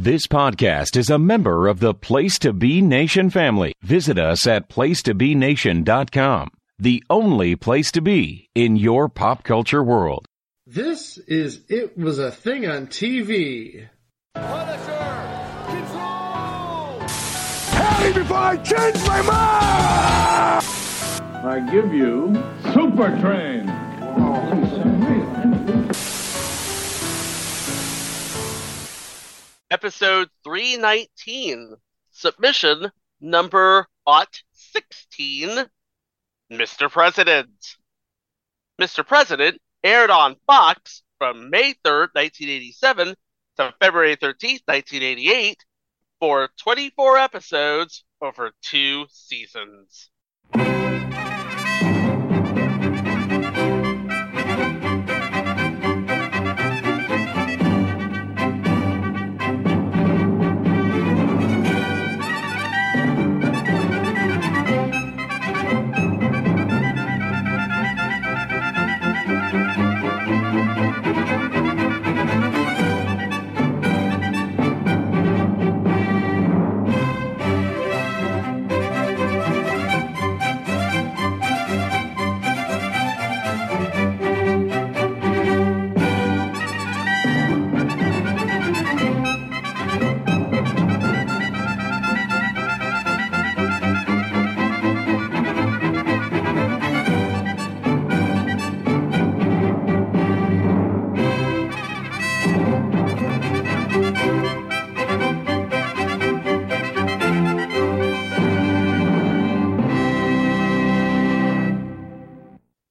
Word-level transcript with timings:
This 0.00 0.28
podcast 0.28 0.96
is 0.96 1.10
a 1.10 1.18
member 1.18 1.66
of 1.66 1.80
the 1.80 1.92
Place 1.92 2.38
to 2.38 2.52
Be 2.52 2.80
Nation 2.80 3.30
family. 3.30 3.72
Visit 3.82 4.16
us 4.16 4.46
at 4.46 4.68
placetobenation.com, 4.68 6.50
the 6.78 7.02
only 7.10 7.56
place 7.56 7.90
to 7.90 8.00
be 8.00 8.48
in 8.54 8.76
your 8.76 9.08
pop 9.08 9.42
culture 9.42 9.82
world. 9.82 10.24
This 10.68 11.18
is 11.18 11.62
It 11.68 11.98
Was 11.98 12.20
a 12.20 12.30
Thing 12.30 12.64
on 12.64 12.86
TV. 12.86 13.88
Punisher! 14.36 15.64
Control! 15.66 17.00
Harry, 17.72 18.12
before 18.12 18.36
I 18.36 18.56
change 18.58 19.04
my 19.04 19.22
mind! 19.22 20.64
I 21.44 21.68
give 21.72 21.92
you 21.92 22.40
Super 22.72 23.18
Train. 23.20 23.68
Oh, 23.68 25.37
episode 29.70 30.28
319, 30.44 31.76
submission 32.10 32.90
number 33.20 33.86
Ot 34.06 34.42
16, 34.52 35.66
Mr. 36.50 36.90
President. 36.90 37.76
Mr. 38.80 39.06
President 39.06 39.60
aired 39.84 40.10
on 40.10 40.36
Fox 40.46 41.02
from 41.18 41.50
May 41.50 41.74
3rd, 41.84 42.14
1987 42.14 43.14
to 43.56 43.74
February 43.80 44.16
13th, 44.16 44.62
1988 44.66 45.64
for 46.20 46.48
24 46.56 47.18
episodes 47.18 48.04
over 48.20 48.52
two 48.62 49.06
seasons. 49.10 50.10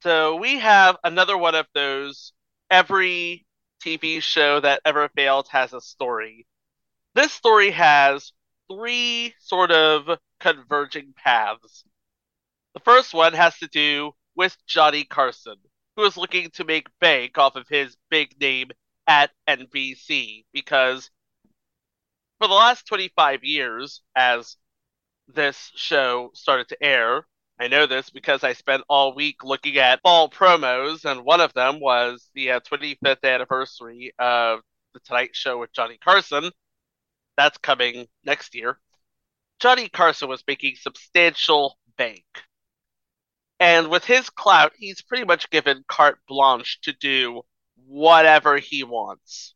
So 0.08 0.38
we 0.38 0.58
have 0.60 0.96
another 1.04 1.38
one 1.38 1.54
of 1.54 1.68
those. 1.74 2.32
Every 2.72 3.46
TV 3.84 4.24
show 4.24 4.62
that 4.62 4.80
ever 4.86 5.10
failed 5.10 5.50
has 5.50 5.74
a 5.74 5.82
story. 5.82 6.48
This 7.14 7.34
story 7.34 7.72
has 7.72 8.32
three 8.72 9.34
sort 9.42 9.70
of 9.70 10.18
converging 10.40 11.14
paths. 11.14 11.84
The 12.74 12.80
first 12.80 13.14
one 13.14 13.34
has 13.34 13.58
to 13.58 13.68
do 13.68 14.14
with 14.34 14.56
Johnny 14.66 15.04
Carson, 15.04 15.58
who 15.98 16.06
is 16.06 16.16
looking 16.16 16.52
to 16.52 16.64
make 16.64 16.88
bank 17.02 17.38
off 17.38 17.58
of 17.58 17.68
his 17.68 17.98
big 18.10 18.40
name 18.40 18.70
at 19.08 19.32
NBC 19.46 20.46
because 20.54 21.12
for 22.40 22.48
the 22.48 22.54
last 22.54 22.88
25 22.88 23.44
years, 23.44 24.02
as 24.16 24.56
this 25.28 25.70
show 25.76 26.32
started 26.34 26.70
to 26.70 26.82
air, 26.82 27.26
I 27.60 27.68
know 27.68 27.88
this 27.88 28.12
because 28.12 28.44
I 28.44 28.54
spent 28.54 28.84
all 28.88 29.16
week 29.16 29.44
looking 29.44 29.78
at 29.78 30.02
fall 30.02 30.30
promos, 30.30 31.06
and 31.06 31.26
one 31.26 31.42
of 31.42 31.54
them 31.54 31.80
was 31.80 32.30
the 32.36 32.52
uh, 32.52 32.60
25th 32.60 33.24
anniversary 33.24 34.14
of 34.20 34.62
The 34.94 35.00
Tonight 35.00 35.36
Show 35.36 35.58
with 35.60 35.74
Johnny 35.74 35.98
Carson. 35.98 36.52
That's 37.36 37.58
coming 37.58 38.08
next 38.24 38.54
year. 38.54 38.80
Johnny 39.60 39.90
Carson 39.90 40.30
was 40.30 40.44
making 40.48 40.76
substantial 40.76 41.80
bank. 41.98 42.26
And 43.60 43.90
with 43.90 44.06
his 44.06 44.30
clout, 44.30 44.74
he's 44.78 45.02
pretty 45.02 45.26
much 45.26 45.50
given 45.50 45.84
carte 45.88 46.20
blanche 46.28 46.80
to 46.82 46.94
do 46.94 47.42
whatever 47.88 48.58
he 48.58 48.84
wants. 48.84 49.56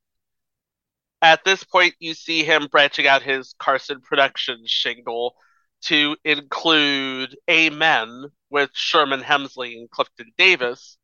At 1.21 1.43
this 1.43 1.63
point, 1.63 1.93
you 1.99 2.15
see 2.15 2.43
him 2.43 2.67
branching 2.71 3.05
out 3.05 3.21
his 3.21 3.53
Carson 3.59 4.01
Productions 4.01 4.71
shingle 4.71 5.35
to 5.81 6.15
include 6.23 7.37
Amen 7.49 8.25
with 8.49 8.69
Sherman 8.73 9.21
Hemsley 9.21 9.77
and 9.77 9.89
Clifton 9.89 10.31
Davis. 10.37 10.97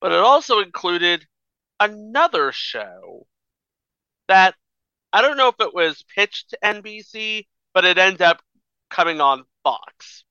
But 0.00 0.12
it 0.12 0.18
also 0.18 0.60
included 0.60 1.26
another 1.80 2.52
show 2.52 3.26
that 4.28 4.54
I 5.12 5.22
don't 5.22 5.36
know 5.36 5.48
if 5.48 5.60
it 5.60 5.74
was 5.74 6.04
pitched 6.14 6.50
to 6.50 6.58
NBC, 6.62 7.46
but 7.72 7.84
it 7.84 7.98
ended 7.98 8.22
up 8.22 8.42
coming 8.90 9.20
on 9.20 9.44
Fox, 9.62 10.24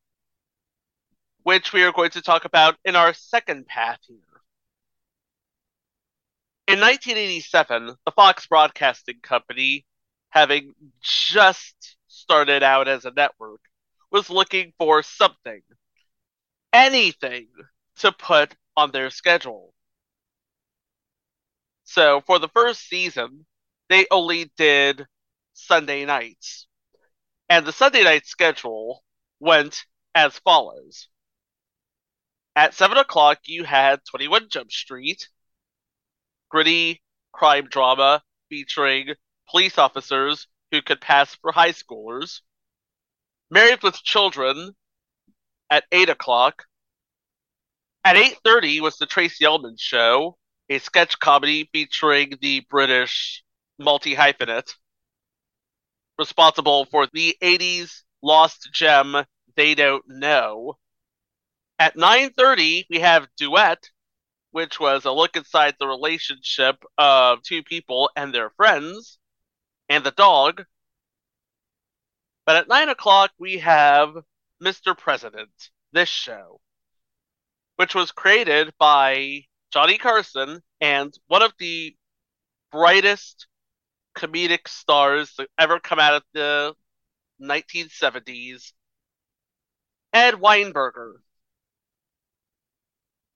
which 1.43 1.73
we 1.73 1.83
are 1.83 1.91
going 1.91 2.11
to 2.11 2.21
talk 2.21 2.45
about 2.45 2.75
in 2.85 2.95
our 2.95 3.13
second 3.13 3.67
path 3.67 3.99
here. 4.07 4.17
In 6.67 6.79
1987, 6.79 7.95
the 8.05 8.11
Fox 8.11 8.45
Broadcasting 8.47 9.19
Company, 9.21 9.85
having 10.29 10.73
just 11.01 11.96
started 12.27 12.61
out 12.61 12.89
as 12.89 13.05
a 13.05 13.11
network, 13.15 13.61
was 14.11 14.29
looking 14.29 14.73
for 14.77 15.01
something, 15.01 15.61
anything 16.73 17.47
to 17.99 18.11
put 18.11 18.53
on 18.75 18.91
their 18.91 19.09
schedule. 19.09 19.73
So 21.85 22.19
for 22.27 22.37
the 22.37 22.49
first 22.49 22.81
season, 22.89 23.45
they 23.87 24.07
only 24.11 24.51
did 24.57 25.05
Sunday 25.53 26.03
nights. 26.03 26.67
And 27.47 27.65
the 27.65 27.71
Sunday 27.71 28.03
night 28.03 28.25
schedule 28.25 29.05
went 29.39 29.85
as 30.13 30.37
follows. 30.39 31.07
At 32.57 32.73
7 32.73 32.97
o'clock, 32.97 33.39
you 33.45 33.63
had 33.63 34.01
21 34.03 34.49
Jump 34.49 34.69
Street, 34.69 35.29
gritty 36.49 37.01
crime 37.31 37.69
drama 37.69 38.21
featuring 38.49 39.13
police 39.49 39.77
officers 39.77 40.47
who 40.71 40.81
could 40.81 41.01
pass 41.01 41.35
for 41.35 41.51
high 41.51 41.71
schoolers. 41.71 42.41
Married 43.49 43.83
with 43.83 43.95
Children 44.03 44.75
at 45.69 45.85
8 45.91 46.09
o'clock. 46.09 46.65
At 48.03 48.15
8.30 48.15 48.81
was 48.81 48.97
the 48.97 49.05
Tracey 49.05 49.45
Ullman 49.45 49.75
Show, 49.77 50.37
a 50.69 50.79
sketch 50.79 51.19
comedy 51.19 51.69
featuring 51.73 52.33
the 52.41 52.61
British 52.69 53.43
multi-hyphenate 53.79 54.73
responsible 56.17 56.85
for 56.85 57.07
the 57.13 57.35
80s 57.41 58.01
lost 58.23 58.69
gem 58.73 59.15
They 59.55 59.75
Don't 59.75 60.03
Know. 60.07 60.77
At 61.79 61.95
9.30, 61.95 62.85
we 62.89 62.99
have 62.99 63.27
Duet, 63.37 63.89
which 64.51 64.79
was 64.79 65.05
a 65.05 65.11
look 65.11 65.35
inside 65.35 65.75
the 65.79 65.87
relationship 65.87 66.83
of 66.97 67.43
two 67.43 67.61
people 67.61 68.09
and 68.15 68.33
their 68.33 68.49
friends 68.51 69.19
and 69.89 70.03
the 70.03 70.11
dog. 70.11 70.63
But 72.45 72.55
at 72.57 72.67
9 72.67 72.89
o'clock, 72.89 73.31
we 73.39 73.57
have 73.59 74.15
Mr. 74.63 74.97
President, 74.97 75.49
this 75.91 76.09
show, 76.09 76.59
which 77.75 77.93
was 77.93 78.11
created 78.11 78.73
by 78.79 79.41
Johnny 79.71 79.97
Carson 79.97 80.61
and 80.79 81.13
one 81.27 81.41
of 81.41 81.51
the 81.59 81.95
brightest 82.71 83.47
comedic 84.17 84.67
stars 84.67 85.33
that 85.37 85.47
ever 85.59 85.79
come 85.79 85.99
out 85.99 86.13
of 86.13 86.23
the 86.33 86.73
1970s, 87.41 88.71
Ed 90.13 90.35
Weinberger. 90.35 91.13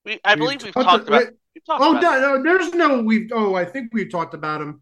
We, 0.04 0.18
I 0.24 0.34
believe 0.34 0.62
we've 0.64 0.72
talked 0.74 0.86
talked 0.88 1.08
about- 1.08 1.22
about. 1.22 1.32
We've 1.54 1.64
talked 1.66 1.82
Oh, 1.84 1.90
about 1.98 2.02
no, 2.02 2.36
no, 2.38 2.42
there's 2.42 2.72
no. 2.72 3.02
We've. 3.02 3.30
Oh, 3.30 3.54
I 3.54 3.66
think 3.66 3.92
we've 3.92 4.10
talked 4.10 4.32
about 4.32 4.62
him. 4.62 4.80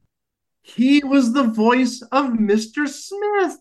He 0.63 1.03
was 1.05 1.33
the 1.33 1.45
voice 1.45 2.03
of 2.13 2.27
Mr. 2.33 2.89
Smith. 2.89 3.59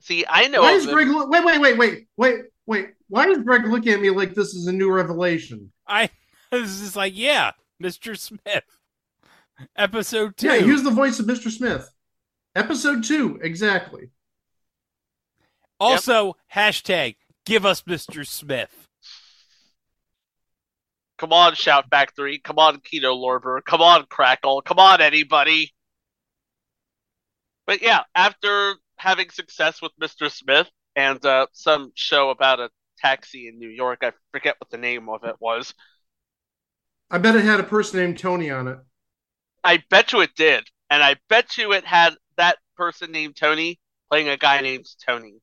See, 0.00 0.24
I 0.28 0.48
know 0.48 0.62
Why 0.62 0.72
is 0.72 0.84
him- 0.86 0.92
Greg? 0.92 1.08
Look, 1.08 1.28
wait, 1.30 1.44
wait, 1.44 1.60
wait, 1.60 1.78
wait, 1.78 2.06
wait, 2.16 2.44
wait. 2.66 2.86
Why 3.08 3.28
is 3.28 3.38
Greg 3.38 3.66
looking 3.66 3.92
at 3.92 4.00
me 4.00 4.10
like 4.10 4.34
this 4.34 4.54
is 4.54 4.66
a 4.66 4.72
new 4.72 4.90
revelation? 4.90 5.72
I 5.86 6.10
was 6.52 6.80
just 6.80 6.96
like, 6.96 7.12
yeah, 7.16 7.52
Mr. 7.82 8.16
Smith. 8.18 8.64
Episode 9.76 10.36
two. 10.36 10.46
Yeah, 10.46 10.58
he 10.58 10.70
was 10.70 10.84
the 10.84 10.90
voice 10.90 11.18
of 11.18 11.26
Mr. 11.26 11.50
Smith. 11.50 11.90
Episode 12.54 13.04
two, 13.04 13.38
exactly. 13.42 14.10
also, 15.80 16.36
hashtag 16.54 17.16
give 17.44 17.64
us 17.66 17.82
Mr. 17.82 18.26
Smith. 18.26 18.77
Come 21.18 21.32
on, 21.32 21.54
Shout 21.54 21.86
Factory. 21.90 22.38
Come 22.38 22.58
on, 22.58 22.80
Kino 22.80 23.14
Lorber. 23.14 23.60
Come 23.64 23.82
on, 23.82 24.06
Crackle. 24.08 24.62
Come 24.62 24.78
on, 24.78 25.00
anybody. 25.00 25.72
But 27.66 27.82
yeah, 27.82 28.02
after 28.14 28.76
having 28.96 29.28
success 29.30 29.82
with 29.82 29.92
Mr. 30.00 30.30
Smith 30.30 30.70
and 30.96 31.24
uh, 31.26 31.46
some 31.52 31.92
show 31.94 32.30
about 32.30 32.60
a 32.60 32.70
taxi 32.98 33.48
in 33.48 33.58
New 33.58 33.68
York, 33.68 33.98
I 34.02 34.12
forget 34.32 34.56
what 34.58 34.70
the 34.70 34.78
name 34.78 35.08
of 35.08 35.24
it 35.24 35.36
was. 35.40 35.74
I 37.10 37.18
bet 37.18 37.36
it 37.36 37.44
had 37.44 37.60
a 37.60 37.64
person 37.64 38.00
named 38.00 38.18
Tony 38.18 38.50
on 38.50 38.68
it. 38.68 38.78
I 39.64 39.82
bet 39.90 40.12
you 40.12 40.20
it 40.20 40.34
did. 40.36 40.64
And 40.88 41.02
I 41.02 41.16
bet 41.28 41.58
you 41.58 41.72
it 41.72 41.84
had 41.84 42.14
that 42.36 42.58
person 42.76 43.10
named 43.10 43.36
Tony 43.36 43.80
playing 44.08 44.28
a 44.28 44.36
guy 44.36 44.60
named 44.60 44.86
Tony. 45.04 45.40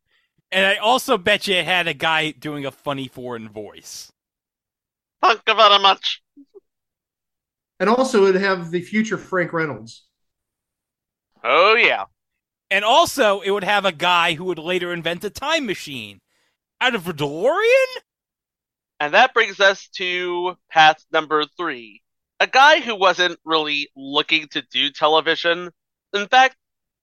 And 0.52 0.66
I 0.66 0.78
also 0.78 1.18
bet 1.18 1.48
you 1.48 1.56
it 1.56 1.66
had 1.66 1.88
a 1.88 1.94
guy 1.94 2.32
doing 2.32 2.66
a 2.66 2.72
funny 2.72 3.08
foreign 3.08 3.50
voice. 3.50 4.12
Thank 5.28 5.42
you 5.48 5.56
very 5.56 5.80
much. 5.80 6.22
And 7.80 7.90
also, 7.90 8.26
it'd 8.26 8.42
have 8.42 8.72
the 8.72 8.82
future 8.82 9.18
Frank 9.18 9.52
Reynolds. 9.52 10.06
Oh, 11.44 11.76
yeah. 11.76 12.06
And 12.70 12.86
also, 12.86 13.42
it 13.42 13.52
would 13.52 13.64
have 13.64 13.86
a 13.86 13.92
guy 13.92 14.34
who 14.34 14.46
would 14.46 14.60
later 14.60 14.94
invent 14.94 15.24
a 15.24 15.30
time 15.30 15.66
machine 15.66 16.20
out 16.80 16.96
of 16.96 17.08
a 17.08 17.14
DeLorean? 17.14 18.02
And 19.00 19.14
that 19.14 19.34
brings 19.34 19.60
us 19.60 19.88
to 19.96 20.58
path 20.70 21.04
number 21.12 21.46
three. 21.58 22.02
A 22.40 22.48
guy 22.48 22.80
who 22.80 22.96
wasn't 22.96 23.40
really 23.44 23.90
looking 23.96 24.48
to 24.50 24.62
do 24.62 24.92
television. 24.92 25.72
In 26.14 26.28
fact, 26.28 26.56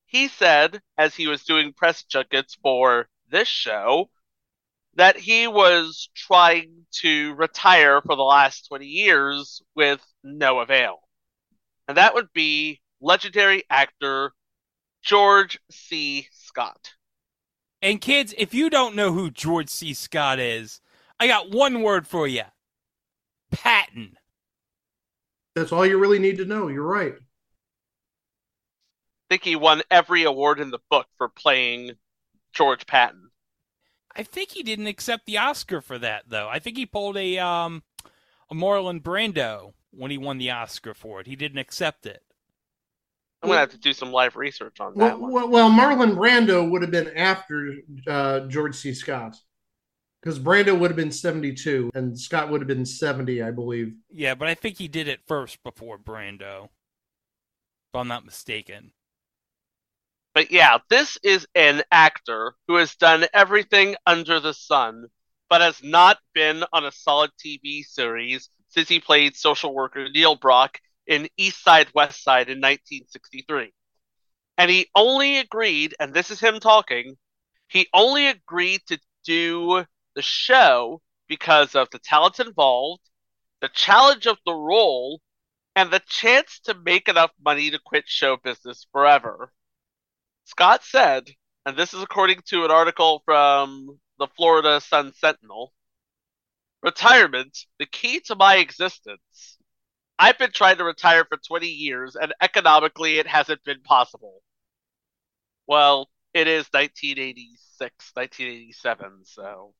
he 0.06 0.28
said, 0.28 0.80
as 0.96 1.14
he 1.14 1.26
was 1.26 1.44
doing 1.44 1.72
press 1.72 2.02
junkets 2.04 2.56
for 2.62 3.08
this 3.30 3.48
show, 3.48 4.10
that 4.94 5.16
he 5.16 5.46
was 5.46 6.10
trying 6.14 6.86
to 7.00 7.34
retire 7.34 8.02
for 8.02 8.16
the 8.16 8.22
last 8.22 8.68
20 8.68 8.86
years 8.86 9.62
with 9.74 10.04
no 10.22 10.60
avail. 10.60 11.00
And 11.88 11.96
that 11.96 12.14
would 12.14 12.32
be 12.32 12.80
legendary 13.00 13.64
actor 13.70 14.32
George 15.02 15.58
C. 15.70 16.28
Scott. 16.32 16.92
And 17.80 18.00
kids, 18.00 18.34
if 18.38 18.54
you 18.54 18.70
don't 18.70 18.94
know 18.94 19.12
who 19.12 19.30
George 19.30 19.68
C. 19.68 19.92
Scott 19.94 20.38
is, 20.38 20.80
I 21.18 21.26
got 21.26 21.50
one 21.50 21.82
word 21.82 22.06
for 22.06 22.28
you. 22.28 22.44
Patton. 23.50 24.16
That's 25.54 25.72
all 25.72 25.84
you 25.84 25.98
really 25.98 26.20
need 26.20 26.38
to 26.38 26.44
know. 26.44 26.68
You're 26.68 26.84
right. 26.84 27.14
I 27.14 27.18
think 29.28 29.44
he 29.44 29.56
won 29.56 29.82
every 29.90 30.22
award 30.22 30.60
in 30.60 30.70
the 30.70 30.78
book 30.90 31.06
for 31.18 31.28
playing 31.28 31.92
George 32.52 32.86
Patton. 32.86 33.31
I 34.14 34.22
think 34.22 34.50
he 34.50 34.62
didn't 34.62 34.86
accept 34.86 35.26
the 35.26 35.38
Oscar 35.38 35.80
for 35.80 35.98
that 35.98 36.24
though. 36.28 36.48
I 36.48 36.58
think 36.58 36.76
he 36.76 36.86
pulled 36.86 37.16
a 37.16 37.38
um 37.38 37.82
a 38.50 38.54
Marlon 38.54 39.00
Brando 39.02 39.72
when 39.90 40.10
he 40.10 40.18
won 40.18 40.38
the 40.38 40.50
Oscar 40.50 40.94
for 40.94 41.20
it. 41.20 41.26
He 41.26 41.36
didn't 41.36 41.58
accept 41.58 42.06
it. 42.06 42.22
I'm 43.42 43.48
gonna 43.48 43.60
have 43.60 43.70
to 43.70 43.78
do 43.78 43.92
some 43.92 44.12
live 44.12 44.36
research 44.36 44.78
on 44.80 44.94
Well, 44.94 45.08
that 45.08 45.18
one. 45.20 45.32
well, 45.32 45.48
well, 45.48 45.70
Marlon 45.70 46.14
Brando 46.14 46.70
would 46.70 46.82
have 46.82 46.90
been 46.92 47.16
after 47.16 47.74
uh, 48.06 48.40
George 48.46 48.76
C. 48.76 48.94
Scott. 48.94 49.36
Because 50.20 50.38
Brando 50.38 50.78
would 50.78 50.88
have 50.88 50.96
been 50.96 51.10
72 51.10 51.90
and 51.94 52.16
Scott 52.16 52.48
would 52.48 52.60
have 52.60 52.68
been 52.68 52.86
70, 52.86 53.42
I 53.42 53.50
believe. 53.50 53.96
Yeah, 54.08 54.36
but 54.36 54.46
I 54.46 54.54
think 54.54 54.78
he 54.78 54.86
did 54.86 55.08
it 55.08 55.18
first 55.26 55.60
before 55.64 55.98
Brando. 55.98 56.66
If 56.66 57.94
I'm 57.96 58.06
not 58.06 58.24
mistaken. 58.24 58.92
But 60.34 60.50
yeah, 60.50 60.78
this 60.88 61.18
is 61.22 61.46
an 61.54 61.82
actor 61.90 62.54
who 62.66 62.76
has 62.76 62.94
done 62.94 63.26
everything 63.34 63.96
under 64.06 64.40
the 64.40 64.54
sun, 64.54 65.06
but 65.50 65.60
has 65.60 65.82
not 65.82 66.18
been 66.32 66.64
on 66.72 66.86
a 66.86 66.92
solid 66.92 67.30
TV 67.38 67.84
series 67.84 68.48
since 68.68 68.88
he 68.88 68.98
played 68.98 69.36
social 69.36 69.74
worker 69.74 70.08
Neil 70.08 70.34
Brock 70.36 70.80
in 71.06 71.28
East 71.36 71.62
Side 71.62 71.88
West 71.94 72.22
Side 72.22 72.48
in 72.48 72.58
1963. 72.58 73.72
And 74.56 74.70
he 74.70 74.88
only 74.94 75.38
agreed, 75.38 75.94
and 76.00 76.14
this 76.14 76.30
is 76.30 76.40
him 76.40 76.60
talking, 76.60 77.16
he 77.68 77.88
only 77.92 78.28
agreed 78.28 78.80
to 78.86 78.98
do 79.24 79.84
the 80.14 80.22
show 80.22 81.02
because 81.28 81.74
of 81.74 81.88
the 81.90 81.98
talent 81.98 82.40
involved, 82.40 83.02
the 83.60 83.68
challenge 83.68 84.26
of 84.26 84.38
the 84.46 84.54
role, 84.54 85.20
and 85.76 85.90
the 85.90 86.02
chance 86.06 86.60
to 86.60 86.74
make 86.74 87.08
enough 87.08 87.32
money 87.42 87.70
to 87.70 87.78
quit 87.78 88.04
show 88.06 88.36
business 88.36 88.86
forever. 88.92 89.52
Scott 90.44 90.82
said, 90.84 91.28
and 91.64 91.76
this 91.76 91.94
is 91.94 92.02
according 92.02 92.40
to 92.46 92.64
an 92.64 92.70
article 92.70 93.22
from 93.24 93.98
the 94.18 94.26
Florida 94.36 94.80
Sun 94.80 95.12
Sentinel 95.14 95.72
retirement, 96.82 97.56
the 97.78 97.86
key 97.86 98.20
to 98.20 98.34
my 98.34 98.56
existence. 98.56 99.58
I've 100.18 100.38
been 100.38 100.52
trying 100.52 100.76
to 100.78 100.84
retire 100.84 101.24
for 101.24 101.36
20 101.36 101.66
years, 101.66 102.16
and 102.16 102.34
economically, 102.40 103.18
it 103.18 103.26
hasn't 103.26 103.64
been 103.64 103.82
possible. 103.82 104.42
Well, 105.66 106.08
it 106.34 106.48
is 106.48 106.66
1986, 106.72 108.10
1987, 108.14 109.24
so. 109.24 109.74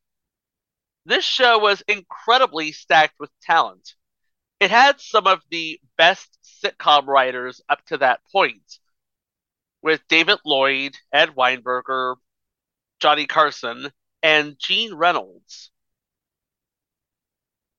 This 1.04 1.24
show 1.24 1.58
was 1.58 1.82
incredibly 1.88 2.72
stacked 2.72 3.18
with 3.18 3.30
talent. 3.42 3.94
It 4.60 4.70
had 4.70 5.00
some 5.00 5.26
of 5.26 5.40
the 5.50 5.80
best 5.98 6.38
sitcom 6.62 7.06
writers 7.06 7.60
up 7.68 7.84
to 7.86 7.98
that 7.98 8.20
point, 8.30 8.78
with 9.82 10.00
David 10.08 10.38
Lloyd, 10.44 10.96
Ed 11.12 11.30
Weinberger, 11.30 12.16
Johnny 13.00 13.26
Carson, 13.26 13.90
and 14.22 14.56
Gene 14.58 14.94
Reynolds. 14.94 15.70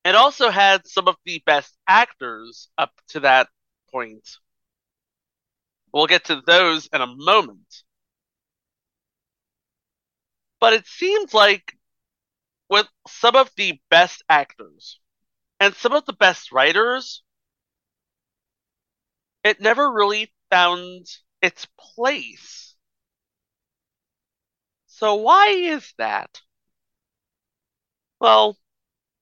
It 0.04 0.16
also 0.16 0.50
had 0.50 0.86
some 0.86 1.08
of 1.08 1.16
the 1.24 1.42
best 1.46 1.78
actors 1.88 2.70
up 2.78 2.92
to 3.10 3.22
that 3.22 3.48
point. 3.90 4.28
We'll 5.94 6.08
get 6.08 6.26
to 6.26 6.42
those 6.46 6.88
in 6.88 7.02
a 7.02 7.08
moment. 7.08 7.84
But 10.60 10.74
it 10.74 10.88
seems 10.88 11.34
like 11.34 11.78
with 12.70 12.88
some 13.08 13.36
of 13.36 13.50
the 13.56 13.80
best 13.90 14.24
actors 14.28 15.00
and 15.60 15.74
some 15.76 15.94
of 15.94 16.06
the 16.06 16.14
best 16.14 16.52
writers, 16.52 17.24
it 19.44 19.62
never 19.62 19.92
really 19.92 20.34
found 20.50 21.06
its 21.44 21.68
place. 21.78 22.74
So 24.88 25.16
why 25.16 25.48
is 25.50 25.94
that? 25.98 26.42
Well, 28.22 28.58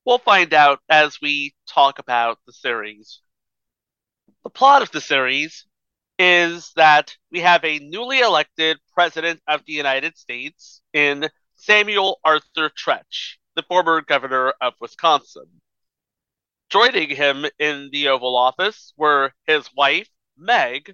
we'll 0.06 0.20
find 0.20 0.54
out 0.54 0.82
as 0.88 1.20
we 1.20 1.56
talk 1.68 1.98
about 1.98 2.38
the 2.46 2.54
series. 2.54 3.22
The 4.44 4.52
plot 4.52 4.84
of 4.84 4.92
the 4.92 5.02
series 5.02 5.66
is 6.20 6.72
that 6.76 7.18
we 7.32 7.40
have 7.40 7.66
a 7.66 7.80
newly 7.80 8.20
elected 8.20 8.78
president 8.94 9.42
of 9.48 9.66
the 9.66 9.74
United 9.74 10.16
States 10.16 10.84
in 10.94 11.28
Samuel 11.56 12.20
Arthur 12.24 12.70
Tretch, 12.70 13.38
the 13.56 13.64
former 13.64 14.02
governor 14.02 14.54
of 14.62 14.74
Wisconsin. 14.80 15.48
Joining 16.70 17.10
him 17.10 17.48
in 17.58 17.90
the 17.92 18.10
Oval 18.10 18.38
Office 18.38 18.94
were 18.96 19.34
his 19.48 19.68
wife, 19.76 20.10
Meg, 20.38 20.94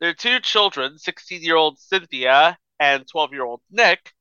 their 0.00 0.14
two 0.14 0.40
children, 0.40 0.98
16 0.98 1.42
year 1.42 1.56
old 1.56 1.78
Cynthia 1.78 2.58
and 2.78 3.06
12 3.08 3.32
year 3.32 3.44
old 3.44 3.62
Nick, 3.70 4.12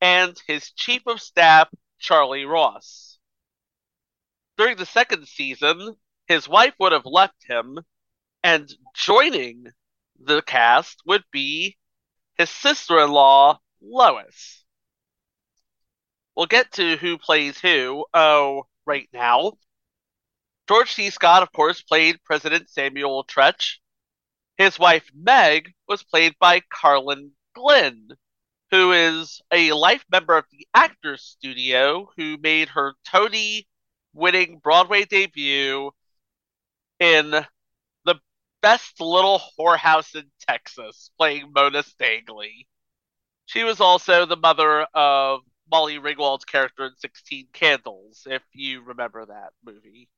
and 0.00 0.40
his 0.46 0.72
chief 0.72 1.02
of 1.06 1.20
staff, 1.20 1.68
Charlie 1.98 2.44
Ross. 2.44 3.18
During 4.56 4.76
the 4.76 4.86
second 4.86 5.26
season, 5.26 5.96
his 6.26 6.48
wife 6.48 6.74
would 6.78 6.92
have 6.92 7.06
left 7.06 7.44
him, 7.44 7.78
and 8.42 8.72
joining 8.94 9.66
the 10.18 10.42
cast 10.42 11.02
would 11.06 11.24
be 11.32 11.76
his 12.36 12.50
sister 12.50 12.98
in 13.00 13.10
law, 13.10 13.58
Lois. 13.82 14.64
We'll 16.36 16.46
get 16.46 16.72
to 16.72 16.96
who 16.96 17.18
plays 17.18 17.58
who, 17.58 18.06
oh, 18.14 18.64
right 18.86 19.08
now. 19.12 19.54
George 20.68 20.92
C. 20.92 21.10
Scott, 21.10 21.42
of 21.42 21.52
course, 21.52 21.82
played 21.82 22.22
President 22.24 22.70
Samuel 22.70 23.24
Tretch. 23.24 23.78
His 24.60 24.78
wife, 24.78 25.10
Meg, 25.14 25.72
was 25.88 26.02
played 26.02 26.34
by 26.38 26.60
Carlin 26.60 27.32
Glynn, 27.54 28.10
who 28.70 28.92
is 28.92 29.40
a 29.50 29.72
life 29.72 30.04
member 30.12 30.36
of 30.36 30.44
the 30.52 30.68
Actors 30.74 31.22
Studio, 31.22 32.10
who 32.18 32.36
made 32.36 32.68
her 32.68 32.92
Tony 33.06 33.66
winning 34.12 34.58
Broadway 34.58 35.06
debut 35.06 35.92
in 36.98 37.30
The 38.04 38.20
Best 38.60 39.00
Little 39.00 39.40
Whorehouse 39.58 40.14
in 40.14 40.30
Texas, 40.46 41.10
playing 41.16 41.52
Mona 41.54 41.82
Stangley. 41.82 42.66
She 43.46 43.64
was 43.64 43.80
also 43.80 44.26
the 44.26 44.36
mother 44.36 44.82
of 44.92 45.40
Molly 45.70 45.98
Ringwald's 45.98 46.44
character 46.44 46.84
in 46.84 46.96
16 46.98 47.46
Candles, 47.54 48.26
if 48.26 48.42
you 48.52 48.82
remember 48.82 49.24
that 49.24 49.54
movie. 49.64 50.10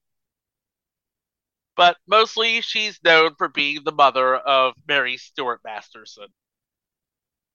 But 1.77 1.97
mostly 2.07 2.61
she's 2.61 3.01
known 3.05 3.35
for 3.37 3.49
being 3.49 3.81
the 3.85 3.93
mother 3.93 4.37
of 4.37 4.75
Mary 4.87 5.17
Stuart 5.17 5.61
Masterson. 5.65 6.29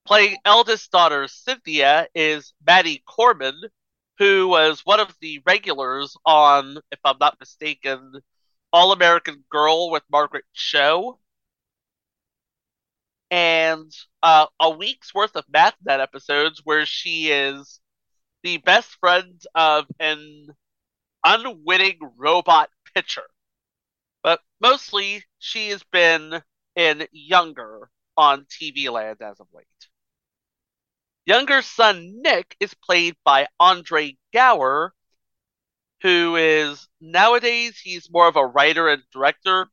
Playing 0.06 0.38
eldest 0.46 0.92
daughter 0.92 1.28
Cynthia 1.28 2.08
is 2.16 2.54
Maddie 2.66 3.04
Corman, 3.06 3.60
who 4.18 4.48
was 4.48 4.82
one 4.86 5.00
of 5.00 5.14
the 5.22 5.42
regulars 5.46 6.16
on, 6.26 6.78
if 6.92 7.00
I'm 7.04 7.18
not 7.20 7.40
mistaken, 7.40 8.14
All 8.74 8.92
American 8.92 9.44
Girl 9.52 9.92
with 9.92 10.04
Margaret 10.10 10.46
Cho. 10.54 11.20
And 13.30 13.92
uh, 14.24 14.48
a 14.60 14.70
week's 14.70 15.14
worth 15.14 15.36
of 15.36 15.46
MathNet 15.54 16.00
episodes 16.00 16.62
where 16.64 16.86
she 16.86 17.30
is 17.30 17.82
the 18.44 18.58
best 18.58 18.90
friend 19.02 19.42
of 19.54 19.86
an 20.00 20.48
unwitting 21.26 22.00
robot 22.16 22.70
pitcher. 22.96 23.24
But 24.24 24.42
mostly 24.60 25.24
she 25.40 25.70
has 25.70 25.84
been 25.92 26.42
in 26.76 27.08
Younger 27.12 27.90
on 28.16 28.46
TV 28.46 28.90
Land 28.90 29.22
as 29.22 29.40
of 29.40 29.48
late. 29.54 29.68
Younger 31.26 31.62
son 31.62 32.22
Nick 32.22 32.56
is 32.60 32.74
played 32.74 33.16
by 33.26 33.48
Andre 33.60 34.18
Gower, 34.34 34.94
who 36.02 36.36
is 36.38 36.88
nowadays 37.02 37.80
he's 37.84 38.10
more 38.10 38.28
of 38.28 38.38
a 38.38 38.46
writer 38.46 38.88
and 38.88 39.04
director, 39.12 39.68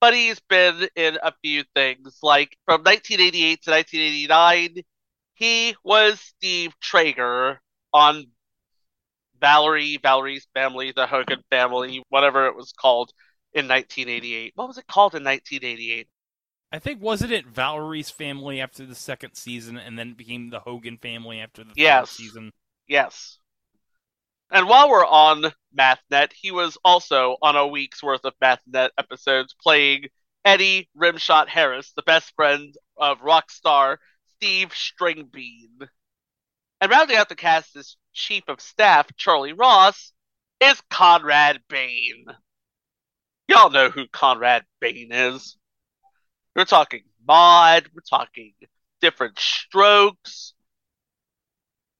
but 0.00 0.12
he's 0.12 0.40
been 0.40 0.88
in 0.96 1.18
a 1.22 1.32
few 1.42 1.64
things. 1.74 2.18
Like 2.22 2.56
from 2.66 2.82
1988 2.82 3.62
to 3.62 3.70
1989, 3.70 4.82
he 5.34 5.74
was 5.82 6.20
Steve 6.20 6.72
Traeger 6.80 7.60
on 7.92 8.26
Valerie, 9.40 9.98
Valerie's 10.02 10.46
Family, 10.54 10.92
the 10.94 11.06
Hogan 11.06 11.42
Family, 11.50 12.02
whatever 12.10 12.46
it 12.46 12.56
was 12.56 12.72
called 12.72 13.12
in 13.54 13.68
1988. 13.68 14.52
What 14.56 14.68
was 14.68 14.78
it 14.78 14.86
called 14.86 15.14
in 15.14 15.24
1988? 15.24 16.08
I 16.72 16.78
think 16.78 17.02
wasn't 17.02 17.32
it 17.32 17.46
Valerie's 17.46 18.10
family 18.10 18.60
after 18.60 18.86
the 18.86 18.94
second 18.94 19.34
season, 19.34 19.76
and 19.76 19.98
then 19.98 20.10
it 20.10 20.16
became 20.16 20.48
the 20.48 20.60
Hogan 20.60 20.96
family 20.96 21.40
after 21.40 21.64
the 21.64 21.72
Yes. 21.76 22.10
third 22.10 22.16
season. 22.16 22.52
Yes. 22.86 23.38
And 24.50 24.68
while 24.68 24.88
we're 24.88 25.06
on 25.06 25.52
MathNet, 25.76 26.32
he 26.32 26.50
was 26.50 26.78
also 26.84 27.36
on 27.42 27.56
a 27.56 27.66
week's 27.66 28.02
worth 28.02 28.24
of 28.24 28.34
MathNet 28.42 28.90
episodes 28.98 29.54
playing 29.62 30.08
Eddie 30.44 30.88
Rimshot 30.96 31.48
Harris, 31.48 31.92
the 31.92 32.02
best 32.02 32.34
friend 32.36 32.74
of 32.96 33.20
rock 33.22 33.50
star 33.50 34.00
Steve 34.36 34.70
Stringbean. 34.70 35.88
And 36.80 36.90
rounding 36.90 37.16
out 37.16 37.28
the 37.28 37.36
cast 37.36 37.76
as 37.76 37.96
chief 38.12 38.44
of 38.48 38.60
staff, 38.60 39.06
Charlie 39.16 39.52
Ross, 39.52 40.12
is 40.60 40.80
Conrad 40.90 41.62
Bain. 41.68 42.26
Y'all 43.52 43.68
know 43.68 43.90
who 43.90 44.06
Conrad 44.08 44.64
Bain 44.80 45.08
is. 45.12 45.58
We're 46.56 46.64
talking 46.64 47.02
mod, 47.28 47.86
we're 47.94 48.00
talking 48.08 48.54
Diff'rent 49.02 49.38
Strokes. 49.38 50.54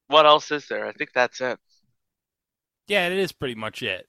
What 0.07 0.25
else 0.25 0.49
is 0.49 0.67
there? 0.67 0.87
I 0.87 0.93
think 0.93 1.11
that's 1.13 1.41
it. 1.41 1.59
Yeah, 2.87 3.05
it 3.05 3.19
is 3.19 3.31
pretty 3.31 3.53
much 3.53 3.83
it. 3.83 4.07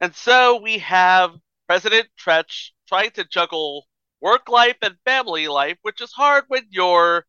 And 0.00 0.14
so 0.14 0.62
we 0.62 0.78
have 0.78 1.32
President 1.68 2.08
Tretch 2.18 2.70
trying 2.88 3.10
to 3.10 3.24
juggle 3.24 3.86
work 4.22 4.48
life 4.48 4.78
and 4.80 4.96
family 5.04 5.48
life, 5.48 5.76
which 5.82 6.00
is 6.00 6.12
hard 6.12 6.44
when 6.48 6.62
you're 6.70 7.26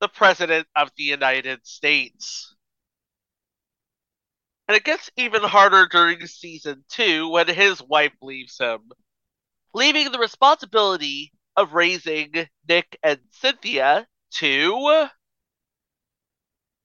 the 0.00 0.06
President 0.06 0.68
of 0.76 0.90
the 0.96 1.02
United 1.02 1.66
States. 1.66 2.54
And 4.72 4.78
it 4.78 4.84
gets 4.84 5.10
even 5.18 5.42
harder 5.42 5.86
during 5.86 6.26
season 6.26 6.82
two 6.88 7.28
when 7.28 7.46
his 7.46 7.82
wife 7.82 8.14
leaves 8.22 8.56
him, 8.58 8.90
leaving 9.74 10.10
the 10.10 10.18
responsibility 10.18 11.30
of 11.58 11.74
raising 11.74 12.48
Nick 12.66 12.98
and 13.02 13.20
Cynthia 13.32 14.06
to 14.36 15.08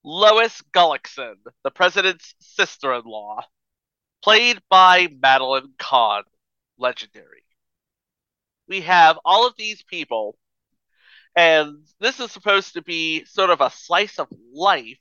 Lois 0.04 0.62
Gullickson, 0.74 1.36
the 1.64 1.72
president's 1.72 2.36
sister 2.42 2.94
in 2.94 3.04
law 3.06 3.40
played 4.22 4.62
by 4.70 5.08
Madeline 5.22 5.72
Kahn, 5.80 6.24
legendary. 6.78 7.46
We 8.68 8.82
have 8.82 9.18
all 9.24 9.48
of 9.48 9.54
these 9.58 9.82
people, 9.84 10.38
and 11.38 11.88
this 12.02 12.20
is 12.20 12.34
supposed 12.34 12.74
to 12.74 12.82
be 12.82 13.24
sort 13.24 13.50
of 13.50 13.62
a 13.62 13.72
slice 13.72 14.20
of 14.20 14.28
life 14.54 15.00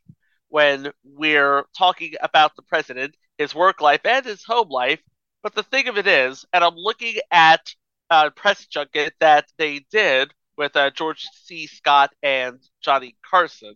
when 0.48 0.90
we're 1.04 1.64
talking 1.76 2.14
about 2.20 2.56
the 2.56 2.62
president, 2.62 3.16
his 3.38 3.54
work 3.54 3.80
life, 3.80 4.00
and 4.04 4.24
his 4.24 4.44
home 4.44 4.68
life. 4.68 5.00
But 5.42 5.54
the 5.54 5.62
thing 5.62 5.88
of 5.88 5.98
it 5.98 6.06
is, 6.06 6.44
and 6.52 6.64
I'm 6.64 6.76
looking 6.76 7.16
at 7.30 7.74
a 8.10 8.30
press 8.30 8.66
junket 8.66 9.14
that 9.20 9.46
they 9.58 9.80
did 9.90 10.32
with 10.56 10.76
uh, 10.76 10.90
George 10.90 11.26
C. 11.32 11.66
Scott 11.66 12.12
and 12.22 12.60
Johnny 12.80 13.16
Carson. 13.28 13.74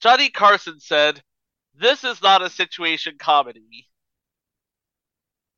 Johnny 0.00 0.30
Carson 0.30 0.80
said, 0.80 1.22
this 1.74 2.04
is 2.04 2.22
not 2.22 2.42
a 2.42 2.50
situation 2.50 3.16
comedy. 3.18 3.88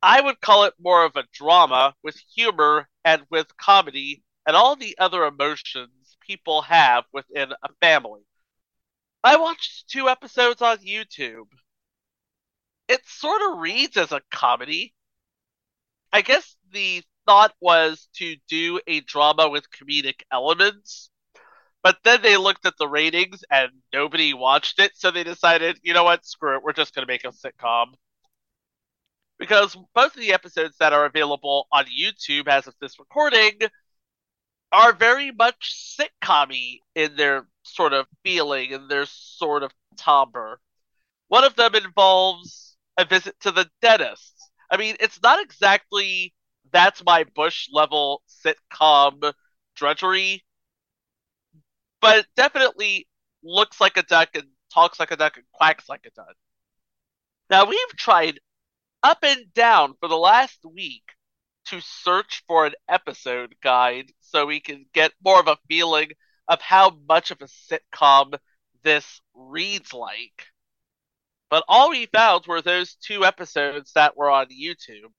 I 0.01 0.21
would 0.21 0.39
call 0.41 0.65
it 0.65 0.73
more 0.79 1.03
of 1.05 1.15
a 1.15 1.25
drama 1.33 1.93
with 2.03 2.17
humor 2.33 2.87
and 3.03 3.23
with 3.29 3.55
comedy 3.57 4.23
and 4.45 4.55
all 4.55 4.75
the 4.75 4.97
other 4.97 5.25
emotions 5.25 6.17
people 6.21 6.61
have 6.63 7.03
within 7.11 7.51
a 7.51 7.69
family. 7.81 8.21
I 9.23 9.35
watched 9.35 9.89
two 9.89 10.07
episodes 10.07 10.61
on 10.61 10.77
YouTube. 10.77 11.47
It 12.87 13.01
sort 13.05 13.41
of 13.41 13.59
reads 13.59 13.97
as 13.97 14.11
a 14.11 14.21
comedy. 14.31 14.93
I 16.11 16.21
guess 16.21 16.55
the 16.71 17.03
thought 17.27 17.53
was 17.59 18.07
to 18.15 18.35
do 18.47 18.79
a 18.87 19.01
drama 19.01 19.49
with 19.49 19.69
comedic 19.69 20.21
elements. 20.31 21.09
But 21.83 21.97
then 22.03 22.21
they 22.21 22.37
looked 22.37 22.65
at 22.65 22.77
the 22.77 22.87
ratings 22.87 23.43
and 23.51 23.69
nobody 23.93 24.33
watched 24.33 24.79
it, 24.79 24.91
so 24.95 25.11
they 25.11 25.23
decided, 25.23 25.79
you 25.83 25.93
know 25.93 26.03
what, 26.03 26.25
screw 26.25 26.55
it, 26.55 26.63
we're 26.63 26.73
just 26.73 26.93
going 26.93 27.05
to 27.05 27.11
make 27.11 27.23
a 27.23 27.29
sitcom. 27.29 27.93
Because 29.37 29.77
both 29.95 30.15
of 30.15 30.21
the 30.21 30.33
episodes 30.33 30.75
that 30.79 30.91
are 30.91 31.05
available 31.05 31.67
on 31.71 31.85
YouTube 31.85 32.47
as 32.47 32.67
of 32.67 32.73
this 32.81 32.99
recording 32.99 33.59
are 34.71 34.93
very 34.93 35.31
much 35.31 35.97
sitcom 35.99 36.79
in 36.95 37.15
their 37.15 37.47
sort 37.63 37.93
of 37.93 38.07
feeling 38.23 38.73
and 38.73 38.89
their 38.89 39.05
sort 39.05 39.63
of 39.63 39.71
timbre. 39.97 40.59
One 41.27 41.43
of 41.43 41.55
them 41.55 41.75
involves 41.75 42.77
a 42.97 43.05
visit 43.05 43.39
to 43.41 43.51
the 43.51 43.69
dentist. 43.81 44.33
I 44.69 44.77
mean, 44.77 44.95
it's 44.99 45.21
not 45.21 45.41
exactly 45.41 46.33
that's 46.71 47.03
my 47.03 47.23
Bush 47.23 47.67
level 47.71 48.21
sitcom 48.27 49.33
drudgery, 49.75 50.43
but 52.01 52.19
it 52.19 52.27
definitely 52.35 53.07
looks 53.43 53.81
like 53.81 53.97
a 53.97 54.03
duck 54.03 54.29
and 54.35 54.45
talks 54.73 54.99
like 54.99 55.11
a 55.11 55.15
duck 55.15 55.37
and 55.37 55.45
quacks 55.51 55.89
like 55.89 56.05
a 56.05 56.11
duck. 56.11 56.35
Now, 57.49 57.65
we've 57.65 57.95
tried 57.97 58.39
up 59.03 59.19
and 59.23 59.51
down 59.53 59.95
for 59.99 60.07
the 60.07 60.17
last 60.17 60.59
week 60.65 61.03
to 61.69 61.81
search 61.81 62.43
for 62.47 62.65
an 62.65 62.73
episode 62.87 63.55
guide 63.61 64.11
so 64.19 64.45
we 64.45 64.59
can 64.59 64.85
get 64.93 65.11
more 65.23 65.39
of 65.39 65.47
a 65.47 65.57
feeling 65.67 66.09
of 66.47 66.61
how 66.61 66.97
much 67.07 67.31
of 67.31 67.41
a 67.41 67.45
sitcom 67.45 68.33
this 68.83 69.21
reads 69.33 69.93
like. 69.93 70.47
But 71.49 71.63
all 71.67 71.89
we 71.89 72.05
found 72.07 72.45
were 72.47 72.61
those 72.61 72.95
two 72.95 73.25
episodes 73.25 73.93
that 73.93 74.15
were 74.15 74.29
on 74.29 74.47
YouTube. 74.47 75.11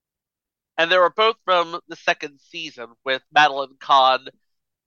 And 0.77 0.91
they 0.91 0.97
were 0.97 1.09
both 1.09 1.35
from 1.45 1.79
the 1.87 1.95
second 1.95 2.39
season 2.49 2.87
with 3.05 3.21
Madeline 3.31 3.75
Kahn 3.79 4.27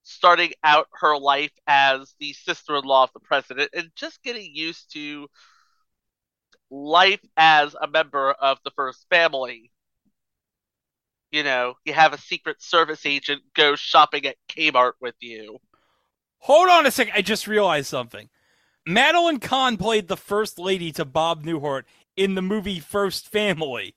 starting 0.02 0.52
out 0.62 0.88
her 0.92 1.16
life 1.18 1.52
as 1.66 2.14
the 2.18 2.32
sister 2.32 2.76
in 2.76 2.84
law 2.84 3.04
of 3.04 3.12
the 3.14 3.20
president 3.20 3.70
and 3.74 3.90
just 3.94 4.22
getting 4.22 4.54
used 4.54 4.92
to 4.92 5.28
life 6.70 7.20
as 7.36 7.74
a 7.80 7.86
member 7.86 8.32
of 8.32 8.58
the 8.64 8.70
first 8.72 9.06
family. 9.08 9.70
You 11.34 11.42
know, 11.42 11.74
you 11.84 11.92
have 11.92 12.12
a 12.12 12.18
secret 12.18 12.62
service 12.62 13.04
agent 13.04 13.42
go 13.56 13.74
shopping 13.74 14.24
at 14.24 14.36
Kmart 14.48 14.92
with 15.00 15.16
you. 15.18 15.58
Hold 16.38 16.68
on 16.68 16.86
a 16.86 16.92
second. 16.92 17.14
I 17.16 17.22
just 17.22 17.48
realized 17.48 17.88
something. 17.88 18.28
Madeline 18.86 19.40
Kahn 19.40 19.76
played 19.76 20.06
the 20.06 20.16
first 20.16 20.60
lady 20.60 20.92
to 20.92 21.04
Bob 21.04 21.44
Newhart 21.44 21.86
in 22.16 22.36
the 22.36 22.40
movie 22.40 22.78
First 22.78 23.32
Family. 23.32 23.96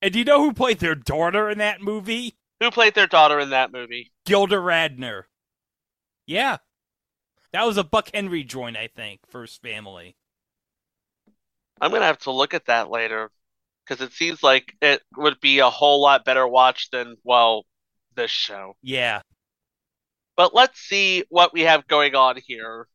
And 0.00 0.14
do 0.14 0.20
you 0.20 0.24
know 0.24 0.42
who 0.42 0.54
played 0.54 0.78
their 0.78 0.94
daughter 0.94 1.50
in 1.50 1.58
that 1.58 1.82
movie? 1.82 2.38
Who 2.60 2.70
played 2.70 2.94
their 2.94 3.06
daughter 3.06 3.38
in 3.38 3.50
that 3.50 3.70
movie? 3.70 4.10
Gilda 4.24 4.56
Radner. 4.56 5.24
Yeah. 6.26 6.56
That 7.52 7.66
was 7.66 7.76
a 7.76 7.84
Buck 7.84 8.08
Henry 8.14 8.42
joint, 8.42 8.78
I 8.78 8.86
think, 8.86 9.20
First 9.28 9.60
Family. 9.60 10.16
I'm 11.78 11.90
gonna 11.90 12.06
have 12.06 12.20
to 12.20 12.30
look 12.30 12.54
at 12.54 12.64
that 12.66 12.88
later 12.88 13.30
because 13.90 14.06
it 14.06 14.12
seems 14.12 14.42
like 14.42 14.76
it 14.80 15.02
would 15.16 15.40
be 15.40 15.58
a 15.58 15.68
whole 15.68 16.00
lot 16.00 16.24
better 16.24 16.46
watch 16.46 16.90
than 16.90 17.16
well 17.24 17.64
this 18.14 18.30
show. 18.30 18.74
Yeah. 18.82 19.22
But 20.36 20.54
let's 20.54 20.78
see 20.78 21.24
what 21.28 21.52
we 21.52 21.62
have 21.62 21.88
going 21.88 22.14
on 22.14 22.36
here 22.46 22.86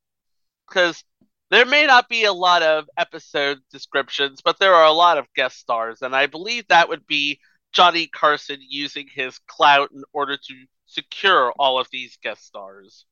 because 0.68 1.04
there 1.52 1.66
may 1.66 1.86
not 1.86 2.08
be 2.08 2.24
a 2.24 2.34
lot 2.34 2.64
of 2.64 2.86
episode 2.98 3.60
descriptions, 3.72 4.42
but 4.44 4.58
there 4.58 4.74
are 4.74 4.86
a 4.86 4.94
lot 4.94 5.18
of 5.18 5.28
guest 5.36 5.60
stars, 5.60 6.02
and 6.02 6.16
I 6.16 6.28
believe 6.28 6.66
that 6.70 6.88
would 6.88 7.06
be 7.06 7.40
Johnny 7.74 8.08
Carson 8.08 8.60
using 8.62 9.08
his 9.14 9.38
clout 9.48 9.92
in 9.94 10.04
order 10.14 10.38
to 10.38 10.66
secure 10.86 11.52
all 11.60 11.78
of 11.78 11.90
these 11.92 12.18
guest 12.24 12.46
stars. 12.46 13.06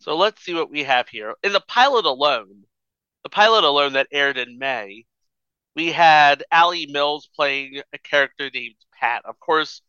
So 0.00 0.16
let's 0.16 0.42
see 0.42 0.54
what 0.54 0.70
we 0.70 0.84
have 0.84 1.08
here. 1.08 1.34
In 1.42 1.52
the 1.52 1.60
pilot 1.60 2.06
alone, 2.06 2.64
the 3.22 3.28
pilot 3.28 3.64
alone 3.64 3.92
that 3.92 4.08
aired 4.10 4.38
in 4.38 4.58
May, 4.58 5.04
we 5.74 5.92
had 5.92 6.44
Alley 6.50 6.86
Mills 6.86 7.28
playing 7.34 7.82
a 7.92 7.98
character 7.98 8.50
named 8.52 8.76
Pat. 8.98 9.22
Of 9.24 9.38
course, 9.40 9.82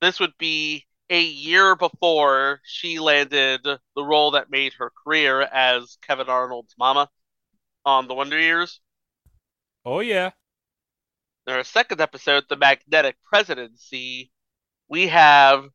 this 0.00 0.20
would 0.20 0.36
be 0.38 0.86
a 1.10 1.20
year 1.20 1.76
before 1.76 2.60
she 2.64 2.98
landed 2.98 3.62
the 3.62 4.04
role 4.04 4.32
that 4.32 4.50
made 4.50 4.72
her 4.74 4.90
career 5.04 5.42
as 5.42 5.98
Kevin 6.02 6.28
Arnold's 6.28 6.74
mama 6.78 7.08
on 7.84 8.08
The 8.08 8.14
Wonder 8.14 8.38
Years. 8.38 8.80
Oh 9.84 10.00
yeah. 10.00 10.30
In 11.46 11.52
our 11.52 11.64
second 11.64 12.00
episode, 12.00 12.44
The 12.48 12.56
Magnetic 12.56 13.16
Presidency, 13.22 14.30
we 14.88 15.08
have 15.08 15.68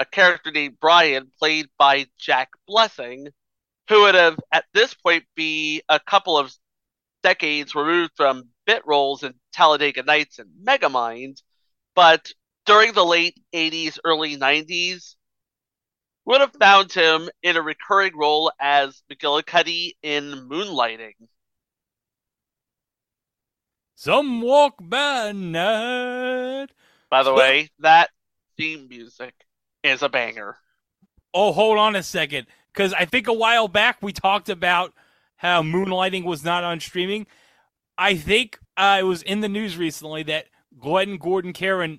a 0.00 0.04
character 0.04 0.50
named 0.50 0.76
Brian, 0.80 1.30
played 1.38 1.68
by 1.78 2.06
Jack 2.18 2.50
Blessing, 2.66 3.28
who 3.88 4.02
would 4.02 4.14
have 4.14 4.38
at 4.52 4.66
this 4.74 4.94
point 4.94 5.24
be 5.34 5.82
a 5.88 5.98
couple 5.98 6.36
of 6.36 6.54
decades 7.22 7.74
removed 7.74 8.12
from 8.16 8.48
bit 8.68 8.82
roles 8.86 9.22
in 9.22 9.32
Talladega 9.50 10.02
Nights 10.02 10.38
and 10.38 10.50
Megamind, 10.62 11.42
but 11.94 12.30
during 12.66 12.92
the 12.92 13.04
late 13.04 13.40
80s, 13.54 13.98
early 14.04 14.36
90s, 14.36 15.14
would 16.26 16.42
have 16.42 16.52
found 16.60 16.92
him 16.92 17.30
in 17.42 17.56
a 17.56 17.62
recurring 17.62 18.14
role 18.14 18.52
as 18.60 19.02
McGillicuddy 19.10 19.92
in 20.02 20.46
Moonlighting. 20.50 21.14
Some 23.94 24.42
walk 24.42 24.74
by 24.78 25.32
night. 25.32 26.68
By 27.10 27.22
the 27.22 27.32
way, 27.32 27.70
that 27.78 28.10
theme 28.58 28.86
music 28.86 29.32
is 29.82 30.02
a 30.02 30.10
banger. 30.10 30.58
Oh, 31.32 31.52
hold 31.52 31.78
on 31.78 31.96
a 31.96 32.02
second. 32.02 32.46
Because 32.70 32.92
I 32.92 33.06
think 33.06 33.28
a 33.28 33.32
while 33.32 33.66
back 33.66 33.96
we 34.02 34.12
talked 34.12 34.50
about 34.50 34.92
how 35.36 35.62
Moonlighting 35.62 36.24
was 36.24 36.44
not 36.44 36.64
on 36.64 36.80
streaming. 36.80 37.26
I 37.98 38.14
think 38.14 38.58
uh, 38.76 38.98
it 39.00 39.02
was 39.02 39.22
in 39.22 39.40
the 39.40 39.48
news 39.48 39.76
recently 39.76 40.22
that 40.24 40.46
Glenn 40.78 41.16
Gordon 41.16 41.52
Caron 41.52 41.98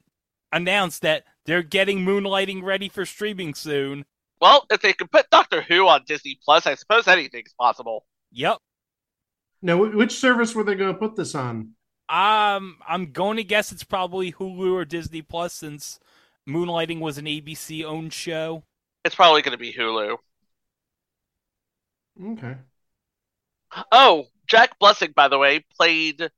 announced 0.52 1.02
that 1.02 1.26
they're 1.46 1.62
getting 1.62 2.00
Moonlighting 2.00 2.64
ready 2.64 2.88
for 2.88 3.06
streaming 3.06 3.54
soon. 3.54 4.06
Well, 4.40 4.66
if 4.72 4.82
they 4.82 4.94
could 4.94 5.12
put 5.12 5.30
Doctor 5.30 5.62
Who 5.62 5.88
on 5.88 6.04
Disney 6.08 6.40
Plus, 6.44 6.66
I 6.66 6.76
suppose 6.76 7.08
anything's 7.08 7.54
possible. 7.54 8.06
Yep. 8.32 8.60
Now, 9.62 9.84
which 9.84 10.14
service 10.14 10.56
were 10.56 10.64
they 10.64 10.76
going 10.76 10.94
to 10.94 10.98
put 10.98 11.18
this 11.18 11.36
on? 11.36 11.74
Um, 12.08 12.78
I'm 12.88 13.12
going 13.12 13.38
to 13.38 13.44
guess 13.44 13.72
it's 13.72 13.84
probably 13.84 14.32
Hulu 14.32 14.74
or 14.74 14.86
Disney 14.86 15.22
Plus 15.22 15.54
since 15.54 16.00
Moonlighting 16.48 17.02
was 17.02 17.18
an 17.18 17.26
ABC 17.26 17.84
owned 17.84 18.14
show. 18.14 18.64
It's 19.04 19.16
probably 19.16 19.42
going 19.42 19.52
to 19.52 19.58
be 19.58 19.74
Hulu. 19.74 20.18
Okay. 22.34 22.56
Oh, 23.92 24.28
Jack 24.50 24.80
Blessing, 24.80 25.12
by 25.16 25.28
the 25.28 25.38
way, 25.38 25.64
played 25.78 26.32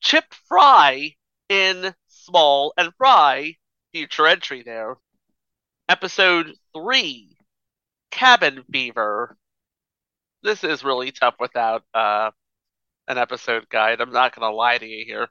Chip 0.00 0.34
Fry 0.46 1.14
in 1.48 1.94
Small 2.06 2.74
and 2.76 2.92
Fry, 2.98 3.54
future 3.92 4.26
entry 4.26 4.62
there. 4.62 4.98
Episode 5.88 6.52
3 6.74 7.38
Cabin 8.10 8.62
Fever. 8.70 9.38
This 10.42 10.64
is 10.64 10.84
really 10.84 11.12
tough 11.12 11.34
without 11.40 11.82
uh, 11.94 12.30
an 13.08 13.16
episode 13.16 13.66
guide. 13.70 14.02
I'm 14.02 14.12
not 14.12 14.36
going 14.36 14.48
to 14.48 14.54
lie 14.54 14.76
to 14.76 14.86
you 14.86 15.06
here. 15.06 15.28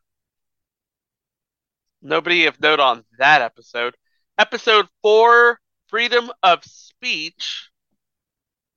Nobody 2.01 2.47
of 2.47 2.59
note 2.59 2.79
on 2.79 3.03
that 3.19 3.43
episode. 3.43 3.95
Episode 4.39 4.87
4 5.03 5.59
Freedom 5.87 6.31
of 6.41 6.63
Speech. 6.65 7.69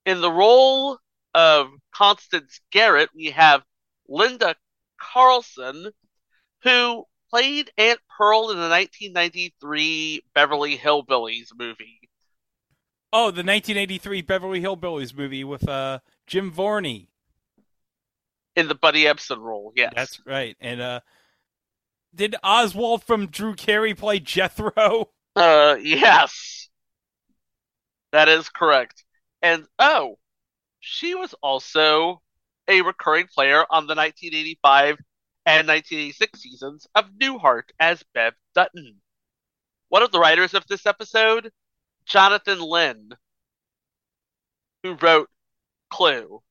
In 0.05 0.21
the 0.21 0.31
role 0.31 0.99
of 1.33 1.67
Constance 1.93 2.59
Garrett, 2.71 3.09
we 3.15 3.31
have 3.31 3.63
Linda 4.07 4.55
Carlson, 4.99 5.91
who 6.63 7.05
played 7.29 7.71
Aunt 7.77 7.99
Pearl 8.17 8.51
in 8.51 8.57
the 8.57 8.69
1993 8.69 10.23
Beverly 10.35 10.77
Hillbillies 10.77 11.49
movie. 11.57 11.99
Oh, 13.11 13.25
the 13.25 13.43
1983 13.43 14.21
Beverly 14.21 14.61
Hillbillies 14.61 15.15
movie 15.15 15.43
with 15.43 15.67
uh, 15.67 15.99
Jim 16.25 16.51
Varney. 16.51 17.09
In 18.55 18.67
the 18.67 18.75
Buddy 18.75 19.03
Ebsen 19.05 19.39
role, 19.39 19.73
yes. 19.75 19.93
That's 19.95 20.19
right. 20.25 20.55
And 20.59 20.79
uh, 20.79 20.99
did 22.13 22.35
Oswald 22.43 23.03
from 23.03 23.27
Drew 23.27 23.55
Carey 23.55 23.93
play 23.93 24.19
Jethro? 24.19 25.09
Uh, 25.35 25.77
yes. 25.81 26.69
That 28.11 28.29
is 28.29 28.49
correct. 28.49 29.03
And 29.41 29.65
oh, 29.79 30.19
she 30.85 31.15
was 31.15 31.33
also 31.41 32.21
a 32.67 32.81
recurring 32.81 33.27
player 33.33 33.61
on 33.69 33.87
the 33.87 33.95
1985 33.95 34.97
and 35.45 35.67
1986 35.67 36.41
seasons 36.41 36.87
of 36.93 37.05
Newhart 37.17 37.69
as 37.79 38.03
Bev 38.13 38.33
Dutton. 38.53 38.97
One 39.87 40.03
of 40.03 40.11
the 40.11 40.19
writers 40.19 40.53
of 40.53 40.67
this 40.67 40.85
episode, 40.85 41.51
Jonathan 42.05 42.59
Lynn, 42.59 43.11
who 44.83 44.95
wrote 44.95 45.29
Clue. 45.89 46.41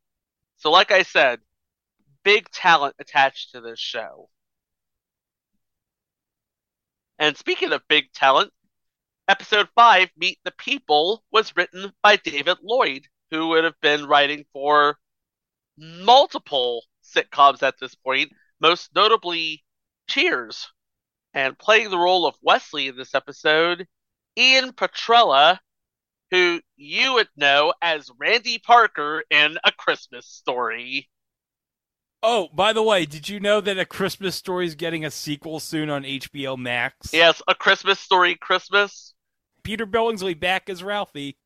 So, 0.56 0.70
like 0.70 0.90
I 0.90 1.02
said, 1.02 1.40
big 2.22 2.48
talent 2.50 2.96
attached 2.98 3.52
to 3.52 3.60
this 3.60 3.78
show. 3.78 4.30
And 7.18 7.36
speaking 7.36 7.72
of 7.72 7.86
big 7.86 8.10
talent, 8.14 8.50
episode 9.28 9.68
5, 9.74 10.08
Meet 10.16 10.38
the 10.42 10.52
People, 10.52 11.22
was 11.30 11.54
written 11.54 11.92
by 12.02 12.16
David 12.16 12.56
Lloyd, 12.62 13.08
who 13.32 13.48
would 13.48 13.64
have 13.64 13.80
been 13.80 14.06
writing 14.06 14.44
for 14.52 14.96
multiple 15.76 16.84
sitcoms 17.02 17.62
at 17.62 17.74
this 17.80 17.94
point, 17.96 18.30
most 18.60 18.94
notably 18.94 19.64
Cheers. 20.08 20.68
And 21.34 21.58
playing 21.58 21.88
the 21.88 21.98
role 21.98 22.26
of 22.26 22.34
Wesley 22.42 22.88
in 22.88 22.96
this 22.96 23.14
episode, 23.14 23.86
Ian 24.36 24.72
Petrella, 24.72 25.58
who 26.30 26.60
you 26.76 27.14
would 27.14 27.28
know 27.36 27.72
as 27.80 28.10
Randy 28.18 28.58
Parker 28.58 29.24
in 29.30 29.56
A 29.64 29.72
Christmas 29.72 30.26
Story. 30.26 31.08
Oh, 32.22 32.48
by 32.52 32.74
the 32.74 32.82
way, 32.82 33.06
did 33.06 33.30
you 33.30 33.40
know 33.40 33.62
that 33.62 33.78
A 33.78 33.86
Christmas 33.86 34.36
Story 34.36 34.66
is 34.66 34.74
getting 34.74 35.06
a 35.06 35.10
sequel 35.10 35.58
soon 35.58 35.88
on 35.88 36.02
HBO 36.02 36.58
Max? 36.58 37.14
Yes, 37.14 37.40
A 37.48 37.54
Christmas 37.54 37.98
Story 37.98 38.34
Christmas. 38.34 39.14
Peter 39.62 39.86
Billingsley 39.86 40.38
back 40.38 40.68
as 40.68 40.82
Ralphie. 40.82 41.38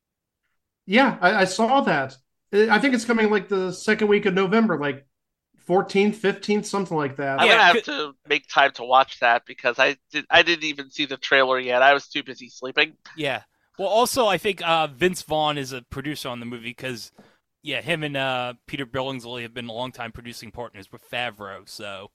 Yeah, 0.87 1.17
I, 1.21 1.41
I 1.41 1.45
saw 1.45 1.81
that. 1.81 2.17
I 2.53 2.79
think 2.79 2.95
it's 2.95 3.05
coming 3.05 3.29
like 3.29 3.49
the 3.49 3.71
second 3.71 4.07
week 4.07 4.25
of 4.25 4.33
November, 4.33 4.79
like 4.79 5.05
14th, 5.57 6.15
15th, 6.15 6.65
something 6.65 6.97
like 6.97 7.17
that. 7.17 7.39
I'm 7.39 7.47
Yeah, 7.47 7.51
gonna 7.51 7.63
have 7.63 7.81
to 7.83 8.13
make 8.27 8.47
time 8.47 8.71
to 8.73 8.83
watch 8.83 9.19
that 9.19 9.45
because 9.45 9.77
I 9.79 9.97
did 10.11 10.25
I 10.29 10.41
didn't 10.41 10.63
even 10.65 10.89
see 10.89 11.05
the 11.05 11.17
trailer 11.17 11.59
yet. 11.59 11.81
I 11.83 11.93
was 11.93 12.07
too 12.07 12.23
busy 12.23 12.49
sleeping. 12.49 12.97
Yeah. 13.13 13.43
Well, 13.77 13.87
also, 13.87 14.25
I 14.25 14.37
think 14.37 14.67
uh, 14.67 14.87
Vince 14.87 15.21
Vaughn 15.21 15.57
is 15.57 15.71
a 15.71 15.83
producer 15.83 16.29
on 16.29 16.39
the 16.39 16.45
movie 16.45 16.69
because, 16.69 17.11
yeah, 17.61 17.81
him 17.81 18.03
and 18.03 18.17
uh, 18.17 18.53
Peter 18.67 18.85
Billingsley 18.85 19.43
have 19.43 19.53
been 19.53 19.67
longtime 19.67 20.11
producing 20.11 20.51
partners 20.51 20.91
with 20.91 21.07
Favreau. 21.09 21.67
So, 21.69 22.11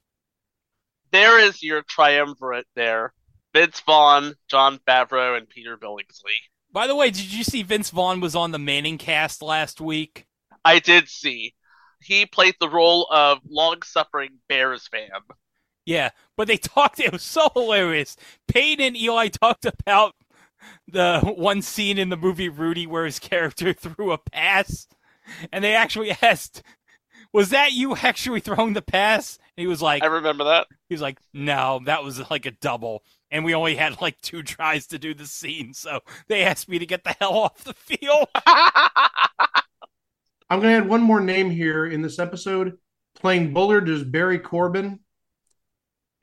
There 1.12 1.38
is 1.38 1.62
your 1.62 1.82
triumvirate 1.82 2.66
there. 2.74 3.14
Vince 3.52 3.78
Vaughn, 3.82 4.34
Jon 4.48 4.80
Favreau, 4.80 5.38
and 5.38 5.48
Peter 5.48 5.76
Billingsley. 5.78 6.34
By 6.72 6.86
the 6.86 6.96
way, 6.96 7.10
did 7.10 7.32
you 7.32 7.44
see 7.44 7.62
Vince 7.62 7.90
Vaughn 7.90 8.20
was 8.20 8.34
on 8.34 8.50
the 8.50 8.58
ManningCast 8.58 9.42
last 9.42 9.80
week? 9.80 10.26
I 10.64 10.78
did 10.78 11.08
see. 11.08 11.54
He 12.00 12.26
played 12.26 12.54
the 12.60 12.68
role 12.68 13.06
of 13.10 13.38
long-suffering 13.48 14.38
Bears 14.48 14.88
fan. 14.88 15.10
Yeah, 15.84 16.10
but 16.36 16.48
they 16.48 16.56
talked. 16.58 17.00
It 17.00 17.12
was 17.12 17.22
so 17.22 17.48
hilarious. 17.54 18.16
Payne 18.48 18.80
and 18.80 18.96
Eli 18.96 19.28
talked 19.28 19.66
about 19.66 20.14
the 20.88 21.20
one 21.36 21.62
scene 21.62 21.98
in 21.98 22.08
the 22.08 22.16
movie 22.16 22.48
Rudy 22.48 22.86
where 22.86 23.04
his 23.04 23.18
character 23.18 23.72
threw 23.74 24.12
a 24.12 24.18
pass, 24.18 24.86
and 25.52 25.62
they 25.62 25.74
actually 25.74 26.10
asked, 26.22 26.62
"Was 27.32 27.50
that 27.50 27.72
you 27.72 27.96
actually 28.02 28.40
throwing 28.40 28.74
the 28.74 28.82
pass?" 28.82 29.38
And 29.56 29.62
he 29.62 29.66
was 29.66 29.82
like, 29.82 30.02
I 30.02 30.06
remember 30.06 30.44
that. 30.44 30.66
He 30.88 30.94
was 30.94 31.02
like, 31.02 31.18
"No, 31.32 31.80
that 31.86 32.04
was 32.04 32.30
like 32.30 32.46
a 32.46 32.50
double, 32.50 33.02
and 33.30 33.44
we 33.44 33.54
only 33.54 33.76
had 33.76 34.00
like 34.00 34.20
two 34.20 34.42
tries 34.42 34.86
to 34.88 34.98
do 34.98 35.14
the 35.14 35.26
scene, 35.26 35.74
so 35.74 36.00
they 36.28 36.42
asked 36.42 36.68
me 36.68 36.78
to 36.78 36.86
get 36.86 37.04
the 37.04 37.16
hell 37.18 37.34
off 37.34 37.64
the 37.64 37.74
field." 37.74 38.28
I'm 40.52 40.60
going 40.60 40.74
to 40.74 40.84
add 40.84 40.88
one 40.88 41.00
more 41.00 41.20
name 41.20 41.48
here 41.50 41.86
in 41.86 42.02
this 42.02 42.18
episode. 42.18 42.76
Playing 43.14 43.54
Bullard 43.54 43.88
is 43.88 44.04
Barry 44.04 44.38
Corbin. 44.38 45.00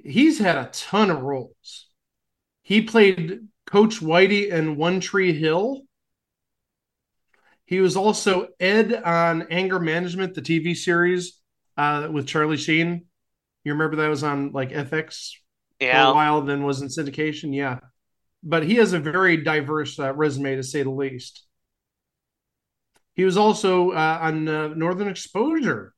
He's 0.03 0.37
had 0.37 0.55
a 0.55 0.69
ton 0.71 1.09
of 1.09 1.21
roles. 1.23 1.87
He 2.61 2.83
played 2.83 3.47
Coach 3.65 4.01
Whitey 4.01 4.49
in 4.49 4.75
One 4.75 4.99
Tree 4.99 5.33
Hill. 5.33 5.81
He 7.69 7.81
was 7.81 7.95
also 7.95 8.47
Ed 8.59 8.95
on 8.95 9.43
Anger 9.51 9.79
Management, 9.79 10.33
the 10.33 10.41
TV 10.41 10.73
series 10.75 11.39
uh, 11.77 12.07
with 12.11 12.25
Charlie 12.25 12.57
Sheen. 12.57 13.05
You 13.63 13.73
remember 13.73 13.97
that 13.97 14.07
was 14.07 14.23
on 14.23 14.53
like 14.53 14.71
FX 14.71 15.33
for 15.79 15.85
a 15.85 15.85
Yeah. 15.85 16.11
while, 16.11 16.41
then 16.41 16.63
was 16.63 16.81
in 16.81 16.87
syndication. 16.87 17.53
Yeah, 17.55 17.77
but 18.41 18.63
he 18.63 18.73
has 18.77 18.93
a 18.93 18.99
very 18.99 19.37
diverse 19.37 19.99
uh, 19.99 20.11
resume 20.15 20.55
to 20.55 20.63
say 20.63 20.81
the 20.81 20.89
least. 20.89 21.45
He 23.13 23.23
was 23.23 23.37
also 23.37 23.91
uh, 23.91 24.17
on 24.19 24.47
uh, 24.47 24.69
Northern 24.69 25.07
Exposure, 25.07 25.93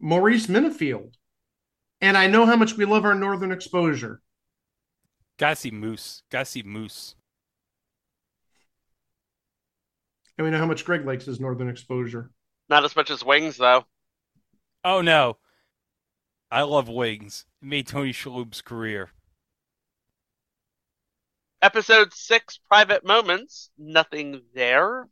Maurice 0.00 0.48
Minnifield, 0.48 1.14
and 2.00 2.16
I 2.18 2.26
know 2.26 2.44
how 2.44 2.56
much 2.56 2.76
we 2.76 2.86
love 2.86 3.04
our 3.04 3.14
Northern 3.14 3.52
Exposure. 3.52 4.20
Gotta 5.38 5.54
see 5.54 5.70
Moose. 5.70 6.24
Gotta 6.28 6.44
see 6.46 6.64
Moose. 6.64 7.14
And 10.38 10.44
we 10.44 10.50
know 10.50 10.58
how 10.58 10.66
much 10.66 10.84
Greg 10.84 11.04
likes 11.04 11.26
his 11.26 11.40
Northern 11.40 11.68
Exposure. 11.68 12.30
Not 12.68 12.84
as 12.84 12.96
much 12.96 13.10
as 13.10 13.24
Wings, 13.24 13.56
though. 13.56 13.84
Oh 14.84 15.00
no. 15.00 15.38
I 16.50 16.62
love 16.62 16.88
Wings. 16.88 17.46
It 17.62 17.68
made 17.68 17.86
Tony 17.86 18.12
Shalhoub's 18.12 18.62
career. 18.62 19.10
Episode 21.62 22.12
6, 22.12 22.58
Private 22.68 23.04
Moments. 23.04 23.70
Nothing 23.78 24.42
there. 24.54 25.08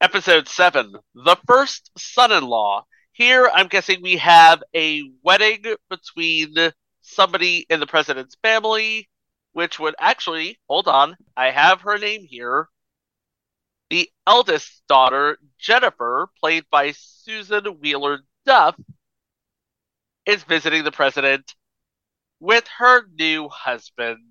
Episode 0.00 0.46
7, 0.46 0.94
The 1.14 1.36
First 1.46 1.90
Son 1.98 2.30
in 2.30 2.44
Law. 2.44 2.86
Here, 3.10 3.50
I'm 3.52 3.66
guessing 3.66 4.00
we 4.00 4.18
have 4.18 4.62
a 4.76 5.02
wedding 5.24 5.64
between 5.90 6.54
somebody 7.00 7.66
in 7.68 7.80
the 7.80 7.86
president's 7.86 8.36
family, 8.40 9.08
which 9.54 9.80
would 9.80 9.96
actually, 9.98 10.60
hold 10.68 10.86
on, 10.86 11.16
I 11.36 11.50
have 11.50 11.80
her 11.80 11.98
name 11.98 12.24
here. 12.24 12.68
The 13.90 14.10
eldest 14.26 14.82
daughter, 14.88 15.38
Jennifer, 15.58 16.28
played 16.38 16.64
by 16.70 16.92
Susan 16.92 17.64
Wheeler 17.80 18.20
Duff, 18.44 18.76
is 20.26 20.42
visiting 20.44 20.84
the 20.84 20.92
president 20.92 21.54
with 22.40 22.66
her 22.78 23.06
new 23.18 23.48
husband. 23.48 24.24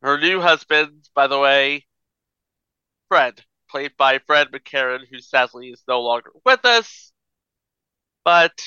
Her 0.00 0.18
new 0.18 0.40
husband, 0.40 1.08
by 1.14 1.26
the 1.26 1.38
way, 1.38 1.86
Fred, 3.08 3.42
played 3.68 3.96
by 3.96 4.18
Fred 4.18 4.48
McCarren, 4.52 5.00
who 5.10 5.18
sadly 5.18 5.70
is 5.70 5.82
no 5.88 6.00
longer 6.02 6.30
with 6.44 6.64
us. 6.64 7.12
But 8.24 8.62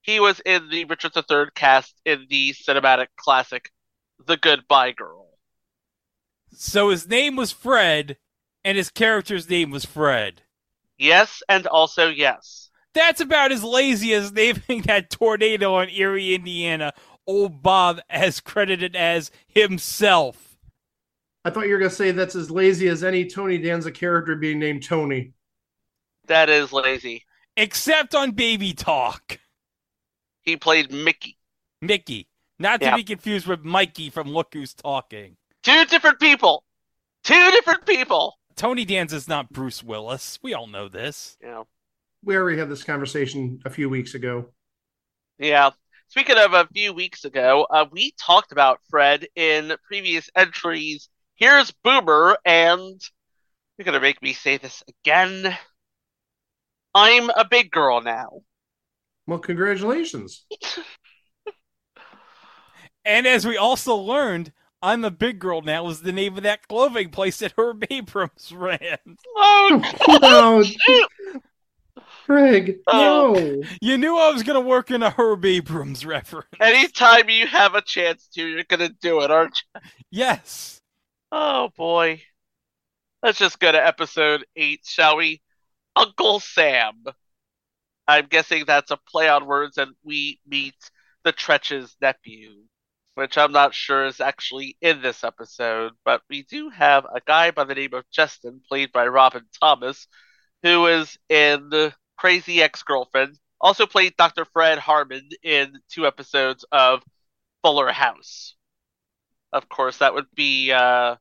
he 0.00 0.20
was 0.20 0.40
in 0.40 0.68
the 0.70 0.84
Richard 0.86 1.12
III 1.16 1.46
cast 1.54 2.00
in 2.04 2.26
the 2.28 2.52
cinematic 2.54 3.08
classic 3.16 3.70
The 4.24 4.36
Goodbye 4.36 4.92
Girl. 4.92 5.28
So 6.54 6.90
his 6.90 7.08
name 7.08 7.36
was 7.36 7.52
Fred, 7.52 8.18
and 8.64 8.76
his 8.76 8.90
character's 8.90 9.48
name 9.48 9.70
was 9.70 9.84
Fred. 9.84 10.42
Yes, 10.98 11.42
and 11.48 11.66
also 11.66 12.08
yes. 12.08 12.70
That's 12.94 13.20
about 13.20 13.52
as 13.52 13.64
lazy 13.64 14.12
as 14.14 14.32
naming 14.32 14.82
that 14.86 15.10
tornado 15.10 15.78
in 15.80 15.88
Erie, 15.90 16.34
Indiana. 16.34 16.92
Old 17.26 17.62
Bob 17.62 18.00
has 18.08 18.40
credited 18.40 18.96
as 18.96 19.30
himself. 19.46 20.56
I 21.44 21.50
thought 21.50 21.66
you 21.66 21.72
were 21.72 21.78
going 21.78 21.90
to 21.90 21.96
say 21.96 22.10
that's 22.12 22.36
as 22.36 22.50
lazy 22.50 22.88
as 22.88 23.02
any 23.02 23.26
Tony 23.26 23.58
Danza 23.58 23.90
character 23.90 24.36
being 24.36 24.58
named 24.58 24.82
Tony. 24.84 25.32
That 26.26 26.48
is 26.48 26.72
lazy. 26.72 27.24
Except 27.56 28.14
on 28.14 28.32
Baby 28.32 28.72
Talk. 28.72 29.38
He 30.42 30.56
played 30.56 30.92
Mickey. 30.92 31.36
Mickey. 31.80 32.28
Not 32.58 32.80
to 32.80 32.86
Yeah. 32.86 32.96
be 32.96 33.04
confused 33.04 33.46
with 33.46 33.64
Mikey 33.64 34.10
from 34.10 34.28
Look 34.28 34.54
Who's 34.54 34.74
Talking. 34.74 35.36
Two 35.62 35.84
different 35.86 36.20
people. 36.20 36.64
Two 37.24 37.50
different 37.50 37.86
people. 37.86 38.38
Tony 38.56 38.84
Danza's 38.84 39.28
not 39.28 39.50
Bruce 39.50 39.82
Willis. 39.82 40.38
We 40.42 40.54
all 40.54 40.66
know 40.66 40.88
this. 40.88 41.36
Yeah. 41.42 41.62
We 42.24 42.36
already 42.36 42.58
had 42.58 42.70
this 42.70 42.84
conversation 42.84 43.60
a 43.64 43.70
few 43.70 43.88
weeks 43.88 44.14
ago. 44.14 44.50
Yeah. 45.38 45.70
Speaking 46.08 46.36
of 46.38 46.52
a 46.52 46.68
few 46.72 46.92
weeks 46.92 47.24
ago, 47.24 47.66
uh, 47.70 47.86
we 47.90 48.12
talked 48.20 48.52
about 48.52 48.80
Fred 48.90 49.26
in 49.34 49.74
previous 49.86 50.28
entries. 50.36 51.08
Here's 51.34 51.72
Boomer, 51.82 52.36
and 52.44 53.00
you're 53.76 53.84
going 53.84 53.94
to 53.94 54.00
make 54.00 54.22
me 54.22 54.32
say 54.34 54.58
this 54.58 54.82
again. 55.04 55.56
I'm 56.94 57.30
a 57.30 57.46
big 57.48 57.70
girl 57.70 58.00
now. 58.02 58.42
Well, 59.26 59.38
congratulations. 59.38 60.44
And 63.04 63.26
as 63.26 63.46
we 63.46 63.56
also 63.56 63.96
learned, 63.96 64.52
I'm 64.82 65.04
a 65.04 65.10
Big 65.10 65.38
Girl 65.38 65.62
Now 65.62 65.88
is 65.88 66.02
the 66.02 66.12
name 66.12 66.36
of 66.36 66.42
that 66.42 66.66
clothing 66.66 67.10
place 67.10 67.38
that 67.38 67.54
Herb 67.56 67.84
Abrams 67.90 68.52
ran. 68.54 68.98
Oh, 69.36 69.82
oh 70.08 70.18
no, 70.20 70.62
shoot. 70.62 71.08
Craig, 72.24 72.78
Oh. 72.86 73.34
no. 73.34 73.62
You 73.80 73.98
knew 73.98 74.16
I 74.16 74.30
was 74.30 74.42
going 74.42 74.60
to 74.60 74.66
work 74.68 74.90
in 74.90 75.02
a 75.02 75.10
Herb 75.10 75.44
Abrams 75.44 76.04
reference. 76.06 76.48
Anytime 76.60 77.28
you 77.28 77.46
have 77.46 77.74
a 77.74 77.82
chance 77.82 78.28
to, 78.34 78.46
you're 78.46 78.64
going 78.64 78.80
to 78.80 78.88
do 79.00 79.20
it, 79.22 79.30
aren't 79.30 79.60
you? 79.74 79.80
Yes. 80.10 80.80
Oh, 81.30 81.70
boy. 81.76 82.22
Let's 83.22 83.38
just 83.38 83.58
go 83.60 83.70
to 83.70 83.84
episode 83.86 84.44
8, 84.56 84.80
shall 84.84 85.16
we? 85.16 85.42
Uncle 85.94 86.40
Sam. 86.40 87.04
I'm 88.08 88.26
guessing 88.26 88.64
that's 88.66 88.90
a 88.90 88.98
play 89.08 89.28
on 89.28 89.46
words, 89.46 89.78
and 89.78 89.92
we 90.02 90.40
meet 90.46 90.74
the 91.24 91.32
Tretch's 91.32 91.96
nephew, 92.00 92.50
which 93.14 93.36
I'm 93.36 93.52
not 93.52 93.74
sure 93.74 94.06
is 94.06 94.20
actually 94.20 94.76
in 94.80 95.02
this 95.02 95.24
episode, 95.24 95.92
but 96.04 96.22
we 96.30 96.42
do 96.44 96.70
have 96.70 97.04
a 97.04 97.20
guy 97.20 97.50
by 97.50 97.64
the 97.64 97.74
name 97.74 97.94
of 97.94 98.04
Justin, 98.10 98.60
played 98.66 98.92
by 98.92 99.06
Robin 99.06 99.44
Thomas, 99.60 100.06
who 100.62 100.86
is 100.86 101.18
in 101.28 101.92
Crazy 102.16 102.62
Ex 102.62 102.82
Girlfriend, 102.82 103.38
also 103.60 103.86
played 103.86 104.16
Dr. 104.16 104.44
Fred 104.44 104.78
Harmon 104.78 105.28
in 105.42 105.78
two 105.90 106.06
episodes 106.06 106.64
of 106.72 107.02
Fuller 107.62 107.92
House. 107.92 108.56
Of 109.52 109.68
course, 109.68 109.98
that 109.98 110.14
would 110.14 110.26
be 110.34 110.72
uh, 110.72 111.16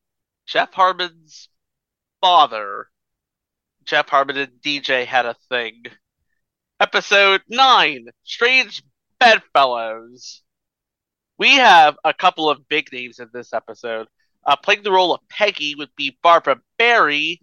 Jeff 0.47 0.73
Harmon's 0.73 1.49
father. 2.21 2.88
Jeff 3.84 4.10
Harmon 4.10 4.38
and 4.38 4.51
DJ 4.62 5.06
had 5.06 5.25
a 5.25 5.36
thing. 5.49 5.84
Episode 6.80 7.41
9 7.49 8.08
Strange 8.23 8.84
Bedfellows. 9.19 10.41
We 11.41 11.56
have 11.56 11.97
a 12.04 12.13
couple 12.13 12.51
of 12.51 12.67
big 12.67 12.93
names 12.93 13.17
in 13.17 13.27
this 13.34 13.51
episode. 13.51 14.08
Uh, 14.45 14.56
playing 14.58 14.84
the 14.84 14.91
role 14.91 15.12
of 15.12 15.27
Peggy 15.27 15.73
would 15.73 15.89
be 15.95 16.15
Barbara 16.21 16.62
Barrie, 16.77 17.41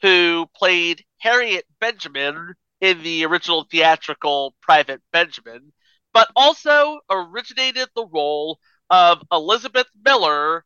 who 0.00 0.46
played 0.56 1.04
Harriet 1.18 1.66
Benjamin 1.78 2.54
in 2.80 3.02
the 3.02 3.26
original 3.26 3.66
theatrical 3.70 4.54
Private 4.62 5.02
Benjamin, 5.12 5.74
but 6.14 6.30
also 6.34 7.00
originated 7.10 7.90
the 7.94 8.06
role 8.06 8.58
of 8.88 9.22
Elizabeth 9.30 9.88
Miller, 10.02 10.64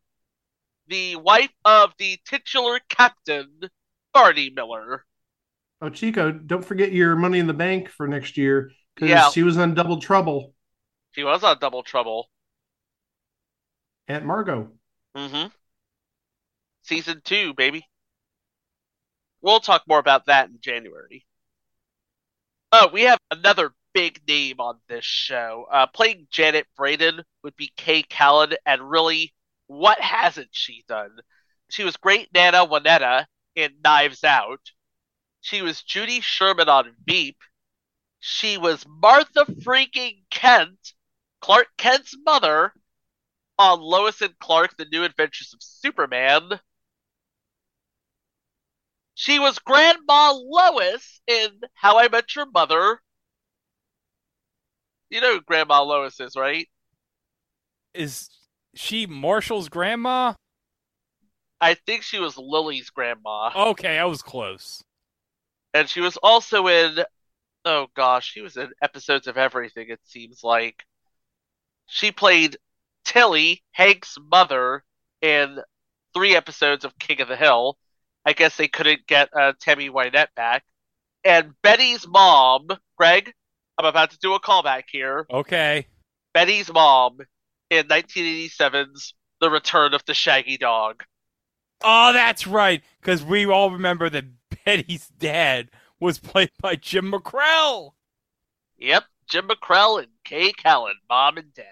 the 0.87 1.17
wife 1.17 1.51
of 1.65 1.91
the 1.97 2.19
titular 2.25 2.79
captain, 2.87 3.49
Barney 4.13 4.49
Miller. 4.49 5.03
Oh, 5.81 5.89
Chico, 5.89 6.31
don't 6.31 6.63
forget 6.63 6.93
your 6.93 7.17
money 7.17 7.39
in 7.39 7.47
the 7.47 7.53
bank 7.53 7.89
for 7.89 8.07
next 8.07 8.37
year 8.37 8.71
because 8.95 9.09
Yeah. 9.09 9.29
she 9.29 9.43
was 9.43 9.57
on 9.57 9.73
Double 9.73 9.99
Trouble 9.99 10.53
She 11.11 11.25
was 11.25 11.43
on 11.43 11.59
Double 11.59 11.83
Trouble. 11.83 12.30
At 14.07 14.25
Margot. 14.25 14.69
Mm-hmm. 15.15 15.47
Season 16.83 17.21
two, 17.23 17.53
baby. 17.53 17.85
We'll 19.41 19.59
talk 19.59 19.83
more 19.87 19.99
about 19.99 20.27
that 20.27 20.49
in 20.49 20.57
January. 20.61 21.25
Oh, 22.71 22.89
we 22.93 23.01
have 23.03 23.19
another 23.29 23.73
big 23.93 24.21
name 24.27 24.59
on 24.59 24.79
this 24.87 25.03
show. 25.03 25.65
Uh, 25.71 25.87
playing 25.87 26.27
Janet 26.31 26.67
Braden 26.77 27.21
would 27.43 27.55
be 27.55 27.71
Kay 27.75 28.03
Callan, 28.03 28.53
and 28.65 28.89
really, 28.89 29.33
what 29.67 29.99
hasn't 29.99 30.49
she 30.51 30.83
done? 30.87 31.11
She 31.69 31.83
was 31.83 31.97
great 31.97 32.29
Nana 32.33 32.65
Wanetta 32.65 33.25
in 33.55 33.71
Knives 33.83 34.23
Out. 34.23 34.71
She 35.41 35.61
was 35.61 35.81
Judy 35.81 36.21
Sherman 36.21 36.69
on 36.69 36.93
Veep. 37.05 37.37
She 38.19 38.57
was 38.57 38.85
Martha 38.87 39.45
freaking 39.45 40.23
Kent, 40.29 40.93
Clark 41.41 41.67
Kent's 41.77 42.15
mother, 42.23 42.71
on 43.61 43.79
Lois 43.79 44.21
and 44.21 44.37
Clark: 44.39 44.75
The 44.77 44.87
New 44.91 45.03
Adventures 45.03 45.53
of 45.53 45.61
Superman. 45.61 46.59
She 49.13 49.37
was 49.39 49.59
Grandma 49.59 50.31
Lois 50.33 51.21
in 51.27 51.49
How 51.75 51.99
I 51.99 52.07
Met 52.07 52.35
Your 52.35 52.47
Mother. 52.47 52.99
You 55.09 55.21
know 55.21 55.35
who 55.35 55.41
Grandma 55.41 55.83
Lois 55.83 56.19
is, 56.19 56.35
right? 56.35 56.67
Is 57.93 58.29
she 58.73 59.05
Marshall's 59.05 59.69
grandma? 59.69 60.33
I 61.59 61.75
think 61.75 62.01
she 62.01 62.19
was 62.19 62.37
Lily's 62.37 62.89
grandma. 62.89 63.51
Okay, 63.55 63.99
I 63.99 64.05
was 64.05 64.21
close. 64.21 64.83
And 65.73 65.87
she 65.87 66.01
was 66.01 66.17
also 66.17 66.67
in, 66.67 67.03
oh 67.65 67.87
gosh, 67.95 68.31
she 68.31 68.41
was 68.41 68.57
in 68.57 68.71
episodes 68.81 69.27
of 69.27 69.37
everything, 69.37 69.89
it 69.89 69.99
seems 70.03 70.43
like. 70.43 70.83
She 71.85 72.11
played 72.11 72.57
Tilly, 73.05 73.63
Hank's 73.71 74.17
mother, 74.31 74.83
in 75.21 75.59
three 76.13 76.35
episodes 76.35 76.85
of 76.85 76.97
King 76.99 77.21
of 77.21 77.27
the 77.27 77.35
Hill. 77.35 77.77
I 78.25 78.33
guess 78.33 78.57
they 78.57 78.67
couldn't 78.67 79.07
get 79.07 79.29
uh, 79.35 79.53
Tammy 79.59 79.89
Wynette 79.89 80.33
back. 80.35 80.63
And 81.23 81.53
Betty's 81.61 82.07
mom, 82.07 82.67
Greg, 82.97 83.33
I'm 83.77 83.85
about 83.85 84.11
to 84.11 84.17
do 84.19 84.33
a 84.33 84.39
callback 84.39 84.83
here. 84.91 85.25
Okay. 85.31 85.87
Betty's 86.33 86.71
mom 86.71 87.19
in 87.69 87.87
1987's 87.87 89.13
The 89.39 89.49
Return 89.49 89.93
of 89.93 90.05
the 90.05 90.13
Shaggy 90.13 90.57
Dog. 90.57 91.03
Oh, 91.83 92.13
that's 92.13 92.45
right, 92.45 92.83
because 92.99 93.23
we 93.23 93.45
all 93.45 93.71
remember 93.71 94.09
that 94.09 94.25
Betty's 94.65 95.07
dad 95.07 95.69
was 95.99 96.19
played 96.19 96.51
by 96.61 96.75
Jim 96.75 97.11
MacKrell. 97.11 97.91
Yep, 98.77 99.03
Jim 99.27 99.47
MacKrell 99.47 99.99
and 99.99 100.11
Kay 100.23 100.51
Callan, 100.53 100.95
mom 101.09 101.37
and 101.37 101.53
dad. 101.53 101.65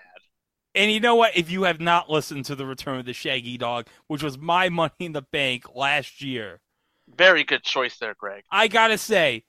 And 0.80 0.90
you 0.90 1.02
know 1.02 1.16
what? 1.16 1.36
If 1.36 1.52
you 1.52 1.64
have 1.64 1.82
not 1.82 2.10
listened 2.10 2.46
to 2.46 2.56
The 2.56 2.66
Return 2.66 3.00
of 3.00 3.06
the 3.06 3.12
Shaggy 3.12 3.58
Dog, 3.58 3.88
which 4.08 4.24
was 4.24 4.38
my 4.38 4.70
money 4.70 4.94
in 5.02 5.12
the 5.12 5.22
bank 5.22 5.76
last 5.76 6.22
year, 6.22 6.62
Very 7.14 7.44
good 7.44 7.64
choice 7.64 7.98
there, 7.98 8.14
Greg. 8.18 8.46
I 8.50 8.70
gotta 8.70 8.98
say, 8.98 9.44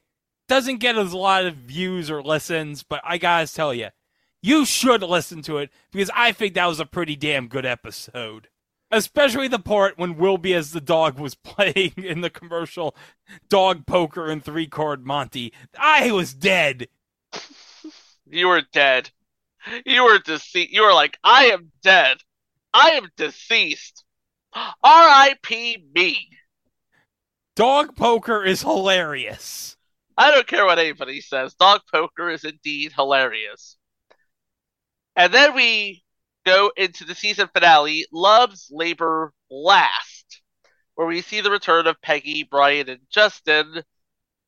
doesn't 0.49 0.79
get 0.79 0.99
us 0.99 1.13
a 1.13 1.17
lot 1.17 1.47
of 1.47 1.55
views 1.55 2.11
or 2.11 2.21
listens, 2.21 2.83
but 2.83 3.01
I 3.05 3.17
gotta 3.17 3.47
tell 3.47 3.73
you, 3.73 3.91
you 4.43 4.65
should 4.65 5.05
listen 5.05 5.41
to 5.43 5.59
it 5.59 5.71
because 5.93 6.11
I 6.17 6.33
think 6.33 6.55
that 6.55 6.67
was 6.67 6.81
a 6.81 6.85
pretty 6.85 7.15
damn 7.15 7.47
good 7.47 7.65
episode. 7.65 8.49
Especially 8.91 9.47
the 9.47 9.61
part 9.61 9.97
when 9.97 10.17
Wilby 10.17 10.53
as 10.53 10.73
the 10.73 10.81
dog 10.81 11.17
was 11.17 11.35
playing 11.45 11.93
in 11.97 12.23
the 12.23 12.31
commercial 12.31 12.97
dog 13.49 13.87
poker 13.87 14.29
and 14.29 14.45
three 14.45 14.67
card 14.67 15.07
Monty. 15.07 15.53
I 15.79 16.11
was 16.11 16.35
dead. 16.35 16.89
You 18.29 18.49
were 18.49 18.63
dead. 18.73 19.11
You 19.85 20.05
were 20.05 20.19
deceased. 20.19 20.73
You 20.73 20.83
were 20.83 20.95
like, 20.95 21.19
I 21.23 21.47
am 21.47 21.71
dead. 21.83 22.19
I 22.73 22.91
am 22.91 23.09
deceased. 23.17 24.05
R.I.P. 24.55 25.85
me. 25.95 26.29
Dog 27.57 27.95
poker 27.97 28.45
is 28.45 28.63
hilarious. 28.63 29.77
I 30.17 30.31
don't 30.31 30.47
care 30.47 30.65
what 30.65 30.79
anybody 30.79 31.21
says. 31.21 31.55
Dog 31.55 31.83
poker 31.93 32.31
is 32.31 32.45
indeed 32.45 32.93
hilarious. 32.93 33.77
And 35.17 35.33
then 35.33 35.55
we 35.55 36.03
go 36.47 36.73
into 36.77 37.05
the 37.05 37.15
season 37.15 37.49
finale, 37.53 38.07
Love's 38.13 38.69
Labor 38.71 39.33
Last, 39.51 40.41
where 40.95 41.07
we 41.07 41.23
see 41.23 41.41
the 41.41 41.51
return 41.51 41.87
of 41.87 42.01
Peggy, 42.01 42.45
Brian, 42.45 42.89
and 42.89 43.01
Justin. 43.11 43.83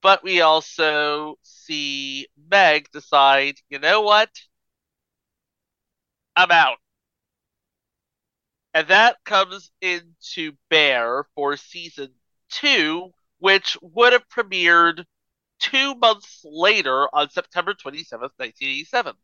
But 0.02 0.24
we 0.24 0.40
also 0.40 1.36
see 1.42 2.26
Meg 2.50 2.90
decide, 2.92 3.56
you 3.68 3.78
know 3.78 4.00
what? 4.00 4.30
I'm 6.36 6.50
out. 6.50 6.78
And 8.74 8.88
that 8.88 9.16
comes 9.24 9.70
into 9.80 10.52
bear 10.70 11.26
for 11.34 11.56
season 11.56 12.14
two, 12.50 13.12
which 13.38 13.76
would 13.82 14.12
have 14.12 14.28
premiered 14.28 15.04
two 15.58 15.94
months 15.94 16.40
later 16.44 17.08
on 17.14 17.30
September 17.30 17.74
27th, 17.74 18.32
1987. 18.38 19.14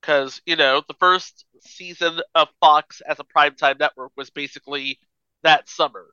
Because, 0.00 0.42
you 0.46 0.56
know, 0.56 0.82
the 0.86 0.94
first 0.94 1.46
season 1.60 2.20
of 2.34 2.48
Fox 2.60 3.00
as 3.02 3.18
a 3.20 3.24
primetime 3.24 3.78
network 3.78 4.12
was 4.16 4.30
basically 4.30 4.98
that 5.42 5.68
summer. 5.68 6.06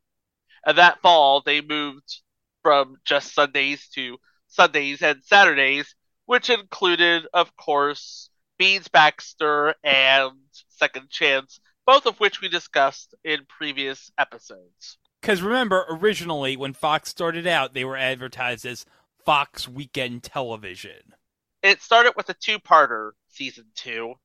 And 0.65 0.77
that 0.77 1.01
fall, 1.01 1.41
they 1.41 1.61
moved 1.61 2.21
from 2.61 2.97
just 3.05 3.33
Sundays 3.33 3.87
to 3.95 4.17
Sundays 4.47 5.01
and 5.01 5.23
Saturdays, 5.23 5.95
which 6.25 6.49
included, 6.49 7.25
of 7.33 7.55
course, 7.55 8.29
Beans 8.59 8.89
Baxter 8.89 9.73
and 9.83 10.33
Second 10.67 11.09
Chance, 11.09 11.61
both 11.87 12.05
of 12.05 12.19
which 12.19 12.41
we 12.41 12.49
discussed 12.49 13.15
in 13.23 13.39
previous 13.47 14.11
episodes. 14.19 14.99
Because 15.21 15.41
remember, 15.41 15.85
originally 15.89 16.55
when 16.57 16.73
Fox 16.73 17.09
started 17.09 17.47
out, 17.47 17.73
they 17.73 17.85
were 17.85 17.97
advertised 17.97 18.65
as 18.65 18.85
Fox 19.25 19.67
Weekend 19.67 20.23
Television. 20.23 21.15
It 21.63 21.81
started 21.81 22.13
with 22.15 22.29
a 22.29 22.33
two 22.35 22.59
parter, 22.59 23.11
season 23.29 23.65
two. 23.75 24.15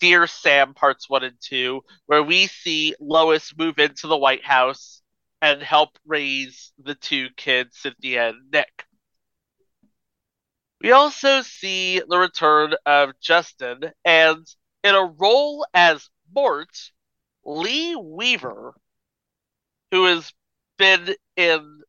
Dear 0.00 0.26
Sam, 0.26 0.74
parts 0.74 1.10
one 1.10 1.24
and 1.24 1.36
two, 1.40 1.82
where 2.06 2.22
we 2.22 2.46
see 2.46 2.94
Lois 3.00 3.52
move 3.58 3.78
into 3.78 4.06
the 4.06 4.16
White 4.16 4.44
House 4.44 5.02
and 5.42 5.62
help 5.62 5.98
raise 6.06 6.72
the 6.78 6.94
two 6.94 7.28
kids, 7.36 7.78
Cynthia 7.78 8.28
and 8.28 8.50
Nick. 8.52 8.84
We 10.80 10.92
also 10.92 11.42
see 11.42 12.00
the 12.00 12.18
return 12.18 12.74
of 12.86 13.18
Justin, 13.20 13.92
and 14.04 14.46
in 14.84 14.94
a 14.94 15.04
role 15.04 15.66
as 15.74 16.08
Mort, 16.32 16.92
Lee 17.44 17.96
Weaver, 17.96 18.74
who 19.90 20.04
has 20.04 20.32
been 20.76 21.16
in 21.36 21.82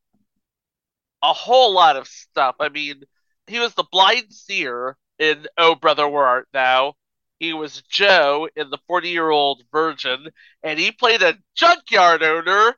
a 1.21 1.33
whole 1.33 1.73
lot 1.73 1.97
of 1.97 2.07
stuff. 2.07 2.55
I 2.59 2.69
mean, 2.69 3.03
he 3.45 3.59
was 3.59 3.75
the 3.75 3.83
blind 3.91 4.33
seer 4.33 4.97
in 5.19 5.45
Oh 5.57 5.75
Brother 5.75 6.07
Where 6.07 6.25
Art 6.25 6.47
Thou. 6.51 6.95
He 7.39 7.53
was 7.53 7.83
Joe 7.83 8.49
in 8.55 8.71
the 8.71 8.79
40 8.87 9.09
year 9.09 9.29
old 9.29 9.63
virgin, 9.71 10.29
and 10.63 10.79
he 10.79 10.91
played 10.91 11.21
a 11.21 11.37
junkyard 11.55 12.23
owner. 12.23 12.75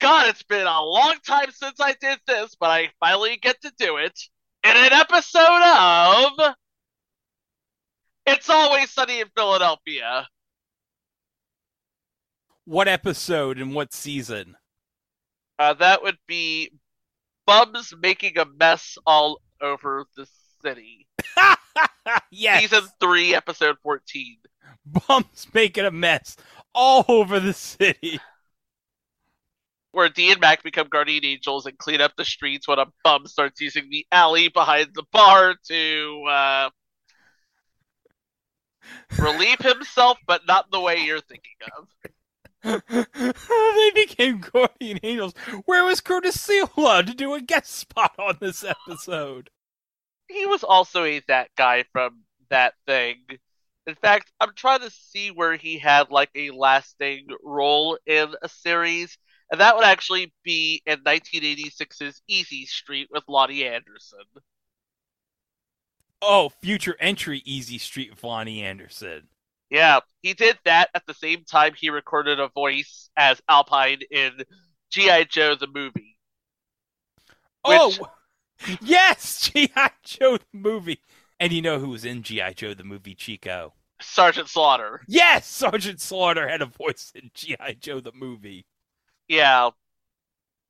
God, 0.00 0.28
it's 0.28 0.42
been 0.42 0.66
a 0.66 0.82
long 0.82 1.18
time 1.26 1.50
since 1.50 1.80
I 1.80 1.92
did 2.00 2.18
this, 2.26 2.54
but 2.54 2.70
I 2.70 2.90
finally 2.98 3.36
get 3.36 3.60
to 3.62 3.72
do 3.76 3.98
it 3.98 4.18
in 4.64 4.76
an 4.76 4.92
episode 4.92 5.62
of 5.62 6.54
It's 8.26 8.48
Always 8.48 8.90
Sunny 8.90 9.20
in 9.20 9.28
Philadelphia. 9.36 10.26
What 12.64 12.88
episode 12.88 13.58
and 13.58 13.74
what 13.74 13.92
season? 13.92 14.56
Uh, 15.58 15.74
that 15.74 16.02
would 16.02 16.16
be 16.26 16.72
Bums 17.46 17.92
making 18.00 18.38
a 18.38 18.46
mess 18.46 18.96
all 19.06 19.42
over 19.60 20.06
the 20.16 20.26
city. 20.62 21.08
yes. 22.30 22.62
Season 22.62 22.88
3, 23.00 23.34
episode 23.34 23.76
14. 23.82 24.38
Bums 24.86 25.46
making 25.52 25.84
a 25.84 25.90
mess 25.90 26.38
all 26.74 27.04
over 27.06 27.38
the 27.38 27.52
city. 27.52 28.18
Where 29.94 30.08
Dee 30.08 30.32
and 30.32 30.40
Mac 30.40 30.62
become 30.62 30.88
guardian 30.88 31.24
angels 31.24 31.66
and 31.66 31.78
clean 31.78 32.00
up 32.00 32.16
the 32.16 32.24
streets 32.24 32.66
when 32.66 32.78
a 32.78 32.86
bum 33.02 33.26
starts 33.26 33.60
using 33.60 33.88
the 33.90 34.06
alley 34.10 34.48
behind 34.48 34.88
the 34.94 35.04
bar 35.12 35.54
to 35.68 36.24
uh, 36.28 36.70
relieve 39.18 39.60
himself, 39.60 40.18
but 40.26 40.42
not 40.46 40.70
the 40.70 40.80
way 40.80 40.98
you're 40.98 41.20
thinking 41.20 41.56
of. 41.76 41.88
they 42.64 43.90
became 43.94 44.40
guardian 44.40 44.98
angels. 45.02 45.34
Where 45.66 45.84
was 45.84 46.00
Curtis 46.00 46.36
Sliwa 46.36 47.06
to 47.06 47.14
do 47.14 47.34
a 47.34 47.40
guest 47.40 47.70
spot 47.70 48.14
on 48.18 48.38
this 48.40 48.64
episode? 48.64 49.50
He 50.28 50.46
was 50.46 50.64
also 50.64 51.04
a 51.04 51.20
that 51.28 51.50
guy 51.56 51.84
from 51.92 52.22
that 52.48 52.74
thing. 52.86 53.18
In 53.86 53.94
fact, 53.96 54.32
I'm 54.40 54.54
trying 54.54 54.80
to 54.80 54.90
see 54.90 55.30
where 55.30 55.56
he 55.56 55.78
had 55.78 56.10
like 56.10 56.30
a 56.34 56.50
lasting 56.50 57.26
role 57.42 57.98
in 58.06 58.34
a 58.40 58.48
series, 58.48 59.18
and 59.54 59.60
that 59.60 59.76
would 59.76 59.84
actually 59.84 60.32
be 60.42 60.82
in 60.84 60.98
1986's 61.04 62.22
Easy 62.26 62.66
Street 62.66 63.06
with 63.12 63.22
Loni 63.28 63.62
Anderson. 63.70 64.18
Oh, 66.20 66.48
future 66.48 66.96
entry 66.98 67.40
Easy 67.44 67.78
Street 67.78 68.10
with 68.10 68.20
Loni 68.22 68.62
Anderson. 68.62 69.28
Yeah, 69.70 70.00
he 70.22 70.34
did 70.34 70.58
that 70.64 70.90
at 70.92 71.06
the 71.06 71.14
same 71.14 71.44
time 71.44 71.72
he 71.76 71.88
recorded 71.90 72.40
a 72.40 72.48
voice 72.48 73.10
as 73.16 73.40
Alpine 73.48 74.00
in 74.10 74.32
G.I. 74.90 75.22
Joe 75.24 75.54
the 75.54 75.68
movie. 75.68 76.18
Oh, 77.64 77.90
Which- 77.90 78.00
Oh, 78.00 78.76
yes, 78.82 79.50
G.I. 79.52 79.90
Joe 80.02 80.38
the 80.38 80.58
movie. 80.58 80.98
And 81.38 81.52
you 81.52 81.62
know 81.62 81.78
who 81.78 81.90
was 81.90 82.04
in 82.04 82.24
G.I. 82.24 82.54
Joe 82.54 82.74
the 82.74 82.82
movie, 82.82 83.14
Chico? 83.14 83.74
Sergeant 84.00 84.48
Slaughter. 84.48 85.02
Yes, 85.06 85.46
Sergeant 85.46 86.00
Slaughter 86.00 86.48
had 86.48 86.60
a 86.60 86.66
voice 86.66 87.12
in 87.14 87.30
G.I. 87.34 87.74
Joe 87.74 88.00
the 88.00 88.10
movie. 88.12 88.66
Yeah. 89.28 89.70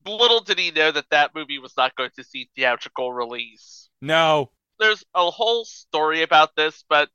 Little 0.06 0.40
did 0.40 0.58
he 0.58 0.70
know 0.70 0.92
that 0.92 1.10
that 1.10 1.34
movie 1.34 1.58
was 1.58 1.76
not 1.76 1.96
going 1.96 2.10
to 2.16 2.24
see 2.24 2.50
theatrical 2.54 3.12
release. 3.12 3.88
No. 4.02 4.50
There's 4.78 5.04
a 5.14 5.30
whole 5.30 5.64
story 5.64 6.22
about 6.22 6.56
this, 6.56 6.84
but 6.88 7.08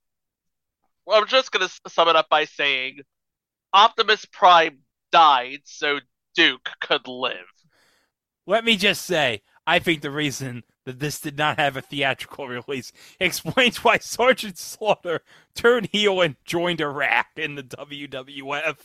I'm 1.12 1.28
just 1.28 1.52
going 1.52 1.67
to 1.67 1.89
sum 1.89 2.08
it 2.08 2.15
up 2.15 2.30
by 2.30 2.45
saying 2.45 3.02
Optimus 3.73 4.25
Prime 4.25 4.80
died 5.12 5.62
so 5.65 5.99
Duke 6.36 6.69
could 6.82 7.08
live. 7.08 7.36
Let 8.47 8.65
me 8.65 8.78
just 8.78 9.06
say, 9.06 9.43
I 9.67 9.78
think 9.78 10.02
the 10.02 10.10
reason 10.10 10.63
that 10.86 10.99
this 10.99 11.19
did 11.19 11.38
not 11.38 11.60
have 11.60 11.78
a 11.78 11.82
theatrical 11.82 12.47
release 12.47 12.91
explains 13.19 13.84
why 13.84 13.99
Sergeant 13.99 14.58
Slaughter 14.58 15.21
turned 15.54 15.89
heel 15.91 16.21
and 16.21 16.36
joined 16.45 16.82
Iraq 16.82 17.28
in 17.36 17.56
the 17.56 17.63
WWF. 17.63 18.78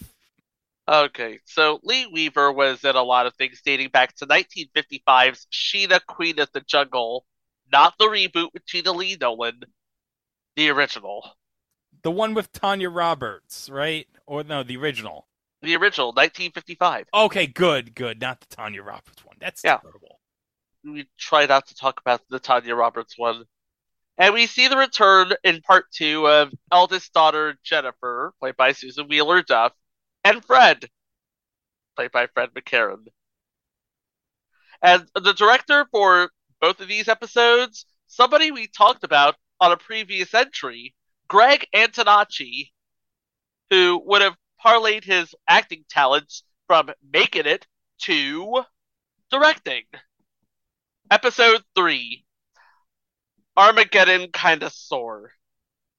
Okay, 0.86 1.38
so 1.46 1.80
Lee 1.82 2.06
Weaver 2.06 2.52
was 2.52 2.84
in 2.84 2.94
a 2.94 3.02
lot 3.02 3.26
of 3.26 3.34
things 3.36 3.62
dating 3.64 3.88
back 3.88 4.14
to 4.16 4.26
1955's 4.26 5.46
Sheena 5.50 6.04
Queen 6.06 6.38
of 6.38 6.50
the 6.52 6.60
Jungle, 6.60 7.24
not 7.72 7.94
the 7.98 8.04
reboot 8.04 8.50
with 8.52 8.66
Gena 8.66 8.92
Lee 8.92 9.16
Nolin, 9.16 9.62
the 10.56 10.68
original. 10.68 11.26
The 12.02 12.10
one 12.10 12.34
with 12.34 12.52
Tanya 12.52 12.90
Roberts, 12.90 13.70
right? 13.70 14.06
Or 14.26 14.44
no, 14.44 14.62
the 14.62 14.76
original. 14.76 15.26
The 15.62 15.74
original, 15.76 16.08
1955. 16.08 17.06
Okay, 17.14 17.46
good, 17.46 17.94
good. 17.94 18.20
Not 18.20 18.40
the 18.40 18.54
Tanya 18.54 18.82
Roberts 18.82 19.24
one. 19.24 19.36
That's 19.40 19.64
Yeah. 19.64 19.78
terrible. 19.78 20.20
We 20.84 21.08
try 21.18 21.46
not 21.46 21.66
to 21.68 21.74
talk 21.74 21.98
about 22.00 22.20
the 22.28 22.38
Tanya 22.38 22.74
Roberts 22.74 23.16
one. 23.16 23.44
And 24.18 24.34
we 24.34 24.46
see 24.46 24.68
the 24.68 24.76
return 24.76 25.32
in 25.42 25.62
part 25.62 25.90
two 25.92 26.28
of 26.28 26.52
eldest 26.70 27.14
daughter 27.14 27.58
Jennifer, 27.64 28.34
played 28.38 28.56
by 28.58 28.72
Susan 28.72 29.08
Wheeler 29.08 29.40
Duff, 29.40 29.72
and 30.24 30.44
Fred, 30.44 30.88
played 31.96 32.10
by 32.10 32.26
Fred 32.26 32.50
McCarren. 32.54 33.06
And 34.82 35.08
the 35.14 35.32
director 35.34 35.86
for 35.90 36.30
both 36.60 36.80
of 36.80 36.88
these 36.88 37.08
episodes, 37.08 37.86
somebody 38.06 38.50
we 38.50 38.66
talked 38.66 39.04
about 39.04 39.36
on 39.60 39.72
a 39.72 39.76
previous 39.76 40.34
entry, 40.34 40.94
Greg 41.28 41.66
Antonacci, 41.74 42.72
who 43.70 44.02
would 44.06 44.22
have 44.22 44.36
parlayed 44.64 45.04
his 45.04 45.34
acting 45.48 45.84
talents 45.88 46.42
from 46.66 46.90
making 47.12 47.46
it 47.46 47.66
to 48.02 48.64
directing. 49.30 49.84
Episode 51.10 51.62
3 51.74 52.24
Armageddon 53.56 54.32
kind 54.32 54.62
of 54.62 54.72
sore. 54.72 55.32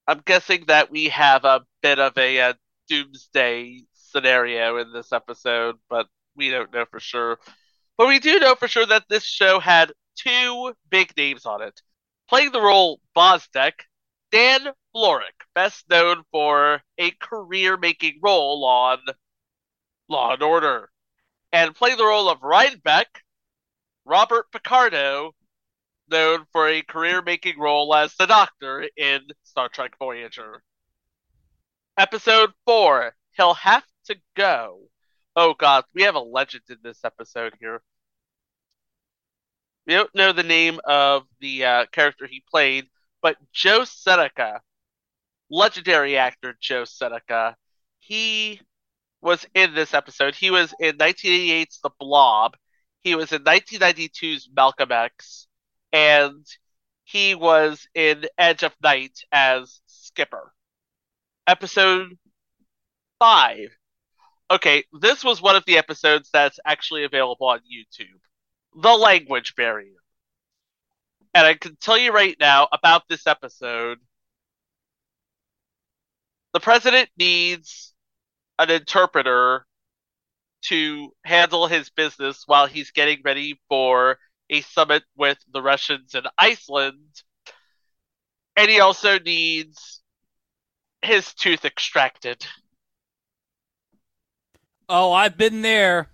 I'm 0.08 0.22
guessing 0.26 0.66
that 0.68 0.92
we 0.92 1.10
have 1.10 1.46
a 1.46 1.66
bit 1.82 2.00
of 2.00 2.18
a, 2.18 2.40
uh 2.42 2.54
doomsday 2.88 3.80
scenario 4.16 4.78
in 4.78 4.94
this 4.94 5.12
episode, 5.12 5.76
but 5.90 6.08
we 6.38 6.50
don't 6.50 6.72
know 6.74 6.86
for 6.90 7.02
sure. 7.02 7.38
But 7.98 8.08
we 8.08 8.20
do 8.20 8.40
know 8.40 8.56
for 8.56 8.70
sure 8.70 8.86
that 8.86 9.04
this 9.10 9.26
show 9.26 9.60
had 9.60 9.92
two 10.18 10.74
big 10.90 11.12
names 11.18 11.46
on 11.46 11.62
it. 11.62 11.82
Playing 12.30 12.54
the 12.54 12.62
role 12.62 13.02
Bozdek, 13.16 13.74
Dan 14.32 14.68
Florek, 14.96 15.44
best 15.54 15.84
known 15.90 16.24
for 16.32 16.82
a 16.98 17.12
career 17.12 17.76
making 17.76 18.20
role 18.24 18.64
on 18.64 19.00
Law 20.08 20.34
and 20.34 20.42
Order. 20.42 20.90
And 21.52 21.76
playing 21.76 21.98
the 21.98 22.06
role 22.06 22.30
of 22.30 22.42
Rhinebeck, 22.42 23.22
Robert 24.06 24.50
Picardo, 24.52 25.34
known 26.10 26.46
for 26.54 26.70
a 26.70 26.82
career 26.84 27.22
making 27.22 27.60
role 27.60 27.94
as 27.94 28.16
the 28.16 28.28
Doctor 28.28 28.88
in 28.96 29.22
Star 29.44 29.68
Trek 29.68 29.98
Voyager. 30.00 30.64
Episode 31.98 32.52
4 32.66 33.14
He'll 33.36 33.54
Have 33.56 33.84
to 34.06 34.16
Go. 34.36 34.90
Oh 35.36 35.54
god, 35.54 35.86
we 35.94 36.04
have 36.04 36.16
a 36.16 36.20
legend 36.20 36.64
in 36.70 36.78
this 36.84 37.04
episode 37.04 37.54
here. 37.60 37.82
We 39.88 39.94
don't 39.94 40.14
know 40.16 40.32
the 40.32 40.44
name 40.44 40.80
of 40.86 41.24
the 41.40 41.66
uh, 41.66 41.86
character 41.92 42.26
he 42.26 42.44
played, 42.50 42.88
but 43.22 43.38
Joe 43.54 43.84
Seneca, 43.84 44.62
legendary 45.50 46.18
actor 46.18 46.56
Joe 46.60 46.86
Seneca, 46.86 47.56
he 48.00 48.62
was 49.22 49.46
in 49.54 49.74
this 49.74 49.94
episode. 49.94 50.36
He 50.36 50.52
was 50.52 50.74
in 50.80 50.98
1988's 50.98 51.80
The 51.82 51.90
Blob. 52.00 52.56
He 53.04 53.16
was 53.16 53.32
in 53.32 53.44
1992's 53.44 54.50
Malcolm 54.56 54.92
X, 54.92 55.48
and 55.92 56.46
he 57.04 57.36
was 57.36 57.88
in 57.94 58.26
Edge 58.38 58.64
of 58.64 58.76
Night 58.82 59.20
as 59.32 59.82
Skipper. 59.86 60.54
Episode 61.48 62.18
5. 63.20 63.70
Okay, 64.52 64.84
this 64.94 65.24
was 65.24 65.42
one 65.42 65.56
of 65.56 65.66
the 65.66 65.78
episodes 65.78 66.30
that's 66.32 66.60
actually 66.66 67.04
available 67.04 67.48
on 67.48 67.60
YouTube. 67.60 68.20
The 68.80 68.94
language 68.94 69.56
barrier. 69.56 69.96
And 71.34 71.46
I 71.48 71.56
can 71.56 71.76
tell 71.78 71.98
you 71.98 72.12
right 72.14 72.38
now 72.40 72.68
about 72.72 73.04
this 73.10 73.26
episode. 73.28 73.98
The 76.54 76.60
president 76.60 77.10
needs 77.18 77.94
an 78.60 78.70
interpreter 78.70 79.66
to 80.66 81.12
handle 81.26 81.68
his 81.68 81.90
business 81.90 82.44
while 82.46 82.68
he's 82.68 82.92
getting 82.92 83.22
ready 83.24 83.60
for 83.68 84.18
a 84.50 84.62
summit 84.62 85.04
with 85.16 85.38
the 85.52 85.62
Russians 85.62 86.16
in 86.16 86.24
Iceland. 86.38 87.24
And 88.56 88.70
he 88.70 88.80
also 88.80 89.20
needs 89.20 90.02
his 91.02 91.34
tooth 91.34 91.66
extracted. 91.66 92.46
Oh, 94.88 95.12
I've 95.12 95.38
been 95.38 95.62
there. 95.62 96.10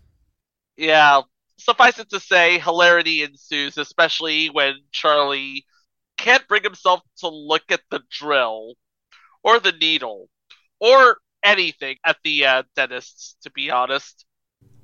Yeah, 0.77 1.21
suffice 1.57 1.99
it 1.99 2.09
to 2.09 2.19
say, 2.19 2.59
hilarity 2.59 3.23
ensues, 3.23 3.77
especially 3.77 4.47
when 4.47 4.75
Charlie 4.91 5.65
can't 6.17 6.47
bring 6.47 6.63
himself 6.63 7.01
to 7.17 7.27
look 7.27 7.63
at 7.69 7.81
the 7.89 8.01
drill 8.09 8.75
or 9.43 9.59
the 9.59 9.73
needle 9.73 10.29
or 10.79 11.17
anything 11.43 11.97
at 12.05 12.17
the 12.23 12.45
uh, 12.45 12.63
dentist's, 12.75 13.35
to 13.43 13.51
be 13.51 13.69
honest. 13.69 14.25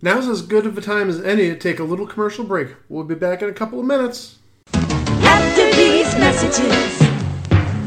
Now's 0.02 0.28
as 0.28 0.42
good 0.42 0.66
of 0.66 0.78
a 0.78 0.82
time 0.82 1.10
as 1.10 1.22
any 1.22 1.50
to 1.50 1.58
take 1.58 1.80
a 1.80 1.84
little 1.84 2.06
commercial 2.06 2.44
break. 2.44 2.70
We'll 2.90 3.04
be 3.04 3.16
back 3.16 3.42
in 3.42 3.50
a 3.50 3.54
couple 3.54 3.80
of 3.80 3.86
minutes. 3.86 4.38
After 4.74 5.76
these 5.76 6.14
messages, 6.16 7.00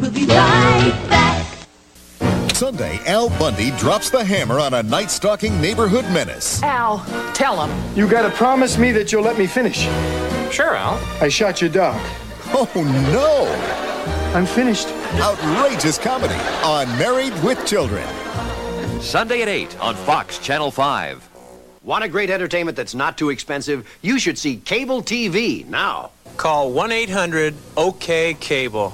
we'll 0.01 0.11
be 0.11 0.27
right 0.27 1.07
back. 1.09 1.30
Sunday, 2.61 3.01
Al 3.07 3.31
Bundy 3.39 3.71
drops 3.79 4.11
the 4.11 4.23
hammer 4.23 4.61
on 4.61 4.75
a 4.75 4.83
night 4.83 5.11
stalking 5.11 5.59
neighborhood 5.63 6.05
menace. 6.13 6.63
Al, 6.63 6.99
tell 7.33 7.67
him. 7.67 7.97
You 7.97 8.07
gotta 8.07 8.29
promise 8.29 8.77
me 8.77 8.93
that 8.93 9.11
you'll 9.11 9.23
let 9.23 9.39
me 9.39 9.47
finish. 9.47 9.89
Sure, 10.53 10.75
Al. 10.75 11.01
I 11.23 11.31
shot 11.31 11.63
your 11.63 11.71
dog. 11.71 11.99
Oh 12.49 12.71
no! 13.15 14.39
I'm 14.39 14.45
finished. 14.45 14.89
Outrageous 15.15 15.97
comedy 15.97 16.35
on 16.63 16.87
Married 16.99 17.33
with 17.43 17.67
Children. 17.67 18.07
Sunday 19.01 19.41
at 19.41 19.49
8 19.49 19.81
on 19.81 19.95
Fox 19.95 20.37
Channel 20.37 20.71
5. 20.71 21.31
Want 21.83 22.05
a 22.05 22.09
great 22.09 22.29
entertainment 22.29 22.77
that's 22.77 22.95
not 22.95 23.17
too 23.17 23.31
expensive? 23.31 23.89
You 24.03 24.19
should 24.19 24.37
see 24.37 24.57
cable 24.57 25.01
TV 25.01 25.67
now. 25.67 26.11
Call 26.37 26.73
1 26.73 26.93
800 26.93 27.55
OK 27.79 28.35
Cable. 28.35 28.93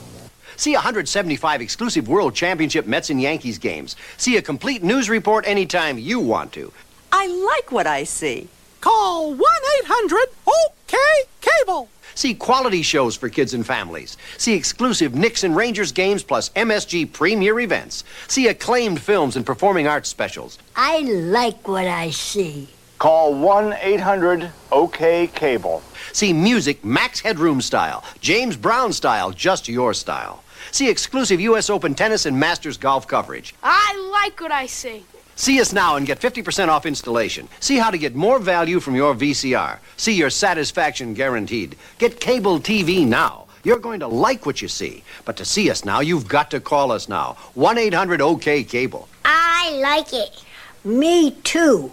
See 0.56 0.72
175 0.72 1.60
exclusive 1.60 2.08
World 2.08 2.34
Championship 2.34 2.86
Mets 2.86 3.10
and 3.10 3.20
Yankees 3.20 3.58
games. 3.58 3.94
See 4.16 4.36
a 4.38 4.42
complete 4.42 4.82
news 4.82 5.10
report 5.10 5.46
anytime 5.46 5.98
you 5.98 6.18
want 6.18 6.52
to. 6.52 6.72
I 7.12 7.26
like 7.26 7.72
what 7.72 7.86
I 7.86 8.04
see. 8.04 8.48
Call 8.80 9.30
1 9.30 9.40
800 9.84 10.20
OK 10.46 10.96
Cable. 11.40 11.88
See 12.14 12.34
quality 12.34 12.80
shows 12.80 13.14
for 13.14 13.28
kids 13.28 13.52
and 13.52 13.66
families. 13.66 14.16
See 14.38 14.54
exclusive 14.54 15.14
Knicks 15.14 15.44
and 15.44 15.54
Rangers 15.54 15.92
games 15.92 16.22
plus 16.22 16.48
MSG 16.50 17.12
premier 17.12 17.60
events. 17.60 18.04
See 18.26 18.48
acclaimed 18.48 19.02
films 19.02 19.36
and 19.36 19.44
performing 19.44 19.86
arts 19.86 20.08
specials. 20.08 20.58
I 20.74 21.00
like 21.00 21.68
what 21.68 21.86
I 21.86 22.10
see. 22.10 22.68
Call 22.98 23.34
1 23.34 23.74
800 23.78 24.50
OK 24.72 25.26
Cable. 25.34 25.82
See 26.12 26.32
music 26.32 26.82
Max 26.82 27.20
Headroom 27.20 27.60
style, 27.60 28.02
James 28.20 28.56
Brown 28.56 28.94
style, 28.94 29.30
just 29.32 29.68
your 29.68 29.92
style. 29.92 30.42
See 30.72 30.88
exclusive 30.90 31.40
U.S. 31.40 31.70
Open 31.70 31.94
tennis 31.94 32.26
and 32.26 32.38
Masters 32.38 32.76
golf 32.76 33.06
coverage. 33.06 33.54
I 33.62 34.10
like 34.12 34.40
what 34.40 34.52
I 34.52 34.66
see. 34.66 35.04
See 35.38 35.60
us 35.60 35.72
now 35.72 35.96
and 35.96 36.06
get 36.06 36.20
50% 36.20 36.68
off 36.68 36.86
installation. 36.86 37.46
See 37.60 37.76
how 37.76 37.90
to 37.90 37.98
get 37.98 38.14
more 38.14 38.38
value 38.38 38.80
from 38.80 38.96
your 38.96 39.14
VCR. 39.14 39.78
See 39.98 40.14
your 40.14 40.30
satisfaction 40.30 41.12
guaranteed. 41.12 41.76
Get 41.98 42.20
cable 42.20 42.58
TV 42.58 43.06
now. 43.06 43.46
You're 43.62 43.78
going 43.78 44.00
to 44.00 44.06
like 44.06 44.46
what 44.46 44.62
you 44.62 44.68
see. 44.68 45.02
But 45.24 45.36
to 45.38 45.44
see 45.44 45.70
us 45.70 45.84
now, 45.84 46.00
you've 46.00 46.28
got 46.28 46.50
to 46.52 46.60
call 46.60 46.90
us 46.90 47.08
now. 47.08 47.36
1 47.54 47.76
800 47.76 48.22
OK 48.22 48.64
Cable. 48.64 49.08
I 49.24 49.78
like 49.82 50.14
it. 50.14 50.42
Me 50.84 51.32
too. 51.42 51.90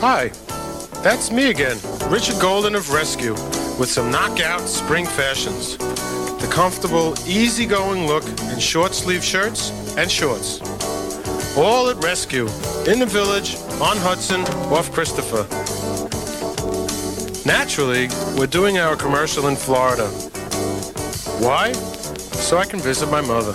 Hi, 0.00 0.28
that's 1.02 1.30
me 1.30 1.50
again, 1.50 1.78
Richard 2.08 2.40
Golden 2.40 2.74
of 2.74 2.90
Rescue, 2.92 3.32
with 3.78 3.88
some 3.90 4.10
knockout 4.10 4.68
spring 4.68 5.06
fashions. 5.06 5.76
The 5.76 6.48
comfortable, 6.50 7.14
easygoing 7.26 8.06
look 8.06 8.24
in 8.52 8.58
short 8.58 8.94
sleeve 8.94 9.22
shirts 9.22 9.70
and 9.96 10.10
shorts. 10.10 10.60
All 11.56 11.90
at 11.90 12.02
Rescue, 12.02 12.46
in 12.86 12.98
the 12.98 13.06
village, 13.06 13.56
on 13.80 13.96
Hudson, 13.96 14.42
off 14.72 14.92
Christopher. 14.92 15.46
Naturally, 17.46 18.08
we're 18.38 18.46
doing 18.46 18.78
our 18.78 18.96
commercial 18.96 19.48
in 19.48 19.56
Florida. 19.56 20.08
Why? 21.40 21.72
So 21.72 22.58
I 22.58 22.64
can 22.64 22.80
visit 22.80 23.10
my 23.10 23.20
mother. 23.20 23.52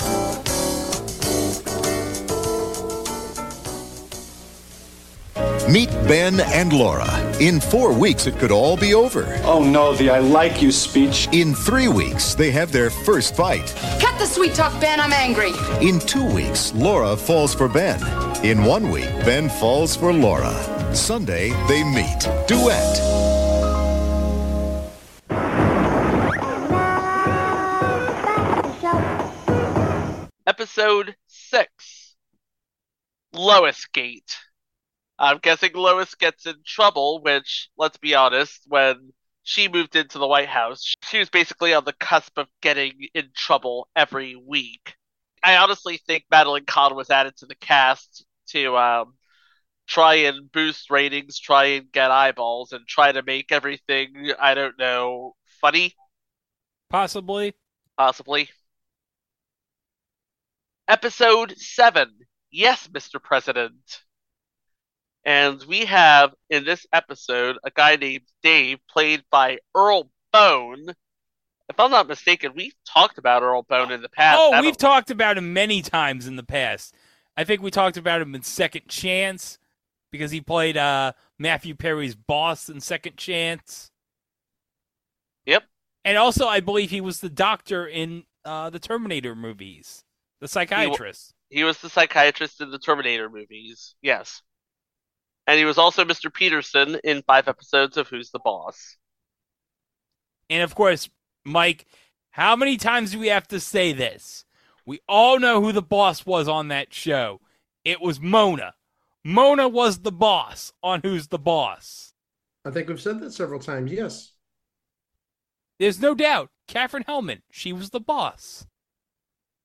Meet 5.70 5.90
Ben 6.08 6.40
and 6.42 6.72
Laura. 6.72 7.10
In 7.40 7.60
four 7.60 7.92
weeks, 7.92 8.28
it 8.28 8.38
could 8.38 8.52
all 8.52 8.78
be 8.78 8.94
over. 8.94 9.26
Oh 9.44 9.64
no, 9.64 9.96
the 9.96 10.12
I 10.12 10.20
like 10.20 10.62
you 10.62 10.72
speech. 10.72 11.28
In 11.32 11.56
three 11.56 11.88
weeks, 11.88 12.36
they 12.36 12.52
have 12.52 12.72
their 12.72 12.92
first 12.92 13.36
fight. 13.36 13.74
Cut 14.00 14.18
the 14.20 14.28
sweet 14.28 14.54
talk, 14.54 14.80
Ben. 14.80 15.00
I'm 15.00 15.12
angry. 15.12 15.54
In 15.82 16.00
two 16.00 16.24
weeks, 16.34 16.72
Laura 16.76 17.18
falls 17.18 17.56
for 17.56 17.68
Ben. 17.68 18.00
In 18.46 18.64
one 18.64 18.92
week, 18.92 19.10
Ben 19.26 19.50
falls 19.50 19.96
for 19.96 20.14
Laura. 20.14 20.54
Sunday, 20.94 21.50
they 21.68 21.84
meet. 21.84 22.30
Duet. 22.48 23.02
Episode 30.46 31.16
6 31.28 32.16
Lois 33.34 33.88
Gate. 33.92 34.38
I'm 35.18 35.38
guessing 35.40 35.72
Lois 35.74 36.14
gets 36.16 36.46
in 36.46 36.56
trouble, 36.66 37.22
which, 37.22 37.70
let's 37.78 37.98
be 37.98 38.16
honest, 38.16 38.62
when 38.68 39.14
she 39.44 39.68
moved 39.68 39.96
into 39.96 40.18
the 40.20 40.28
White 40.28 40.50
House, 40.50 40.96
she 41.04 41.20
was 41.20 41.30
basically 41.30 41.74
on 41.74 41.86
the 41.86 41.94
cusp 41.94 42.38
of 42.38 42.48
getting 42.62 43.08
in 43.14 43.30
trouble 43.36 43.88
every 43.96 44.36
week. 44.36 44.96
I 45.44 45.58
honestly 45.58 45.98
think 46.06 46.26
Madeline 46.32 46.66
Kahn 46.66 46.96
was 46.96 47.10
added 47.10 47.38
to 47.38 47.46
the 47.46 47.56
cast 47.56 48.26
to 48.50 48.76
um, 48.78 49.14
try 49.88 50.16
and 50.16 50.52
boost 50.52 50.90
ratings, 50.90 51.40
try 51.40 51.66
and 51.66 51.92
get 51.92 52.12
eyeballs, 52.12 52.72
and 52.74 52.86
try 52.88 53.12
to 53.12 53.22
make 53.24 53.52
everything, 53.52 54.32
I 54.40 54.54
don't 54.56 54.78
know, 54.78 55.36
funny, 55.62 55.94
Possibly. 56.90 57.54
possibly. 57.98 58.50
Episode 60.88 61.58
7 61.58 62.12
Yes, 62.52 62.88
Mr. 62.88 63.22
President. 63.22 64.02
And 65.26 65.64
we 65.64 65.86
have 65.86 66.34
in 66.52 66.66
this 66.66 66.86
episode 66.94 67.58
a 67.64 67.72
guy 67.72 67.96
named 67.96 68.26
Dave, 68.44 68.78
played 68.90 69.24
by 69.32 69.58
Earl 69.76 70.10
Boen. 70.32 70.94
If 71.68 71.80
I'm 71.80 71.90
not 71.90 72.08
mistaken, 72.08 72.52
we've 72.56 72.76
talked 72.88 73.18
about 73.18 73.42
Earl 73.42 73.64
Boen 73.64 73.92
in 73.92 74.04
the 74.04 74.10
past. 74.10 74.40
Oh, 74.40 74.62
we've 74.62 74.78
talked 74.78 75.10
about 75.10 75.38
him 75.38 75.52
many 75.52 75.82
times 75.82 76.28
in 76.28 76.36
the 76.36 76.44
past. 76.44 76.94
I 77.36 77.44
think 77.44 77.64
we 77.64 77.72
talked 77.72 77.98
about 77.98 78.22
him 78.22 78.36
in 78.36 78.44
Second 78.44 78.88
Chance 78.88 79.58
because 80.12 80.30
he 80.30 80.42
played 80.42 80.78
uh, 80.78 81.14
Matthew 81.40 81.74
Perry's 81.74 82.16
boss 82.16 82.70
in 82.70 82.80
Second 82.80 83.18
Chance. 83.18 83.90
Yep. 85.48 85.64
And 86.06 86.20
also, 86.20 86.48
I 86.48 86.60
believe 86.60 86.92
he 86.92 87.02
was 87.02 87.20
the 87.20 87.30
doctor 87.30 87.88
in 87.88 88.26
uh, 88.46 88.70
the 88.70 88.80
Terminator 88.80 89.36
movies, 89.36 90.04
the 90.40 90.48
psychiatrist. 90.48 91.34
He 91.50 91.64
was 91.64 91.80
the 91.80 91.90
psychiatrist 91.90 92.62
in 92.62 92.70
the 92.70 92.78
Terminator 92.80 93.28
movies. 93.28 93.96
Yes. 94.04 94.44
And 95.48 95.60
he 95.60 95.66
was 95.66 95.78
also 95.78 96.04
Mr. 96.04 96.34
Peterson 96.34 96.98
in 97.04 97.22
five 97.22 97.48
episodes 97.48 97.98
of 97.98 98.08
Who's 98.08 98.32
the 98.32 98.40
Boss. 98.40 98.98
And 100.50 100.64
of 100.64 100.76
course, 100.76 101.10
Mike, 101.44 101.86
how 102.32 102.56
many 102.56 102.78
times 102.78 103.12
do 103.12 103.20
we 103.20 103.28
have 103.28 103.48
to 103.50 103.60
say 103.60 103.94
this? 103.94 104.46
We 104.86 105.00
all 105.08 105.40
know 105.40 105.62
who 105.62 105.72
the 105.72 105.82
boss 105.82 106.26
was 106.26 106.48
on 106.48 106.68
that 106.68 106.94
show. 106.94 107.42
It 107.84 108.02
was 108.02 108.20
Mona. 108.20 108.74
Mona 109.24 109.68
was 109.68 110.00
the 110.00 110.12
boss 110.12 110.72
on 110.84 111.02
Who's 111.04 111.28
the 111.28 111.40
Boss. 111.40 112.14
I 112.64 112.72
think 112.72 112.88
we've 112.88 113.02
said 113.02 113.20
that 113.22 113.32
several 113.32 113.60
times. 113.60 113.92
Yes. 113.92 114.34
There's 115.80 116.00
no 116.00 116.14
doubt. 116.14 116.50
Katherine 116.68 117.04
Helmond, 117.04 117.42
she 117.52 117.74
was 117.74 117.90
the 117.90 118.00
boss. 118.00 118.66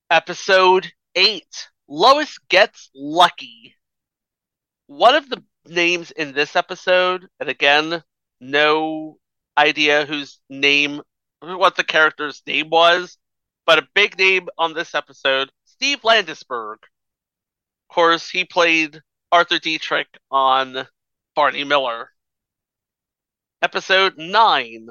Episode 0.09 0.91
8 1.15 1.45
Lois 1.87 2.37
Gets 2.49 2.89
Lucky. 2.95 3.75
One 4.87 5.15
of 5.15 5.29
the 5.29 5.43
names 5.65 6.11
in 6.11 6.33
this 6.33 6.55
episode, 6.55 7.27
and 7.39 7.49
again, 7.49 8.03
no 8.39 9.17
idea 9.57 10.05
whose 10.05 10.39
name, 10.49 11.01
what 11.41 11.75
the 11.75 11.83
character's 11.83 12.41
name 12.45 12.69
was, 12.69 13.17
but 13.65 13.79
a 13.79 13.87
big 13.93 14.17
name 14.17 14.47
on 14.57 14.73
this 14.73 14.95
episode 14.95 15.51
Steve 15.65 16.01
Landesberg. 16.01 16.77
Of 16.83 17.95
course, 17.95 18.29
he 18.29 18.45
played 18.45 19.01
Arthur 19.31 19.59
Dietrich 19.59 20.07
on 20.29 20.87
Barney 21.35 21.63
Miller. 21.63 22.11
Episode 23.61 24.17
9 24.17 24.87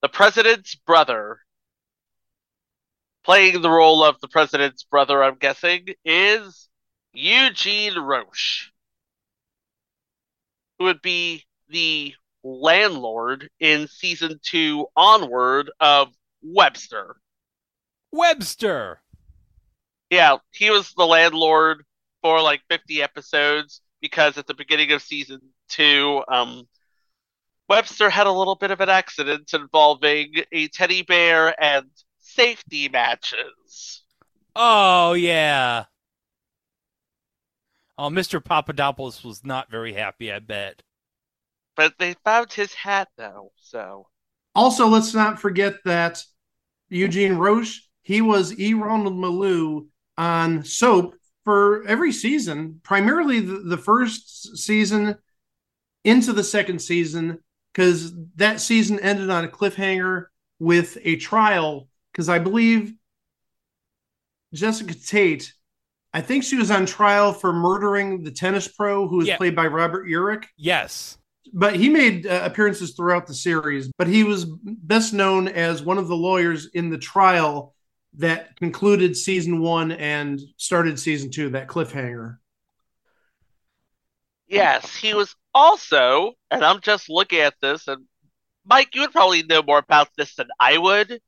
The 0.00 0.08
President's 0.08 0.74
Brother. 0.74 1.40
Playing 3.24 3.62
the 3.62 3.70
role 3.70 4.02
of 4.02 4.20
the 4.20 4.28
President's 4.28 4.84
brother, 4.84 5.22
I'm 5.22 5.36
guessing, 5.36 5.88
is 6.04 6.68
Eugene 7.12 7.98
Roche, 7.98 8.72
who 10.82 10.86
would 10.86 11.00
be 11.00 11.44
the 11.68 12.12
landlord 12.42 13.48
in 13.60 13.86
season 13.86 14.40
two 14.42 14.84
onward 14.96 15.70
of 15.78 16.08
Webster. 16.42 17.14
Webster. 18.10 19.00
Yeah, 20.10 20.38
he 20.50 20.70
was 20.70 20.92
the 20.94 21.06
landlord 21.06 21.84
for 22.20 22.42
like 22.42 22.62
50 22.68 23.00
episodes 23.00 23.80
because 24.00 24.36
at 24.38 24.48
the 24.48 24.54
beginning 24.54 24.90
of 24.90 25.02
season 25.02 25.40
two, 25.68 26.24
um, 26.26 26.66
Webster 27.68 28.10
had 28.10 28.26
a 28.26 28.32
little 28.32 28.56
bit 28.56 28.72
of 28.72 28.80
an 28.80 28.88
accident 28.88 29.54
involving 29.54 30.34
a 30.50 30.66
teddy 30.66 31.02
bear 31.02 31.54
and 31.62 31.86
safety 32.18 32.88
matches. 32.88 34.02
Oh, 34.56 35.12
yeah. 35.12 35.84
Uh, 37.98 38.06
oh, 38.06 38.10
Mr. 38.10 38.42
Papadopoulos 38.42 39.22
was 39.24 39.44
not 39.44 39.70
very 39.70 39.92
happy, 39.92 40.32
I 40.32 40.38
bet. 40.38 40.82
But 41.76 41.94
they 41.98 42.14
found 42.24 42.52
his 42.52 42.74
hat 42.74 43.08
though, 43.16 43.52
so. 43.56 44.08
Also, 44.54 44.86
let's 44.86 45.14
not 45.14 45.40
forget 45.40 45.76
that 45.84 46.22
Eugene 46.90 47.34
Roche, 47.34 47.80
he 48.02 48.20
was 48.20 48.58
E. 48.58 48.74
Ronald 48.74 49.14
Mallu 49.14 49.86
on 50.18 50.64
soap 50.64 51.14
for 51.44 51.84
every 51.86 52.12
season, 52.12 52.80
primarily 52.82 53.40
the, 53.40 53.58
the 53.60 53.78
first 53.78 54.58
season 54.58 55.16
into 56.04 56.32
the 56.32 56.44
second 56.44 56.80
season, 56.80 57.38
because 57.72 58.12
that 58.36 58.60
season 58.60 59.00
ended 59.00 59.30
on 59.30 59.44
a 59.44 59.48
cliffhanger 59.48 60.26
with 60.58 60.98
a 61.02 61.16
trial. 61.16 61.88
Because 62.12 62.28
I 62.28 62.38
believe 62.38 62.92
Jessica 64.52 64.94
Tate, 64.94 65.52
I 66.14 66.20
think 66.20 66.44
she 66.44 66.56
was 66.56 66.70
on 66.70 66.84
trial 66.84 67.32
for 67.32 67.52
murdering 67.52 68.22
the 68.22 68.30
tennis 68.30 68.68
pro 68.68 69.08
who 69.08 69.16
was 69.18 69.28
Yeah. 69.28 69.36
played 69.38 69.56
by 69.56 69.66
Robert 69.66 70.06
Urich 70.06 70.44
Yes. 70.56 71.18
but 71.52 71.74
he 71.76 71.88
made 71.88 72.26
uh, 72.26 72.42
appearances 72.44 72.94
throughout 72.94 73.26
the 73.26 73.34
series 73.34 73.90
but 73.98 74.06
he 74.06 74.24
was 74.24 74.44
best 74.64 75.12
known 75.12 75.48
as 75.48 75.82
one 75.82 75.98
of 75.98 76.08
the 76.08 76.16
lawyers 76.16 76.66
in 76.74 76.90
the 76.90 76.98
trial 76.98 77.74
that 78.14 78.54
concluded 78.56 79.16
season 79.16 79.60
one 79.60 79.90
and 79.92 80.40
started 80.58 80.98
season 80.98 81.30
two 81.30 81.48
that 81.50 81.68
cliffhanger 81.68 82.36
Yes, 84.48 84.94
he 84.94 85.14
was 85.14 85.34
also, 85.54 86.34
and 86.50 86.62
I'm 86.62 86.82
just 86.82 87.08
looking 87.08 87.38
at 87.38 87.54
this, 87.62 87.88
and 87.88 88.04
Mike, 88.66 88.94
you 88.94 89.00
would 89.00 89.12
probably 89.12 89.42
know 89.44 89.62
more 89.62 89.78
about 89.78 90.08
this 90.18 90.34
than 90.34 90.48
I 90.60 90.76
would. 90.76 91.22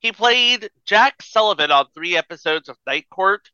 He 0.00 0.10
played 0.10 0.68
Jack 0.84 1.22
Sullivan 1.22 1.70
on 1.70 1.86
three 1.94 2.16
episodes 2.16 2.68
of 2.68 2.76
Night 2.88 3.06
Court. 3.08 3.48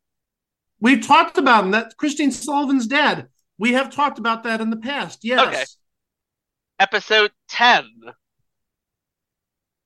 We've 0.81 1.07
talked 1.07 1.39
about 1.39 1.71
that 1.73 1.97
christine 1.97 2.33
sullivan's 2.33 2.87
dad 2.87 3.29
we 3.59 3.73
have 3.73 3.95
talked 3.95 4.19
about 4.19 4.45
that 4.45 4.61
in 4.61 4.71
the 4.71 4.77
past 4.77 5.21
yes 5.25 5.49
Okay. 5.49 5.65
Episode 6.79 7.33
10 7.49 7.89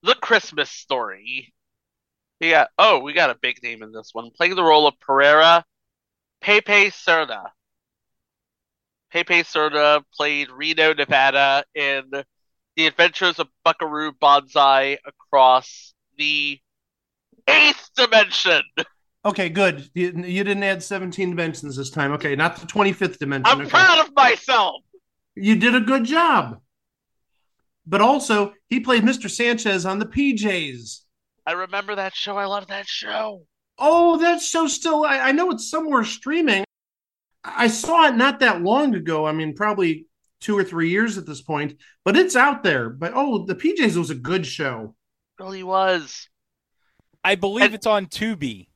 The 0.03 0.15
Christmas 0.17 0.71
Story. 0.71 1.55
Got, 2.41 2.71
oh, 2.79 2.99
we 2.99 3.13
got 3.13 3.31
a 3.31 3.39
big 3.41 3.63
name 3.63 3.83
in 3.85 3.93
this 3.93 4.11
one. 4.13 4.31
Playing 4.37 4.57
the 4.57 4.65
role 4.65 4.89
of 4.89 4.99
Pereira, 4.99 5.65
Pepe 6.41 6.91
Serna. 6.91 7.51
Pepe 9.13 9.43
Serna 9.43 10.03
played 10.17 10.51
Reno, 10.51 10.95
Nevada 10.95 11.65
in 11.75 12.11
The 12.75 12.87
Adventures 12.87 13.39
of 13.39 13.49
Buckaroo 13.65 14.13
Banzai 14.21 14.99
across 15.07 15.95
the 16.19 16.59
eighth 17.47 17.91
dimension. 17.95 18.63
Okay 19.25 19.49
good 19.49 19.89
you, 19.95 20.13
you 20.25 20.45
didn't 20.45 20.63
add 20.63 20.83
17 20.83 21.31
dimensions 21.31 21.77
this 21.77 21.91
time 21.91 22.13
okay 22.13 22.35
not 22.35 22.57
the 22.57 22.67
25th 22.67 23.19
dimension 23.19 23.47
I'm 23.47 23.61
okay. 23.63 23.71
proud 23.71 24.07
of 24.07 24.15
myself. 24.15 24.83
you 25.35 25.57
did 25.57 25.75
a 25.75 25.81
good 25.81 26.05
job 26.05 26.61
but 27.87 28.01
also 28.01 28.55
he 28.69 28.81
played 28.81 29.03
mr 29.03 29.31
sanchez 29.31 29.85
on 29.85 29.99
the 29.99 30.07
pjs 30.07 31.01
I 31.47 31.53
remember 31.53 31.97
that 31.97 32.15
show. 32.15 32.37
I 32.37 32.45
love 32.45 32.69
that 32.69 32.87
show. 32.87 33.47
Oh, 33.77 34.19
that 34.19 34.41
show 34.41 34.69
still. 34.69 35.05
I, 35.05 35.19
I 35.19 35.33
know 35.33 35.51
it's 35.51 35.69
somewhere 35.71 36.05
streaming. 36.05 36.65
I 37.43 37.67
saw 37.67 38.07
it 38.07 38.15
not 38.15 38.39
that 38.39 38.63
long 38.63 38.95
ago. 38.95 39.27
I 39.27 39.33
mean, 39.33 39.55
probably 39.55 40.07
two 40.41 40.57
or 40.57 40.63
three 40.65 40.91
years 40.91 41.19
at 41.19 41.27
this 41.27 41.43
point, 41.43 41.75
but 42.05 42.17
it's 42.17 42.37
out 42.37 42.63
there. 42.63 42.91
But 42.91 43.15
oh, 43.17 43.47
the 43.47 43.55
PJs 43.57 43.97
was 43.97 44.11
a 44.11 44.15
good 44.15 44.47
show. 44.47 44.95
really 45.41 45.63
was. 45.63 46.29
I 47.25 47.35
believe 47.35 47.75
it's 47.75 47.87
on 47.87 48.07
Tubi. 48.07 48.69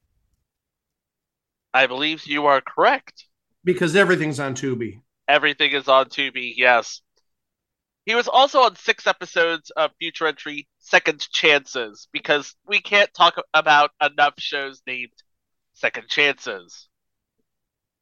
I 1.75 1.87
believe 1.89 2.25
you 2.27 2.47
are 2.47 2.61
correct. 2.61 3.27
because 3.65 3.97
everything's 3.97 4.39
on 4.41 4.55
Tubi. 4.55 5.01
Everything 5.27 5.73
is 5.73 5.89
on 5.89 6.07
Tubi, 6.07 6.53
yes. 6.57 7.01
He 8.07 8.15
was 8.15 8.29
also 8.29 8.61
on 8.61 8.77
six 8.77 9.07
episodes 9.07 9.71
of 9.71 9.91
Future 9.99 10.27
Entry 10.27 10.69
Second 10.79 11.27
Chances 11.33 12.07
because 12.13 12.55
we 12.67 12.81
can't 12.81 13.13
talk 13.15 13.37
about 13.55 13.91
enough 14.03 14.35
shows 14.39 14.83
named 14.87 15.13
Second 15.73 16.09
Chances. 16.09 16.89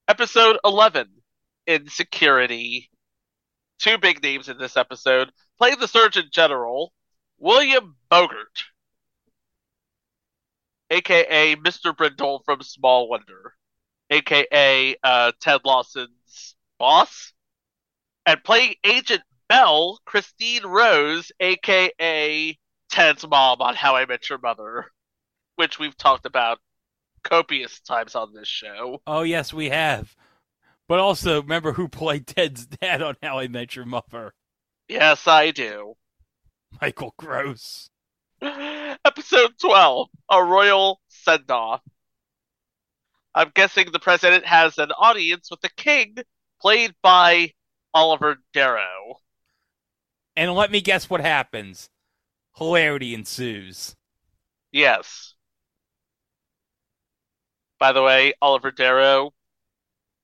Episode 0.09 0.59
11 0.65 1.09
Insecurity. 1.67 2.91
Two 3.79 3.97
big 3.99 4.23
names 4.23 4.49
in 4.49 4.59
this 4.59 4.77
episode. 4.77 5.31
Playing 5.59 5.79
the 5.79 5.87
Surgeon 5.89 6.25
General, 6.33 6.93
William 7.39 7.95
Bogert, 8.11 8.65
aka 10.91 11.57
Mr. 11.57 11.97
Brindle 11.97 12.43
from 12.45 12.61
Small 12.63 13.09
Wonder, 13.09 13.55
aka 14.13 14.97
uh, 15.03 15.33
Ted 15.41 15.63
Lawson's 15.65 16.55
boss, 16.79 17.33
and 18.27 18.43
playing 18.45 18.75
Agent 18.85 19.23
Belle, 19.49 19.99
Christine 20.05 20.65
Rose, 20.65 21.33
aka 21.41 22.59
Ted's 22.91 23.27
mom 23.27 23.61
on 23.61 23.75
How 23.75 23.97
I 23.97 24.07
Met 24.07 24.29
Your 24.29 24.39
Mother, 24.39 24.87
which 25.57 25.79
we've 25.79 25.97
talked 25.97 26.27
about 26.27 26.59
copious 27.25 27.81
times 27.81 28.15
on 28.15 28.35
this 28.35 28.49
show. 28.49 29.01
Oh 29.07 29.23
yes, 29.23 29.53
we 29.53 29.71
have. 29.71 30.15
But 30.89 30.99
also, 30.99 31.41
remember 31.41 31.73
who 31.73 31.89
played 31.89 32.27
Ted's 32.27 32.67
dad 32.67 33.01
on 33.01 33.17
How 33.23 33.39
I 33.39 33.49
Met 33.49 33.77
Your 33.77 33.87
Mother? 33.87 34.35
Yes, 34.89 35.27
I 35.27 35.51
do. 35.51 35.95
Michael 36.81 37.15
Gross. 37.17 37.89
Episode 38.43 39.53
12 39.61 40.09
A 40.31 40.45
Royal 40.45 41.01
Send 41.09 41.51
Off. 41.51 41.81
I'm 43.35 43.51
guessing 43.55 43.91
the 43.91 43.99
president 43.99 44.45
has 44.47 44.79
an 44.79 44.91
audience 44.93 45.51
with 45.51 45.61
the 45.61 45.71
king, 45.71 46.17
played 46.61 46.95
by 47.03 47.53
Oliver 47.95 48.37
Darrow. 48.53 49.17
And 50.37 50.55
let 50.55 50.71
me 50.71 50.81
guess 50.81 51.09
what 51.11 51.21
happens. 51.21 51.91
Hilarity 52.57 53.15
ensues. 53.15 53.97
Yes. 54.71 55.35
By 57.79 57.93
the 57.93 58.03
way, 58.03 58.35
Oliver 58.41 58.71
Darrow, 58.71 59.33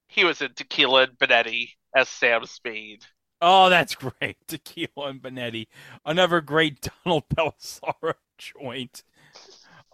he 0.06 0.24
was 0.24 0.40
in 0.40 0.54
Tequila 0.54 1.04
and 1.04 1.18
Bonetti 1.18 1.70
as 1.94 2.08
Sam 2.08 2.46
Spade. 2.46 3.04
Oh, 3.40 3.68
that's 3.68 3.94
great. 3.96 4.36
Tequila 4.46 5.08
and 5.08 5.22
Bonetti. 5.22 5.66
Another 6.04 6.40
great 6.40 6.88
Donald 7.04 7.24
Bellisario 7.28 8.14
joint. 8.38 9.02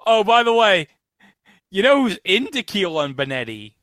Oh, 0.07 0.23
by 0.23 0.43
the 0.43 0.53
way, 0.53 0.89
you 1.71 1.83
know 1.83 2.03
who's 2.03 2.19
in 2.25 2.49
Tequila 2.51 3.05
and 3.05 3.17
Bonetti? 3.17 3.75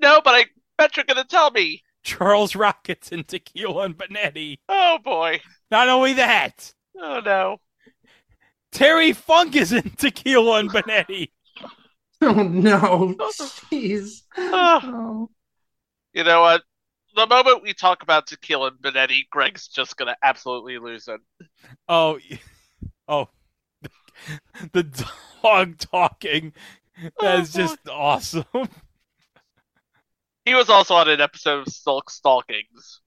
No, 0.00 0.20
but 0.24 0.34
I 0.34 0.46
bet 0.78 0.96
you're 0.96 1.04
going 1.04 1.22
to 1.22 1.24
tell 1.24 1.50
me. 1.50 1.82
Charles 2.02 2.54
Rocket's 2.54 3.12
in 3.12 3.24
Tequila 3.24 3.84
and 3.84 3.96
Bonetti. 3.96 4.58
Oh, 4.68 4.98
boy. 5.02 5.40
Not 5.70 5.88
only 5.88 6.14
that, 6.14 6.72
Oh, 6.98 7.20
no. 7.24 7.58
Terry 8.70 9.12
Funk 9.12 9.56
is 9.56 9.72
in 9.72 9.90
Tequila 9.90 10.58
and 10.60 10.70
Bonetti. 10.70 11.30
Oh 12.24 12.34
no, 12.34 13.16
jeez. 13.18 14.22
Oh. 14.36 15.28
You 16.12 16.22
know 16.22 16.42
what? 16.42 16.62
The 17.16 17.26
moment 17.26 17.64
we 17.64 17.74
talk 17.74 18.04
about 18.04 18.28
Tequila 18.28 18.68
and 18.68 18.76
Bonetti, 18.78 19.28
Greg's 19.28 19.66
just 19.66 19.96
going 19.96 20.06
to 20.06 20.16
absolutely 20.22 20.78
lose 20.78 21.08
it. 21.08 21.20
Oh, 21.88 22.20
oh, 23.08 23.28
the 24.72 25.06
dog 25.42 25.78
talking. 25.78 26.52
That 27.20 27.40
is 27.40 27.56
uh-huh. 27.56 27.66
just 27.66 27.78
awesome. 27.88 28.44
He 30.44 30.54
was 30.54 30.68
also 30.68 30.94
on 30.94 31.08
an 31.08 31.20
episode 31.20 31.68
of 31.68 31.72
Silk 31.72 32.10
Stalkings. 32.10 32.98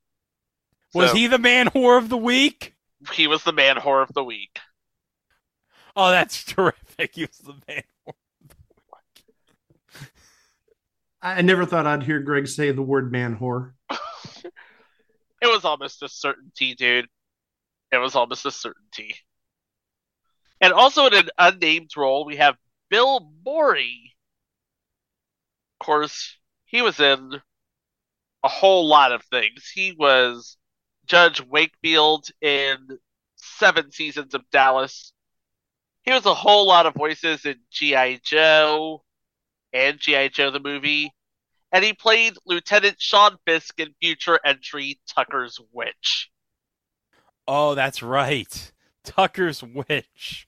Was 0.93 1.09
So- 1.09 1.15
he 1.17 1.27
the 1.27 1.37
man 1.37 1.67
whore 1.67 1.97
of 1.97 2.07
the 2.07 2.15
week? 2.15 2.75
He 3.11 3.27
was 3.27 3.43
the 3.43 3.51
man 3.51 3.75
whore 3.75 4.01
of 4.01 4.13
the 4.13 4.23
week. 4.23 4.57
Oh, 5.97 6.11
that's 6.11 6.43
terrific. 6.45 7.15
He 7.15 7.23
was 7.23 7.37
the 7.39 7.55
man 7.67 7.83
whore. 8.07 8.13
I 11.21 11.41
never 11.41 11.65
thought 11.65 11.85
I'd 11.85 12.03
hear 12.03 12.21
Greg 12.21 12.47
say 12.47 12.71
the 12.71 12.81
word 12.81 13.11
man 13.11 13.35
whore. 13.35 13.73
It 15.41 15.47
was 15.47 15.65
almost 15.65 16.01
a 16.03 16.09
certainty, 16.09 16.73
dude. 16.73 17.07
It 17.91 17.97
was 17.97 18.15
almost 18.15 18.45
a 18.45 18.51
certainty. 18.51 19.15
And 20.61 20.73
also 20.73 21.07
in 21.07 21.13
an 21.13 21.29
unnamed 21.37 21.91
role, 21.97 22.25
we 22.25 22.37
have 22.37 22.55
Bill 22.89 23.31
Morey. 23.43 24.15
Of 25.79 25.85
course, 25.85 26.37
he 26.65 26.81
was 26.81 26.99
in 26.99 27.41
a 28.43 28.47
whole 28.47 28.87
lot 28.87 29.11
of 29.11 29.23
things. 29.23 29.69
He 29.73 29.91
was 29.91 30.57
Judge 31.05 31.41
Wakefield 31.41 32.27
in 32.41 32.99
seven 33.35 33.91
seasons 33.91 34.33
of 34.33 34.49
Dallas. 34.51 35.13
He 36.03 36.11
was 36.11 36.25
a 36.25 36.33
whole 36.33 36.67
lot 36.67 36.85
of 36.85 36.93
voices 36.93 37.45
in 37.45 37.57
G.I. 37.71 38.19
Joe 38.23 39.03
and 39.73 39.99
G.I. 39.99 40.29
Joe 40.29 40.51
the 40.51 40.59
movie. 40.59 41.11
And 41.71 41.83
he 41.83 41.93
played 41.93 42.37
Lieutenant 42.45 42.97
Sean 42.99 43.37
Fisk 43.45 43.79
in 43.79 43.95
future 43.99 44.39
entry 44.45 44.99
Tucker's 45.07 45.59
Witch. 45.73 46.29
Oh, 47.47 47.75
that's 47.75 48.01
right. 48.01 48.71
Tucker's 49.05 49.63
Witch 49.63 50.47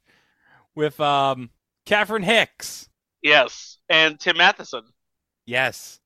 with 0.75 0.99
um 0.99 1.49
Catherine 1.85 2.23
Hicks. 2.23 2.89
Yes. 3.21 3.77
And 3.89 4.19
Tim 4.19 4.37
Matheson. 4.37 4.83
Yes. 5.45 5.99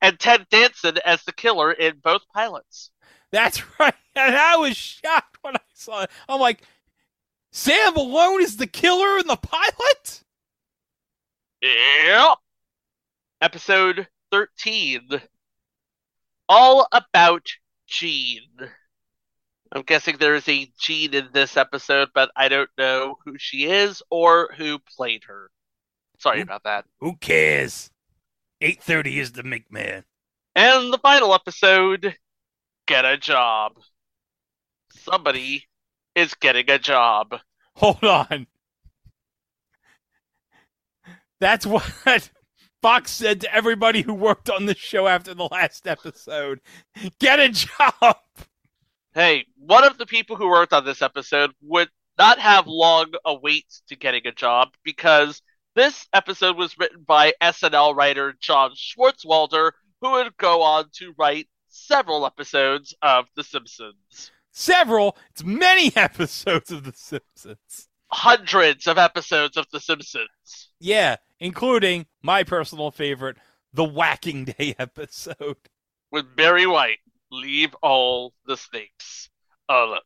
And 0.00 0.18
Ted 0.18 0.46
Danson 0.50 0.98
as 1.04 1.24
the 1.24 1.32
killer 1.32 1.72
in 1.72 1.98
both 2.02 2.22
pilots. 2.32 2.90
That's 3.30 3.62
right. 3.80 3.94
And 4.14 4.36
I 4.36 4.56
was 4.56 4.76
shocked 4.76 5.38
when 5.42 5.56
I 5.56 5.60
saw 5.72 6.02
it. 6.02 6.10
I'm 6.28 6.40
like, 6.40 6.62
Sam 7.50 7.94
Malone 7.94 8.42
is 8.42 8.56
the 8.56 8.66
killer 8.66 9.18
in 9.18 9.26
the 9.26 9.36
pilot? 9.36 10.22
Yep. 11.62 12.38
Episode 13.40 14.08
13. 14.30 15.22
All 16.48 16.86
about 16.92 17.48
Jean. 17.86 18.48
I'm 19.74 19.82
guessing 19.82 20.16
there 20.18 20.36
is 20.36 20.48
a 20.48 20.70
Jean 20.78 21.14
in 21.14 21.28
this 21.32 21.56
episode, 21.56 22.10
but 22.14 22.30
I 22.36 22.48
don't 22.48 22.70
know 22.78 23.16
who 23.24 23.34
she 23.38 23.64
is 23.64 24.02
or 24.08 24.54
who 24.56 24.78
played 24.78 25.24
her. 25.24 25.50
Sorry 26.18 26.40
about 26.40 26.62
that. 26.62 26.84
Who 27.00 27.16
cares? 27.16 27.90
8:30 28.62 29.18
is 29.18 29.32
the 29.32 29.42
McMahon. 29.42 30.04
And 30.54 30.92
the 30.92 30.98
final 30.98 31.34
episode 31.34 32.16
Get 32.86 33.04
a 33.04 33.16
Job. 33.16 33.72
Somebody 34.90 35.64
is 36.14 36.34
getting 36.34 36.70
a 36.70 36.78
job. 36.78 37.34
Hold 37.76 38.04
on. 38.04 38.46
That's 41.40 41.66
what 41.66 41.82
Fox 42.82 43.10
said 43.10 43.40
to 43.40 43.52
everybody 43.52 44.02
who 44.02 44.14
worked 44.14 44.48
on 44.48 44.66
the 44.66 44.76
show 44.76 45.08
after 45.08 45.34
the 45.34 45.48
last 45.50 45.88
episode. 45.88 46.60
Get 47.18 47.40
a 47.40 47.48
job. 47.48 48.16
Hey, 49.14 49.46
one 49.56 49.84
of 49.84 49.96
the 49.96 50.06
people 50.06 50.34
who 50.34 50.48
worked 50.48 50.72
on 50.72 50.84
this 50.84 51.00
episode 51.00 51.52
would 51.62 51.88
not 52.18 52.40
have 52.40 52.66
long 52.66 53.12
a 53.24 53.32
wait 53.32 53.66
to 53.86 53.94
getting 53.94 54.26
a 54.26 54.32
job 54.32 54.74
because 54.82 55.40
this 55.76 56.08
episode 56.12 56.56
was 56.56 56.76
written 56.76 57.04
by 57.06 57.32
SNL 57.40 57.94
writer 57.94 58.34
John 58.40 58.72
Swartzwelder, 58.72 59.70
who 60.00 60.10
would 60.10 60.36
go 60.36 60.62
on 60.62 60.86
to 60.94 61.14
write 61.16 61.46
several 61.68 62.26
episodes 62.26 62.92
of 63.02 63.26
The 63.36 63.44
Simpsons. 63.44 64.32
Several, 64.50 65.16
it's 65.30 65.44
many 65.44 65.92
episodes 65.96 66.72
of 66.72 66.82
The 66.82 66.92
Simpsons. 66.92 67.88
Hundreds 68.08 68.88
of 68.88 68.98
episodes 68.98 69.56
of 69.56 69.66
The 69.70 69.78
Simpsons. 69.78 70.70
Yeah, 70.80 71.16
including 71.38 72.06
my 72.20 72.42
personal 72.42 72.90
favorite, 72.90 73.36
the 73.72 73.84
Whacking 73.84 74.46
Day 74.46 74.74
episode. 74.78 75.56
With 76.10 76.34
Barry 76.34 76.66
White, 76.66 76.98
leave 77.34 77.74
all 77.82 78.32
the 78.46 78.56
snakes 78.56 79.28
alone. 79.68 80.00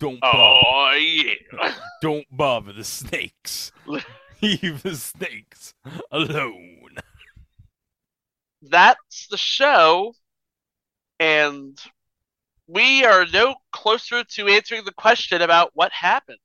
Don't 0.00 0.18
Oh, 0.22 0.92
yeah. 0.98 1.74
Don't 2.02 2.26
bother 2.30 2.72
the 2.72 2.84
snakes. 2.84 3.72
Leave 4.42 4.82
the 4.82 4.96
snakes 4.96 5.74
alone. 6.10 6.96
That's 8.60 9.28
the 9.28 9.36
show, 9.36 10.14
and 11.20 11.78
we 12.66 13.04
are 13.04 13.24
no 13.32 13.54
closer 13.72 14.24
to 14.24 14.48
answering 14.48 14.84
the 14.84 14.92
question 14.92 15.40
about 15.40 15.70
what 15.74 15.92
happened. 15.92 16.38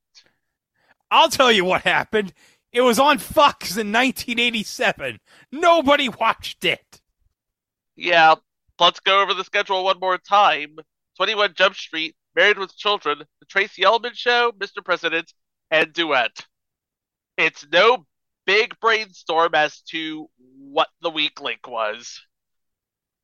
I'll 1.11 1.29
tell 1.29 1.51
you 1.51 1.65
what 1.65 1.81
happened. 1.81 2.33
It 2.71 2.81
was 2.81 2.99
on 2.99 3.17
Fox 3.17 3.71
in 3.71 3.91
1987. 3.91 5.19
Nobody 5.51 6.07
watched 6.07 6.63
it. 6.63 7.01
Yeah, 7.95 8.35
let's 8.79 8.99
go 8.99 9.21
over 9.21 9.33
the 9.33 9.43
schedule 9.43 9.83
one 9.83 9.99
more 9.99 10.17
time. 10.17 10.75
21 11.17 11.53
Jump 11.55 11.75
Street, 11.75 12.15
Married 12.35 12.57
with 12.57 12.75
Children, 12.77 13.19
The 13.39 13.45
Tracey 13.45 13.83
Ullman 13.85 14.13
Show, 14.13 14.51
Mr. 14.57 14.83
President, 14.83 15.33
and 15.69 15.91
Duet. 15.91 16.45
It's 17.37 17.65
no 17.71 18.05
big 18.45 18.79
brainstorm 18.79 19.53
as 19.53 19.81
to 19.89 20.29
what 20.57 20.87
the 21.01 21.09
weak 21.09 21.41
link 21.41 21.67
was. 21.67 22.21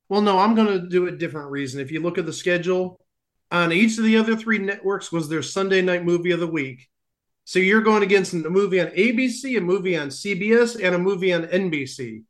Well, 0.08 0.20
no, 0.20 0.38
I'm 0.38 0.54
going 0.54 0.68
to 0.68 0.88
do 0.88 1.06
a 1.06 1.12
different 1.12 1.50
reason. 1.50 1.80
If 1.80 1.90
you 1.90 2.00
look 2.00 2.18
at 2.18 2.26
the 2.26 2.32
schedule, 2.32 3.00
on 3.50 3.72
each 3.72 3.98
of 3.98 4.04
the 4.04 4.16
other 4.16 4.36
three 4.36 4.58
networks 4.58 5.10
was 5.10 5.28
their 5.28 5.42
Sunday 5.42 5.82
night 5.82 6.04
movie 6.04 6.30
of 6.30 6.40
the 6.40 6.46
week. 6.46 6.88
So 7.44 7.58
you're 7.58 7.80
going 7.80 8.02
against 8.02 8.32
a 8.32 8.50
movie 8.50 8.80
on 8.80 8.88
ABC, 8.88 9.56
a 9.56 9.60
movie 9.60 9.96
on 9.96 10.08
CBS, 10.08 10.82
and 10.82 10.94
a 10.94 10.98
movie 10.98 11.32
on 11.32 11.44
NBC. 11.44 12.24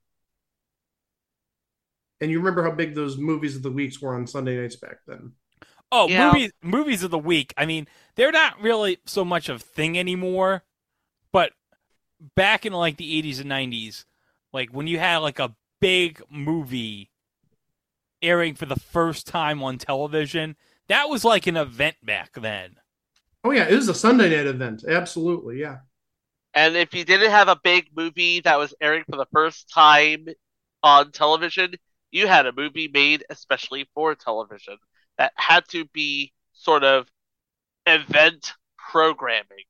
And 2.21 2.31
you 2.31 2.39
remember 2.39 2.63
how 2.63 2.71
big 2.71 2.95
those 2.95 3.19
movies 3.19 3.57
of 3.57 3.63
the 3.63 3.71
weeks 3.71 4.01
were 4.01 4.15
on 4.15 4.27
Sunday 4.27 4.61
nights 4.61 4.77
back 4.77 4.99
then. 5.07 5.33
Oh, 5.93 6.09
Yeah. 6.09 6.31
movies 6.33 6.53
movies 6.63 7.03
of 7.03 7.11
the 7.11 7.19
week. 7.19 7.55
I 7.57 7.67
mean, 7.67 7.87
they're 8.17 8.33
not 8.33 8.61
really 8.61 8.99
so 9.07 9.25
much 9.25 9.49
of 9.49 9.57
a 9.57 9.65
thing 9.65 9.99
anymore. 9.99 10.65
But 11.33 11.53
back 12.37 12.67
in 12.67 12.73
like 12.75 12.99
the 12.99 13.17
80s 13.17 13.41
and 13.41 13.49
90s, 13.49 14.07
like 14.53 14.71
when 14.71 14.87
you 14.89 14.99
had 14.99 15.19
like 15.19 15.39
a 15.41 15.57
big 15.81 16.23
movie 16.31 17.11
airing 18.23 18.55
for 18.55 18.67
the 18.67 18.77
first 18.77 19.27
time 19.27 19.63
on 19.63 19.79
television, 19.79 20.57
That 20.89 21.09
was 21.09 21.25
like 21.25 21.47
an 21.49 21.57
event 21.57 21.97
back 22.05 22.33
then. 22.35 22.77
Oh 23.45 23.51
yeah, 23.51 23.67
it 23.69 23.75
was 23.75 23.89
a 23.89 23.95
Sunday 23.95 24.29
night 24.37 24.47
event. 24.47 24.85
Absolutely, 24.87 25.59
yeah. 25.61 25.79
And 26.55 26.77
if 26.77 26.95
you 26.95 27.05
didn't 27.05 27.31
have 27.31 27.49
a 27.49 27.57
big 27.63 27.91
movie 27.95 28.41
that 28.41 28.59
was 28.59 28.75
airing 28.81 29.05
for 29.09 29.17
the 29.17 29.27
first 29.33 29.69
time 29.71 30.27
on 30.83 31.13
television, 31.13 31.75
you 32.11 32.27
had 32.27 32.47
a 32.47 32.53
movie 32.53 32.89
made 32.89 33.25
especially 33.31 33.89
for 33.95 34.15
television 34.15 34.77
that 35.19 35.33
had 35.37 35.67
to 35.69 35.85
be 35.87 36.33
sort 36.53 36.85
of 36.85 37.07
event 37.87 38.53
programming. 38.91 39.65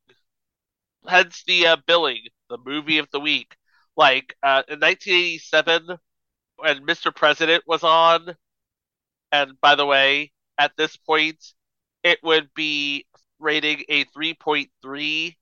Hence 1.07 1.45
the 1.47 1.67
uh, 1.69 1.77
billing, 1.87 2.25
the 2.49 2.59
movie 2.59 2.99
of 2.99 3.09
the 3.11 3.21
week. 3.21 3.57
Like 3.97 4.37
uh, 4.43 4.63
in 4.69 4.81
1987, 4.81 5.99
when 6.57 6.87
Mr. 6.87 7.15
President 7.15 7.65
was 7.67 7.83
on, 7.83 8.37
and 9.33 9.61
by 9.61 9.75
the 9.75 9.87
way, 9.87 10.33
at 10.59 10.77
this 10.77 10.97
point, 10.97 11.43
it 12.03 12.19
would 12.23 12.53
be 12.55 13.07
rating 13.39 13.85
a 13.89 14.05
3.3 14.07 15.37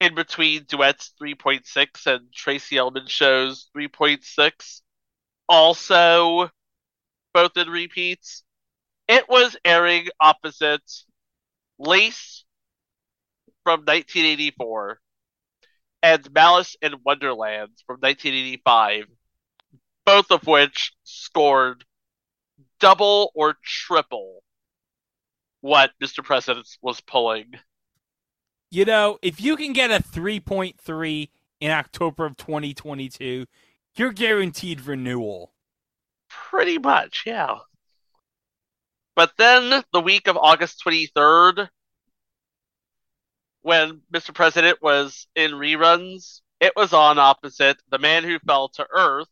in 0.00 0.14
between 0.14 0.64
Duet's 0.64 1.12
3.6 1.20 2.06
and 2.06 2.32
Tracey 2.32 2.78
Ullman 2.78 3.06
Show's 3.06 3.68
3.6. 3.76 4.82
Also, 5.48 6.50
both 7.32 7.56
in 7.56 7.68
repeats. 7.68 8.42
It 9.08 9.28
was 9.28 9.56
airing 9.64 10.08
opposite 10.20 10.82
Lace 11.78 12.44
from 13.64 13.80
1984 13.80 15.00
and 16.02 16.32
Malice 16.32 16.76
in 16.80 16.94
Wonderland 17.04 17.70
from 17.86 17.96
1985, 17.96 19.04
both 20.04 20.30
of 20.30 20.46
which 20.46 20.92
scored 21.02 21.84
double 22.78 23.32
or 23.34 23.56
triple 23.62 24.42
what 25.60 25.92
Mr. 26.02 26.22
President 26.22 26.68
was 26.82 27.00
pulling. 27.00 27.54
You 28.70 28.84
know, 28.84 29.18
if 29.22 29.40
you 29.40 29.56
can 29.56 29.72
get 29.72 29.90
a 29.90 30.02
3.3 30.02 31.28
in 31.60 31.70
October 31.70 32.26
of 32.26 32.36
2022, 32.36 33.46
you're 33.96 34.12
guaranteed 34.12 34.86
renewal. 34.86 35.52
Pretty 36.28 36.78
much, 36.78 37.22
yeah. 37.26 37.58
But 39.16 39.32
then 39.38 39.84
the 39.92 40.00
week 40.00 40.26
of 40.26 40.36
August 40.36 40.82
23rd, 40.84 41.68
when 43.62 44.02
Mr. 44.12 44.34
President 44.34 44.82
was 44.82 45.26
in 45.36 45.52
reruns, 45.52 46.40
it 46.60 46.72
was 46.76 46.92
on 46.92 47.18
opposite 47.18 47.76
The 47.88 47.98
Man 47.98 48.24
Who 48.24 48.38
Fell 48.40 48.68
to 48.70 48.86
Earth, 48.92 49.28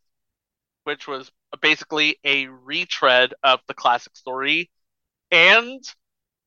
which 0.84 1.06
was 1.06 1.30
basically 1.60 2.18
a 2.24 2.46
retread 2.46 3.34
of 3.42 3.60
the 3.66 3.74
classic 3.74 4.16
story, 4.16 4.70
and 5.30 5.82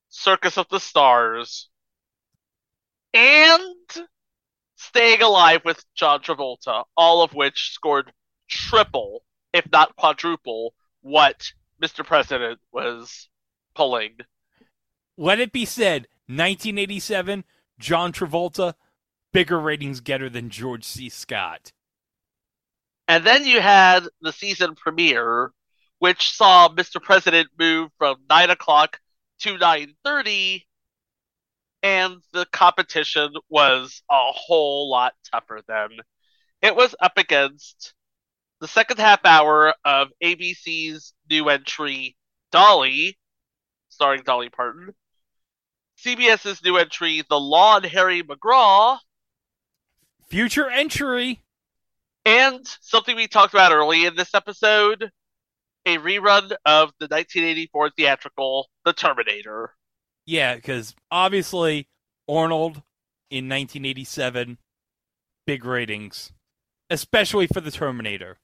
Circus 0.10 0.58
of 0.58 0.68
the 0.70 0.80
Stars, 0.80 1.70
and 3.14 4.08
Staying 4.88 5.22
Alive 5.22 5.62
with 5.66 5.84
John 5.96 6.22
Travolta, 6.22 6.84
all 6.96 7.24
of 7.24 7.34
which 7.34 7.72
scored 7.72 8.12
triple, 8.48 9.24
if 9.52 9.70
not 9.72 9.96
quadruple, 9.96 10.74
what 11.02 11.52
Mr. 11.82 12.06
President 12.06 12.60
was 12.72 13.28
pulling. 13.74 14.18
Let 15.18 15.40
it 15.40 15.52
be 15.52 15.66
said, 15.66 16.08
1987, 16.28 17.44
John 17.80 18.14
Travolta, 18.14 18.76
bigger 19.34 19.60
ratings 19.60 20.02
getter 20.02 20.30
than 20.30 20.50
George 20.50 20.84
C. 20.84 21.10
Scott. 21.10 21.72
And 23.08 23.24
then 23.26 23.46
you 23.46 23.62
had 23.62 24.08
the 24.22 24.32
season 24.32 24.76
premiere, 24.76 25.52
which 26.00 26.32
saw 26.32 26.70
Mr. 26.70 27.02
President 27.02 27.50
move 27.58 27.90
from 27.98 28.18
nine 28.30 28.50
o'clock 28.50 29.00
to 29.40 29.58
nine 29.58 29.96
thirty, 30.04 30.68
and 31.86 32.18
the 32.34 32.48
competition 32.52 33.32
was 33.48 34.02
a 34.10 34.32
whole 34.32 34.90
lot 34.90 35.14
tougher 35.32 35.62
then. 35.68 35.90
It 36.64 36.76
was 36.76 36.96
up 37.00 37.20
against 37.20 37.94
the 38.60 38.68
second 38.68 38.98
half 38.98 39.24
hour 39.24 39.72
of 39.86 40.08
ABC's 40.24 41.14
new 41.30 41.48
entry, 41.48 42.18
Dolly, 42.52 43.20
starring 43.90 44.24
Dolly 44.24 44.50
Parton, 44.50 44.96
CBS's 46.04 46.64
new 46.64 46.78
entry, 46.78 47.22
The 47.30 47.40
Law 47.40 47.78
and 47.78 47.86
Harry 47.86 48.24
McGraw, 48.24 48.98
Future 50.28 50.68
entry. 50.68 51.44
and 52.26 52.66
something 52.82 53.16
we 53.16 53.28
talked 53.28 53.54
about 53.54 53.72
early 53.72 54.06
in 54.06 54.16
this 54.16 54.34
episode, 54.34 55.12
a 55.86 55.98
rerun 56.00 56.52
of 56.66 56.90
the 56.98 57.06
1984 57.06 57.92
theatrical, 57.92 58.70
The 58.86 58.94
Terminator. 58.94 59.76
Yeah, 60.26 60.56
because 60.56 60.96
obviously 61.12 61.88
Arnold 62.28 62.82
in 63.30 63.50
1987, 63.50 64.58
big 65.46 65.66
ratings, 65.66 66.32
especially 66.90 67.48
for 67.48 67.62
the 67.62 67.72
Terminator. 67.72 68.38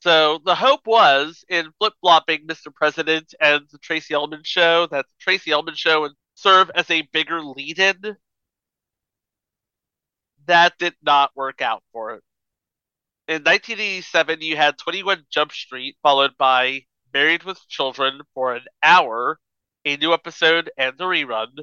So 0.00 0.40
the 0.44 0.54
hope 0.54 0.86
was 0.86 1.44
in 1.48 1.72
flip 1.78 1.94
flopping 2.00 2.46
Mr. 2.46 2.72
President 2.74 3.34
and 3.40 3.62
the 3.70 3.78
Tracey 3.78 4.14
Ullman 4.14 4.42
show 4.44 4.86
that 4.86 5.06
the 5.06 5.14
Tracey 5.18 5.52
Ullman 5.52 5.74
show 5.74 6.02
would 6.02 6.12
serve 6.34 6.70
as 6.74 6.90
a 6.90 7.02
bigger 7.12 7.40
lead 7.42 7.78
in. 7.78 8.16
That 10.46 10.78
did 10.78 10.94
not 11.02 11.32
work 11.34 11.60
out 11.60 11.82
for 11.92 12.14
it. 12.14 12.22
In 13.26 13.42
1987, 13.42 14.40
you 14.42 14.56
had 14.56 14.78
21 14.78 15.24
Jump 15.30 15.50
Street, 15.50 15.96
followed 16.02 16.36
by 16.38 16.82
Married 17.12 17.42
with 17.42 17.66
Children 17.68 18.20
for 18.34 18.54
an 18.54 18.64
hour, 18.82 19.40
a 19.86 19.96
new 19.96 20.12
episode, 20.12 20.70
and 20.76 21.00
a 21.00 21.04
rerun. 21.04 21.60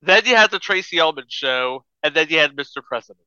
Then 0.00 0.24
you 0.24 0.36
had 0.36 0.50
the 0.50 0.60
Tracey 0.60 1.00
Ullman 1.00 1.26
show, 1.28 1.84
and 2.02 2.14
then 2.14 2.28
you 2.30 2.38
had 2.38 2.56
Mr. 2.56 2.82
President. 2.82 3.26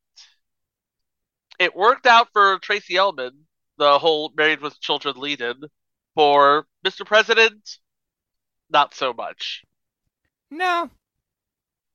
It 1.60 1.76
worked 1.76 2.08
out 2.08 2.30
for 2.32 2.58
Tracey 2.60 2.98
Ullman, 2.98 3.46
the 3.78 4.00
whole 4.00 4.32
Married 4.36 4.62
with 4.62 4.80
Children 4.80 5.18
lead 5.18 5.42
in. 5.42 5.56
For 6.16 6.66
Mr. 6.86 7.06
President, 7.06 7.78
not 8.70 8.94
so 8.94 9.14
much. 9.14 9.64
No. 10.50 10.89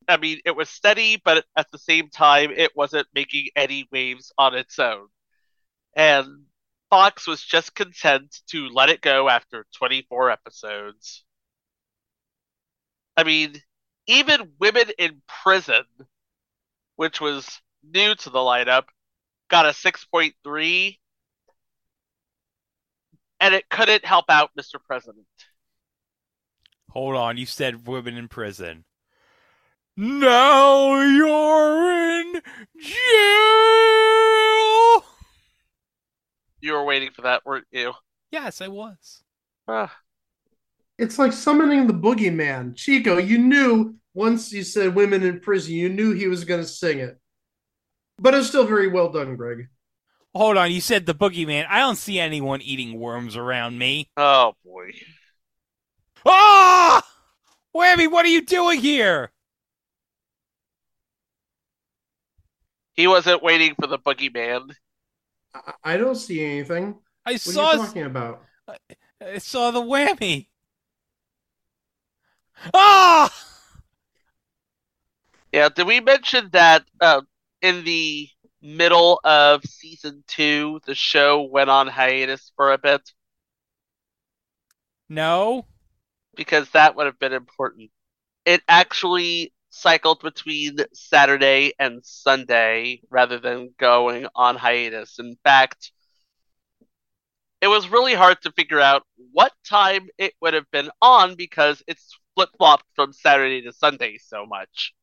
I 0.09 0.17
mean, 0.17 0.41
it 0.45 0.57
was 0.57 0.71
steady, 0.71 1.21
but 1.23 1.45
at 1.57 1.71
the 1.71 1.79
same 1.79 2.09
time, 2.09 2.51
it 2.51 2.77
wasn't 2.77 3.09
making 3.15 3.49
any 3.57 3.89
waves 3.91 4.33
on 4.39 4.55
its 4.55 4.79
own. 4.79 5.09
And 5.95 6.45
Fox 6.89 7.27
was 7.27 7.43
just 7.43 7.75
content 7.75 8.41
to 8.49 8.69
let 8.69 8.89
it 8.89 9.01
go 9.01 9.29
after 9.29 9.67
24 9.77 10.31
episodes. 10.31 11.26
I 13.17 13.25
mean, 13.25 13.61
even 14.07 14.53
Women 14.59 14.91
in 14.99 15.23
Prison, 15.43 15.85
which 16.97 17.21
was 17.21 17.61
new 17.83 18.15
to 18.15 18.31
the 18.31 18.39
lineup, 18.39 18.85
got 19.49 19.67
a 19.67 19.71
6.3, 19.71 20.99
and 23.41 23.55
it 23.55 23.69
couldn't 23.69 24.05
help 24.05 24.27
out 24.29 24.51
Mr. 24.59 24.77
President. 24.85 25.27
Hold 26.91 27.17
on, 27.17 27.37
you 27.37 27.47
said 27.47 27.87
women 27.87 28.17
in 28.17 28.29
prison. 28.29 28.85
Now 29.97 31.01
you're 31.01 31.93
in 32.21 32.41
jail. 32.81 32.95
You 36.61 36.73
were 36.73 36.85
waiting 36.85 37.11
for 37.13 37.23
that, 37.23 37.45
weren't 37.45 37.67
you? 37.71 37.93
Yes, 38.31 38.61
I 38.61 38.69
was. 38.69 39.23
Ah. 39.69 39.95
It's 40.99 41.19
like 41.19 41.33
summoning 41.33 41.87
the 41.87 41.93
boogeyman. 41.93 42.75
Chico, 42.75 43.19
you 43.19 43.39
knew 43.39 43.97
once 44.15 44.53
you 44.53 44.63
said 44.63 44.95
women 44.95 45.23
in 45.23 45.41
prison, 45.41 45.75
you 45.75 45.89
knew 45.91 46.13
he 46.13 46.27
was 46.27 46.45
going 46.45 46.61
to 46.63 46.67
sing 46.67 46.99
it. 46.99 47.19
But 48.19 48.35
it's 48.35 48.49
still 48.49 48.67
very 48.67 48.89
well 48.89 49.11
done, 49.11 49.37
Greg. 49.37 49.69
Hold 50.35 50.57
on, 50.57 50.71
you 50.71 50.81
said 50.81 51.07
the 51.07 51.15
boogeyman. 51.15 51.67
I 51.69 51.79
don't 51.81 51.97
see 51.97 52.19
anyone 52.19 52.63
eating 52.63 52.99
worms 52.99 53.37
around 53.37 53.79
me. 53.79 54.11
Oh 54.17 54.55
boy. 54.65 54.91
Ah! 56.25 57.03
Whammy, 57.75 58.11
what 58.11 58.25
are 58.25 58.31
you 58.31 58.45
doing 58.45 58.81
here? 58.81 59.31
He 62.95 63.07
wasn't 63.07 63.43
waiting 63.43 63.75
for 63.79 63.87
the 63.87 63.99
boogeyman. 63.99 64.71
I, 65.55 65.73
I 65.85 65.97
don't 65.99 66.17
see 66.17 66.43
anything. 66.45 66.97
I 67.25 67.33
What 67.33 67.41
saw 67.41 67.69
are 67.69 67.77
you 67.77 67.87
talking 67.87 68.03
about? 68.05 68.43
I 69.23 69.39
saw 69.39 69.71
the 69.71 69.83
whammy. 69.83 70.49
Ah! 72.75 73.33
Yeah, 75.53 75.69
did 75.69 75.87
we 75.87 76.01
mention 76.01 76.51
that 76.53 76.85
uh, 77.01 77.23
in 77.63 77.85
the 77.85 78.29
middle 78.61 79.21
of 79.25 79.65
season 79.65 80.25
two, 80.27 80.81
the 80.87 80.95
show 80.95 81.43
went 81.43 81.71
on 81.71 81.87
hiatus 81.87 82.53
for 82.57 82.73
a 82.73 82.79
bit? 82.79 83.13
No. 85.09 85.67
Because 86.35 86.71
that 86.71 86.97
would 86.97 87.07
have 87.07 87.19
been 87.19 87.33
important. 87.33 87.91
It 88.45 88.63
actually 88.69 89.53
cycled 89.71 90.21
between 90.21 90.79
Saturday 90.93 91.73
and 91.79 92.05
Sunday 92.05 93.01
rather 93.11 93.39
than 93.39 93.75
going 93.79 94.27
on 94.35 94.57
hiatus. 94.57 95.19
In 95.19 95.37
fact, 95.45 95.93
it 97.61 97.69
was 97.69 97.89
really 97.89 98.15
hard 98.15 98.41
to 98.43 98.53
figure 98.53 98.81
out 98.81 99.03
what 99.33 99.53
time 99.65 100.09
it 100.19 100.35
would 100.41 100.55
have 100.55 100.71
been 100.71 100.91
on 101.01 101.35
because 101.35 101.83
it's 101.87 102.19
flip 102.37 102.51
flopped 102.57 102.85
from 102.95 103.13
Saturday 103.13 103.63
to 103.63 103.73
Sunday 103.73 104.19
so 104.19 104.47
much. 104.47 104.95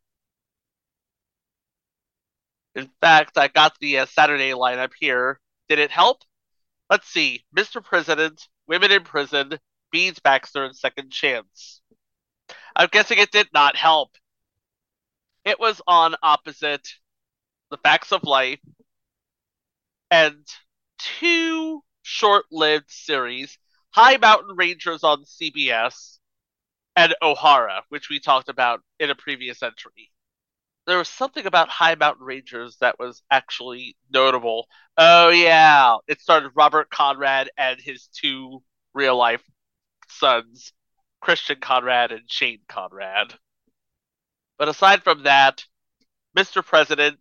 In 2.75 2.89
fact, 3.01 3.37
I 3.37 3.47
got 3.47 3.77
the 3.79 3.99
uh, 3.99 4.05
Saturday 4.05 4.51
lineup 4.51 4.91
here. 4.97 5.39
Did 5.67 5.79
it 5.79 5.91
help? 5.91 6.19
Let's 6.89 7.07
see. 7.07 7.43
Mr. 7.55 7.83
President, 7.83 8.47
Women 8.67 8.91
in 8.91 9.03
Prison, 9.03 9.57
Beans 9.91 10.19
Baxter, 10.19 10.63
and 10.63 10.75
Second 10.75 11.11
Chance. 11.11 11.81
I'm 12.75 12.89
guessing 12.91 13.17
it 13.17 13.31
did 13.31 13.47
not 13.53 13.75
help. 13.75 14.11
It 15.43 15.59
was 15.59 15.81
on 15.87 16.15
opposite 16.23 16.87
The 17.71 17.77
Facts 17.77 18.11
of 18.11 18.23
Life 18.23 18.59
and 20.09 20.45
two 20.99 21.81
short 22.03 22.45
lived 22.51 22.89
series 22.89 23.57
High 23.91 24.17
Mountain 24.17 24.55
Rangers 24.55 25.03
on 25.03 25.23
CBS 25.23 26.19
and 26.95 27.15
O'Hara, 27.21 27.83
which 27.89 28.09
we 28.09 28.19
talked 28.19 28.49
about 28.49 28.81
in 28.99 29.09
a 29.09 29.15
previous 29.15 29.63
entry. 29.63 30.11
There 30.85 30.97
was 30.97 31.07
something 31.07 31.45
about 31.45 31.69
High 31.69 31.95
Mountain 31.95 32.25
Rangers 32.25 32.77
that 32.81 32.99
was 32.99 33.23
actually 33.31 33.95
notable. 34.11 34.67
Oh, 34.97 35.29
yeah. 35.29 35.97
It 36.07 36.21
started 36.21 36.51
Robert 36.55 36.89
Conrad 36.89 37.49
and 37.57 37.79
his 37.79 38.07
two 38.07 38.61
real 38.93 39.15
life 39.15 39.43
sons, 40.09 40.73
Christian 41.21 41.59
Conrad 41.61 42.11
and 42.11 42.29
Shane 42.29 42.59
Conrad. 42.67 43.33
But 44.57 44.67
aside 44.67 45.03
from 45.03 45.23
that, 45.23 45.65
Mr. 46.37 46.63
President 46.65 47.17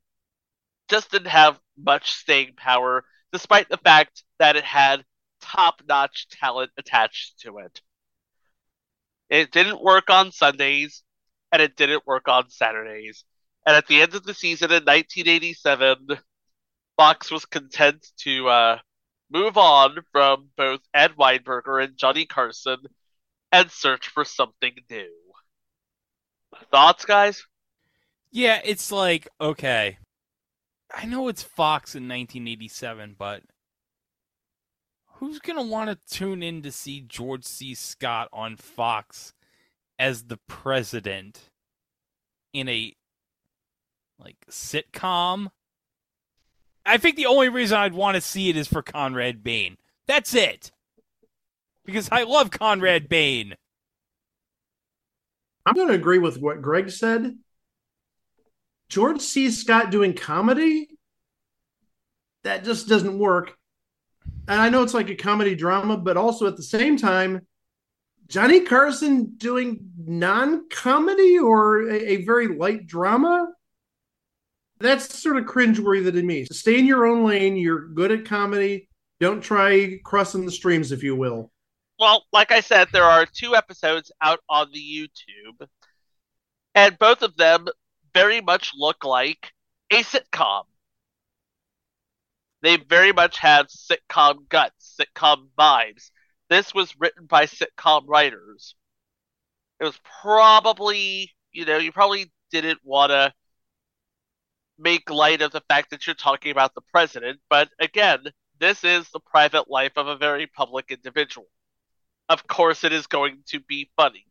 just 0.88 1.10
didn't 1.10 1.28
have 1.28 1.58
much 1.76 2.12
staying 2.12 2.54
power, 2.56 3.04
despite 3.32 3.68
the 3.68 3.78
fact 3.78 4.24
that 4.38 4.56
it 4.56 4.64
had 4.64 5.04
top 5.40 5.82
notch 5.88 6.28
talent 6.28 6.70
attached 6.76 7.40
to 7.40 7.58
it. 7.58 7.80
It 9.32 9.50
didn't 9.50 9.82
work 9.82 10.10
on 10.10 10.30
Sundays, 10.30 11.02
and 11.50 11.62
it 11.62 11.74
didn't 11.74 12.06
work 12.06 12.28
on 12.28 12.50
Saturdays. 12.50 13.24
And 13.66 13.74
at 13.74 13.86
the 13.86 14.02
end 14.02 14.14
of 14.14 14.24
the 14.24 14.34
season 14.34 14.70
in 14.70 14.84
1987, 14.84 16.18
Fox 16.98 17.30
was 17.30 17.46
content 17.46 18.06
to 18.18 18.48
uh, 18.50 18.78
move 19.30 19.56
on 19.56 19.96
from 20.12 20.50
both 20.54 20.80
Ed 20.92 21.12
Weinberger 21.18 21.82
and 21.82 21.96
Johnny 21.96 22.26
Carson 22.26 22.76
and 23.50 23.70
search 23.70 24.08
for 24.08 24.26
something 24.26 24.74
new. 24.90 25.10
Thoughts, 26.70 27.06
guys? 27.06 27.42
Yeah, 28.30 28.60
it's 28.62 28.92
like, 28.92 29.28
okay. 29.40 29.96
I 30.94 31.06
know 31.06 31.28
it's 31.28 31.42
Fox 31.42 31.94
in 31.94 32.02
1987, 32.02 33.16
but 33.18 33.42
who's 35.22 35.38
going 35.38 35.56
to 35.56 35.62
want 35.62 35.88
to 35.88 36.16
tune 36.16 36.42
in 36.42 36.62
to 36.62 36.72
see 36.72 37.00
George 37.00 37.44
C. 37.44 37.76
Scott 37.76 38.28
on 38.32 38.56
Fox 38.56 39.32
as 39.96 40.24
the 40.24 40.36
president 40.48 41.48
in 42.52 42.68
a 42.68 42.92
like 44.18 44.34
sitcom? 44.50 45.52
I 46.84 46.96
think 46.96 47.14
the 47.14 47.26
only 47.26 47.48
reason 47.48 47.78
I'd 47.78 47.94
want 47.94 48.16
to 48.16 48.20
see 48.20 48.48
it 48.48 48.56
is 48.56 48.66
for 48.66 48.82
Conrad 48.82 49.44
Bain. 49.44 49.76
That's 50.08 50.34
it. 50.34 50.72
Because 51.84 52.08
I 52.10 52.24
love 52.24 52.50
Conrad 52.50 53.08
Bain. 53.08 53.54
I'm 55.64 55.74
going 55.74 55.86
to 55.86 55.94
agree 55.94 56.18
with 56.18 56.40
what 56.40 56.62
Greg 56.62 56.90
said. 56.90 57.38
George 58.88 59.20
C. 59.20 59.52
Scott 59.52 59.92
doing 59.92 60.14
comedy, 60.14 60.88
that 62.42 62.64
just 62.64 62.88
doesn't 62.88 63.20
work. 63.20 63.56
And 64.48 64.60
I 64.60 64.68
know 64.68 64.82
it's 64.82 64.94
like 64.94 65.10
a 65.10 65.14
comedy 65.14 65.54
drama, 65.54 65.96
but 65.96 66.16
also 66.16 66.46
at 66.46 66.56
the 66.56 66.62
same 66.62 66.96
time, 66.96 67.46
Johnny 68.28 68.60
Carson 68.60 69.34
doing 69.36 69.90
non 69.96 70.68
comedy 70.68 71.38
or 71.38 71.88
a, 71.88 72.12
a, 72.12 72.24
very 72.24 72.48
light 72.48 72.86
drama, 72.86 73.48
that's 74.80 75.18
sort 75.18 75.36
of 75.36 75.44
cringeworthy 75.44 76.12
to 76.12 76.22
me. 76.22 76.46
Stay 76.46 76.78
in 76.78 76.86
your 76.86 77.06
own 77.06 77.24
lane. 77.24 77.56
You're 77.56 77.88
good 77.88 78.10
at 78.10 78.24
comedy. 78.24 78.88
Don't 79.20 79.42
try 79.42 79.98
crossing 80.04 80.44
the 80.44 80.50
streams, 80.50 80.92
if 80.92 81.02
you 81.02 81.14
will. 81.14 81.52
Well, 81.98 82.24
like 82.32 82.50
I 82.50 82.60
said, 82.60 82.88
there 82.92 83.04
are 83.04 83.26
two 83.26 83.54
episodes 83.54 84.10
out 84.20 84.40
on 84.48 84.72
the 84.72 84.80
YouTube, 84.80 85.68
and 86.74 86.98
both 86.98 87.22
of 87.22 87.36
them 87.36 87.66
very 88.12 88.40
much 88.40 88.72
look 88.76 89.04
like 89.04 89.52
a 89.92 90.02
sitcom. 90.02 90.64
They 92.62 92.76
very 92.76 93.12
much 93.12 93.38
have 93.38 93.66
sitcom 93.66 94.48
guts, 94.48 94.96
sitcom 95.00 95.48
vibes. 95.58 96.10
This 96.48 96.72
was 96.72 96.94
written 96.98 97.26
by 97.26 97.46
sitcom 97.46 98.04
writers. 98.06 98.74
It 99.80 99.84
was 99.84 99.98
probably, 100.22 101.32
you 101.50 101.64
know, 101.64 101.78
you 101.78 101.92
probably 101.92 102.32
didn't 102.52 102.80
want 102.84 103.10
to 103.10 103.32
make 104.78 105.10
light 105.10 105.42
of 105.42 105.52
the 105.52 105.62
fact 105.68 105.90
that 105.90 106.06
you're 106.06 106.14
talking 106.14 106.52
about 106.52 106.74
the 106.74 106.80
president, 106.92 107.40
but 107.48 107.68
again, 107.80 108.18
this 108.58 108.84
is 108.84 109.08
the 109.10 109.20
private 109.20 109.68
life 109.68 109.92
of 109.96 110.06
a 110.06 110.16
very 110.16 110.46
public 110.46 110.90
individual. 110.90 111.48
Of 112.28 112.46
course, 112.46 112.84
it 112.84 112.92
is 112.92 113.06
going 113.06 113.42
to 113.48 113.60
be 113.60 113.90
funny. 113.96 114.26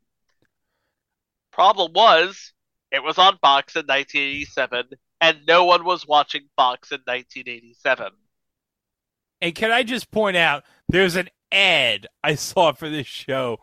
Problem 1.51 1.91
was, 1.93 2.53
it 2.91 3.03
was 3.03 3.17
on 3.17 3.37
Fox 3.39 3.75
in 3.75 3.85
1987, 3.85 4.89
and 5.21 5.37
no 5.47 5.63
one 5.63 5.85
was 5.85 6.07
watching 6.07 6.41
Fox 6.57 6.91
in 6.91 6.99
1987. 7.05 8.11
And 9.39 9.55
can 9.55 9.71
I 9.71 9.83
just 9.83 10.11
point 10.11 10.35
out, 10.35 10.63
there's 10.89 11.15
an 11.15 11.29
ad 11.51 12.07
I 12.23 12.35
saw 12.35 12.73
for 12.73 12.89
this 12.89 13.07
show 13.07 13.59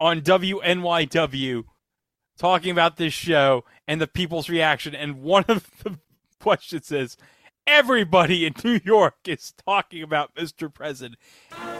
on 0.00 0.20
WNYW 0.20 1.64
talking 2.38 2.70
about 2.70 2.96
this 2.96 3.14
show 3.14 3.64
and 3.88 4.00
the 4.00 4.06
people's 4.06 4.48
reaction. 4.48 4.94
And 4.94 5.22
one 5.22 5.44
of 5.48 5.70
the 5.82 5.98
questions 6.40 6.86
says, 6.86 7.16
Everybody 7.68 8.46
in 8.46 8.54
New 8.62 8.78
York 8.84 9.14
is 9.26 9.52
talking 9.66 10.00
about 10.02 10.32
Mr. 10.36 10.72
President. 10.72 11.18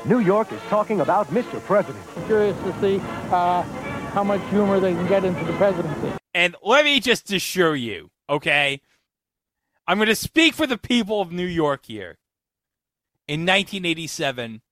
New 0.05 0.19
York 0.19 0.51
is 0.51 0.61
talking 0.63 1.01
about 1.01 1.29
Mr. 1.29 1.63
President. 1.63 2.05
I'm 2.17 2.27
curious 2.27 2.59
to 2.59 2.81
see 2.81 2.97
uh, 3.31 3.63
how 4.13 4.25
much 4.25 4.41
humor 4.51 4.81
they 4.81 4.95
can 4.95 5.07
get 5.07 5.25
into 5.25 5.45
the 5.45 5.53
presidency. 5.53 6.13
And 6.35 6.57
let 6.65 6.85
me 6.85 6.99
just 6.99 7.33
assure 7.33 7.77
you, 7.77 8.11
okay? 8.29 8.81
I'm 9.87 9.99
going 9.99 10.09
to 10.09 10.15
speak 10.17 10.55
for 10.55 10.67
the 10.67 10.79
people 10.79 11.21
of 11.21 11.33
New 11.33 11.47
York 11.47 11.87
here. 11.87 12.19
In 13.29 13.41
1987, 13.41 14.63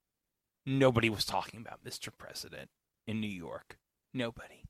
nobody 0.65 1.09
was 1.09 1.25
talking 1.25 1.61
about 1.61 1.83
Mr. 1.83 2.09
President 2.17 2.69
in 3.07 3.19
New 3.19 3.27
York. 3.27 3.77
Nobody. 4.13 4.63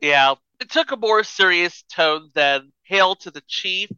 Yeah, 0.00 0.34
it 0.60 0.70
took 0.70 0.92
a 0.92 0.96
more 0.96 1.24
serious 1.24 1.84
tone 1.90 2.30
than 2.34 2.72
Hail 2.82 3.16
to 3.16 3.30
the 3.30 3.42
Chief, 3.46 3.90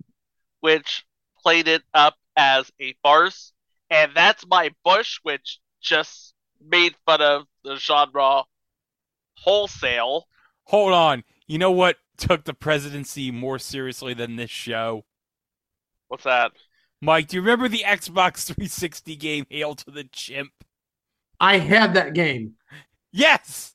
which 0.60 1.04
played 1.42 1.68
it 1.68 1.82
up 1.94 2.16
as 2.36 2.70
a 2.80 2.94
farce. 3.02 3.52
And 3.90 4.12
That's 4.14 4.46
My 4.46 4.70
Bush, 4.84 5.20
which 5.22 5.60
just 5.80 6.34
made 6.60 6.94
fun 7.06 7.20
of 7.20 7.46
the 7.62 7.76
genre 7.76 8.44
wholesale. 9.36 10.26
Hold 10.64 10.92
on. 10.92 11.24
You 11.46 11.58
know 11.58 11.72
what 11.72 11.96
took 12.22 12.44
the 12.44 12.54
presidency 12.54 13.32
more 13.32 13.58
seriously 13.58 14.14
than 14.14 14.36
this 14.36 14.50
show? 14.50 15.04
What's 16.06 16.24
that? 16.24 16.52
Mike, 17.00 17.26
do 17.28 17.36
you 17.36 17.42
remember 17.42 17.68
the 17.68 17.82
Xbox 17.84 18.46
360 18.46 19.16
game 19.16 19.44
Hail 19.50 19.74
to 19.74 19.90
the 19.90 20.04
Chimp? 20.04 20.52
I 21.40 21.58
had 21.58 21.94
that 21.94 22.14
game. 22.14 22.54
Yes! 23.10 23.74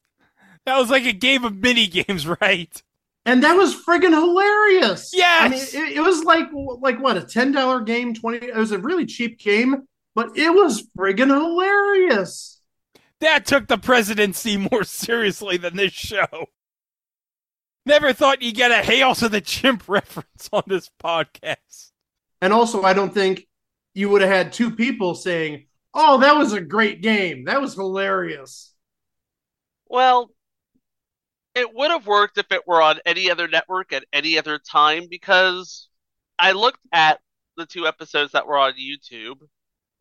That 0.66 0.78
was 0.78 0.90
like 0.90 1.06
a 1.06 1.12
game 1.12 1.44
of 1.44 1.58
mini 1.58 1.88
games, 1.88 2.26
right? 2.42 2.82
And 3.26 3.44
that 3.44 3.56
was 3.56 3.76
friggin' 3.76 4.14
hilarious. 4.14 5.12
Yes. 5.14 5.74
I 5.76 5.80
mean, 5.80 5.90
it, 5.90 5.98
it 5.98 6.02
was 6.02 6.24
like 6.24 6.48
like 6.54 7.02
what 7.02 7.18
a 7.18 7.26
ten 7.26 7.52
dollar 7.52 7.82
game, 7.82 8.14
twenty. 8.14 8.48
It 8.48 8.56
was 8.56 8.72
a 8.72 8.80
really 8.80 9.06
cheap 9.06 9.40
game, 9.40 9.84
but 10.16 10.38
it 10.38 10.50
was 10.50 10.88
friggin' 10.98 11.28
hilarious. 11.28 12.62
That 13.20 13.46
took 13.46 13.68
the 13.68 13.78
presidency 13.78 14.56
more 14.72 14.86
seriously 14.86 15.58
than 15.58 15.76
this 15.76 15.92
show. 15.92 16.48
Never 17.88 18.12
thought 18.12 18.42
you'd 18.42 18.56
get 18.56 18.70
a 18.70 18.84
Hail 18.84 19.16
to 19.16 19.30
the 19.30 19.40
Chimp 19.40 19.84
reference 19.88 20.50
on 20.52 20.64
this 20.68 20.92
podcast. 21.02 21.92
And 22.42 22.52
also, 22.52 22.84
I 22.84 22.92
don't 22.92 23.14
think 23.14 23.48
you 23.94 24.10
would 24.10 24.22
have 24.22 24.30
had 24.30 24.52
two 24.52 24.72
people 24.72 25.16
saying, 25.16 25.68
"Oh, 25.94 26.18
that 26.18 26.36
was 26.36 26.52
a 26.52 26.60
great 26.60 27.02
game. 27.02 27.46
That 27.46 27.62
was 27.62 27.76
hilarious." 27.76 28.74
Well, 29.86 30.32
it 31.56 31.74
would 31.74 31.92
have 31.92 32.06
worked 32.06 32.38
if 32.38 32.52
it 32.52 32.68
were 32.68 32.82
on 32.82 33.00
any 33.06 33.32
other 33.32 33.48
network 33.48 33.94
at 33.94 34.04
any 34.12 34.38
other 34.38 34.60
time 34.60 35.08
because 35.10 35.88
I 36.38 36.52
looked 36.52 36.86
at 36.92 37.22
the 37.56 37.66
two 37.66 37.88
episodes 37.88 38.34
that 38.34 38.48
were 38.48 38.58
on 38.58 38.74
YouTube. 38.74 39.38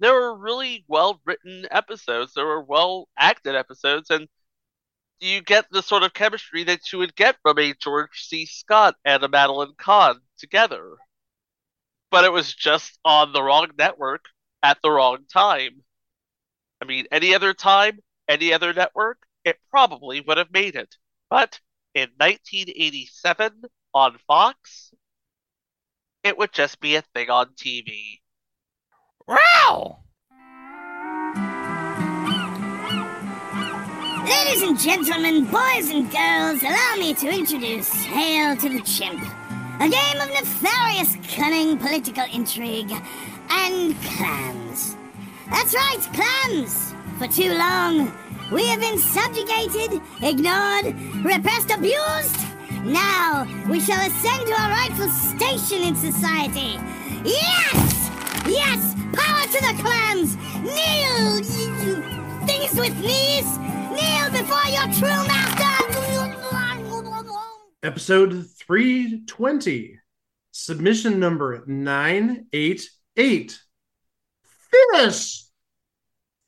There 0.00 0.12
were 0.12 0.36
really 0.36 0.84
well 0.88 1.20
written 1.24 1.68
episodes. 1.70 2.34
There 2.34 2.46
were 2.46 2.62
well 2.62 3.06
acted 3.16 3.54
episodes, 3.54 4.10
and 4.10 4.26
you 5.20 5.40
get 5.42 5.66
the 5.70 5.82
sort 5.82 6.02
of 6.02 6.12
chemistry 6.14 6.64
that 6.64 6.92
you 6.92 6.98
would 6.98 7.16
get 7.16 7.36
from 7.42 7.58
a 7.58 7.74
George 7.74 8.26
C. 8.26 8.46
Scott 8.46 8.96
and 9.04 9.22
a 9.22 9.28
Madeline 9.28 9.74
Kahn 9.78 10.20
together 10.38 10.96
but 12.10 12.24
it 12.24 12.32
was 12.32 12.54
just 12.54 12.98
on 13.04 13.32
the 13.32 13.42
wrong 13.42 13.68
network 13.78 14.26
at 14.62 14.78
the 14.82 14.90
wrong 14.90 15.18
time. 15.32 15.82
I 16.80 16.84
mean, 16.84 17.06
any 17.10 17.34
other 17.34 17.54
time, 17.54 17.98
any 18.28 18.52
other 18.52 18.72
network, 18.72 19.18
it 19.44 19.58
probably 19.70 20.20
would 20.20 20.38
have 20.38 20.52
made 20.52 20.76
it. 20.76 20.96
But 21.30 21.60
in 21.94 22.10
1987 22.16 23.62
on 23.94 24.18
Fox, 24.26 24.94
it 26.22 26.36
would 26.38 26.52
just 26.52 26.80
be 26.80 26.96
a 26.96 27.02
thing 27.02 27.30
on 27.30 27.54
TV. 27.54 28.20
Wow! 29.26 30.05
Ladies 34.26 34.62
and 34.62 34.76
gentlemen, 34.76 35.44
boys 35.44 35.88
and 35.88 36.10
girls, 36.10 36.60
allow 36.60 36.96
me 36.98 37.14
to 37.14 37.28
introduce 37.28 37.88
Hail 38.06 38.56
to 38.56 38.68
the 38.68 38.80
Chimp, 38.80 39.22
a 39.78 39.88
game 39.88 40.20
of 40.20 40.28
nefarious 40.30 41.16
cunning 41.32 41.78
political 41.78 42.24
intrigue 42.32 42.90
and 43.50 43.94
clams. 44.02 44.96
That's 45.48 45.72
right, 45.76 46.00
clams! 46.12 46.92
For 47.18 47.28
too 47.28 47.54
long, 47.54 48.12
we 48.50 48.66
have 48.66 48.80
been 48.80 48.98
subjugated, 48.98 50.02
ignored, 50.20 50.96
repressed, 51.24 51.70
abused. 51.70 52.36
Now 52.82 53.46
we 53.70 53.78
shall 53.78 54.04
ascend 54.04 54.48
to 54.48 54.60
our 54.60 54.70
rightful 54.70 55.08
station 55.08 55.82
in 55.82 55.94
society. 55.94 56.80
Yes! 57.24 58.10
Yes! 58.48 58.94
Power 59.12 59.44
to 59.44 59.60
the 59.60 59.80
clams! 59.80 60.36
Kneel, 60.64 61.44
things 62.44 62.74
with 62.74 62.98
knees! 63.00 63.75
Kneel 63.96 64.30
before 64.30 64.66
your 64.70 64.92
true 64.92 65.26
master! 65.26 65.66
Episode 67.82 68.44
320, 68.58 69.98
submission 70.50 71.18
number 71.18 71.64
988. 71.66 73.58
Fish! 74.92 75.44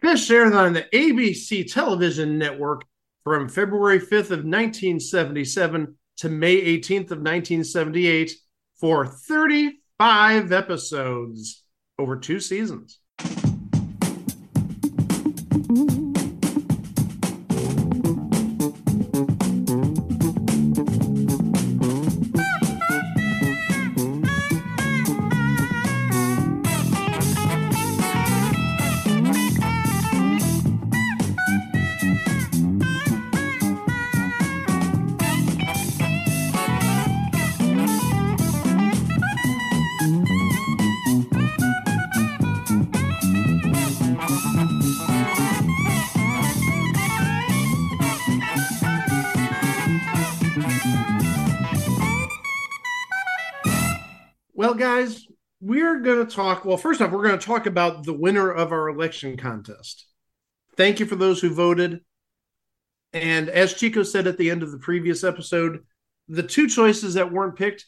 Fish 0.01 0.31
aired 0.31 0.53
on 0.53 0.75
the 0.75 0.83
ABC 0.93 1.73
television 1.73 2.37
network 2.37 2.85
from 3.25 3.49
February 3.49 4.01
5th 4.01 4.31
of 4.31 4.45
1977 4.45 5.97
to 6.19 6.29
May 6.29 6.61
18th 6.79 7.13
of 7.13 7.19
1978 7.19 8.33
for 8.79 9.07
35 9.07 10.53
episodes 10.53 11.65
over 11.99 12.17
two 12.17 12.41
seasons. 12.41 12.99
Well, 54.59 54.75
guys, 54.75 55.25
we're 55.61 56.01
going 56.01 56.27
to 56.27 56.35
talk. 56.35 56.65
Well, 56.65 56.77
first 56.77 57.01
off, 57.01 57.13
we're 57.13 57.23
going 57.23 57.39
to 57.39 57.47
talk 57.47 57.67
about 57.67 58.05
the 58.05 58.13
winner 58.13 58.51
of 58.51 58.73
our 58.73 58.89
election 58.89 59.37
contest. 59.37 60.05
Thank 60.77 60.99
you 60.99 61.07
for 61.07 61.15
those 61.15 61.41
who 61.41 61.55
voted. 61.55 62.01
And 63.13 63.49
as 63.49 63.75
Chico 63.75 64.03
said 64.03 64.27
at 64.27 64.37
the 64.37 64.51
end 64.51 64.65
of 64.65 64.73
the 64.73 64.81
previous 64.81 65.23
episode, 65.23 65.85
the 66.27 66.43
two 66.43 66.67
choices 66.67 67.15
that 67.15 67.31
weren't 67.31 67.55
picked, 67.55 67.87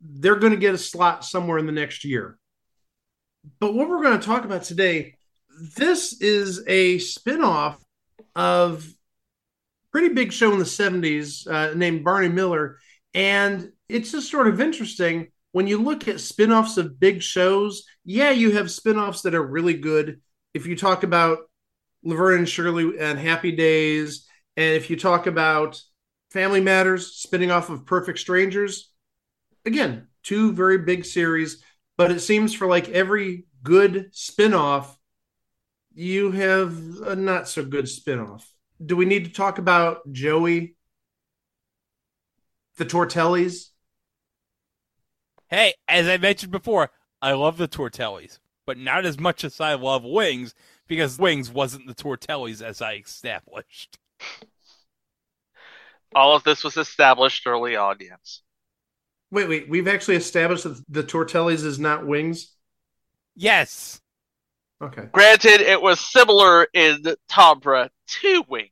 they're 0.00 0.36
going 0.36 0.52
to 0.52 0.60
get 0.60 0.76
a 0.76 0.78
slot 0.78 1.24
somewhere 1.24 1.58
in 1.58 1.66
the 1.66 1.72
next 1.72 2.04
year. 2.04 2.38
But 3.58 3.74
what 3.74 3.88
we're 3.88 4.04
going 4.04 4.20
to 4.20 4.24
talk 4.24 4.44
about 4.44 4.62
today, 4.62 5.16
this 5.76 6.22
is 6.22 6.62
a 6.68 6.98
spinoff 6.98 7.78
of 8.36 8.86
pretty 9.90 10.14
big 10.14 10.32
show 10.32 10.52
in 10.52 10.60
the 10.60 10.64
70s 10.66 11.50
uh, 11.50 11.74
named 11.74 12.04
Barney 12.04 12.28
Miller. 12.28 12.78
And 13.12 13.72
it's 13.88 14.12
just 14.12 14.30
sort 14.30 14.46
of 14.46 14.60
interesting 14.60 15.26
when 15.52 15.66
you 15.66 15.78
look 15.78 16.08
at 16.08 16.20
spin-offs 16.20 16.76
of 16.76 16.98
big 16.98 17.22
shows, 17.22 17.84
yeah, 18.04 18.30
you 18.30 18.52
have 18.52 18.70
spin-offs 18.70 19.22
that 19.22 19.34
are 19.34 19.42
really 19.42 19.74
good. 19.74 20.20
If 20.54 20.66
you 20.66 20.76
talk 20.76 21.02
about 21.02 21.38
Laverne 22.02 22.38
and 22.38 22.48
Shirley 22.48 22.98
and 22.98 23.18
Happy 23.18 23.52
Days, 23.52 24.26
and 24.56 24.74
if 24.74 24.90
you 24.90 24.96
talk 24.96 25.26
about 25.26 25.80
Family 26.30 26.60
Matters 26.60 27.12
spinning 27.12 27.50
off 27.50 27.70
of 27.70 27.86
Perfect 27.86 28.18
Strangers, 28.18 28.90
again, 29.64 30.08
two 30.22 30.52
very 30.52 30.78
big 30.78 31.04
series, 31.04 31.62
but 31.96 32.10
it 32.10 32.20
seems 32.20 32.54
for 32.54 32.66
like 32.66 32.88
every 32.88 33.44
good 33.62 34.08
spin-off, 34.12 34.98
you 35.94 36.30
have 36.32 36.74
a 37.04 37.14
not 37.14 37.48
so 37.48 37.64
good 37.64 37.88
spin-off. 37.88 38.50
Do 38.84 38.96
we 38.96 39.04
need 39.04 39.26
to 39.26 39.32
talk 39.32 39.58
about 39.58 40.10
Joey? 40.10 40.76
The 42.78 42.86
Tortellis? 42.86 43.66
Hey, 45.52 45.74
as 45.86 46.08
I 46.08 46.16
mentioned 46.16 46.50
before, 46.50 46.90
I 47.20 47.32
love 47.32 47.58
the 47.58 47.68
Tortellis, 47.68 48.38
but 48.64 48.78
not 48.78 49.04
as 49.04 49.20
much 49.20 49.44
as 49.44 49.60
I 49.60 49.74
love 49.74 50.02
Wings 50.02 50.54
because 50.88 51.18
Wings 51.18 51.50
wasn't 51.50 51.86
the 51.86 51.94
Tortellis 51.94 52.62
as 52.62 52.80
I 52.80 52.94
established. 52.94 53.98
All 56.14 56.34
of 56.34 56.42
this 56.42 56.64
was 56.64 56.78
established 56.78 57.46
early 57.46 57.76
on, 57.76 57.98
yes. 58.00 58.40
Wait, 59.30 59.46
wait, 59.46 59.68
we've 59.68 59.88
actually 59.88 60.16
established 60.16 60.64
that 60.64 60.82
the 60.88 61.04
Tortellis 61.04 61.64
is 61.64 61.78
not 61.78 62.06
Wings? 62.06 62.56
Yes. 63.36 64.00
Okay. 64.80 65.04
Granted, 65.12 65.60
it 65.60 65.82
was 65.82 66.00
similar 66.00 66.66
in 66.72 67.04
Tombra 67.30 67.90
to 68.06 68.44
Wings, 68.48 68.70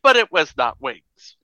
but 0.00 0.14
it 0.14 0.30
was 0.30 0.54
not 0.56 0.80
Wings. 0.80 1.36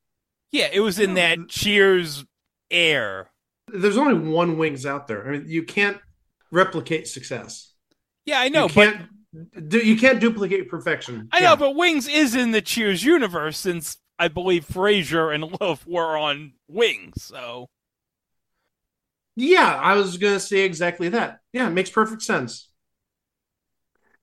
Yeah, 0.52 0.68
it 0.72 0.80
was 0.80 1.00
in 1.00 1.14
that 1.14 1.48
Cheers 1.48 2.24
air. 2.70 3.29
There's 3.74 3.96
only 3.96 4.14
one 4.14 4.58
Wings 4.58 4.86
out 4.86 5.06
there. 5.06 5.26
I 5.26 5.32
mean, 5.32 5.44
you 5.46 5.62
can't 5.62 5.98
replicate 6.50 7.08
success. 7.08 7.72
Yeah, 8.24 8.40
I 8.40 8.48
know, 8.48 8.68
you 8.68 8.74
but 8.74 8.96
you 9.84 9.96
can't 9.96 10.20
duplicate 10.20 10.68
perfection. 10.68 11.28
I 11.32 11.40
know, 11.40 11.56
but 11.56 11.76
Wings 11.76 12.08
is 12.08 12.34
in 12.34 12.50
the 12.50 12.60
Cheers 12.62 13.04
universe 13.04 13.58
since 13.58 13.98
I 14.18 14.28
believe 14.28 14.66
Frasier 14.66 15.34
and 15.34 15.60
Love 15.60 15.86
were 15.86 16.16
on 16.16 16.54
Wings. 16.68 17.22
So 17.22 17.68
Yeah, 19.36 19.78
I 19.80 19.94
was 19.94 20.18
going 20.18 20.34
to 20.34 20.40
say 20.40 20.60
exactly 20.60 21.08
that. 21.10 21.40
Yeah, 21.52 21.66
it 21.68 21.70
makes 21.70 21.90
perfect 21.90 22.22
sense. 22.22 22.68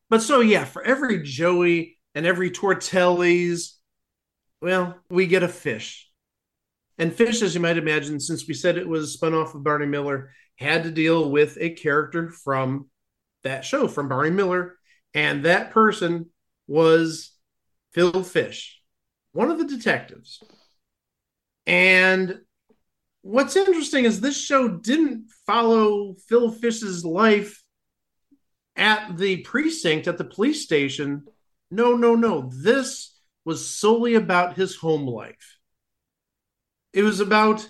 But 0.09 0.21
so, 0.21 0.39
yeah, 0.39 0.65
for 0.65 0.81
every 0.83 1.23
Joey 1.23 1.97
and 2.15 2.25
every 2.25 2.51
Tortellis, 2.51 3.73
well, 4.61 4.97
we 5.09 5.27
get 5.27 5.43
a 5.43 5.47
fish. 5.47 6.06
And 6.97 7.13
Fish, 7.13 7.41
as 7.41 7.53
you 7.53 7.61
might 7.61 7.77
imagine, 7.77 8.19
since 8.19 8.47
we 8.47 8.53
said 8.53 8.77
it 8.77 8.87
was 8.87 9.13
spun 9.13 9.33
off 9.33 9.53
of 9.53 9.63
Barney 9.63 9.85
Miller, 9.85 10.31
had 10.55 10.83
to 10.83 10.91
deal 10.91 11.29
with 11.29 11.57
a 11.59 11.71
character 11.71 12.29
from 12.29 12.89
that 13.43 13.63
show, 13.63 13.87
from 13.87 14.09
Barney 14.09 14.31
Miller. 14.31 14.75
And 15.13 15.45
that 15.45 15.71
person 15.71 16.31
was 16.67 17.31
Phil 17.93 18.23
Fish, 18.23 18.81
one 19.31 19.51
of 19.51 19.57
the 19.57 19.65
detectives. 19.65 20.43
And 21.65 22.39
what's 23.21 23.55
interesting 23.55 24.05
is 24.05 24.19
this 24.19 24.39
show 24.39 24.67
didn't 24.67 25.29
follow 25.45 26.15
Phil 26.27 26.51
Fish's 26.51 27.05
life 27.05 27.61
at 28.75 29.17
the 29.17 29.37
precinct, 29.37 30.07
at 30.07 30.17
the 30.17 30.23
police 30.23 30.63
station. 30.63 31.25
No, 31.69 31.95
no, 31.95 32.15
no. 32.15 32.51
This 32.53 33.19
was 33.45 33.69
solely 33.69 34.15
about 34.15 34.55
his 34.55 34.75
home 34.75 35.07
life. 35.07 35.56
It 36.93 37.03
was 37.03 37.19
about 37.19 37.69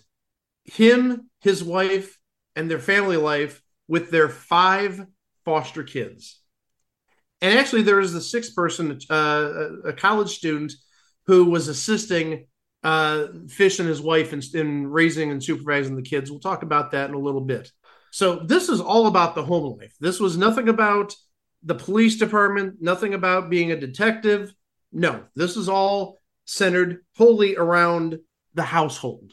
him, 0.64 1.30
his 1.42 1.64
wife, 1.64 2.18
and 2.56 2.70
their 2.70 2.80
family 2.80 3.18
life 3.18 3.62
with 3.88 4.12
their 4.12 4.30
five 4.30 5.06
foster 5.46 5.84
kids. 5.84 6.42
And 7.42 7.58
actually, 7.58 7.84
there 7.84 7.98
was 7.98 8.16
a 8.16 8.22
sixth 8.22 8.56
person, 8.56 9.00
uh, 9.10 9.70
a 9.86 9.94
college 9.94 10.36
student, 10.36 10.74
who 11.28 11.46
was 11.46 11.68
assisting 11.68 12.48
uh, 12.84 13.28
Fish 13.50 13.80
and 13.80 13.88
his 13.88 14.02
wife 14.02 14.34
in, 14.34 14.42
in 14.54 14.88
raising 14.88 15.32
and 15.32 15.44
supervising 15.44 15.96
the 15.96 16.02
kids. 16.02 16.32
We'll 16.32 16.40
talk 16.40 16.64
about 16.64 16.92
that 16.92 17.10
in 17.10 17.16
a 17.16 17.20
little 17.20 17.42
bit. 17.42 17.72
So, 18.12 18.40
this 18.40 18.70
is 18.70 18.80
all 18.80 19.08
about 19.08 19.36
the 19.36 19.44
home 19.44 19.78
life. 19.78 19.94
This 20.00 20.20
was 20.20 20.38
nothing 20.38 20.70
about 20.70 21.16
the 21.64 21.76
police 21.76 22.18
department, 22.18 22.76
nothing 22.80 23.14
about 23.14 23.50
being 23.50 23.72
a 23.72 23.80
detective. 23.80 24.54
No, 24.92 25.24
this 25.36 25.58
is 25.58 25.70
all 25.70 26.18
centered 26.46 27.04
wholly 27.18 27.58
around 27.58 28.20
the 28.58 28.64
household. 28.64 29.32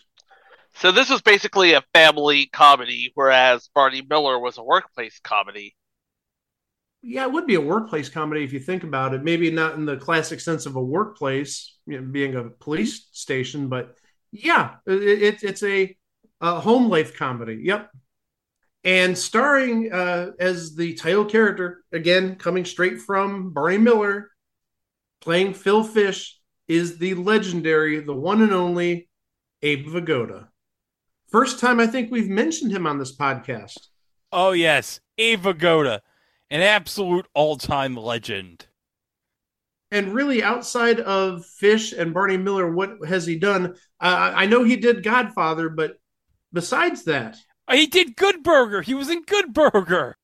So 0.75 0.93
this 0.93 1.11
was 1.11 1.23
basically 1.23 1.73
a 1.73 1.83
family 1.93 2.47
comedy, 2.47 3.11
whereas 3.15 3.69
Barney 3.75 4.03
Miller 4.09 4.39
was 4.39 4.59
a 4.59 4.63
workplace 4.63 5.21
comedy. 5.23 5.75
yeah, 7.07 7.25
it 7.25 7.33
would 7.33 7.47
be 7.47 7.55
a 7.57 7.61
workplace 7.61 8.09
comedy 8.09 8.45
if 8.45 8.53
you 8.53 8.59
think 8.59 8.83
about 8.83 9.13
it. 9.13 9.23
Maybe 9.23 9.51
not 9.51 9.75
in 9.75 9.85
the 9.85 9.99
classic 9.99 10.41
sense 10.41 10.65
of 10.65 10.77
a 10.77 10.83
workplace, 10.83 11.77
you 11.87 12.01
know, 12.01 12.07
being 12.07 12.35
a 12.35 12.45
police 12.45 13.09
station, 13.13 13.69
but 13.69 13.95
yeah, 14.33 14.77
it, 14.87 15.03
it, 15.03 15.43
it's 15.43 15.63
a, 15.63 15.95
a 16.41 16.61
home 16.61 16.89
life 16.89 17.15
comedy. 17.17 17.61
Yep. 17.63 17.91
And 18.85 19.17
starring 19.17 19.93
uh, 19.93 20.31
as 20.39 20.75
the 20.77 20.95
title 20.95 21.27
character, 21.27 21.85
again, 21.93 22.37
coming 22.37 22.65
straight 22.65 23.01
from 23.01 23.53
Barney 23.53 23.79
Miller, 23.79 24.31
playing 25.21 25.55
Phil 25.55 25.85
Fish, 25.85 26.41
is 26.69 26.97
the 26.97 27.15
legendary, 27.15 28.01
the 28.01 28.15
one 28.15 28.41
and 28.41 28.53
only 28.53 29.11
Abe 29.65 29.87
Vigoda. 29.87 30.49
First 31.29 31.59
time 31.59 31.81
I 31.81 31.87
think 31.87 32.11
we've 32.11 32.29
mentioned 32.29 32.71
him 32.71 32.87
on 32.87 32.99
this 32.99 33.17
podcast. 33.17 33.89
Oh 34.31 34.53
yes, 34.53 35.01
Abe 35.17 35.41
Vigoda, 35.41 36.01
an 36.51 36.61
absolute 36.61 37.27
all-time 37.35 37.97
legend. 37.97 38.67
And 39.91 40.13
really, 40.13 40.43
outside 40.43 41.01
of 41.01 41.47
Fish 41.47 41.93
and 41.93 42.13
Barney 42.13 42.37
Miller, 42.37 42.71
what 42.71 43.07
has 43.07 43.27
he 43.27 43.39
done? 43.39 43.75
Uh, 44.01 44.33
I 44.37 44.47
know 44.47 44.65
he 44.65 44.77
did 44.77 45.03
Godfather, 45.03 45.71
but 45.71 45.97
besides 46.53 47.05
that, 47.05 47.37
he 47.71 47.87
did 47.87 48.17
Good 48.17 48.43
Burger. 48.43 48.83
He 48.83 48.93
was 48.93 49.09
in 49.09 49.23
Good 49.23 49.55
Burger. 49.55 50.17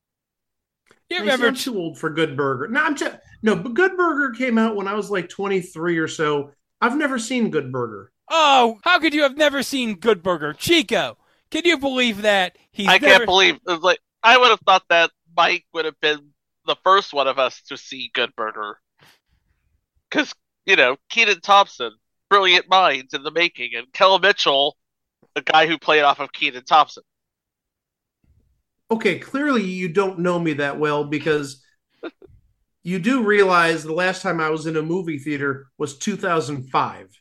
You 1.08 1.20
remember? 1.20 1.46
I'm 1.46 1.54
too 1.54 1.78
old 1.78 1.98
for 1.98 2.10
Good 2.10 2.36
Burger. 2.36 2.68
No, 2.68 2.82
I'm 2.82 2.94
just 2.94 3.16
no. 3.42 3.56
But 3.56 3.74
Good 3.74 3.96
Burger 3.96 4.36
came 4.36 4.58
out 4.58 4.76
when 4.76 4.86
I 4.86 4.94
was 4.94 5.10
like 5.10 5.30
23 5.30 5.98
or 5.98 6.08
so. 6.08 6.50
I've 6.80 6.96
never 6.96 7.18
seen 7.18 7.50
Good 7.50 7.72
Burger. 7.72 8.12
Oh, 8.30 8.78
how 8.82 9.00
could 9.00 9.12
you 9.12 9.22
have 9.22 9.36
never 9.36 9.62
seen 9.62 9.96
Good 9.96 10.22
Burger, 10.22 10.52
Chico? 10.52 11.18
Can 11.50 11.62
you 11.64 11.78
believe 11.78 12.22
that? 12.22 12.56
He's 12.70 12.86
I 12.86 12.98
never... 12.98 13.06
can't 13.06 13.26
believe. 13.26 13.54
It 13.56 13.62
was 13.66 13.80
like 13.80 13.98
I 14.22 14.38
would 14.38 14.50
have 14.50 14.60
thought 14.60 14.84
that 14.88 15.10
Mike 15.36 15.64
would 15.74 15.84
have 15.84 15.98
been 16.00 16.30
the 16.66 16.76
first 16.84 17.12
one 17.12 17.26
of 17.26 17.38
us 17.38 17.60
to 17.62 17.76
see 17.76 18.10
Good 18.14 18.34
Burger, 18.36 18.78
because 20.08 20.32
you 20.64 20.76
know 20.76 20.96
Kenan 21.08 21.40
Thompson, 21.40 21.92
brilliant 22.28 22.68
minds 22.68 23.14
in 23.14 23.24
the 23.24 23.32
making, 23.32 23.70
and 23.74 23.92
Kel 23.92 24.18
Mitchell, 24.20 24.76
the 25.34 25.42
guy 25.42 25.66
who 25.66 25.76
played 25.76 26.02
off 26.02 26.20
of 26.20 26.32
Kenan 26.32 26.64
Thompson. 26.64 27.02
Okay, 28.92 29.18
clearly 29.18 29.64
you 29.64 29.88
don't 29.88 30.20
know 30.20 30.38
me 30.38 30.54
that 30.54 30.78
well 30.78 31.04
because 31.04 31.64
you 32.82 32.98
do 32.98 33.22
realize 33.22 33.82
the 33.82 33.92
last 33.92 34.22
time 34.22 34.40
I 34.40 34.50
was 34.50 34.66
in 34.66 34.76
a 34.76 34.82
movie 34.82 35.18
theater 35.18 35.66
was 35.78 35.98
2005. 35.98 37.19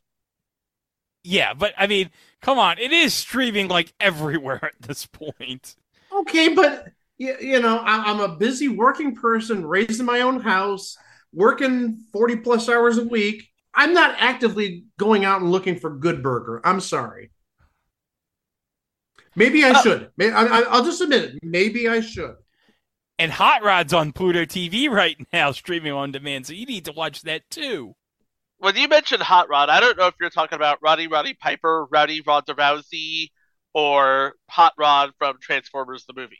Yeah, 1.23 1.53
but 1.53 1.73
I 1.77 1.87
mean, 1.87 2.11
come 2.41 2.59
on, 2.59 2.79
it 2.79 2.91
is 2.91 3.13
streaming 3.13 3.67
like 3.67 3.93
everywhere 3.99 4.63
at 4.63 4.81
this 4.81 5.05
point. 5.05 5.75
Okay, 6.11 6.49
but 6.49 6.87
you, 7.17 7.35
you 7.39 7.59
know, 7.59 7.77
I, 7.77 8.03
I'm 8.11 8.19
a 8.19 8.35
busy 8.35 8.67
working 8.67 9.15
person, 9.15 9.65
raising 9.65 10.05
my 10.05 10.21
own 10.21 10.39
house, 10.39 10.97
working 11.33 12.03
40 12.11 12.37
plus 12.37 12.69
hours 12.69 12.97
a 12.97 13.03
week. 13.03 13.49
I'm 13.73 13.93
not 13.93 14.15
actively 14.19 14.85
going 14.97 15.25
out 15.25 15.41
and 15.41 15.51
looking 15.51 15.77
for 15.77 15.95
Good 15.95 16.23
Burger. 16.23 16.61
I'm 16.63 16.79
sorry. 16.79 17.31
Maybe 19.35 19.63
I 19.63 19.71
uh, 19.71 19.81
should. 19.81 20.11
I, 20.19 20.63
will 20.71 20.83
just 20.83 21.01
admit 21.01 21.23
it. 21.23 21.39
Maybe 21.43 21.87
I 21.87 22.01
should. 22.01 22.35
And 23.19 23.31
Hot 23.31 23.63
Rod's 23.63 23.93
on 23.93 24.11
Pluto 24.11 24.45
TV 24.45 24.89
right 24.89 25.17
now, 25.33 25.51
streaming 25.51 25.91
on 25.91 26.11
demand, 26.11 26.47
so 26.47 26.53
you 26.53 26.65
need 26.65 26.85
to 26.85 26.91
watch 26.91 27.21
that 27.23 27.49
too 27.49 27.95
when 28.59 28.75
you 28.75 28.87
mentioned 28.87 29.23
Hot 29.23 29.49
Rod, 29.49 29.69
I 29.69 29.79
don't 29.79 29.97
know 29.97 30.07
if 30.07 30.15
you're 30.19 30.29
talking 30.29 30.55
about 30.55 30.79
Roddy 30.81 31.07
Roddy 31.07 31.33
Piper, 31.33 31.87
Rowdy 31.89 32.21
Ronda 32.21 32.53
Rousey, 32.53 33.29
or 33.73 34.33
Hot 34.49 34.73
Rod 34.77 35.11
from 35.17 35.37
Transformers 35.41 36.05
the 36.05 36.13
movie. 36.13 36.39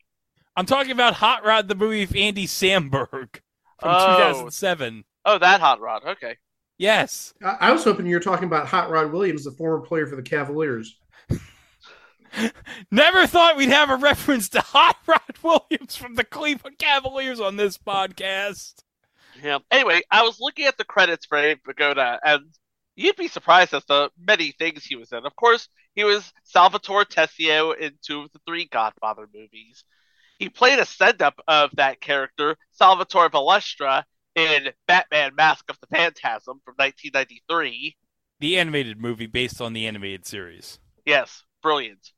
I'm 0.56 0.66
talking 0.66 0.92
about 0.92 1.14
Hot 1.16 1.46
Rod 1.46 1.68
the 1.68 1.76
movie 1.76 2.02
with 2.02 2.16
Andy 2.16 2.46
Samberg 2.46 3.40
from 3.80 3.96
oh. 3.96 4.18
2007. 4.18 5.06
Oh, 5.26 5.38
that 5.38 5.62
Hot 5.62 5.80
Rod. 5.80 6.04
Okay. 6.06 6.38
Yes. 6.78 7.34
I, 7.44 7.58
I 7.62 7.72
was 7.72 7.84
hoping 7.84 8.06
you 8.06 8.16
were 8.16 8.22
talking 8.22 8.46
about 8.46 8.68
Hot 8.68 8.90
Rod 8.90 9.12
Williams, 9.12 9.46
the 9.46 9.52
former 9.52 9.86
player 9.86 10.06
for 10.06 10.16
the 10.16 10.22
Cavaliers. 10.22 10.98
Never 12.92 13.28
thought 13.28 13.58
we'd 13.58 13.70
have 13.70 13.90
a 13.90 13.96
reference 13.96 14.50
to 14.50 14.62
Hot 14.62 14.98
Rod 15.08 15.22
Williams 15.42 15.96
from 15.96 16.16
the 16.16 16.24
Cleveland 16.24 16.78
Cavaliers 16.78 17.40
on 17.40 17.56
this 17.56 17.78
podcast 17.78 18.76
him. 19.40 19.62
Anyway, 19.72 20.02
I 20.12 20.24
was 20.24 20.40
looking 20.40 20.66
at 20.66 20.78
the 20.78 20.84
credits 20.84 21.26
for 21.26 21.38
Abe 21.38 21.60
Vigoda, 21.68 22.20
and 22.24 22.44
you'd 22.96 23.16
be 23.16 23.28
surprised 23.28 23.74
at 23.74 23.88
the 23.88 24.10
many 24.20 24.52
things 24.52 24.86
he 24.86 24.96
was 24.96 25.12
in. 25.12 25.26
Of 25.26 25.36
course, 25.36 25.68
he 25.96 26.04
was 26.04 26.32
Salvatore 26.44 27.06
Tessio 27.06 27.76
in 27.78 27.94
two 28.02 28.22
of 28.22 28.32
the 28.32 28.40
three 28.48 28.66
Godfather 28.66 29.28
movies. 29.34 29.84
He 30.38 30.50
played 30.50 30.80
a 30.80 30.86
send-up 30.86 31.40
of 31.48 31.72
that 31.76 32.00
character, 32.00 32.56
Salvatore 32.72 33.30
Valestra, 33.30 34.04
in 34.36 34.70
Batman: 34.88 35.36
Mask 35.36 35.66
of 35.70 35.78
the 35.82 35.88
Phantasm 35.88 36.62
from 36.64 36.76
1993. 36.78 37.98
The 38.40 38.58
animated 38.58 39.02
movie 39.02 39.28
based 39.28 39.60
on 39.60 39.74
the 39.74 39.86
animated 39.86 40.26
series. 40.26 40.80
Yes, 41.06 41.44
brilliant. 41.62 42.12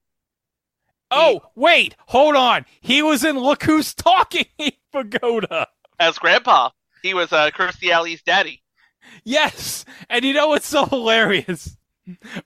Oh, 1.10 1.42
wait, 1.56 1.96
hold 2.08 2.36
on. 2.36 2.66
He 2.80 3.02
was 3.02 3.24
in 3.24 3.38
Look 3.38 3.64
Who's 3.64 3.94
Talking, 3.94 4.46
Pagoda. 4.94 5.68
As 6.00 6.18
Grandpa. 6.18 6.70
He 7.02 7.14
was 7.14 7.32
uh, 7.32 7.50
Kirstie 7.52 7.92
Alley's 7.92 8.22
daddy. 8.24 8.64
Yes, 9.24 9.86
and 10.10 10.24
you 10.24 10.34
know 10.34 10.48
what's 10.48 10.68
so 10.68 10.86
hilarious? 10.86 11.78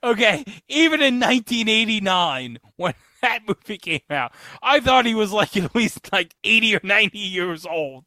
Okay, 0.02 0.44
even 0.68 1.00
in 1.00 1.20
1989, 1.20 2.58
when 2.76 2.94
that 3.22 3.40
movie 3.46 3.78
came 3.78 4.00
out, 4.10 4.32
I 4.62 4.80
thought 4.80 5.06
he 5.06 5.14
was 5.14 5.32
like 5.32 5.56
at 5.56 5.74
least 5.74 6.12
like 6.12 6.34
80 6.44 6.76
or 6.76 6.80
90 6.82 7.18
years 7.18 7.66
old. 7.66 8.04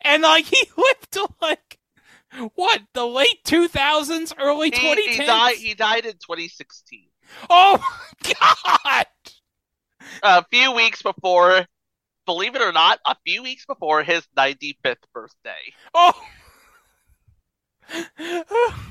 And 0.00 0.22
like 0.22 0.44
he 0.46 0.64
lived 0.76 1.12
to 1.12 1.28
like 1.40 1.78
what 2.54 2.82
the 2.94 3.06
late 3.06 3.44
2000s, 3.44 4.32
early 4.38 4.70
2010s. 4.70 4.96
He, 4.96 5.12
he 5.12 5.26
died. 5.26 5.56
He 5.56 5.74
died 5.74 6.06
in 6.06 6.12
2016. 6.12 7.08
Oh 7.48 7.82
God! 8.40 9.06
A 10.22 10.44
few 10.50 10.72
weeks 10.72 11.02
before 11.02 11.66
believe 12.26 12.54
it 12.54 12.62
or 12.62 12.72
not, 12.72 13.00
a 13.06 13.16
few 13.26 13.42
weeks 13.42 13.66
before 13.66 14.02
his 14.02 14.26
95th 14.36 14.96
birthday. 15.12 15.72
Oh! 15.94 16.12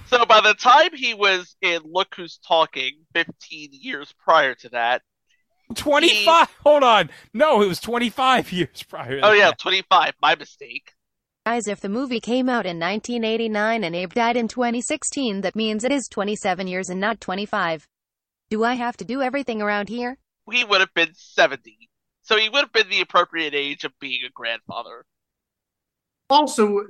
so 0.07 0.25
by 0.25 0.41
the 0.41 0.53
time 0.57 0.89
he 0.93 1.13
was 1.13 1.55
in 1.61 1.81
Look 1.85 2.13
Who's 2.15 2.37
Talking 2.45 3.05
15 3.13 3.69
years 3.71 4.13
prior 4.19 4.53
to 4.55 4.69
that, 4.69 5.01
25 5.75 6.47
he... 6.49 6.55
hold 6.63 6.83
on 6.83 7.09
no 7.33 7.61
it 7.61 7.67
was 7.67 7.79
25 7.79 8.51
years 8.51 8.83
prior 8.83 9.19
oh 9.23 9.31
yeah 9.31 9.49
that. 9.49 9.59
25 9.59 10.13
my 10.21 10.35
mistake 10.35 10.93
guys 11.45 11.67
if 11.67 11.79
the 11.79 11.89
movie 11.89 12.19
came 12.19 12.49
out 12.49 12.65
in 12.65 12.79
1989 12.79 13.83
and 13.83 13.95
abe 13.95 14.13
died 14.13 14.37
in 14.37 14.47
2016 14.47 15.41
that 15.41 15.55
means 15.55 15.83
it 15.83 15.91
is 15.91 16.07
27 16.09 16.67
years 16.67 16.89
and 16.89 16.99
not 16.99 17.21
25 17.21 17.87
do 18.49 18.63
i 18.63 18.73
have 18.73 18.97
to 18.97 19.05
do 19.05 19.21
everything 19.21 19.61
around 19.61 19.89
here 19.89 20.17
we 20.45 20.63
would 20.63 20.81
have 20.81 20.93
been 20.93 21.13
70 21.13 21.89
so 22.21 22.37
he 22.37 22.49
would 22.49 22.61
have 22.61 22.73
been 22.73 22.89
the 22.89 23.01
appropriate 23.01 23.53
age 23.53 23.83
of 23.83 23.91
being 23.99 24.21
a 24.25 24.31
grandfather. 24.31 25.05
Also, 26.29 26.85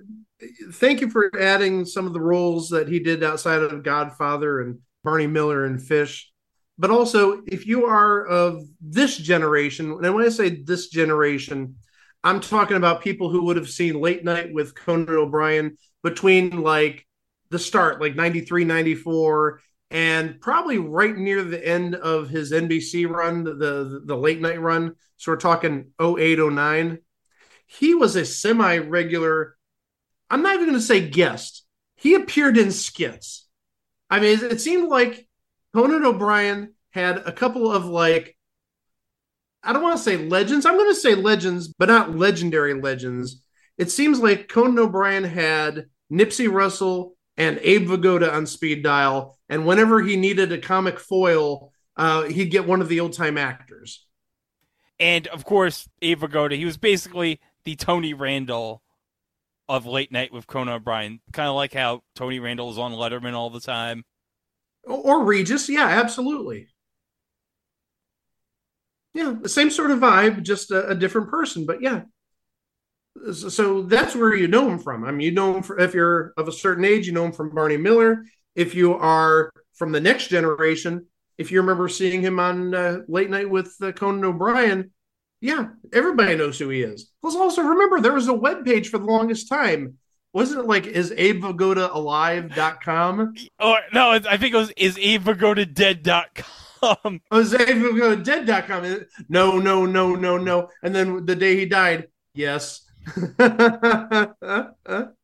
thank 0.74 1.02
you 1.02 1.10
for 1.10 1.32
adding 1.40 1.84
some 1.86 2.06
of 2.06 2.14
the 2.14 2.22
roles 2.22 2.70
that 2.70 2.88
he 2.88 3.00
did 3.00 3.24
outside 3.24 3.62
of 3.62 3.84
Godfather 3.84 4.62
and 4.62 4.80
Barney 5.04 5.28
Miller 5.28 5.66
and 5.66 5.82
Fish. 5.82 6.32
But 6.78 6.92
also, 6.92 7.42
if 7.48 7.66
you 7.66 7.86
are 7.86 8.26
of 8.26 8.64
this 8.80 9.18
generation, 9.18 9.92
and 9.92 10.16
when 10.16 10.26
I 10.26 10.30
say 10.30 10.64
this 10.64 10.90
generation, 10.90 11.76
I'm 12.24 12.40
talking 12.40 12.78
about 12.78 13.02
people 13.02 13.30
who 13.30 13.46
would 13.46 13.58
have 13.58 13.70
seen 13.70 14.00
Late 14.00 14.24
Night 14.24 14.54
with 14.54 14.76
Conan 14.76 15.10
O'Brien 15.10 15.78
between 16.04 16.62
like 16.62 17.08
the 17.50 17.60
start, 17.60 18.00
like 18.00 18.16
93, 18.16 18.64
94, 18.64 19.62
and 19.92 20.39
probably 20.39 20.78
right 20.78 21.16
near 21.16 21.44
the 21.44 21.64
end 21.64 21.96
of 21.96 22.30
his 22.30 22.54
NBC 22.54 23.08
run, 23.10 23.44
the 23.44 23.54
the, 23.54 24.02
the 24.06 24.16
late 24.16 24.42
night 24.42 24.60
run. 24.60 24.96
So 25.18 25.34
we're 25.34 25.38
talking 25.38 25.92
08, 26.02 26.39
09. 26.39 26.98
He 27.68 27.94
was 27.94 28.16
a 28.16 28.26
semi 28.26 28.78
regular. 28.78 29.56
I'm 30.30 30.42
not 30.42 30.56
even 30.56 30.68
going 30.68 30.80
to 30.80 30.86
say 30.86 31.08
guest. 31.08 31.66
He 31.98 32.16
appeared 32.16 32.58
in 32.58 32.72
skits. 32.72 33.48
I 34.10 34.20
mean, 34.20 34.39
it 34.44 34.62
seemed 34.62 34.89
like 34.89 35.28
Conan 35.74 36.06
O'Brien 36.06 36.74
had 36.92 37.18
a 37.18 37.32
couple 37.32 37.72
of 37.72 37.86
like, 37.86 38.36
I 39.62 39.74
don't 39.74 39.84
want 39.84 39.98
to 39.98 40.04
say 40.04 40.18
legends. 40.18 40.66
I'm 40.66 40.78
going 40.78 40.89
to 40.89 41.00
say 41.00 41.16
legends, 41.16 41.68
but 41.68 41.89
not 41.89 42.16
legendary 42.16 42.74
legends. 42.74 43.44
It 43.78 43.92
seems 43.92 44.20
like 44.20 44.48
Conan 44.48 44.80
O'Brien 44.80 45.24
had 45.24 45.86
Nipsey 46.12 46.52
Russell 46.52 47.16
and 47.38 47.60
Abe 47.62 47.88
Vigoda 47.88 48.32
on 48.32 48.46
speed 48.46 48.84
dial. 48.84 49.38
And 49.50 49.66
whenever 49.66 50.02
he 50.02 50.16
needed 50.16 50.52
a 50.52 50.58
comic 50.58 51.00
foil, 51.00 51.72
uh, 51.98 52.24
he'd 52.24 52.52
get 52.52 52.68
one 52.68 52.82
of 52.82 52.90
the 52.90 53.00
old 53.00 53.14
time 53.14 53.38
actors. 53.38 54.06
And 55.00 55.28
of 55.28 55.46
course, 55.46 55.90
Abe 56.02 56.22
Vigoda, 56.22 56.56
he 56.56 56.66
was 56.66 56.78
basically 56.78 57.40
the 57.66 57.76
Tony 57.76 58.14
Randall 58.14 58.82
of 59.68 59.86
Late 59.86 60.12
Night 60.12 60.34
with 60.34 60.48
Conan 60.48 60.74
O'Brien. 60.74 61.22
Kind 61.34 61.50
of 61.50 61.56
like 61.56 61.74
how 61.74 62.02
Tony 62.16 62.40
Randall 62.40 62.72
is 62.72 62.78
on 62.78 62.92
Letterman 62.92 63.34
all 63.34 63.50
the 63.50 63.60
time. 63.60 64.04
Or 64.84 65.24
Regis, 65.24 65.70
yeah, 65.70 65.88
absolutely. 65.88 66.68
Yeah, 69.14 69.36
the 69.42 69.50
same 69.50 69.70
sort 69.70 69.92
of 69.92 70.00
vibe, 70.00 70.42
just 70.44 70.72
a, 70.72 70.90
a 70.90 70.96
different 70.96 71.30
person, 71.30 71.66
but 71.66 71.82
yeah. 71.82 72.02
So 73.34 73.84
that's 73.84 74.16
where 74.16 74.36
you 74.36 74.47
know 74.47 74.70
him 74.70 74.80
from. 74.80 75.03
I 75.03 75.12
mean, 75.12 75.22
you 75.22 75.32
know 75.32 75.55
him 75.55 75.64
for, 75.64 75.80
if 75.80 75.93
you're 75.93 76.34
of 76.38 76.47
a 76.47 76.51
certain 76.51 76.86
age, 76.86 77.07
you 77.07 77.14
know 77.14 77.26
him 77.26 77.34
from 77.34 77.53
Barney 77.53 77.78
Miller. 77.78 78.26
If 78.55 78.74
you 78.74 78.93
are 78.95 79.51
from 79.76 79.91
the 79.91 79.99
next 79.99 80.28
generation, 80.28 81.05
if 81.38 81.51
you 81.51 81.59
remember 81.59 81.88
seeing 81.88 82.22
him 82.22 82.39
on 82.39 82.74
uh, 82.74 82.99
Late 83.07 83.30
Night 83.30 83.49
with 83.49 83.76
uh, 83.82 83.91
Conan 83.91 84.24
O'Brien, 84.24 84.91
yeah, 85.41 85.70
everybody 85.91 86.36
knows 86.36 86.59
who 86.59 86.70
he 86.70 86.84
is. 86.84 87.12
Plus, 87.22 87.36
also 87.36 87.64
remember 87.64 87.99
there 87.99 88.14
was 88.14 88.28
a 88.28 88.34
web 88.34 88.64
page 88.64 88.89
for 88.89 88.99
the 88.99 89.05
longest 89.05 89.49
time. 89.49 89.97
Wasn't 90.34 90.59
it 90.62 90.68
like 90.68 90.86
is 90.88 91.12
Abe 91.18 91.43
Vigoda 91.43 91.93
alive.com? 91.93 93.34
Or 93.59 93.80
no, 93.91 94.12
I 94.12 94.38
think 94.38 94.53
it 94.53 94.57
was 94.57 94.72
is 94.78 94.97
Abe 94.97 95.24
Vigoda 95.24 95.72
dead.com. 95.72 97.22
Oh, 97.32 97.39
is 97.39 97.53
Abe 97.53 97.78
Vigoda 97.78 98.24
dead.com? 98.24 99.05
No, 99.30 99.59
no, 99.59 99.86
no, 99.86 100.16
no, 100.16 100.38
no. 100.38 100.70
And 100.84 100.95
then 100.95 101.26
the 101.26 101.36
day 101.36 101.57
he 101.57 101.66
died, 101.66 102.07
yes. 102.34 102.82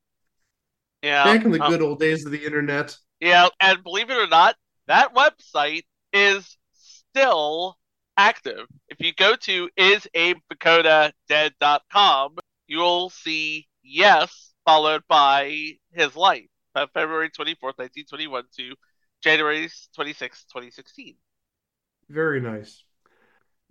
Yeah. 1.03 1.25
Back 1.25 1.45
in 1.45 1.51
the 1.51 1.63
um, 1.63 1.71
good 1.71 1.81
old 1.81 1.99
days 1.99 2.25
of 2.25 2.31
the 2.31 2.43
internet. 2.43 2.97
Yeah, 3.19 3.49
and 3.59 3.83
believe 3.83 4.09
it 4.09 4.17
or 4.17 4.25
not, 4.27 4.55
that 4.87 5.13
website 5.13 5.83
is 6.11 6.57
still 6.73 7.77
active. 8.17 8.65
If 8.89 8.99
you 8.99 9.13
go 9.13 9.35
to 9.35 9.69
isabevigodadead.com, 9.79 12.35
you'll 12.67 13.09
see 13.09 13.67
yes 13.83 14.53
followed 14.65 15.03
by 15.07 15.73
his 15.93 16.15
life, 16.15 16.47
uh, 16.75 16.87
February 16.93 17.29
24th, 17.29 17.77
1921 17.77 18.43
to 18.57 18.75
January 19.23 19.69
26th, 19.97 20.45
2016. 20.51 21.15
Very 22.09 22.41
nice. 22.41 22.83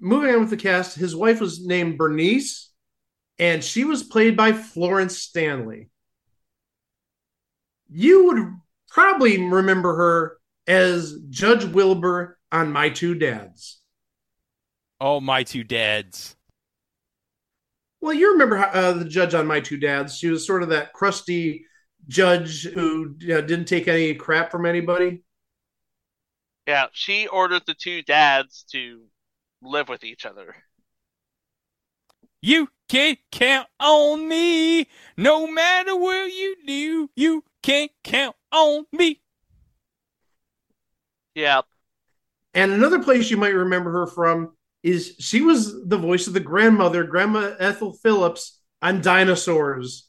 Moving 0.01 0.35
on 0.35 0.41
with 0.41 0.51
the 0.51 0.57
cast, 0.57 0.97
his 0.97 1.15
wife 1.15 1.41
was 1.41 1.65
named 1.65 1.97
Bernice, 1.99 2.73
and 3.39 3.63
she 3.63 3.85
was 3.85 4.03
played 4.03 4.37
by 4.37 4.53
Florence 4.53 5.19
Stanley. 5.19 5.91
You 7.89 8.27
would 8.27 8.55
probably 8.89 9.43
remember 9.43 9.95
her 9.95 10.39
as 10.67 11.19
Judge 11.31 11.65
Wilbur 11.65 12.39
on 12.51 12.73
My 12.73 12.89
Two 12.89 13.15
Dads. 13.15 13.81
Oh, 15.01 15.21
my 15.21 15.43
two 15.43 15.65
dads. 15.65 16.37
Well, 18.01 18.15
you 18.15 18.33
remember 18.33 18.59
uh, 18.59 18.93
the 18.93 19.05
judge 19.05 19.35
on 19.35 19.47
My 19.47 19.61
Two 19.61 19.77
Dads. 19.77 20.17
She 20.17 20.29
was 20.29 20.47
sort 20.47 20.63
of 20.63 20.71
that 20.71 20.93
crusty 20.93 21.67
judge 22.09 22.65
who 22.65 23.15
uh, 23.25 23.41
didn't 23.43 23.67
take 23.67 23.89
any 23.89 24.15
crap 24.15 24.51
from 24.51 24.65
anybody. 24.65 25.23
Yeah, 26.67 26.87
she 26.93 27.27
ordered 27.27 27.63
the 27.67 27.75
two 27.75 28.03
dads 28.03 28.65
to 28.73 29.05
live 29.63 29.89
with 29.89 30.05
each 30.05 30.25
other. 30.25 30.55
You 32.47 32.69
can 32.89 33.17
count 33.33 33.67
on 33.81 34.29
me, 34.29 34.87
no 35.17 35.49
matter 35.49 35.97
what 35.97 36.33
you 36.33 36.55
do. 36.65 37.11
You 37.17 37.43
can 37.61 37.89
count 38.05 38.37
on 38.53 38.85
me. 38.93 39.21
Yeah. 41.35 41.63
And 42.55 42.71
another 42.71 43.03
place 43.03 43.33
you 43.33 43.37
might 43.37 43.49
remember 43.49 43.91
her 43.91 44.07
from 44.07 44.53
is 44.85 45.17
she 45.19 45.41
was 45.41 45.89
the 45.89 45.99
voice 45.99 46.29
of 46.29 46.35
the 46.35 46.41
grandmother, 46.41 47.03
Grandma 47.03 47.57
Ethyl 47.59 47.95
Phillips, 47.95 48.61
on 48.81 49.01
Dinosaurs. 49.01 50.09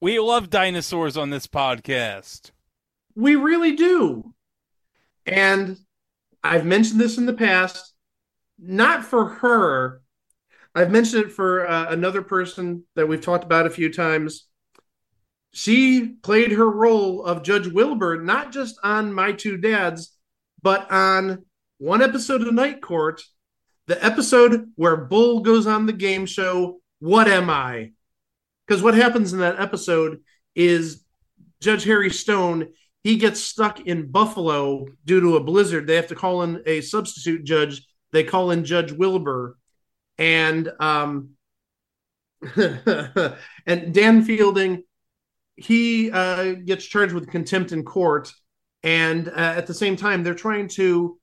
We 0.00 0.18
love 0.18 0.50
dinosaurs 0.50 1.16
on 1.16 1.30
this 1.30 1.46
podcast. 1.46 2.50
We 3.14 3.36
really 3.36 3.76
do. 3.76 4.34
And 5.24 5.78
I've 6.42 6.66
mentioned 6.66 7.00
this 7.00 7.16
in 7.16 7.26
the 7.26 7.32
past, 7.32 7.94
not 8.58 9.04
for 9.04 9.26
her. 9.26 10.02
I've 10.76 10.90
mentioned 10.90 11.24
it 11.24 11.32
for 11.32 11.66
uh, 11.66 11.90
another 11.90 12.20
person 12.20 12.84
that 12.96 13.08
we've 13.08 13.22
talked 13.22 13.44
about 13.44 13.64
a 13.64 13.70
few 13.70 13.90
times. 13.90 14.46
She 15.52 16.06
played 16.22 16.52
her 16.52 16.70
role 16.70 17.24
of 17.24 17.42
Judge 17.42 17.66
Wilbur 17.66 18.22
not 18.22 18.52
just 18.52 18.78
on 18.84 19.10
My 19.10 19.32
Two 19.32 19.56
Dads, 19.56 20.14
but 20.60 20.90
on 20.90 21.46
one 21.78 22.02
episode 22.02 22.42
of 22.42 22.52
Night 22.52 22.82
Court, 22.82 23.22
the 23.86 24.04
episode 24.04 24.70
where 24.74 24.98
Bull 24.98 25.40
goes 25.40 25.66
on 25.66 25.86
the 25.86 25.94
game 25.94 26.26
show, 26.26 26.80
What 26.98 27.26
Am 27.26 27.48
I? 27.48 27.92
Because 28.66 28.82
what 28.82 28.94
happens 28.94 29.32
in 29.32 29.38
that 29.38 29.58
episode 29.58 30.18
is 30.54 31.02
Judge 31.62 31.84
Harry 31.84 32.10
Stone, 32.10 32.68
he 33.02 33.16
gets 33.16 33.40
stuck 33.40 33.80
in 33.80 34.10
Buffalo 34.10 34.84
due 35.06 35.22
to 35.22 35.36
a 35.36 35.42
blizzard. 35.42 35.86
They 35.86 35.96
have 35.96 36.08
to 36.08 36.14
call 36.14 36.42
in 36.42 36.62
a 36.66 36.82
substitute 36.82 37.44
judge. 37.44 37.86
They 38.12 38.24
call 38.24 38.50
in 38.50 38.66
Judge 38.66 38.92
Wilbur. 38.92 39.56
And 40.18 40.70
um 40.80 41.36
and 43.66 43.94
Dan 43.94 44.22
Fielding, 44.22 44.82
he 45.56 46.10
uh, 46.10 46.52
gets 46.52 46.84
charged 46.84 47.14
with 47.14 47.30
contempt 47.30 47.72
in 47.72 47.84
court. 47.84 48.32
And 48.82 49.28
uh, 49.28 49.54
at 49.56 49.66
the 49.66 49.74
same 49.74 49.96
time, 49.96 50.22
they're 50.22 50.34
trying 50.34 50.68
to 50.68 51.18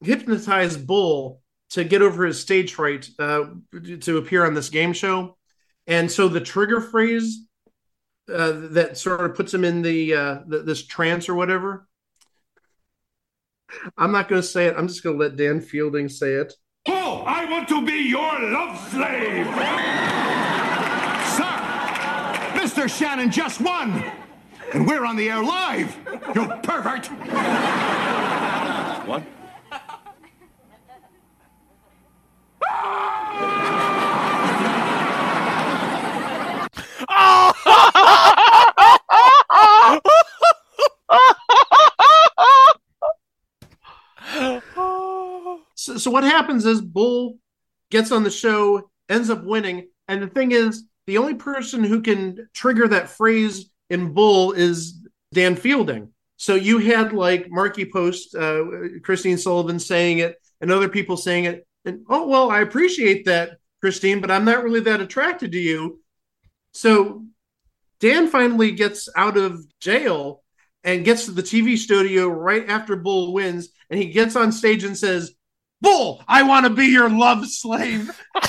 hypnotize 0.00 0.76
Bull 0.76 1.42
to 1.70 1.84
get 1.84 2.02
over 2.02 2.24
his 2.24 2.40
stage 2.40 2.74
fright 2.74 3.08
uh, 3.18 3.44
to 4.00 4.18
appear 4.18 4.46
on 4.46 4.54
this 4.54 4.68
game 4.68 4.92
show. 4.92 5.36
And 5.86 6.10
so 6.10 6.28
the 6.28 6.40
trigger 6.40 6.80
phrase 6.80 7.46
uh, 8.32 8.52
that 8.70 8.98
sort 8.98 9.20
of 9.20 9.36
puts 9.36 9.54
him 9.54 9.64
in 9.64 9.82
the, 9.82 10.14
uh, 10.14 10.38
the 10.46 10.62
this 10.62 10.84
trance 10.84 11.28
or 11.28 11.34
whatever. 11.34 11.86
I'm 13.96 14.12
not 14.12 14.28
going 14.28 14.40
to 14.40 14.46
say 14.46 14.66
it. 14.66 14.74
I'm 14.76 14.88
just 14.88 15.02
going 15.02 15.16
to 15.18 15.22
let 15.22 15.36
Dan 15.36 15.60
Fielding 15.60 16.08
say 16.08 16.34
it. 16.34 16.54
Oh, 17.26 17.28
I 17.28 17.44
want 17.46 17.68
to 17.70 17.84
be 17.84 18.08
your 18.08 18.38
love 18.50 18.78
slave. 18.88 19.46
Sir, 21.34 21.56
Mr. 22.54 22.88
Shannon 22.88 23.32
just 23.32 23.60
won. 23.60 24.04
And 24.72 24.86
we're 24.86 25.04
on 25.04 25.16
the 25.16 25.28
air 25.28 25.42
live. 25.42 25.96
You 26.36 26.46
pervert. 26.62 27.06
What? 29.06 29.24
Ah! 37.08 37.85
So, 45.98 46.10
what 46.10 46.24
happens 46.24 46.66
is 46.66 46.80
Bull 46.80 47.38
gets 47.90 48.12
on 48.12 48.24
the 48.24 48.30
show, 48.30 48.90
ends 49.08 49.30
up 49.30 49.44
winning, 49.44 49.88
and 50.08 50.22
the 50.22 50.28
thing 50.28 50.52
is, 50.52 50.84
the 51.06 51.18
only 51.18 51.34
person 51.34 51.84
who 51.84 52.00
can 52.02 52.48
trigger 52.52 52.88
that 52.88 53.08
phrase 53.08 53.70
in 53.90 54.12
Bull 54.12 54.52
is 54.52 55.06
Dan 55.32 55.54
Fielding. 55.56 56.12
So 56.36 56.54
you 56.54 56.78
had 56.78 57.12
like 57.12 57.46
Markie 57.48 57.90
Post, 57.90 58.34
uh, 58.34 58.64
Christine 59.02 59.38
Sullivan 59.38 59.78
saying 59.78 60.18
it, 60.18 60.36
and 60.60 60.70
other 60.70 60.88
people 60.88 61.16
saying 61.16 61.44
it, 61.44 61.66
and 61.84 62.04
oh 62.08 62.26
well, 62.26 62.50
I 62.50 62.60
appreciate 62.60 63.24
that, 63.26 63.58
Christine, 63.80 64.20
but 64.20 64.30
I'm 64.30 64.44
not 64.44 64.64
really 64.64 64.80
that 64.80 65.00
attracted 65.00 65.52
to 65.52 65.58
you. 65.58 66.00
So 66.72 67.24
Dan 68.00 68.28
finally 68.28 68.72
gets 68.72 69.08
out 69.16 69.36
of 69.36 69.64
jail 69.80 70.42
and 70.84 71.04
gets 71.04 71.24
to 71.24 71.30
the 71.30 71.42
TV 71.42 71.76
studio 71.78 72.28
right 72.28 72.68
after 72.68 72.96
Bull 72.96 73.32
wins, 73.32 73.68
and 73.90 73.98
he 73.98 74.06
gets 74.06 74.36
on 74.36 74.52
stage 74.52 74.84
and 74.84 74.96
says, 74.96 75.35
Bull, 75.80 76.22
I 76.26 76.42
want 76.42 76.64
to 76.64 76.70
be 76.70 76.86
your 76.86 77.10
love 77.10 77.46
slave. 77.46 78.10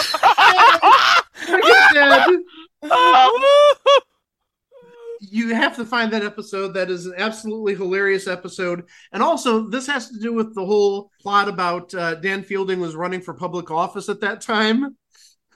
you 5.19 5.53
have 5.53 5.75
to 5.75 5.85
find 5.85 6.11
that 6.11 6.23
episode. 6.23 6.73
That 6.73 6.89
is 6.89 7.05
an 7.05 7.15
absolutely 7.17 7.75
hilarious 7.75 8.27
episode. 8.27 8.85
And 9.11 9.21
also, 9.21 9.67
this 9.67 9.87
has 9.87 10.09
to 10.09 10.19
do 10.19 10.33
with 10.33 10.55
the 10.55 10.65
whole 10.65 11.11
plot 11.21 11.47
about 11.47 11.93
uh, 11.93 12.15
Dan 12.15 12.43
Fielding 12.43 12.79
was 12.79 12.95
running 12.95 13.21
for 13.21 13.33
public 13.33 13.71
office 13.71 14.09
at 14.09 14.21
that 14.21 14.41
time. 14.41 14.95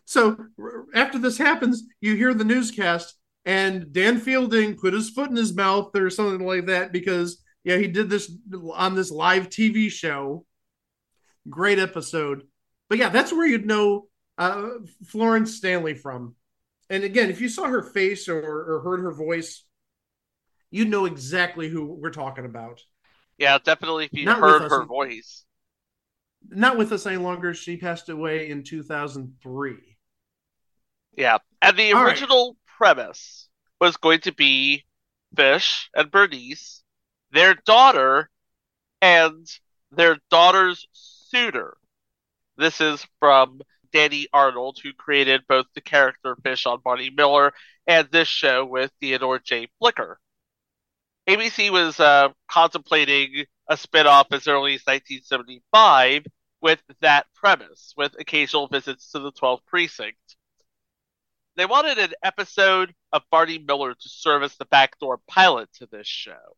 So 0.06 0.38
r- 0.60 0.85
after 0.93 1.18
this 1.18 1.38
happens, 1.38 1.84
you 2.02 2.15
hear 2.15 2.34
the 2.34 2.43
newscast, 2.43 3.15
and 3.45 3.91
Dan 3.93 4.19
Fielding 4.19 4.76
put 4.76 4.93
his 4.93 5.10
foot 5.10 5.30
in 5.30 5.35
his 5.35 5.53
mouth 5.53 5.95
or 5.95 6.10
something 6.10 6.45
like 6.45 6.65
that 6.68 6.91
because 6.91 7.41
yeah, 7.64 7.77
he 7.77 7.88
did 7.88 8.10
this 8.10 8.31
on 8.73 8.95
this 8.95 9.11
live 9.11 9.49
TV 9.49 9.89
show. 9.89 10.45
Great 11.49 11.80
episode. 11.80 12.43
But 12.89 12.97
yeah, 12.97 13.09
that's 13.09 13.31
where 13.31 13.47
you'd 13.47 13.65
know 13.65 14.07
uh, 14.38 14.69
Florence 15.05 15.55
Stanley 15.55 15.93
from. 15.93 16.35
And 16.89 17.03
again, 17.03 17.30
if 17.30 17.39
you 17.39 17.47
saw 17.49 17.68
her 17.68 17.81
face 17.81 18.27
or, 18.27 18.41
or 18.41 18.81
heard 18.81 18.99
her 19.01 19.13
voice, 19.13 19.63
you'd 20.72 20.89
know 20.89 21.05
exactly 21.05 21.69
who 21.69 21.85
we're 21.85 22.11
talking 22.11 22.45
about. 22.45 22.81
Yeah, 23.38 23.57
definitely 23.63 24.05
if 24.05 24.13
you 24.13 24.26
Not 24.26 24.39
heard 24.39 24.69
her 24.69 24.85
voice. 24.85 25.45
Not 26.49 26.77
with 26.77 26.91
us 26.91 27.05
any 27.05 27.18
longer. 27.18 27.53
She 27.53 27.77
passed 27.77 28.09
away 28.09 28.49
in 28.49 28.63
2003. 28.63 29.97
Yeah. 31.15 31.38
And 31.61 31.77
the 31.77 31.93
All 31.93 32.03
right. 32.03 32.11
original 32.11 32.57
premise 32.77 33.49
was 33.80 33.97
going 33.97 34.22
to 34.22 34.34
be 34.34 34.85
Fish 35.35 35.89
and 35.95 36.11
Bernice, 36.11 36.84
their 37.31 37.55
daughter, 37.55 38.30
and 39.01 39.47
their 39.91 40.18
daughter's 40.30 40.88
suitor. 41.32 41.78
This 42.58 42.82
is 42.82 43.08
from 43.20 43.62
Danny 43.94 44.28
Arnold, 44.34 44.80
who 44.84 44.94
created 44.94 45.48
both 45.48 45.66
the 45.74 45.82
character 45.82 46.36
Fish 46.44 46.66
on 46.66 46.82
Barney 46.84 47.10
Miller 47.10 47.53
and 47.88 48.08
this 48.12 48.28
show 48.28 48.66
with 48.66 48.91
Theodore 48.99 49.40
J. 49.40 49.70
Flicker. 49.80 50.20
ABC 51.30 51.72
was 51.72 51.99
uh, 51.99 52.30
contemplating 52.49 53.45
a 53.68 53.76
spinoff 53.76 54.26
as 54.32 54.48
early 54.48 54.76
as 54.76 54.82
1975 54.82 56.26
with 56.62 56.82
that 56.99 57.28
premise, 57.34 57.94
with 57.95 58.14
occasional 58.20 58.68
visits 58.68 59.12
to 59.12 59.20
the 59.20 59.32
12th 59.32 59.66
precinct. 59.66 60.36
They 61.56 61.66
wanted 61.66 61.98
an 61.98 62.12
episode 62.24 62.94
of 63.14 63.24
Barney 63.32 63.58
Miller 63.58 63.94
to 63.94 64.10
serve 64.10 64.44
as 64.44 64.56
the 64.58 64.66
backdoor 64.66 65.20
pilot 65.28 65.70
to 65.76 65.86
this 65.86 66.08
show. 66.08 66.58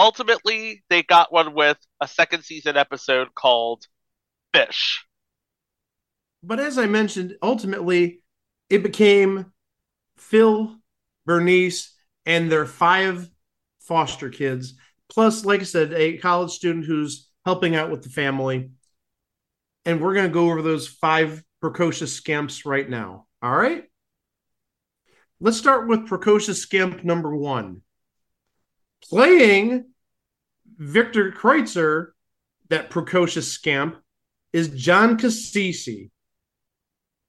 Ultimately, 0.00 0.82
they 0.88 1.02
got 1.02 1.30
one 1.30 1.52
with 1.52 1.76
a 2.00 2.08
second 2.08 2.42
season 2.42 2.78
episode 2.78 3.34
called 3.34 3.84
Fish. 4.54 5.04
But 6.42 6.58
as 6.58 6.78
I 6.78 6.86
mentioned, 6.86 7.36
ultimately, 7.42 8.22
it 8.70 8.82
became 8.82 9.52
Phil, 10.16 10.74
Bernice, 11.26 11.94
and 12.24 12.50
their 12.50 12.64
five 12.64 13.28
foster 13.80 14.30
kids, 14.30 14.72
plus, 15.10 15.44
like 15.44 15.60
I 15.60 15.64
said, 15.64 15.92
a 15.92 16.16
college 16.16 16.52
student 16.52 16.86
who's 16.86 17.28
helping 17.44 17.76
out 17.76 17.90
with 17.90 18.02
the 18.02 18.08
family. 18.08 18.70
And 19.84 20.00
we're 20.00 20.14
going 20.14 20.28
to 20.28 20.32
go 20.32 20.50
over 20.50 20.62
those 20.62 20.88
five 20.88 21.44
precocious 21.60 22.14
scamps 22.14 22.64
right 22.64 22.88
now. 22.88 23.26
All 23.42 23.54
right. 23.54 23.84
Let's 25.40 25.58
start 25.58 25.88
with 25.88 26.06
precocious 26.06 26.62
scamp 26.62 27.04
number 27.04 27.36
one. 27.36 27.82
Playing 29.02 29.89
Victor 30.80 31.30
Kreutzer, 31.30 32.08
that 32.70 32.88
precocious 32.88 33.52
scamp, 33.52 33.98
is 34.52 34.70
John 34.70 35.18
Cassisi. 35.18 36.10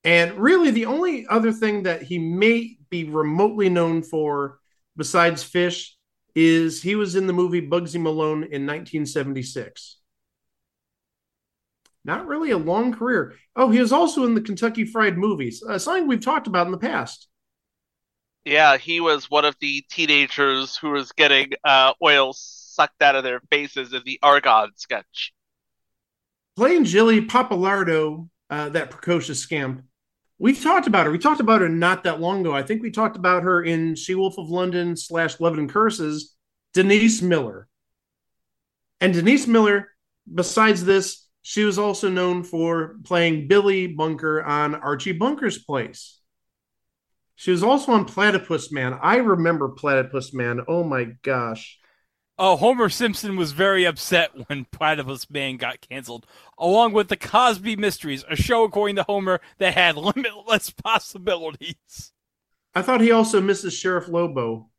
And 0.05 0.37
really, 0.39 0.71
the 0.71 0.85
only 0.85 1.27
other 1.27 1.51
thing 1.51 1.83
that 1.83 2.01
he 2.01 2.17
may 2.17 2.77
be 2.89 3.03
remotely 3.03 3.69
known 3.69 4.03
for, 4.03 4.59
besides 4.95 5.43
Fish, 5.43 5.97
is 6.33 6.81
he 6.81 6.95
was 6.95 7.15
in 7.15 7.27
the 7.27 7.33
movie 7.33 7.61
Bugsy 7.61 8.01
Malone 8.01 8.43
in 8.43 8.65
1976. 8.65 9.97
Not 12.05 12.25
really 12.25 12.51
a 12.51 12.57
long 12.57 12.93
career. 12.93 13.35
Oh, 13.55 13.69
he 13.69 13.79
was 13.79 13.91
also 13.91 14.25
in 14.25 14.33
the 14.33 14.41
Kentucky 14.41 14.85
Fried 14.85 15.17
movies, 15.17 15.61
uh, 15.61 15.77
something 15.77 16.07
we've 16.07 16.23
talked 16.23 16.47
about 16.47 16.65
in 16.65 16.71
the 16.71 16.77
past. 16.77 17.27
Yeah, 18.45 18.77
he 18.77 19.01
was 19.01 19.29
one 19.29 19.45
of 19.45 19.55
the 19.59 19.85
teenagers 19.91 20.77
who 20.77 20.91
was 20.91 21.11
getting 21.11 21.51
uh, 21.63 21.93
oil 22.01 22.33
sucked 22.81 23.01
out 23.01 23.15
of 23.15 23.23
their 23.23 23.41
faces 23.51 23.93
in 23.93 24.01
the 24.05 24.19
Argon 24.23 24.71
sketch. 24.75 25.33
Playing 26.55 26.85
Jilly 26.85 27.21
Papalardo, 27.21 28.29
uh, 28.49 28.69
that 28.69 28.89
precocious 28.89 29.39
scamp, 29.39 29.83
We've 30.41 30.59
talked 30.59 30.87
about 30.87 31.05
her. 31.05 31.11
We 31.11 31.19
talked 31.19 31.39
about 31.39 31.61
her 31.61 31.69
not 31.69 32.03
that 32.05 32.19
long 32.19 32.41
ago. 32.41 32.51
I 32.51 32.63
think 32.63 32.81
we 32.81 32.89
talked 32.89 33.15
about 33.15 33.43
her 33.43 33.61
in 33.61 33.93
She 33.93 34.15
Wolf 34.15 34.39
of 34.39 34.49
London 34.49 34.97
slash 34.97 35.39
Love 35.39 35.59
and 35.59 35.69
Curses, 35.69 36.35
Denise 36.73 37.21
Miller. 37.21 37.67
And 38.99 39.13
Denise 39.13 39.45
Miller, 39.45 39.89
besides 40.33 40.83
this, 40.83 41.27
she 41.43 41.63
was 41.63 41.77
also 41.77 42.09
known 42.09 42.43
for 42.43 42.95
playing 43.03 43.49
Billie 43.49 43.85
Bunker 43.85 44.41
on 44.41 44.73
Archie 44.73 45.11
Bunker's 45.11 45.59
Place. 45.59 46.19
She 47.35 47.51
was 47.51 47.61
also 47.61 47.91
on 47.91 48.05
Platypus 48.05 48.71
Man. 48.71 48.97
I 48.99 49.17
remember 49.17 49.69
Platypus 49.69 50.33
Man. 50.33 50.61
Oh 50.67 50.83
my 50.83 51.03
gosh. 51.21 51.79
Oh, 52.43 52.55
Homer 52.55 52.89
Simpson 52.89 53.35
was 53.35 53.51
very 53.51 53.85
upset 53.85 54.31
when 54.47 54.65
Platypus 54.65 55.29
Man 55.29 55.57
got 55.57 55.79
canceled, 55.79 56.25
along 56.57 56.91
with 56.91 57.07
the 57.07 57.15
Cosby 57.15 57.75
Mysteries, 57.75 58.25
a 58.27 58.35
show 58.35 58.63
according 58.63 58.95
to 58.95 59.03
Homer 59.03 59.41
that 59.59 59.75
had 59.75 59.95
limitless 60.15 60.71
possibilities. 60.71 62.11
I 62.73 62.81
thought 62.81 63.01
he 63.01 63.11
also 63.11 63.41
misses 63.41 63.75
Sheriff 63.75 64.07
Lobo. 64.07 64.71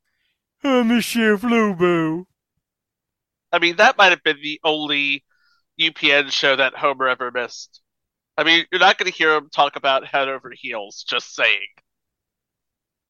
I 0.61 0.83
miss 0.83 1.05
Sheriff 1.05 1.45
Lobo. 1.45 2.27
I 3.53 3.59
mean, 3.59 3.77
that 3.77 3.97
might 3.97 4.11
have 4.11 4.23
been 4.23 4.41
the 4.43 4.59
only 4.65 5.23
UPN 5.79 6.33
show 6.33 6.57
that 6.57 6.75
Homer 6.75 7.07
ever 7.07 7.31
missed. 7.31 7.79
I 8.37 8.43
mean, 8.43 8.65
you're 8.73 8.79
not 8.79 8.97
going 8.97 9.09
to 9.09 9.17
hear 9.17 9.35
him 9.35 9.49
talk 9.49 9.77
about 9.77 10.05
head 10.05 10.27
over 10.27 10.51
heels, 10.53 11.05
just 11.07 11.33
saying. 11.33 11.67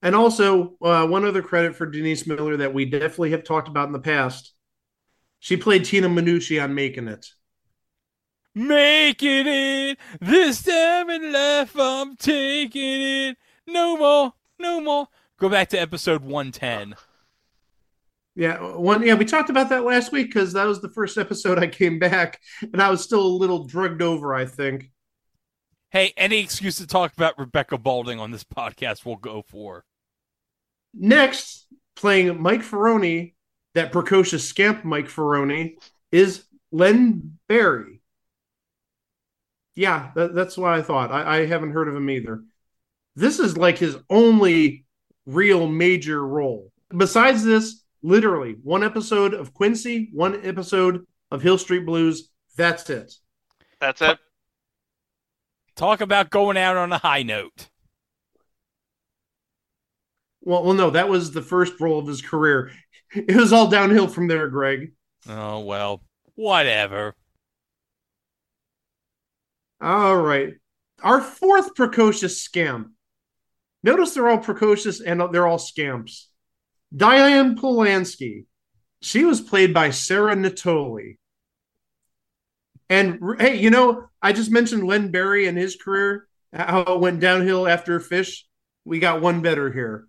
And 0.03 0.15
also, 0.15 0.75
uh, 0.81 1.07
one 1.07 1.23
other 1.23 1.41
credit 1.41 1.77
for 1.77 1.85
Denise 1.85 2.27
Miller 2.27 2.57
that 2.57 2.73
we 2.73 2.83
definitely 2.83 3.31
have 3.31 3.45
talked 3.45 3.69
about 3.69 3.87
in 3.87 3.93
the 3.93 3.99
past. 3.99 4.53
She 5.39 5.55
played 5.55 5.85
Tina 5.85 6.09
Minucci 6.09 6.61
on 6.61 6.75
Making 6.75 7.07
It. 7.07 7.25
Making 8.53 9.47
it 9.47 9.97
this 10.19 10.61
time 10.61 11.09
in 11.09 11.31
life, 11.31 11.73
I'm 11.79 12.17
taking 12.17 13.01
it. 13.01 13.37
No 13.65 13.95
more, 13.95 14.33
no 14.59 14.81
more. 14.81 15.07
Go 15.39 15.47
back 15.47 15.69
to 15.69 15.79
episode 15.79 16.21
110. 16.21 16.95
Yeah, 18.35 18.75
one. 18.75 19.03
Yeah, 19.03 19.13
we 19.13 19.23
talked 19.23 19.49
about 19.49 19.69
that 19.69 19.85
last 19.85 20.11
week 20.11 20.27
because 20.27 20.51
that 20.53 20.65
was 20.65 20.81
the 20.81 20.89
first 20.89 21.17
episode 21.17 21.59
I 21.59 21.67
came 21.67 21.97
back, 21.97 22.41
and 22.61 22.81
I 22.81 22.89
was 22.89 23.01
still 23.01 23.25
a 23.25 23.37
little 23.39 23.65
drugged 23.65 24.01
over. 24.01 24.33
I 24.33 24.45
think. 24.45 24.91
Hey, 25.91 26.13
any 26.17 26.39
excuse 26.39 26.77
to 26.77 26.87
talk 26.87 27.13
about 27.13 27.37
Rebecca 27.39 27.77
Balding 27.77 28.19
on 28.19 28.31
this 28.31 28.43
podcast, 28.43 29.05
we'll 29.05 29.15
go 29.15 29.43
for. 29.43 29.85
Next, 30.93 31.67
playing 31.95 32.41
Mike 32.41 32.61
Ferroni, 32.61 33.33
that 33.73 33.91
precocious 33.91 34.47
scamp 34.47 34.83
Mike 34.83 35.07
Ferroni, 35.07 35.75
is 36.11 36.45
Len 36.71 37.37
Barry. 37.47 38.01
Yeah, 39.75 40.11
that, 40.15 40.35
that's 40.35 40.57
what 40.57 40.71
I 40.71 40.81
thought. 40.81 41.11
I, 41.11 41.39
I 41.39 41.45
haven't 41.45 41.71
heard 41.71 41.87
of 41.87 41.95
him 41.95 42.09
either. 42.09 42.43
This 43.15 43.39
is 43.39 43.57
like 43.57 43.77
his 43.77 43.97
only 44.09 44.85
real 45.25 45.67
major 45.67 46.25
role. 46.25 46.71
Besides 46.95 47.43
this, 47.43 47.83
literally 48.03 48.55
one 48.63 48.83
episode 48.83 49.33
of 49.33 49.53
Quincy, 49.53 50.09
one 50.13 50.45
episode 50.45 51.05
of 51.31 51.41
Hill 51.41 51.57
Street 51.57 51.85
Blues. 51.85 52.29
That's 52.55 52.89
it. 52.89 53.13
That's 53.79 54.01
it. 54.01 54.19
Talk 55.75 56.01
about 56.01 56.29
going 56.29 56.57
out 56.57 56.77
on 56.77 56.93
a 56.93 56.99
high 56.99 57.23
note. 57.23 57.69
Well, 60.45 60.63
well, 60.63 60.73
no, 60.73 60.89
that 60.89 61.09
was 61.09 61.31
the 61.31 61.41
first 61.41 61.79
role 61.79 61.99
of 61.99 62.07
his 62.07 62.21
career. 62.21 62.71
It 63.15 63.35
was 63.35 63.53
all 63.53 63.67
downhill 63.67 64.07
from 64.07 64.27
there, 64.27 64.47
Greg. 64.47 64.93
Oh 65.29 65.59
well, 65.59 66.01
whatever. 66.33 67.13
All 69.79 70.17
right, 70.17 70.55
our 71.03 71.21
fourth 71.21 71.75
precocious 71.75 72.47
scam. 72.47 72.93
Notice 73.83 74.15
they're 74.15 74.29
all 74.29 74.39
precocious 74.39 74.99
and 74.99 75.21
they're 75.31 75.45
all 75.45 75.59
scamps. 75.59 76.29
Diane 76.95 77.55
Polansky. 77.55 78.45
She 79.01 79.25
was 79.25 79.41
played 79.41 79.75
by 79.75 79.91
Sarah 79.91 80.35
Natoli. 80.35 81.17
And 82.89 83.19
hey, 83.39 83.59
you 83.59 83.69
know, 83.69 84.07
I 84.21 84.33
just 84.33 84.49
mentioned 84.49 84.87
Len 84.87 85.11
Barry 85.11 85.47
and 85.47 85.57
his 85.57 85.75
career, 85.75 86.27
how 86.53 86.81
it 86.81 86.99
went 86.99 87.19
downhill 87.19 87.67
after 87.67 87.99
Fish. 87.99 88.47
We 88.85 88.99
got 88.99 89.21
one 89.21 89.41
better 89.41 89.71
here. 89.71 90.07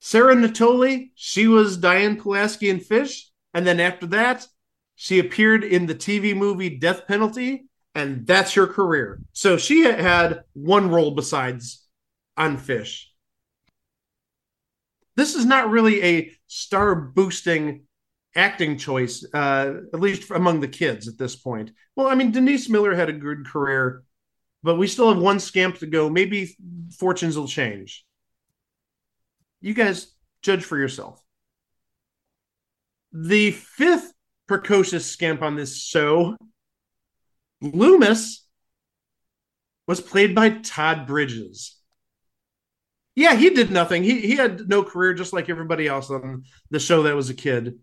Sarah 0.00 0.34
Natoli, 0.34 1.10
she 1.14 1.46
was 1.46 1.76
Diane 1.76 2.20
Pulaski 2.20 2.70
in 2.70 2.80
Fish. 2.80 3.30
And 3.52 3.66
then 3.66 3.80
after 3.80 4.06
that, 4.08 4.46
she 4.94 5.18
appeared 5.18 5.62
in 5.62 5.86
the 5.86 5.94
TV 5.94 6.34
movie 6.34 6.78
Death 6.78 7.06
Penalty, 7.06 7.66
and 7.94 8.26
that's 8.26 8.54
her 8.54 8.66
career. 8.66 9.20
So 9.32 9.56
she 9.56 9.82
had 9.82 10.42
one 10.54 10.90
role 10.90 11.12
besides 11.12 11.86
on 12.36 12.56
Fish. 12.56 13.12
This 15.16 15.34
is 15.34 15.44
not 15.44 15.70
really 15.70 16.02
a 16.02 16.32
star 16.46 16.94
boosting 16.94 17.82
acting 18.36 18.78
choice, 18.78 19.26
uh, 19.34 19.74
at 19.92 20.00
least 20.00 20.30
among 20.30 20.60
the 20.60 20.68
kids 20.68 21.08
at 21.08 21.18
this 21.18 21.34
point. 21.34 21.72
Well, 21.96 22.06
I 22.06 22.14
mean, 22.14 22.30
Denise 22.30 22.68
Miller 22.68 22.94
had 22.94 23.08
a 23.08 23.14
good 23.14 23.46
career, 23.46 24.04
but 24.62 24.76
we 24.76 24.86
still 24.86 25.12
have 25.12 25.22
one 25.22 25.40
scamp 25.40 25.78
to 25.78 25.86
go. 25.86 26.08
Maybe 26.08 26.56
fortunes 26.96 27.36
will 27.36 27.48
change. 27.48 28.04
You 29.60 29.74
guys 29.74 30.12
judge 30.42 30.64
for 30.64 30.78
yourself. 30.78 31.22
The 33.12 33.50
fifth 33.50 34.12
precocious 34.46 35.06
scamp 35.06 35.42
on 35.42 35.56
this 35.56 35.82
show, 35.82 36.36
Loomis, 37.60 38.46
was 39.86 40.00
played 40.00 40.34
by 40.34 40.50
Todd 40.50 41.06
Bridges. 41.06 41.76
Yeah, 43.16 43.34
he 43.34 43.50
did 43.50 43.70
nothing. 43.70 44.02
He 44.02 44.20
he 44.20 44.36
had 44.36 44.68
no 44.68 44.82
career, 44.82 45.14
just 45.14 45.32
like 45.32 45.50
everybody 45.50 45.88
else 45.88 46.10
on 46.10 46.44
the 46.70 46.78
show 46.78 47.02
that 47.02 47.16
was 47.16 47.28
a 47.28 47.34
kid. 47.34 47.78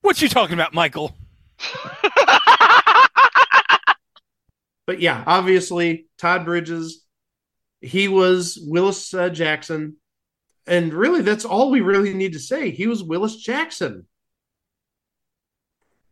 What 0.00 0.20
you 0.20 0.28
talking 0.28 0.54
about, 0.54 0.74
Michael? 0.74 1.14
but 4.86 5.00
yeah, 5.00 5.22
obviously 5.26 6.08
Todd 6.18 6.44
Bridges, 6.44 7.04
he 7.80 8.08
was 8.08 8.58
Willis 8.60 9.14
uh, 9.14 9.28
Jackson, 9.28 9.96
and 10.66 10.92
really 10.94 11.22
that's 11.22 11.44
all 11.44 11.70
we 11.70 11.80
really 11.80 12.14
need 12.14 12.32
to 12.34 12.38
say. 12.38 12.70
He 12.70 12.86
was 12.86 13.02
Willis 13.02 13.36
Jackson. 13.36 14.06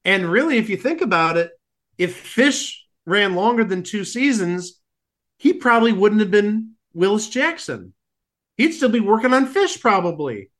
And 0.04 0.30
really, 0.30 0.58
if 0.58 0.68
you 0.68 0.76
think 0.76 1.00
about 1.00 1.36
it, 1.36 1.52
if 1.98 2.16
Fish 2.16 2.84
ran 3.06 3.34
longer 3.34 3.64
than 3.64 3.82
two 3.82 4.04
seasons, 4.04 4.80
he 5.38 5.52
probably 5.52 5.92
wouldn't 5.92 6.20
have 6.20 6.30
been 6.30 6.72
Willis 6.92 7.28
Jackson. 7.28 7.94
He'd 8.56 8.72
still 8.72 8.88
be 8.88 9.00
working 9.00 9.32
on 9.32 9.46
Fish 9.46 9.80
probably. 9.80 10.50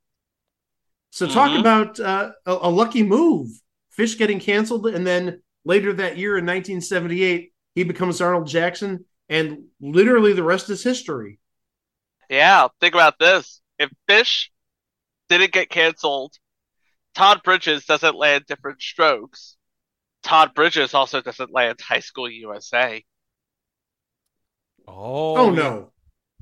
So 1.10 1.26
talk 1.28 1.50
Mhm. 1.52 1.60
about 1.60 2.00
uh, 2.00 2.32
a, 2.46 2.52
a 2.62 2.70
lucky 2.70 3.02
move. 3.02 3.50
Fish 3.90 4.16
getting 4.16 4.40
canceled, 4.40 4.86
and 4.86 5.06
then 5.06 5.42
later 5.64 5.92
that 5.92 6.16
year 6.16 6.38
in 6.38 6.46
1978, 6.46 7.52
he 7.74 7.84
becomes 7.84 8.20
Arnold 8.20 8.46
Jackson, 8.46 9.04
and 9.28 9.66
literally 9.80 10.32
the 10.32 10.42
rest 10.42 10.70
is 10.70 10.82
history. 10.82 11.38
Yeah, 12.30 12.68
think 12.80 12.94
about 12.94 13.18
this. 13.18 13.61
If 13.82 13.90
Fish 14.08 14.50
didn't 15.28 15.52
get 15.52 15.70
canceled, 15.70 16.38
Todd 17.14 17.42
Bridges 17.44 17.86
doesn't 17.86 18.16
land 18.16 18.46
Diff'rent 18.46 18.82
Strokes. 18.82 19.56
Todd 20.22 20.54
Bridges 20.54 20.94
also 20.94 21.22
doesn't 21.22 21.52
land 21.52 21.80
High 21.80 22.00
School 22.00 22.30
USA. 22.30 23.04
Oh, 25.34 25.50
Oh, 25.50 25.50
no. 25.50 25.92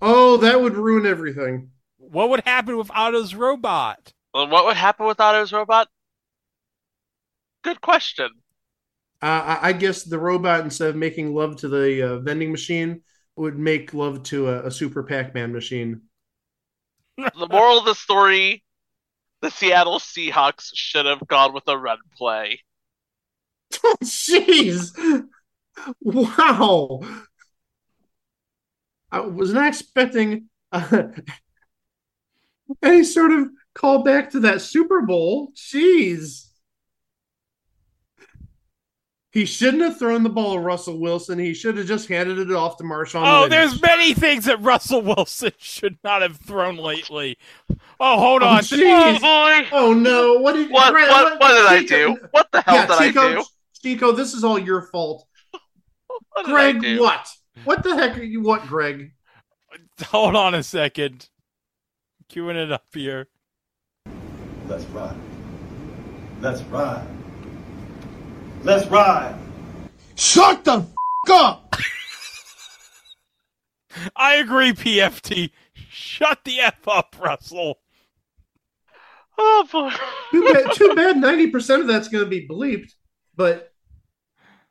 Oh, 0.03 0.37
that 0.39 0.61
would 0.61 0.75
ruin 0.77 1.07
everything. 1.07 1.71
What 1.99 2.31
would 2.31 2.41
happen 2.47 2.77
with 2.77 2.91
Otto's 2.91 3.33
robot? 3.35 4.13
Well, 4.35 4.49
what 4.49 4.65
would 4.65 4.77
happen 4.77 5.07
with 5.07 5.21
Otto's 5.21 5.53
robot? 5.53 5.89
Good 7.63 7.81
question. 7.81 8.43
Uh, 9.23 9.59
I, 9.61 9.69
I 9.69 9.73
guess 9.75 10.05
the 10.05 10.19
robot, 10.19 10.61
instead 10.65 10.91
of 10.91 10.97
making 10.97 11.35
love 11.35 11.57
to 11.57 11.69
the 11.69 12.03
uh, 12.03 12.19
vending 12.21 12.51
machine, 12.51 13.03
would 13.37 13.59
make 13.59 13.93
love 13.93 14.23
to 14.25 14.49
a, 14.49 14.67
a 14.67 14.71
Super 14.71 15.03
Pac 15.03 15.35
Man 15.35 15.53
machine. 15.53 16.03
The 17.39 17.49
moral 17.49 17.79
of 17.79 17.85
the 17.85 17.95
story 17.95 18.63
the 19.41 19.51
Seattle 19.51 19.99
Seahawks 19.99 20.71
should 20.75 21.07
have 21.07 21.27
gone 21.27 21.55
with 21.55 21.65
a 21.67 21.77
run 21.77 21.99
play. 22.17 22.61
Jeez. 24.05 25.25
Wow. 26.03 27.01
I 29.11 29.21
was 29.21 29.53
not 29.53 29.69
expecting 29.69 30.49
uh, 30.73 31.05
any 32.83 33.05
sort 33.05 33.33
of 33.33 33.49
call 33.75 34.03
back 34.03 34.31
to 34.31 34.41
that 34.41 34.61
Super 34.61 35.01
Bowl. 35.03 35.53
Jeez. 35.55 36.50
He 39.33 39.45
shouldn't 39.45 39.83
have 39.85 39.97
thrown 39.97 40.25
the 40.25 40.29
ball 40.29 40.55
to 40.55 40.61
Russell 40.61 40.99
Wilson. 40.99 41.39
He 41.39 41.55
should 41.55 41.77
have 41.77 41.87
just 41.87 42.09
handed 42.09 42.39
it 42.39 42.51
off 42.53 42.77
to 42.79 42.85
Marshawn. 42.85 43.23
Oh, 43.25 43.41
Lynch. 43.43 43.51
there's 43.51 43.81
many 43.83 44.13
things 44.13 44.47
that 44.47 44.61
Russell 44.61 45.03
Wilson 45.03 45.53
should 45.59 45.99
not 46.03 46.23
have 46.23 46.37
thrown 46.39 46.77
lately. 46.77 47.39
Oh, 48.01 48.19
hold 48.19 48.43
Oh, 48.43 48.49
on. 48.49 48.59
jeez. 48.63 49.21
Oh, 49.23 49.61
boy. 49.63 49.69
Oh 49.73 49.93
no! 49.93 50.35
What 50.41 50.55
did 50.55 50.71
What- 50.71 50.93
Grant, 50.93 51.11
what- 51.11 51.39
what 51.41 51.49
did 51.49 51.67
I 51.67 51.85
do? 51.85 52.19
What 52.33 52.49
the 52.51 52.61
hell 52.63 52.75
yeah, 52.75 52.87
did 52.87 52.97
I 52.97 53.07
Chico, 53.09 53.35
do? 53.37 53.45
Chico, 53.81 54.13
this 54.13 54.35
is 54.35 54.43
all 54.43 54.59
your 54.59 54.83
fault. 54.83 55.25
What 56.33 56.47
Greg, 56.47 56.99
what? 56.99 57.29
What 57.65 57.83
the 57.83 57.95
heck 57.97 58.17
are 58.19 58.23
you? 58.23 58.41
What, 58.41 58.67
Greg? 58.67 59.13
Hold 60.07 60.35
on 60.37 60.55
a 60.55 60.63
second. 60.63 61.29
Queuing 62.33 62.55
it 62.55 62.71
up 62.73 62.85
here. 62.95 63.27
Let's 64.69 64.85
ride. 64.87 65.17
Let's 66.41 66.63
ride. 66.63 67.05
Let's 68.63 68.87
ride. 68.89 69.37
Shut 70.17 70.65
the 70.65 70.81
f- 70.81 70.87
up! 71.31 71.77
I 74.17 74.35
agree, 74.37 74.73
PFT. 74.73 75.51
Shut 75.89 76.41
the 76.45 76.61
F 76.61 76.87
up, 76.87 77.17
Russell. 77.19 77.79
Oh 79.39 79.67
boy. 79.73 79.91
Too 80.31 80.53
bad. 80.53 80.73
Too 80.75 80.95
bad. 80.95 81.17
Ninety 81.17 81.49
percent 81.49 81.81
of 81.83 81.89
that's 81.89 82.09
going 82.09 82.25
to 82.25 82.31
be 82.31 82.47
bleeped. 82.47 82.93
But 83.35 83.73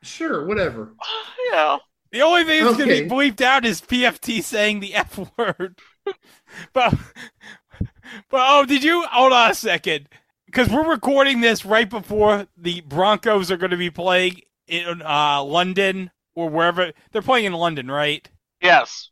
sure, 0.01 0.45
whatever. 0.45 0.93
Yeah. 1.51 1.77
The 2.11 2.21
only 2.21 2.43
thing 2.43 2.63
that's 2.63 2.77
going 2.77 2.89
to 2.89 3.03
be 3.03 3.09
bleeped 3.09 3.41
out 3.41 3.65
is 3.65 3.81
PFT 3.81 4.43
saying 4.43 4.81
the 4.81 4.93
F 4.93 5.17
word. 5.37 5.79
but, 6.73 6.93
but 8.29 8.41
oh, 8.49 8.65
did 8.65 8.83
you 8.83 9.03
hold 9.09 9.31
on 9.31 9.51
a 9.51 9.55
second? 9.55 10.09
Because 10.49 10.67
we're 10.67 10.89
recording 10.89 11.41
this 11.41 11.63
right 11.63 11.87
before 11.87 12.47
the 12.57 12.81
Broncos 12.81 13.51
are 13.51 13.57
going 13.57 13.69
to 13.69 13.77
be 13.77 13.91
playing 13.91 14.41
in 14.67 14.99
uh, 15.03 15.43
London 15.43 16.09
or 16.33 16.49
wherever 16.49 16.91
they're 17.11 17.21
playing 17.21 17.45
in 17.45 17.53
London, 17.53 17.91
right? 17.91 18.27
Yes. 18.59 19.11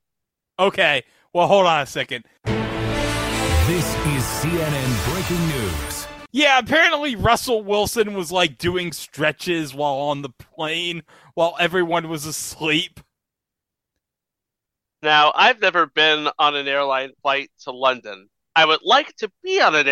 Okay. 0.58 1.04
Well, 1.34 1.46
hold 1.48 1.68
on 1.68 1.82
a 1.82 1.86
second. 1.86 2.26
This 2.44 3.86
is 4.08 4.24
CNN 4.24 5.14
breaking 5.14 5.48
news. 5.50 6.08
Yeah, 6.32 6.58
apparently 6.58 7.16
Russell 7.16 7.62
Wilson 7.62 8.16
was 8.16 8.32
like 8.32 8.58
doing 8.58 8.92
stretches 8.92 9.76
while 9.76 9.94
on 9.94 10.24
the 10.24 10.30
plane 10.30 11.04
while 11.36 11.56
everyone 11.60 12.10
was 12.10 12.26
asleep. 12.26 13.00
Now, 15.04 15.32
I've 15.36 15.62
never 15.62 15.86
been 15.86 16.30
on 16.40 16.56
an 16.56 16.68
airline 16.68 17.12
flight 17.22 17.52
to 17.66 17.72
London. 17.72 18.28
I 18.56 18.66
would 18.66 18.82
like 18.82 19.16
to 19.18 19.32
be 19.44 19.62
on 19.62 19.76
an 19.76 19.88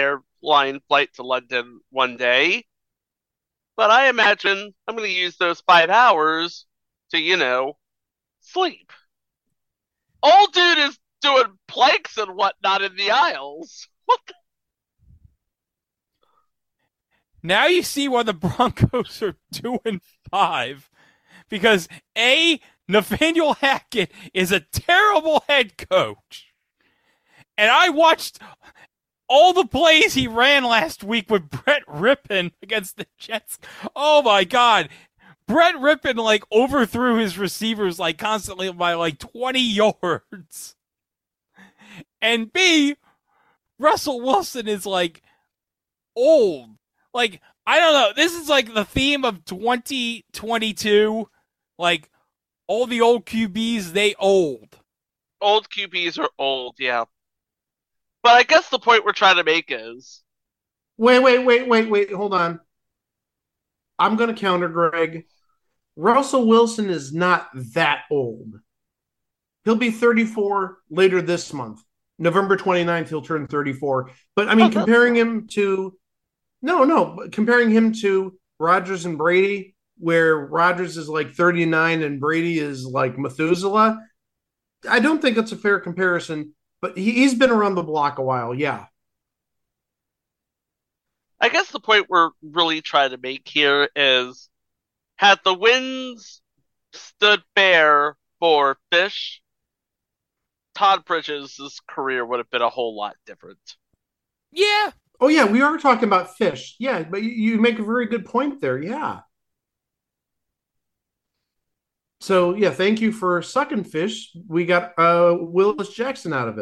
airline 0.46 0.80
flight 0.88 1.10
to 1.16 1.24
London 1.24 1.80
one 1.90 2.18
day, 2.18 2.66
but 3.76 3.90
I 3.90 4.10
imagine 4.10 4.74
I'm 4.88 4.96
going 4.96 5.10
to 5.10 5.16
use 5.16 5.38
those 5.38 5.62
five 5.62 5.90
hours 5.90 6.66
to, 7.12 7.20
you 7.20 7.38
know, 7.38 7.78
sleep. 8.42 8.92
Old 10.24 10.54
dude 10.54 10.78
is 10.80 11.00
doing 11.22 11.58
planks 11.68 12.18
and 12.18 12.36
whatnot 12.36 12.82
in 12.82 12.96
the 12.96 13.12
aisles. 13.12 13.88
What 14.06 14.20
the? 14.28 14.34
Now 17.44 17.68
you 17.68 17.84
see 17.84 18.08
why 18.08 18.24
the 18.24 18.34
Broncos 18.34 19.22
are 19.22 19.36
two 19.52 19.80
and 19.86 20.02
five. 20.32 20.90
Because 21.48 21.88
A, 22.18 22.60
Nathaniel 22.88 23.54
Hackett 23.54 24.12
is 24.34 24.52
a 24.52 24.62
terrible 24.62 25.44
head 25.48 25.78
coach. 25.78 26.54
And 27.58 27.70
I 27.70 27.90
watched 27.90 28.40
all 29.28 29.54
the 29.54 29.66
plays 29.66 30.14
he 30.14 30.28
ran 30.28 30.64
last 30.64 31.04
week 31.04 31.30
with 31.30 31.50
Brett 31.50 31.86
Rypien 31.88 32.52
against 32.62 32.98
the 32.98 33.08
Jets. 33.18 33.60
Oh 33.96 34.22
my 34.22 34.44
god. 34.44 34.90
Brett 35.48 35.76
Rypien 35.76 36.18
like 36.18 36.44
overthrew 36.52 37.18
his 37.18 37.38
receivers 37.38 38.00
like 38.00 38.18
constantly 38.18 38.72
by 38.72 38.94
like 38.94 39.20
20 39.20 39.60
yards. 39.60 40.76
And 42.22 42.52
B, 42.52 42.96
Russell 43.78 44.22
Wilson 44.22 44.68
is 44.68 44.86
like 44.86 45.22
old. 46.16 46.70
Like, 47.14 47.42
I 47.68 47.80
don't 47.80 47.94
know. 47.94 48.12
This 48.16 48.34
is 48.34 48.50
like 48.50 48.74
the 48.74 48.86
theme 48.86 49.24
of 49.24 49.46
2022. 49.46 51.30
Like, 51.78 52.10
all 52.68 52.88
the 52.88 53.02
old 53.02 53.26
QBs, 53.26 53.92
they 53.92 54.16
old. 54.16 54.80
Old 55.42 55.70
QBs 55.70 56.18
are 56.18 56.30
old, 56.40 56.76
yeah. 56.80 57.06
But 58.26 58.34
I 58.34 58.42
guess 58.42 58.70
the 58.70 58.80
point 58.80 59.06
we're 59.06 59.12
trying 59.12 59.36
to 59.36 59.44
make 59.44 59.66
is 59.70 60.24
Wait, 60.98 61.20
wait, 61.20 61.46
wait, 61.46 61.68
wait, 61.68 61.90
wait. 61.90 62.12
Hold 62.12 62.34
on. 62.34 62.60
I'm 64.00 64.16
going 64.16 64.34
to 64.34 64.42
counter 64.42 64.68
Greg. 64.68 65.26
Russell 65.96 66.48
Wilson 66.48 66.90
is 66.90 67.14
not 67.14 67.50
that 67.74 68.06
old. 68.10 68.56
He'll 69.64 69.76
be 69.76 69.92
34 69.92 70.80
later 70.90 71.22
this 71.22 71.54
month. 71.54 71.84
November 72.18 72.58
29th, 72.58 73.10
he'll 73.10 73.22
turn 73.22 73.46
34. 73.46 74.10
But 74.36 74.50
I 74.50 74.56
mean, 74.56 74.72
comparing 74.72 75.16
him 75.16 75.46
to, 75.50 75.96
no, 76.64 76.84
no, 76.84 77.28
comparing 77.32 77.70
him 77.70 77.94
to 78.02 78.40
Rodgers 78.60 79.06
and 79.06 79.20
Brady, 79.20 79.76
where 80.00 80.36
Rodgers 80.36 80.98
is 80.98 81.08
like 81.08 81.36
39 81.36 82.02
and 82.02 82.20
Brady 82.20 82.58
is 82.58 82.88
like 82.88 83.20
Methuselah, 83.20 84.02
I 84.90 85.00
don't 85.00 85.22
think 85.22 85.38
it's 85.38 85.52
a 85.52 85.58
fair 85.58 85.80
comparison. 85.80 86.55
But 86.82 86.98
he, 86.98 87.12
he's 87.12 87.34
been 87.34 87.52
around 87.52 87.76
the 87.76 87.84
block 87.84 88.18
a 88.18 88.24
while. 88.24 88.54
Yeah. 88.54 88.86
I 91.40 91.50
guess 91.50 91.72
the 91.72 91.80
point 91.80 92.10
we're 92.10 92.32
really 92.42 92.82
trying 92.82 93.12
to 93.12 93.18
make 93.18 93.48
here 93.48 93.90
is 93.96 94.50
had 95.18 95.40
the 95.44 95.54
winds 95.54 96.42
stood 96.94 97.44
fair 97.56 98.18
for 98.40 98.78
Fish, 98.92 99.42
Todd 100.76 101.06
Bridges' 101.06 101.80
career 101.88 102.26
would 102.26 102.40
have 102.40 102.50
been 102.50 102.62
a 102.62 102.70
whole 102.70 102.96
lot 102.96 103.16
different. 103.26 103.76
Yeah. 104.52 104.92
Oh 105.20 105.30
yeah, 105.30 105.46
we 105.46 105.62
are 105.62 105.78
talking 105.78 106.06
about 106.06 106.36
fish. 106.36 106.76
Yeah, 106.80 107.04
but 107.04 107.24
you, 107.24 107.30
you 107.30 107.62
make 107.62 107.80
a 107.80 107.84
very 107.84 108.08
good 108.08 108.26
point 108.26 108.62
there. 108.62 108.82
Yeah. 108.82 109.22
So 112.20 112.56
yeah, 112.56 112.72
thank 112.72 113.02
you 113.02 113.12
for 113.12 113.42
sucking 113.42 113.84
fish. 113.84 114.36
We 114.48 114.66
got 114.66 114.98
uh 114.98 115.38
Willis 115.40 115.94
Jackson 115.94 116.34
out 116.34 116.48
of 116.48 116.58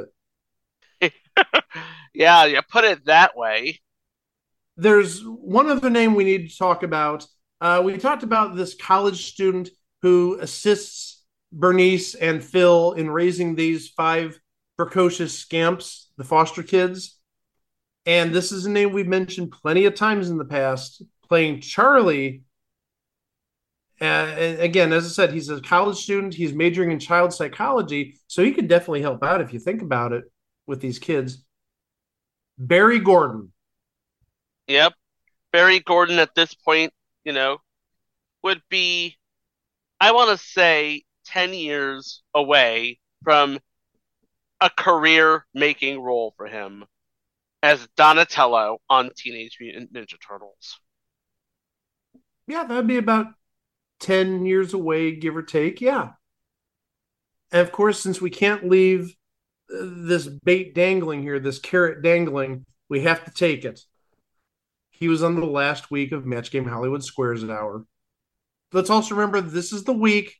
it. 1.01 1.13
Yeah, 2.13 2.45
you 2.45 2.61
put 2.61 2.83
it 2.83 3.05
that 3.05 3.35
way. 3.35 3.81
There's 4.77 5.21
one 5.21 5.67
other 5.67 5.89
name 5.89 6.13
we 6.15 6.23
need 6.23 6.49
to 6.49 6.57
talk 6.57 6.83
about. 6.83 7.25
Uh, 7.59 7.81
we 7.83 7.97
talked 7.97 8.23
about 8.23 8.55
this 8.55 8.75
college 8.75 9.25
student 9.25 9.69
who 10.01 10.37
assists 10.39 11.23
Bernice 11.51 12.15
and 12.15 12.43
Phil 12.43 12.93
in 12.93 13.09
raising 13.09 13.55
these 13.55 13.89
five 13.89 14.39
precocious 14.77 15.37
scamps, 15.37 16.11
the 16.17 16.23
foster 16.23 16.63
kids. 16.63 17.17
And 18.05 18.33
this 18.33 18.51
is 18.51 18.65
a 18.65 18.69
name 18.69 18.91
we've 18.91 19.07
mentioned 19.07 19.51
plenty 19.51 19.85
of 19.85 19.95
times 19.95 20.29
in 20.29 20.37
the 20.37 20.45
past, 20.45 21.01
playing 21.27 21.61
Charlie 21.61 22.43
Uh, 24.03 24.35
and 24.37 24.59
again, 24.59 24.91
as 24.91 25.05
I 25.05 25.07
said, 25.07 25.31
he's 25.31 25.47
a 25.47 25.61
college 25.61 25.97
student. 25.97 26.33
He's 26.33 26.51
majoring 26.51 26.91
in 26.91 26.99
child 26.99 27.33
psychology, 27.33 28.17
so 28.27 28.43
he 28.43 28.51
could 28.51 28.67
definitely 28.67 29.01
help 29.01 29.23
out 29.23 29.39
if 29.39 29.53
you 29.53 29.59
think 29.59 29.81
about 29.81 30.11
it 30.11 30.25
with 30.67 30.81
these 30.81 30.99
kids. 30.99 31.45
Barry 32.57 32.99
Gordon. 32.99 33.53
Yep. 34.67 34.93
Barry 35.53 35.79
Gordon 35.79 36.19
at 36.19 36.35
this 36.35 36.53
point, 36.53 36.91
you 37.23 37.31
know, 37.31 37.59
would 38.43 38.61
be, 38.69 39.15
I 40.01 40.11
want 40.11 40.37
to 40.37 40.45
say, 40.45 41.03
10 41.27 41.53
years 41.53 42.23
away 42.33 42.99
from 43.23 43.57
a 44.59 44.69
career 44.69 45.45
making 45.53 46.01
role 46.01 46.33
for 46.35 46.47
him 46.47 46.83
as 47.61 47.87
Donatello 47.95 48.79
on 48.89 49.11
Teenage 49.15 49.59
Mutant 49.61 49.93
Ninja 49.93 50.15
Turtles. 50.27 50.79
Yeah, 52.47 52.65
that'd 52.65 52.85
be 52.85 52.97
about 52.97 53.27
10 54.03 54.45
years 54.45 54.73
away, 54.73 55.15
give 55.15 55.35
or 55.35 55.41
take. 55.41 55.79
Yeah. 55.81 56.09
And 57.51 57.61
of 57.61 57.71
course, 57.71 57.99
since 57.99 58.19
we 58.19 58.29
can't 58.29 58.69
leave 58.69 59.15
uh, 59.73 59.77
this 59.81 60.27
bait 60.27 60.75
dangling 60.75 61.21
here, 61.21 61.39
this 61.39 61.59
carrot 61.59 62.03
dangling, 62.03 62.65
we 62.89 63.01
have 63.03 63.23
to 63.25 63.31
take 63.31 63.63
it. 63.63 63.81
He 64.91 65.07
was 65.07 65.23
on 65.23 65.39
the 65.39 65.45
last 65.45 65.89
week 65.89 66.11
of 66.11 66.25
Match 66.25 66.51
Game 66.51 66.65
Hollywood 66.65 67.03
Squares 67.03 67.43
an 67.43 67.49
Hour. 67.49 67.85
Let's 68.73 68.89
also 68.89 69.15
remember 69.15 69.39
this 69.39 69.71
is 69.71 69.83
the 69.83 69.93
week 69.93 70.35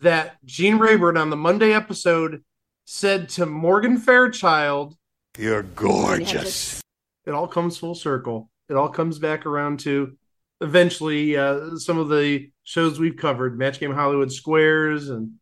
that 0.00 0.44
Gene 0.44 0.78
Rayburn 0.78 1.16
on 1.16 1.30
the 1.30 1.36
Monday 1.36 1.72
episode 1.72 2.44
said 2.84 3.28
to 3.30 3.46
Morgan 3.46 3.98
Fairchild, 3.98 4.96
You're 5.36 5.64
gorgeous. 5.64 6.80
It 7.26 7.32
all 7.32 7.48
comes 7.48 7.78
full 7.78 7.94
circle. 7.94 8.48
It 8.68 8.76
all 8.76 8.88
comes 8.88 9.18
back 9.18 9.44
around 9.44 9.80
to 9.80 10.16
eventually 10.60 11.36
uh, 11.36 11.76
some 11.76 11.98
of 11.98 12.08
the 12.08 12.50
shows 12.68 13.00
we've 13.00 13.16
covered, 13.16 13.58
Match 13.58 13.80
Game 13.80 13.94
Hollywood 13.94 14.30
Squares, 14.30 15.08
and 15.08 15.32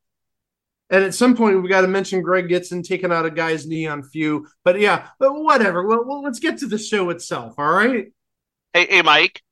and 0.90 1.02
at 1.02 1.12
some 1.14 1.36
point 1.36 1.60
we 1.60 1.68
got 1.68 1.80
to 1.80 1.88
mention 1.88 2.22
Greg 2.22 2.48
Gitson 2.48 2.84
taking 2.86 3.10
out 3.10 3.26
a 3.26 3.30
guy's 3.30 3.66
knee 3.66 3.88
on 3.88 4.04
few. 4.04 4.46
But 4.64 4.78
yeah, 4.78 5.08
but 5.18 5.32
whatever. 5.32 5.84
Well, 5.84 6.04
well, 6.06 6.22
let's 6.22 6.38
get 6.38 6.58
to 6.58 6.68
the 6.68 6.78
show 6.78 7.10
itself. 7.10 7.54
All 7.58 7.72
right. 7.72 8.06
Hey, 8.72 8.86
hey, 8.88 9.02
Mike. 9.02 9.42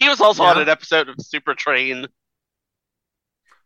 He 0.00 0.08
was 0.08 0.20
also 0.20 0.42
Yeah. 0.42 0.50
on 0.50 0.62
an 0.62 0.68
episode 0.68 1.08
of 1.08 1.14
Super 1.20 1.54
Train. 1.54 2.08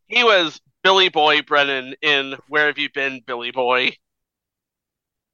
He 0.09 0.23
was 0.23 0.61
Billy 0.85 1.09
Boy 1.09 1.41
Brennan 1.41 1.95
in 2.03 2.35
Where 2.49 2.67
Have 2.67 2.77
You 2.79 2.91
Been, 2.93 3.23
Billy 3.27 3.51
Boy? 3.51 3.97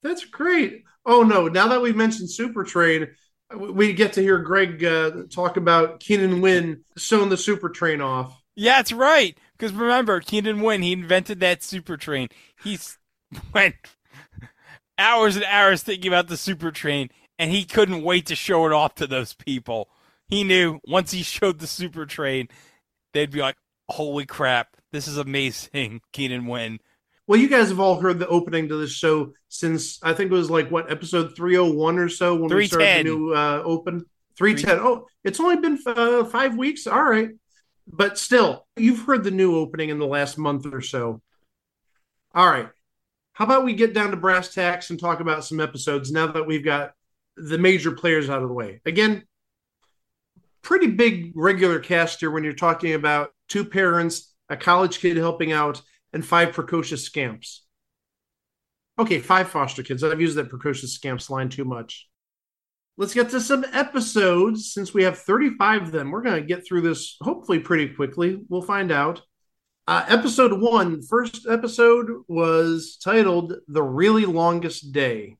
That's 0.05 0.25
great. 0.25 0.85
Oh 1.05 1.23
no! 1.23 1.49
Now 1.49 1.69
that 1.69 1.83
we've 1.83 1.97
mentioned 1.97 2.31
Super 2.31 2.63
Train, 2.63 3.09
we 3.57 3.93
get 3.93 4.13
to 4.15 4.23
hear 4.23 4.39
Greg 4.39 4.85
uh, 4.85 5.25
talk 5.31 5.57
about 5.57 6.01
Keenan 6.01 6.41
Wynn 6.41 6.85
showing 6.97 7.29
the 7.29 7.37
Super 7.37 7.69
Train 7.69 8.01
off. 8.01 8.41
Yeah, 8.57 8.77
that's 8.77 8.93
right. 8.93 9.37
Because 9.57 9.73
remember, 9.73 10.21
Keenan 10.21 10.61
Wynn, 10.61 10.83
he 10.83 10.93
invented 10.93 11.41
that 11.41 11.63
super 11.63 11.97
train. 11.97 12.29
He 12.63 12.79
went 13.55 13.77
hours 14.99 15.37
and 15.37 15.45
hours 15.45 15.83
thinking 15.83 16.09
about 16.09 16.29
the 16.29 16.37
super 16.37 16.71
train, 16.71 17.11
and 17.39 17.51
he 17.51 17.65
couldn't 17.65 18.03
wait 18.03 18.27
to 18.27 18.37
show 18.37 18.67
it 18.67 18.73
off 18.73 18.95
to 18.97 19.07
those 19.07 19.35
people. 19.35 19.89
He 20.29 20.45
knew 20.45 20.81
once 20.87 21.11
he 21.13 21.23
showed 21.23 21.59
the 21.59 21.67
super 21.67 22.07
train, 22.07 22.49
they'd 23.13 23.31
be 23.31 23.41
like, 23.41 23.57
"Holy 23.91 24.27
crap, 24.27 24.77
this 24.93 25.07
is 25.09 25.19
amazing!" 25.19 26.01
Keenan 26.13 26.47
Wynn. 26.47 26.81
Well, 27.27 27.41
you 27.41 27.49
guys 27.49 27.71
have 27.71 27.81
all 27.81 28.01
heard 28.01 28.19
the 28.19 28.29
opening 28.29 28.69
to 28.69 28.77
this 28.77 28.93
show 28.93 29.33
since 29.49 29.99
I 30.03 30.13
think 30.13 30.31
it 30.31 30.35
was 30.35 30.51
like 30.51 30.71
what 30.71 30.91
episode 30.91 31.35
three 31.35 31.57
hundred 31.57 31.75
one 31.75 31.99
or 31.99 32.09
so 32.09 32.35
when 32.35 32.55
we 32.55 32.67
started 32.67 33.07
the 33.07 33.11
new 33.11 33.35
uh, 33.35 33.63
open 33.65 34.05
three 34.37 34.55
ten. 34.55 34.79
Oh, 34.79 35.07
it's 35.23 35.41
only 35.41 35.57
been 35.57 35.79
uh, 35.87 36.25
five 36.25 36.57
weeks. 36.57 36.87
All 36.87 37.03
right, 37.03 37.31
but 37.87 38.19
still, 38.19 38.67
you've 38.77 39.05
heard 39.05 39.25
the 39.25 39.31
new 39.31 39.57
opening 39.57 39.89
in 39.89 39.99
the 39.99 40.07
last 40.07 40.37
month 40.37 40.67
or 40.67 40.83
so. 40.83 41.23
All 42.35 42.49
right, 42.49 42.69
how 43.33 43.47
about 43.47 43.65
we 43.65 43.73
get 43.73 43.95
down 43.95 44.11
to 44.11 44.17
brass 44.19 44.53
tacks 44.53 44.91
and 44.91 45.01
talk 45.01 45.21
about 45.21 45.45
some 45.45 45.61
episodes 45.61 46.13
now 46.13 46.27
that 46.27 46.47
we've 46.47 46.65
got 46.65 46.93
the 47.37 47.59
major 47.59 47.93
players 47.93 48.29
out 48.29 48.43
of 48.43 48.49
the 48.49 48.55
way. 48.55 48.81
Again, 48.85 49.25
pretty 50.63 50.89
big 50.89 51.33
regular 51.35 51.79
cast 51.79 52.21
here 52.21 52.31
when 52.31 52.45
you're 52.45 52.53
talking 52.53 52.95
about 52.95 53.31
two 53.49 53.65
parents, 53.65 54.35
a 54.49 54.57
college 54.57 54.99
kid 54.99 55.17
helping 55.17 55.53
out, 55.53 55.81
and 56.15 56.25
five 56.25 56.53
precocious 56.53 57.05
scamps. 57.05 57.67
Okay, 58.99 59.19
five 59.19 59.49
foster 59.49 59.83
kids. 59.83 60.05
I've 60.05 60.21
used 60.21 60.37
that 60.37 60.49
precocious 60.49 60.95
scamps 60.95 61.29
line 61.29 61.49
too 61.49 61.65
much. 61.65 62.09
Let's 62.97 63.13
get 63.13 63.31
to 63.31 63.41
some 63.41 63.67
episodes 63.73 64.73
since 64.73 64.95
we 64.95 65.03
have 65.03 65.19
35 65.19 65.83
of 65.83 65.93
them. 65.93 66.13
We're 66.13 66.23
going 66.23 66.41
to 66.41 66.47
get 66.47 66.65
through 66.65 66.83
this 66.83 67.17
hopefully 67.21 67.59
pretty 67.59 67.89
quickly. 67.89 68.41
We'll 68.49 68.63
find 68.63 68.93
out. 68.93 69.23
Uh, 69.89 70.05
episode 70.09 70.61
one, 70.61 71.03
first 71.03 71.47
episode 71.51 72.09
was 72.29 72.97
titled 73.03 73.55
The 73.67 73.83
Really 73.83 74.25
Longest 74.25 74.93
Day. 74.93 75.37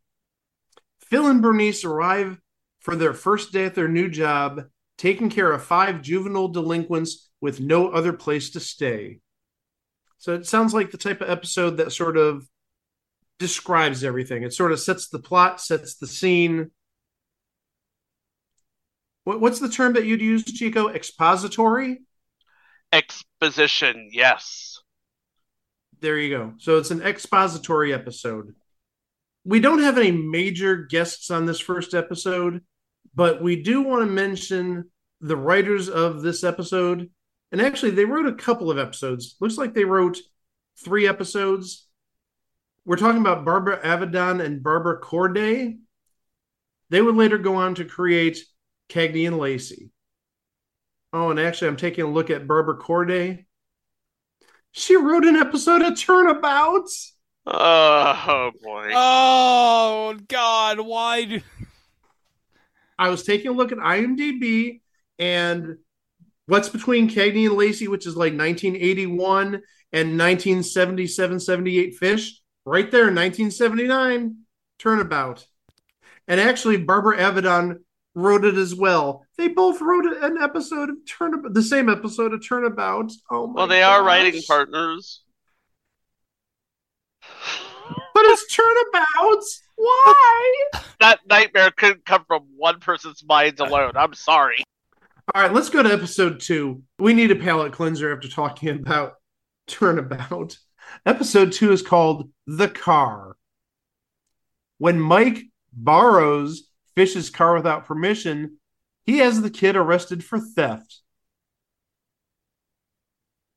Phil 0.99 1.29
and 1.29 1.41
Bernice 1.41 1.85
arrive 1.85 2.39
for 2.81 2.97
their 2.97 3.15
first 3.15 3.53
day 3.53 3.65
at 3.67 3.77
their 3.77 3.89
new 3.89 4.11
job, 4.11 4.65
taking 4.99 5.31
care 5.31 5.53
of 5.53 5.63
five 5.63 6.03
juvenile 6.03 6.49
delinquents 6.49 7.31
with 7.41 7.61
no 7.61 7.89
other 7.89 8.13
place 8.13 8.51
to 8.51 8.61
stay. 8.61 9.21
So 10.25 10.33
it 10.33 10.47
sounds 10.47 10.73
like 10.73 10.91
the 10.91 10.97
type 10.97 11.21
of 11.21 11.29
episode 11.29 11.77
that 11.77 11.93
sort 11.93 12.17
of 12.17 12.49
describes 13.39 14.03
everything. 14.03 14.43
It 14.43 14.55
sort 14.55 14.73
of 14.73 14.81
sets 14.81 15.09
the 15.11 15.19
plot, 15.19 15.61
sets 15.61 15.97
the 15.97 16.07
scene. 16.07 16.71
What, 19.25 19.43
what's 19.43 19.59
the 19.59 19.69
term 19.69 19.93
that 19.93 20.07
you'd 20.07 20.23
use, 20.23 20.43
Chico? 20.43 20.89
Expository? 20.89 21.99
Exposition, 22.91 24.09
yes. 24.15 24.81
There 26.01 26.19
you 26.19 26.35
go. 26.35 26.55
So 26.57 26.79
it's 26.79 26.91
an 26.91 27.03
expository 27.03 27.93
episode. 27.93 28.55
We 29.45 29.61
don't 29.61 29.83
have 29.83 29.99
any 29.99 30.11
major 30.11 30.77
guests 30.77 31.31
on 31.31 31.45
this 31.45 31.61
first 31.61 31.93
episode, 31.93 32.63
but 33.15 33.43
we 33.43 33.63
do 33.63 33.83
want 33.83 34.09
to 34.09 34.11
mention 34.11 34.91
the 35.21 35.37
writers 35.37 35.91
of 35.91 36.23
this 36.23 36.43
episode. 36.45 37.11
And 37.55 37.63
actually, 37.63 37.93
they 37.93 38.05
wrote 38.05 38.27
a 38.27 38.33
couple 38.33 38.69
of 38.69 38.79
episodes. 38.79 39.37
Looks 39.39 39.57
like 39.57 39.75
they 39.75 39.85
wrote 39.85 40.19
three 40.85 41.07
episodes. 41.07 41.87
We're 42.85 42.97
talking 42.97 43.21
about 43.21 43.45
Barbara 43.45 43.79
Avedon 43.79 44.45
and 44.45 44.61
Barbara 44.61 44.99
Corday. 44.99 45.79
They 46.91 47.01
would 47.01 47.15
later 47.15 47.39
go 47.39 47.55
on 47.55 47.77
to 47.77 47.85
create 47.85 48.41
Cagney 48.89 49.29
and 49.29 49.39
Lacey. 49.39 49.93
Oh, 51.13 51.31
and 51.31 51.39
actually, 51.39 51.69
I'm 51.69 51.77
taking 51.77 52.03
a 52.03 52.11
look 52.11 52.29
at 52.29 52.49
Barbara 52.49 52.75
Corday. 52.75 53.47
She 54.73 54.97
wrote 54.97 55.25
an 55.25 55.37
episode 55.37 55.83
of 55.83 55.97
Turnabouts. 55.97 57.15
Oh 57.47 58.51
boy. 58.65 58.91
Oh 58.95 60.19
God, 60.27 60.81
why 60.81 61.25
do? 61.25 61.41
I 62.99 63.11
was 63.11 63.23
taking 63.23 63.51
a 63.51 63.55
look 63.55 63.71
at 63.71 63.79
IMDb 63.79 64.81
and 65.21 65.77
what's 66.47 66.69
between 66.69 67.09
Cagney 67.09 67.47
and 67.47 67.57
Lacey, 67.57 67.89
which 67.89 68.07
is 68.07 68.17
like 68.17 68.33
1981 68.33 69.63
and 69.93 70.19
1977 70.19 71.41
78 71.41 71.97
Fish, 71.97 72.41
right 72.65 72.91
there 72.91 73.09
in 73.09 73.15
1979, 73.15 74.37
Turnabout. 74.79 75.47
And 76.27 76.41
actually, 76.41 76.79
Barbara 76.79 77.19
Avedon 77.19 77.79
wrote 78.15 78.45
it 78.45 78.55
as 78.55 78.75
well. 78.75 79.27
They 79.37 79.49
both 79.49 79.81
wrote 79.81 80.07
an 80.23 80.39
episode 80.39 80.91
of 80.91 80.97
Turnabout, 81.07 81.55
the 81.55 81.63
same 81.63 81.89
episode 81.89 82.33
of 82.33 82.47
Turnabout. 82.47 83.13
Oh 83.31 83.47
my 83.47 83.55
Well, 83.55 83.67
they 83.67 83.83
are 83.83 84.03
writing 84.03 84.41
partners. 84.47 85.23
But 88.15 88.25
it's 88.27 88.55
Turnabouts. 88.55 89.63
Why? 89.77 90.55
That 91.01 91.21
nightmare 91.27 91.71
couldn't 91.71 92.07
come 92.07 92.25
from 92.27 92.45
one 92.57 92.81
person's 92.81 93.23
mind 93.23 93.61
alone. 93.61 93.93
I'm 93.95 94.15
sorry. 94.15 94.65
All 95.33 95.41
right, 95.41 95.53
let's 95.53 95.71
go 95.71 95.83
to 95.83 95.91
episode 95.93 96.41
two. 96.41 96.83
We 96.99 97.15
need 97.15 97.31
a 97.31 97.37
palate 97.37 97.73
cleanser 97.73 98.13
after 98.13 98.29
talking 98.29 98.69
about 98.69 99.15
Turnabout. 99.67 100.59
Episode 101.07 101.53
two 101.53 101.73
is 101.73 101.81
called 101.81 102.31
The 102.47 102.69
Car. 102.69 103.37
When 104.77 105.01
Mike 105.01 105.45
borrows 105.73 106.69
Fish's 106.95 107.31
car 107.31 107.55
without 107.55 107.87
permission, 107.87 108.59
he 109.07 109.19
has 109.19 109.41
the 109.41 109.49
kid 109.49 109.77
arrested 109.77 110.23
for 110.23 110.39
theft. 110.39 111.01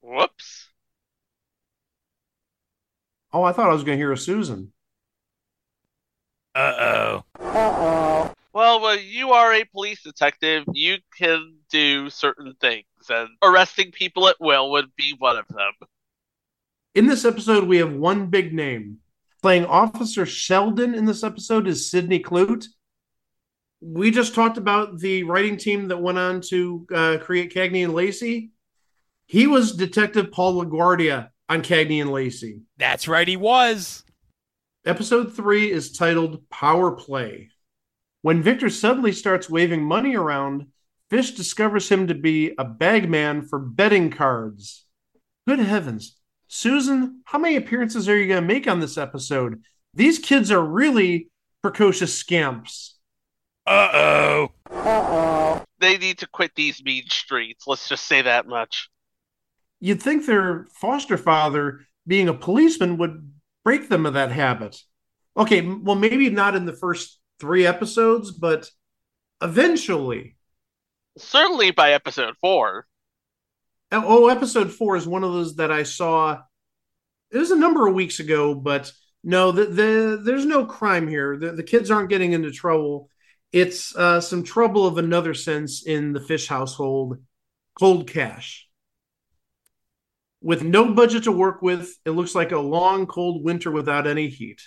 Whoops. 0.02 0.70
Oh, 3.34 3.44
I 3.44 3.52
thought 3.52 3.70
I 3.70 3.74
was 3.74 3.84
going 3.84 3.98
to 3.98 4.02
hear 4.02 4.14
a 4.14 4.18
Susan. 4.18 4.72
Uh 6.56 7.22
Well, 8.58 8.82
when 8.82 8.98
you 9.04 9.34
are 9.34 9.54
a 9.54 9.66
police 9.66 10.02
detective, 10.02 10.64
you 10.74 10.98
can 11.16 11.58
do 11.70 12.10
certain 12.10 12.56
things, 12.60 12.86
and 13.08 13.30
arresting 13.44 13.92
people 13.92 14.28
at 14.28 14.38
will 14.40 14.72
would 14.72 14.88
be 14.96 15.14
one 15.20 15.38
of 15.38 15.48
them. 15.48 15.74
In 16.96 17.06
this 17.06 17.24
episode, 17.24 17.66
we 17.66 17.78
have 17.78 17.94
one 17.94 18.32
big 18.32 18.56
name. 18.56 18.98
Playing 19.44 19.68
Officer 19.68 20.26
Sheldon 20.26 20.96
in 20.96 21.06
this 21.06 21.24
episode 21.24 21.68
is 21.68 21.92
Sidney 21.92 22.20
Clute. 22.20 22.66
We 23.80 24.10
just 24.10 24.34
talked 24.34 24.58
about 24.58 24.98
the 24.98 25.22
writing 25.22 25.58
team 25.58 25.90
that 25.90 26.02
went 26.02 26.18
on 26.18 26.42
to 26.50 26.88
uh, 26.92 27.18
create 27.22 27.54
Cagney 27.54 27.84
and 27.84 27.94
Lacey. 27.94 28.54
He 29.28 29.46
was 29.46 29.76
Detective 29.76 30.32
Paul 30.32 30.66
LaGuardia 30.66 31.30
on 31.48 31.62
Cagney 31.62 32.02
and 32.02 32.12
Lacey. 32.12 32.62
That's 32.78 33.08
right, 33.08 33.28
he 33.28 33.38
was. 33.38 34.04
Episode 34.84 35.36
three 35.36 35.70
is 35.70 35.92
titled 35.92 36.50
Power 36.50 36.94
Play. 36.94 37.52
When 38.22 38.44
Victor 38.44 38.70
suddenly 38.70 39.12
starts 39.12 39.50
waving 39.50 39.84
money 39.84 40.16
around, 40.16 40.68
Fish 41.10 41.32
discovers 41.32 41.88
him 41.90 42.08
to 42.08 42.16
be 42.16 42.54
a 42.58 42.66
bagman 42.66 43.44
for 43.44 43.60
betting 43.60 44.10
cards. 44.10 44.86
Good 45.48 45.60
heavens. 45.60 46.18
Susan, 46.48 47.22
how 47.26 47.40
many 47.40 47.56
appearances 47.56 48.10
are 48.10 48.18
you 48.18 48.28
going 48.28 48.42
to 48.42 48.54
make 48.54 48.68
on 48.68 48.80
this 48.80 48.98
episode? 48.98 49.62
These 49.94 50.20
kids 50.20 50.52
are 50.52 50.62
really 50.62 51.30
precocious 51.62 52.14
scamps. 52.14 52.98
Uh 53.66 53.90
oh. 53.94 54.52
Uh-oh. 54.72 55.64
They 55.80 55.98
need 55.98 56.18
to 56.20 56.28
quit 56.28 56.52
these 56.56 56.84
mean 56.84 57.08
streets. 57.10 57.68
Let's 57.68 57.88
just 57.88 58.06
say 58.06 58.22
that 58.22 58.48
much. 58.48 58.90
You'd 59.80 60.02
think 60.02 60.26
their 60.26 60.66
foster 60.74 61.18
father, 61.18 61.88
being 62.06 62.28
a 62.30 62.34
policeman, 62.34 62.98
would 62.98 63.32
break 63.64 63.90
them 63.90 64.06
of 64.06 64.14
that 64.14 64.32
habit. 64.32 64.82
Okay, 65.36 65.62
well, 65.62 65.96
maybe 65.96 66.30
not 66.30 66.56
in 66.56 66.66
the 66.66 66.74
first 66.74 67.20
three 67.40 67.66
episodes, 67.66 68.32
but 68.32 68.70
eventually. 69.42 70.36
Certainly 71.18 71.72
by 71.72 71.94
episode 71.94 72.36
four. 72.42 72.88
Oh, 73.92 74.28
episode 74.28 74.72
four 74.72 74.98
is 74.98 75.08
one 75.08 75.24
of 75.24 75.34
those 75.34 75.56
that 75.56 75.72
I 75.72 75.84
saw. 75.84 76.42
It 77.32 77.38
was 77.38 77.52
a 77.52 77.56
number 77.56 77.88
of 77.88 77.94
weeks 77.94 78.20
ago, 78.20 78.54
but 78.54 78.92
no, 79.24 79.52
the, 79.52 79.66
the 79.66 80.22
there's 80.24 80.46
no 80.46 80.66
crime 80.66 81.08
here. 81.08 81.38
The, 81.38 81.52
the 81.54 81.64
kids 81.64 81.90
aren't 81.90 82.10
getting 82.10 82.34
into 82.34 82.52
trouble. 82.52 83.10
It's 83.52 83.96
uh, 83.96 84.22
some 84.22 84.44
trouble 84.44 84.86
of 84.86 84.98
another 84.98 85.34
sense 85.34 85.86
in 85.86 86.14
the 86.14 86.20
fish 86.20 86.48
household. 86.48 87.18
Cold 87.80 88.10
cash. 88.10 88.68
With 90.42 90.64
no 90.64 90.94
budget 90.94 91.24
to 91.24 91.32
work 91.32 91.62
with, 91.62 91.96
it 92.06 92.12
looks 92.12 92.36
like 92.36 92.52
a 92.52 92.60
long, 92.60 93.06
cold 93.06 93.44
winter 93.44 93.72
without 93.72 94.08
any 94.08 94.28
heat. 94.28 94.62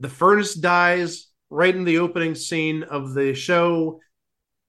The 0.00 0.08
furnace 0.08 0.54
dies 0.54 1.28
right 1.50 1.74
in 1.74 1.84
the 1.84 1.98
opening 1.98 2.34
scene 2.34 2.82
of 2.82 3.14
the 3.14 3.34
show. 3.34 4.00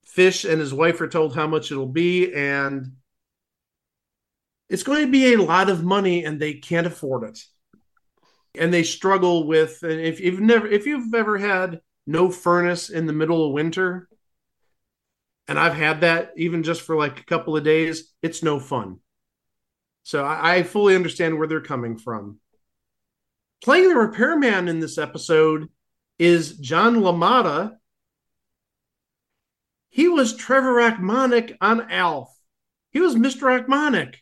Fish 0.06 0.46
and 0.46 0.60
his 0.60 0.74
wife 0.74 1.02
are 1.02 1.08
told 1.08 1.36
how 1.36 1.48
much 1.48 1.72
it'll 1.72 1.88
be, 1.88 2.34
and 2.34 2.94
it's 4.70 4.84
going 4.84 5.06
to 5.06 5.12
be 5.12 5.34
a 5.34 5.42
lot 5.42 5.70
of 5.70 5.84
money, 5.84 6.24
and 6.24 6.40
they 6.40 6.54
can't 6.54 6.88
afford 6.88 7.28
it. 7.28 7.40
And 8.58 8.74
they 8.74 8.84
struggle 8.84 9.48
with, 9.48 9.84
and 9.84 10.00
if 10.00 10.20
you've 10.20 10.40
never, 10.40 10.68
if 10.68 10.86
you've 10.86 11.14
ever 11.14 11.38
had 11.38 11.82
no 12.08 12.30
furnace 12.30 12.90
in 12.90 13.06
the 13.06 13.14
middle 13.14 13.46
of 13.46 13.54
winter, 13.54 14.08
and 15.48 15.60
I've 15.60 15.76
had 15.76 16.02
that 16.02 16.32
even 16.38 16.64
just 16.64 16.82
for 16.82 16.96
like 16.96 17.20
a 17.20 17.26
couple 17.26 17.58
of 17.58 17.64
days, 17.64 18.14
it's 18.22 18.42
no 18.42 18.60
fun. 18.60 19.00
So 20.04 20.24
I, 20.24 20.58
I 20.58 20.64
fully 20.64 20.96
understand 20.96 21.38
where 21.38 21.48
they're 21.48 21.62
coming 21.62 21.98
from. 21.98 22.40
Playing 23.64 23.90
the 23.90 23.96
repairman 23.96 24.68
in 24.68 24.80
this 24.80 24.98
episode 24.98 25.70
is 26.20 26.58
John 26.58 26.98
LaMotta. 26.98 27.78
He 29.90 30.08
was 30.08 30.36
Trevor 30.36 30.76
Ochmonek 30.76 31.56
on 31.62 31.90
Alf. 31.92 32.30
He 32.92 33.00
was 33.00 33.16
Mr. 33.16 33.60
Ochmonek. 33.60 34.16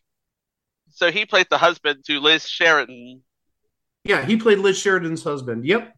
So 0.89 1.11
he 1.11 1.25
played 1.25 1.47
the 1.49 1.57
husband 1.57 2.03
to 2.05 2.19
Liz 2.19 2.47
Sheridan. 2.47 3.23
Yeah, 4.03 4.23
he 4.23 4.37
played 4.37 4.59
Liz 4.59 4.77
Sheridan's 4.77 5.23
husband. 5.23 5.65
Yep. 5.65 5.93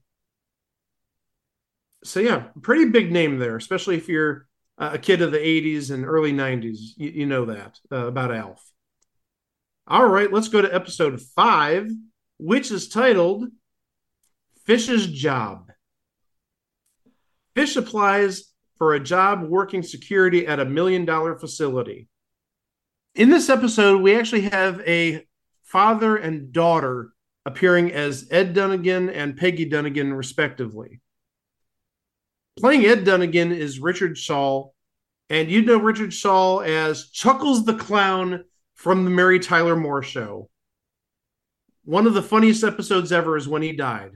So 2.03 2.20
yeah, 2.20 2.45
pretty 2.62 2.86
big 2.86 3.12
name 3.12 3.40
there, 3.40 3.56
especially 3.56 3.98
if 3.98 4.07
you're 4.07 4.48
a 4.78 4.98
kid 4.98 5.22
of 5.22 5.32
the 5.32 5.40
80s 5.40 5.91
and 5.91 6.06
early 6.06 6.32
90s. 6.32 6.80
You, 6.98 7.10
you 7.10 7.26
know 7.26 7.45
that 7.45 7.80
uh, 7.91 8.07
about 8.07 8.34
Alf. 8.34 8.64
All 9.88 10.07
right, 10.07 10.32
let's 10.32 10.48
go 10.48 10.62
to 10.62 10.74
episode 10.74 11.22
five, 11.22 11.90
which 12.38 12.72
is 12.72 12.90
titled 12.90 13.45
Fish's 14.66 15.07
Job. 15.07 15.72
Fish 17.56 17.76
applies 17.76 18.52
for 18.78 18.94
a 18.94 18.99
job 18.99 19.44
working 19.44 19.82
security 19.82 20.45
at 20.45 20.60
a 20.60 20.66
million 20.66 21.06
dollar 21.06 21.38
facility. 21.38 22.10
In 23.14 23.30
this 23.30 23.49
episode, 23.49 24.02
we 24.02 24.18
actually 24.18 24.41
have 24.41 24.82
a 24.82 25.26
father 25.64 26.18
and 26.18 26.52
daughter 26.52 27.14
appearing 27.45 27.91
as 27.91 28.28
Ed 28.32 28.53
Dunnigan 28.53 29.10
and 29.10 29.38
Peggy 29.38 29.66
Dunnigan, 29.66 30.14
respectively. 30.14 30.99
Playing 32.60 32.86
Ed 32.86 33.06
Dunnigan 33.06 33.52
is 33.52 33.80
Richard 33.80 34.16
Schaal, 34.16 34.72
and 35.30 35.49
you 35.49 35.62
know 35.62 35.78
Richard 35.78 36.10
Schaal 36.10 36.66
as 36.66 37.10
Chuckles 37.12 37.66
the 37.66 37.76
Clown 37.76 38.44
from 38.74 39.06
the 39.06 39.12
Mary 39.12 39.40
Tyler 39.40 39.76
Moore 39.76 40.03
Show. 40.03 40.49
One 41.86 42.07
of 42.07 42.14
the 42.14 42.22
funniest 42.22 42.64
episodes 42.64 43.12
ever 43.12 43.38
is 43.38 43.48
when 43.48 43.62
he 43.62 43.72
died. 43.72 44.12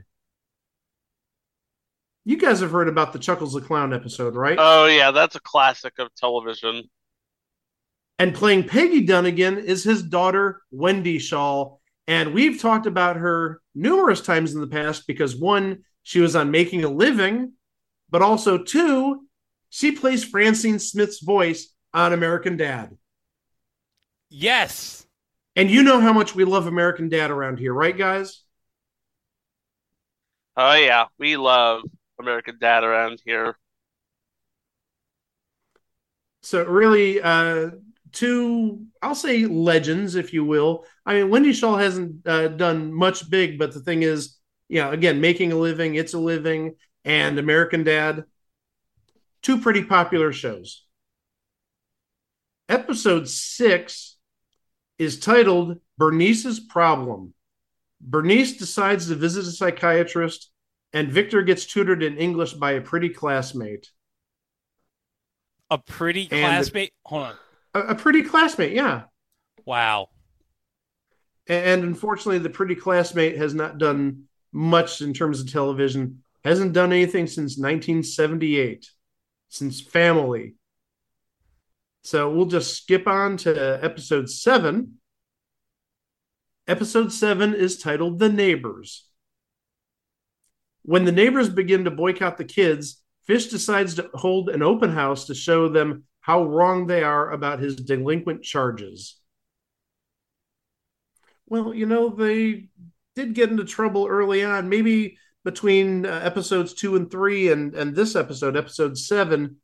You 2.24 2.36
guys 2.36 2.60
have 2.60 2.72
heard 2.72 2.88
about 2.88 3.12
the 3.12 3.18
Chuckles 3.18 3.54
the 3.54 3.60
Clown 3.60 3.94
episode, 3.94 4.34
right? 4.34 4.58
Oh, 4.60 4.86
yeah, 4.86 5.10
that's 5.10 5.36
a 5.36 5.40
classic 5.40 5.94
of 5.98 6.14
television. 6.14 6.90
And 8.18 8.34
playing 8.34 8.64
Peggy 8.64 9.00
Dunnigan 9.02 9.58
is 9.58 9.82
his 9.82 10.02
daughter, 10.02 10.62
Wendy 10.70 11.18
Schaal. 11.18 11.78
And 12.06 12.34
we've 12.34 12.60
talked 12.60 12.86
about 12.86 13.16
her 13.16 13.62
numerous 13.74 14.20
times 14.20 14.52
in 14.52 14.60
the 14.60 14.66
past 14.66 15.06
because 15.06 15.36
one, 15.36 15.84
she 16.02 16.20
was 16.20 16.36
on 16.36 16.50
Making 16.50 16.84
a 16.84 16.88
Living, 16.88 17.52
but 18.10 18.20
also 18.20 18.58
two, 18.58 19.26
she 19.70 19.92
plays 19.92 20.24
Francine 20.24 20.80
Smith's 20.80 21.20
voice 21.20 21.72
on 21.94 22.12
American 22.12 22.56
Dad. 22.56 22.98
Yes. 24.28 25.06
And 25.56 25.70
you 25.70 25.82
know 25.82 26.00
how 26.00 26.12
much 26.12 26.34
we 26.34 26.44
love 26.44 26.66
American 26.66 27.08
Dad 27.08 27.30
around 27.30 27.58
here, 27.58 27.74
right, 27.74 27.96
guys? 27.96 28.42
Oh, 30.56 30.74
yeah. 30.74 31.06
We 31.18 31.36
love 31.36 31.82
American 32.18 32.58
Dad 32.60 32.84
around 32.84 33.20
here. 33.24 33.56
So, 36.42 36.64
really, 36.64 37.20
uh, 37.20 37.70
two, 38.12 38.86
I'll 39.02 39.14
say 39.14 39.46
legends, 39.46 40.14
if 40.14 40.32
you 40.32 40.44
will. 40.44 40.84
I 41.04 41.14
mean, 41.14 41.30
Wendy 41.30 41.50
Schaal 41.52 41.80
hasn't 41.80 42.26
uh, 42.26 42.48
done 42.48 42.92
much 42.92 43.28
big, 43.28 43.58
but 43.58 43.72
the 43.72 43.80
thing 43.80 44.02
is, 44.02 44.38
you 44.68 44.80
know, 44.80 44.90
again, 44.90 45.20
making 45.20 45.52
a 45.52 45.56
living, 45.56 45.96
it's 45.96 46.14
a 46.14 46.18
living, 46.18 46.76
and 47.04 47.38
American 47.38 47.84
Dad, 47.84 48.24
two 49.42 49.60
pretty 49.60 49.84
popular 49.84 50.32
shows. 50.32 50.86
Episode 52.68 53.28
six 53.28 54.09
is 55.00 55.18
titled 55.18 55.78
Bernice's 55.96 56.60
Problem. 56.60 57.32
Bernice 58.02 58.58
decides 58.58 59.08
to 59.08 59.14
visit 59.14 59.46
a 59.46 59.50
psychiatrist, 59.50 60.50
and 60.92 61.10
Victor 61.10 61.40
gets 61.40 61.64
tutored 61.64 62.02
in 62.02 62.18
English 62.18 62.52
by 62.52 62.72
a 62.72 62.82
pretty 62.82 63.08
classmate. 63.08 63.90
A 65.70 65.78
pretty 65.78 66.26
classmate? 66.26 66.92
Hold 67.06 67.22
on. 67.22 67.34
A, 67.72 67.80
a, 67.80 67.94
pretty 67.94 68.22
classmate, 68.22 68.72
yeah. 68.72 69.04
Wow. 69.64 70.08
And, 71.46 71.64
and 71.64 71.84
unfortunately, 71.84 72.38
the 72.38 72.50
pretty 72.50 72.74
classmate 72.74 73.38
has 73.38 73.54
not 73.54 73.78
done 73.78 74.24
much 74.52 75.00
in 75.00 75.14
terms 75.14 75.40
of 75.40 75.50
television, 75.50 76.22
hasn't 76.44 76.74
done 76.74 76.92
anything 76.92 77.26
since 77.26 77.56
1978, 77.56 78.86
since 79.48 79.80
Family. 79.80 80.56
So 82.02 82.30
we'll 82.30 82.46
just 82.46 82.74
skip 82.74 83.06
on 83.06 83.36
to 83.38 83.78
episode 83.84 84.30
seven. 84.30 84.94
Episode 86.66 87.12
seven 87.12 87.54
is 87.54 87.78
titled 87.78 88.18
The 88.18 88.28
Neighbors. 88.28 89.06
When 90.82 91.04
the 91.04 91.12
neighbors 91.12 91.48
begin 91.48 91.84
to 91.84 91.90
boycott 91.90 92.38
the 92.38 92.44
kids, 92.44 93.02
Fish 93.26 93.48
decides 93.48 93.94
to 93.94 94.10
hold 94.14 94.48
an 94.48 94.62
open 94.62 94.90
house 94.90 95.26
to 95.26 95.34
show 95.34 95.68
them 95.68 96.04
how 96.20 96.44
wrong 96.44 96.86
they 96.86 97.02
are 97.02 97.30
about 97.30 97.60
his 97.60 97.76
delinquent 97.76 98.42
charges. 98.42 99.16
Well, 101.46 101.74
you 101.74 101.86
know, 101.86 102.08
they 102.08 102.68
did 103.14 103.34
get 103.34 103.50
into 103.50 103.64
trouble 103.64 104.06
early 104.08 104.44
on. 104.44 104.68
Maybe 104.68 105.18
between 105.44 106.06
uh, 106.06 106.20
episodes 106.22 106.74
two 106.74 106.96
and 106.96 107.10
three 107.10 107.50
and, 107.50 107.74
and 107.74 107.94
this 107.94 108.16
episode, 108.16 108.56
episode 108.56 108.96
seven, 108.96 109.56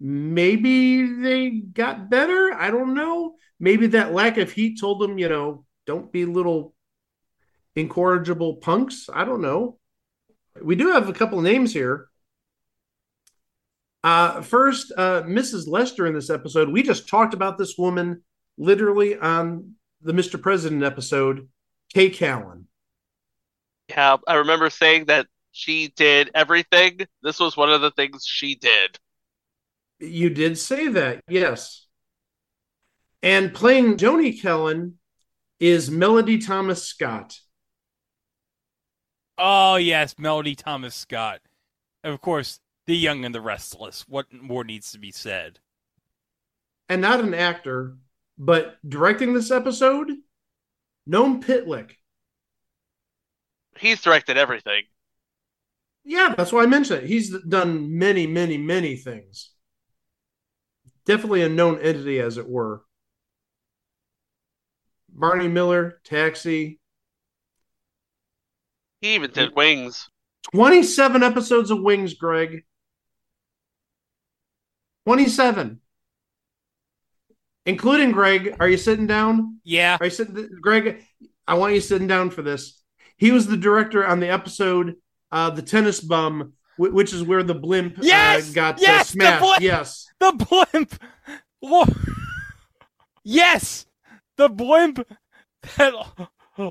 maybe 0.00 1.20
they 1.20 1.50
got 1.50 2.08
better. 2.10 2.52
I 2.52 2.70
don't 2.70 2.94
know. 2.94 3.34
Maybe 3.58 3.88
that 3.88 4.12
lack 4.12 4.38
of 4.38 4.50
heat 4.50 4.80
told 4.80 5.00
them, 5.00 5.18
you 5.18 5.28
know, 5.28 5.64
don't 5.86 6.10
be 6.10 6.24
little 6.24 6.74
incorrigible 7.76 8.56
punks. 8.56 9.08
I 9.12 9.24
don't 9.24 9.42
know. 9.42 9.78
We 10.60 10.74
do 10.74 10.92
have 10.92 11.08
a 11.08 11.12
couple 11.12 11.40
names 11.42 11.72
here. 11.72 12.08
Uh, 14.02 14.40
first, 14.40 14.92
uh, 14.96 15.22
Mrs. 15.22 15.68
Lester 15.68 16.06
in 16.06 16.14
this 16.14 16.30
episode. 16.30 16.70
We 16.70 16.82
just 16.82 17.08
talked 17.08 17.34
about 17.34 17.58
this 17.58 17.76
woman 17.76 18.22
literally 18.56 19.16
on 19.18 19.74
the 20.00 20.12
Mr. 20.12 20.40
President 20.40 20.82
episode, 20.82 21.48
Kay 21.92 22.08
Callan. 22.08 22.66
Yeah, 23.88 24.16
I 24.26 24.36
remember 24.36 24.70
saying 24.70 25.06
that 25.06 25.26
she 25.52 25.88
did 25.96 26.30
everything. 26.34 27.00
This 27.22 27.40
was 27.40 27.56
one 27.56 27.70
of 27.70 27.82
the 27.82 27.90
things 27.90 28.24
she 28.24 28.54
did. 28.54 28.98
You 30.00 30.30
did 30.30 30.58
say 30.58 30.88
that, 30.88 31.20
yes. 31.28 31.86
And 33.22 33.52
playing 33.52 33.98
Joni 33.98 34.40
Kellen 34.40 34.98
is 35.58 35.90
Melody 35.90 36.38
Thomas 36.38 36.82
Scott. 36.82 37.38
Oh 39.36 39.76
yes, 39.76 40.14
Melody 40.18 40.54
Thomas 40.54 40.94
Scott. 40.94 41.40
And 42.02 42.12
of 42.14 42.20
course, 42.20 42.60
The 42.86 42.96
Young 42.96 43.24
and 43.24 43.34
the 43.34 43.40
Restless. 43.40 44.06
What 44.08 44.32
more 44.32 44.64
needs 44.64 44.92
to 44.92 44.98
be 44.98 45.10
said? 45.10 45.58
And 46.88 47.02
not 47.02 47.20
an 47.20 47.34
actor, 47.34 47.96
but 48.38 48.76
directing 48.88 49.34
this 49.34 49.50
episode, 49.50 50.10
Noam 51.08 51.44
Pitlick. 51.44 51.92
He's 53.78 54.02
directed 54.02 54.36
everything. 54.36 54.84
Yeah, 56.04 56.34
that's 56.36 56.52
why 56.52 56.62
I 56.62 56.66
mentioned 56.66 57.04
it. 57.04 57.08
He's 57.08 57.30
done 57.30 57.98
many, 57.98 58.26
many, 58.26 58.56
many 58.56 58.96
things. 58.96 59.50
Definitely 61.06 61.42
a 61.42 61.48
known 61.48 61.78
entity, 61.80 62.20
as 62.20 62.38
it 62.38 62.48
were. 62.48 62.82
Barney 65.08 65.48
Miller, 65.48 66.00
Taxi. 66.04 66.78
He 69.00 69.14
even 69.14 69.30
did 69.30 69.54
Wings. 69.54 70.08
27 70.52 71.22
episodes 71.22 71.70
of 71.70 71.80
Wings, 71.82 72.14
Greg. 72.14 72.64
27. 75.06 75.80
Including 77.66 78.12
Greg. 78.12 78.56
Are 78.60 78.68
you 78.68 78.76
sitting 78.76 79.06
down? 79.06 79.60
Yeah. 79.64 79.96
Are 80.00 80.06
you 80.06 80.10
sitting 80.10 80.48
Greg? 80.60 81.02
I 81.46 81.54
want 81.54 81.74
you 81.74 81.80
sitting 81.80 82.06
down 82.06 82.30
for 82.30 82.42
this. 82.42 82.82
He 83.16 83.30
was 83.30 83.46
the 83.46 83.56
director 83.56 84.06
on 84.06 84.20
the 84.20 84.28
episode 84.28 84.96
uh 85.32 85.50
The 85.50 85.62
Tennis 85.62 86.00
Bum, 86.00 86.54
wh- 86.59 86.59
which 86.88 87.12
is 87.12 87.22
where 87.22 87.42
the 87.42 87.54
blimp 87.54 87.96
Yes! 88.00 88.50
uh, 88.50 88.54
got 88.54 88.80
Yes! 88.80 88.88
uh, 88.90 88.98
The 88.98 89.04
smashed. 89.12 89.42
blimp! 89.42 89.62
Yes. 89.62 90.06
The 90.18 90.32
blimp. 90.72 91.02
Whoa. 91.60 91.84
Yes, 93.22 93.86
the 94.36 94.48
blimp 94.48 95.06
that 95.76 95.92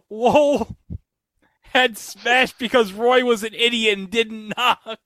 Lowell 0.10 0.76
had 1.62 1.96
smashed 1.98 2.58
because 2.58 2.92
Roy 2.92 3.24
was 3.24 3.44
an 3.44 3.54
idiot 3.54 4.00
and 4.00 4.10
didn't 4.10 4.54
knock. 4.58 5.00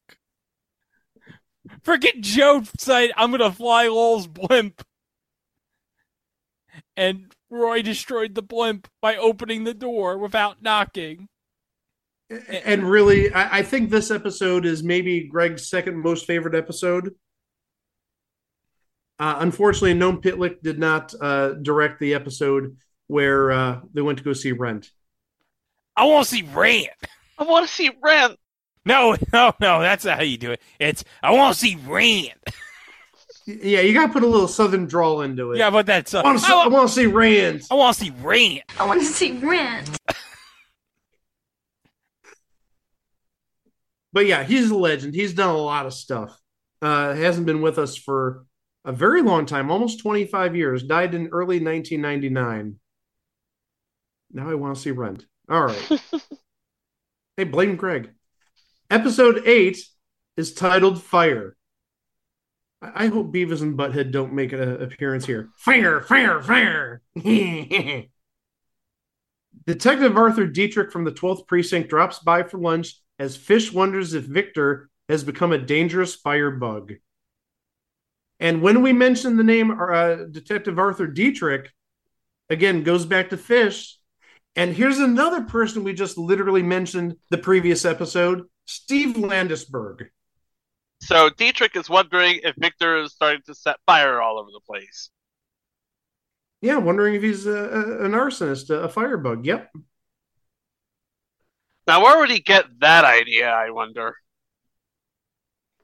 Forget 1.84 2.22
Joe 2.22 2.64
said, 2.78 3.12
"I'm 3.18 3.32
gonna 3.32 3.52
fly 3.52 3.88
Lowell's 3.88 4.28
blimp," 4.28 4.84
and 6.96 7.34
Roy 7.50 7.82
destroyed 7.82 8.36
the 8.36 8.42
blimp 8.42 8.88
by 9.02 9.18
opening 9.18 9.66
the 9.66 9.74
door 9.74 10.18
without 10.18 10.62
knocking. 10.62 11.28
And 12.66 12.90
really, 12.90 13.34
I, 13.34 13.60
I 13.60 13.62
think 13.64 13.90
this 13.90 14.12
episode 14.12 14.66
is 14.66 14.84
maybe 14.84 15.28
Greg's 15.28 15.70
second 15.70 15.98
most 16.02 16.26
favorite 16.26 16.56
episode. 16.56 17.16
Uh, 19.20 19.36
unfortunately, 19.40 19.94
Noam 19.94 20.22
Pitlick 20.22 20.62
did 20.62 20.80
not 20.80 21.14
uh, 21.20 21.54
direct 21.54 22.00
the 22.00 22.14
episode 22.14 22.78
where 23.08 23.52
uh, 23.52 23.80
they 23.94 24.02
went 24.02 24.18
to 24.18 24.24
go 24.24 24.34
see 24.34 24.52
Rent. 24.52 24.90
I 25.96 26.06
want 26.06 26.26
to 26.26 26.36
see 26.36 26.42
Rent. 26.42 26.90
I 27.38 27.44
want 27.44 27.68
to 27.68 27.74
see 27.74 27.92
Rent. 28.02 28.38
No, 28.86 29.16
no, 29.32 29.54
no. 29.60 29.80
That's 29.82 30.06
not 30.06 30.18
how 30.18 30.24
you 30.24 30.38
do 30.38 30.52
it. 30.52 30.62
It's 30.80 31.04
I 31.22 31.32
want 31.32 31.54
to 31.54 31.60
see 31.60 31.76
Rent. 31.88 32.34
Yeah, 33.46 33.82
you 33.82 33.94
got 33.94 34.08
to 34.08 34.14
put 34.14 34.24
a 34.24 34.28
little 34.28 34.48
southern 34.48 34.86
drawl 34.86 35.22
into 35.22 35.52
it. 35.52 35.58
Yeah, 35.58 35.70
but 35.70 35.86
that's. 35.86 36.14
Uh, 36.14 36.22
I 36.22 36.24
want 36.24 36.40
to 36.40 36.94
see, 36.94 37.04
I 37.04 37.08
Rand. 37.08 37.64
I 37.70 37.76
want 37.76 37.98
to 37.98 38.04
see 38.04 38.14
Rant. 38.22 38.64
I 38.80 38.86
want 38.86 39.02
to 39.02 39.06
see 39.06 39.34
Rent. 39.34 39.90
But 44.14 44.28
yeah, 44.28 44.44
he's 44.44 44.70
a 44.70 44.76
legend. 44.76 45.16
He's 45.16 45.34
done 45.34 45.50
a 45.50 45.58
lot 45.58 45.88
of 45.88 45.94
stuff. 45.94 46.40
Uh, 46.82 47.14
hasn't 47.16 47.48
been 47.48 47.62
with 47.62 47.80
us 47.80 47.98
for 47.98 48.46
a 48.86 48.92
very 48.92 49.22
long 49.22 49.46
time, 49.46 49.72
almost 49.72 50.00
25 50.00 50.56
years. 50.56 50.84
Died 50.84 51.16
in 51.16 51.30
early 51.30 51.60
1999. 51.60 52.80
Now 54.32 54.50
I 54.50 54.56
want 54.56 54.76
to 54.76 54.82
see 54.82 54.92
Rent. 54.92 55.26
All 55.50 55.66
right. 55.66 56.02
hey, 57.38 57.44
blame 57.46 57.76
Greg. 57.76 58.12
Episode 58.90 59.44
eight 59.48 59.80
is 60.38 60.54
titled 60.54 61.02
Fire. 61.02 61.56
I 62.82 63.06
I 63.06 63.08
hope 63.08 63.34
Beavis 63.34 63.62
and 63.62 63.78
Butthead 63.78 64.12
don't 64.12 64.34
make 64.34 64.52
an 64.52 64.82
appearance 64.82 65.26
here. 65.26 65.50
Fire, 65.58 66.02
fire, 66.02 66.42
fire. 66.42 67.02
Detective 69.66 70.18
Arthur 70.18 70.48
Dietrich 70.48 70.92
from 70.92 71.06
the 71.06 71.12
12th 71.12 71.48
Precinct 71.48 71.90
drops 71.90 72.20
by 72.20 72.44
for 72.44 72.58
lunch 72.58 72.96
as 73.24 73.38
Fish 73.38 73.72
wonders 73.72 74.14
if 74.14 74.26
Victor 74.26 74.90
has 75.08 75.24
become 75.24 75.54
a 75.54 75.58
dangerous 75.58 76.14
firebug. 76.14 76.96
And 78.38 78.62
when 78.62 78.82
we 78.82 78.92
mention 78.92 79.38
the 79.38 79.46
name 79.46 79.72
uh, 79.72 80.16
Detective 80.30 80.78
Arthur 80.78 81.08
Dietrich, 81.08 81.72
again, 82.50 82.84
goes 82.84 83.06
back 83.06 83.30
to 83.30 83.38
Fish. 83.38 83.98
And 84.58 84.76
here's 84.76 85.00
another 85.00 85.42
person 85.42 85.86
we 85.86 85.94
just 85.94 86.18
literally 86.18 86.64
mentioned 86.64 87.16
the 87.30 87.38
previous 87.38 87.86
episode 87.86 88.44
Steve 88.66 89.16
Landesberg. 89.16 90.10
So 91.02 91.30
Dietrich 91.30 91.78
is 91.78 91.90
wondering 91.90 92.42
if 92.44 92.56
Victor 92.58 92.98
is 92.98 93.14
starting 93.14 93.42
to 93.46 93.56
set 93.56 93.78
fire 93.86 94.22
all 94.22 94.38
over 94.38 94.50
the 94.52 94.60
place. 94.60 95.10
Yeah, 96.62 96.78
wondering 96.78 97.16
if 97.16 97.24
he's 97.24 97.46
a, 97.46 97.52
a, 97.52 98.06
an 98.06 98.12
arsonist, 98.12 98.70
a, 98.70 98.84
a 98.84 98.90
firebug. 98.90 99.46
Yep. 99.46 99.72
Now, 101.86 102.02
where 102.02 102.20
would 102.20 102.30
he 102.30 102.40
get 102.40 102.66
that 102.80 103.04
idea? 103.04 103.50
I 103.50 103.72
wonder. 103.72 104.16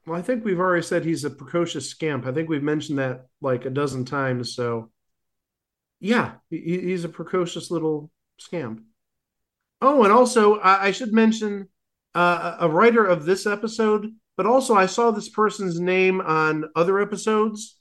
Well, 0.06 0.18
I 0.18 0.22
think 0.22 0.44
we've 0.44 0.60
already 0.60 0.82
said 0.82 1.06
he's 1.06 1.26
a 1.26 1.30
precocious 1.30 1.90
scamp. 1.90 2.26
I 2.26 2.32
think 2.32 2.50
we've 2.50 2.64
mentioned 2.64 3.00
that 3.00 3.28
like 3.42 3.66
a 3.66 3.70
dozen 3.70 4.06
times. 4.06 4.56
So, 4.56 4.90
yeah, 6.00 6.34
he, 6.50 6.58
he's 6.58 7.04
a 7.04 7.10
precocious 7.10 7.70
little 7.70 8.10
scamp. 8.38 8.82
Oh, 9.82 10.04
and 10.04 10.12
also, 10.12 10.56
I, 10.56 10.88
I 10.88 10.92
should 10.92 11.14
mention 11.14 11.70
uh, 12.16 12.58
a 12.60 12.70
writer 12.70 13.06
of 13.06 13.26
this 13.26 13.46
episode, 13.46 14.08
but 14.36 14.46
also 14.46 14.74
I 14.74 14.88
saw 14.88 15.12
this 15.12 15.30
person's 15.30 15.80
name 15.80 16.22
on 16.22 16.66
other 16.76 17.00
episodes. 17.00 17.76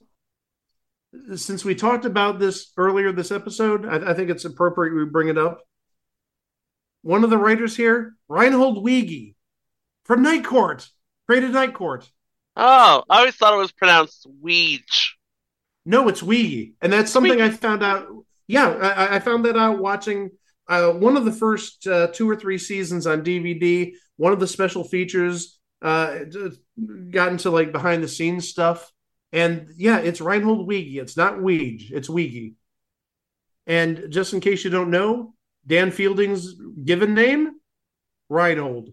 Since 1.35 1.65
we 1.65 1.73
talked 1.73 2.05
about 2.05 2.37
this 2.37 2.71
earlier 2.77 3.11
this 3.11 3.31
episode, 3.31 3.85
I, 3.85 4.11
I 4.11 4.13
think 4.13 4.29
it's 4.29 4.45
appropriate 4.45 4.93
we 4.93 5.05
bring 5.05 5.29
it 5.29 5.37
up. 5.37 5.61
One 7.01 7.23
of 7.23 7.29
the 7.29 7.37
writers 7.37 7.75
here, 7.75 8.15
Reinhold 8.27 8.85
Weege 8.85 9.35
from 10.03 10.21
Night 10.21 10.43
Court, 10.43 10.87
created 11.27 11.51
Night 11.51 11.73
Court. 11.73 12.09
Oh, 12.55 13.03
I 13.09 13.19
always 13.19 13.35
thought 13.35 13.53
it 13.53 13.57
was 13.57 13.71
pronounced 13.71 14.27
Weege. 14.43 15.11
No, 15.85 16.07
it's 16.09 16.21
Weege, 16.21 16.73
and 16.81 16.91
that's 16.91 17.11
something 17.11 17.41
I 17.41 17.49
found 17.51 17.83
out. 17.83 18.07
Yeah, 18.47 18.67
I, 18.67 19.15
I 19.15 19.19
found 19.19 19.45
that 19.45 19.55
out 19.55 19.79
watching 19.79 20.31
uh, 20.67 20.91
one 20.91 21.15
of 21.15 21.25
the 21.25 21.31
first 21.31 21.87
uh, 21.87 22.07
two 22.07 22.29
or 22.29 22.35
three 22.35 22.57
seasons 22.57 23.07
on 23.07 23.23
DVD. 23.23 23.93
One 24.17 24.33
of 24.33 24.39
the 24.39 24.47
special 24.47 24.83
features 24.83 25.57
uh, 25.81 26.19
got 27.09 27.31
into 27.31 27.49
like 27.49 27.71
behind 27.71 28.03
the 28.03 28.07
scenes 28.07 28.49
stuff, 28.49 28.91
and 29.31 29.69
yeah, 29.77 29.99
it's 29.99 30.19
Reinhold 30.19 30.67
Weege. 30.67 30.95
It's 30.95 31.15
not 31.15 31.37
Weege, 31.37 31.91
it's 31.91 32.09
Weege. 32.09 32.55
And 33.65 34.07
just 34.09 34.33
in 34.33 34.41
case 34.41 34.63
you 34.63 34.71
don't 34.71 34.89
know, 34.89 35.33
Dan 35.65 35.91
Fielding's 35.91 36.55
given 36.83 37.13
name, 37.13 37.55
Reinhold, 38.29 38.89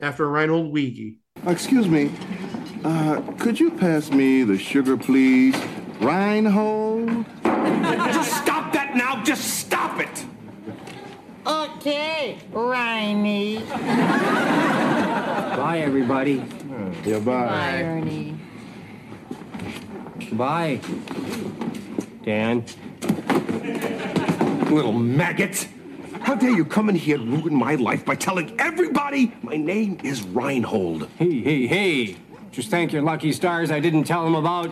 after 0.00 0.28
Reinhold 0.28 0.74
Weege. 0.74 1.18
Excuse 1.46 1.88
me. 1.88 2.10
Uh, 2.84 3.20
could 3.38 3.58
you 3.58 3.70
pass 3.70 4.10
me 4.10 4.44
the 4.44 4.58
sugar, 4.58 4.96
please? 4.96 5.56
Reinhold? 6.00 7.24
Just 7.44 8.36
stop 8.36 8.72
that 8.72 8.94
now! 8.94 9.22
Just 9.24 9.58
stop 9.60 10.00
it! 10.00 10.24
Okay, 11.46 12.38
Riney. 12.52 13.60
Bye, 15.56 15.80
everybody. 15.82 16.44
Yeah, 17.04 17.20
bye. 17.20 17.82
Ernie. 17.82 18.36
Bye. 20.32 20.80
Dan. 22.24 22.64
Little 24.70 24.92
maggot! 24.92 25.66
How 26.20 26.34
dare 26.34 26.50
you 26.50 26.64
come 26.64 26.90
in 26.90 26.94
here 26.94 27.16
and 27.16 27.32
ruin 27.32 27.54
my 27.54 27.76
life 27.76 28.04
by 28.04 28.14
telling 28.16 28.54
everybody 28.60 29.32
my 29.40 29.56
name 29.56 29.98
is 30.02 30.22
Reinhold? 30.22 31.08
Hey, 31.16 31.40
hey, 31.40 31.66
hey. 31.66 32.16
Just 32.52 32.68
thank 32.70 32.92
your 32.92 33.00
lucky 33.00 33.32
stars 33.32 33.70
I 33.70 33.80
didn't 33.80 34.04
tell 34.04 34.24
them 34.24 34.34
about 34.34 34.70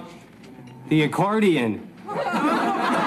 the 0.88 1.02
accordion. 1.04 1.88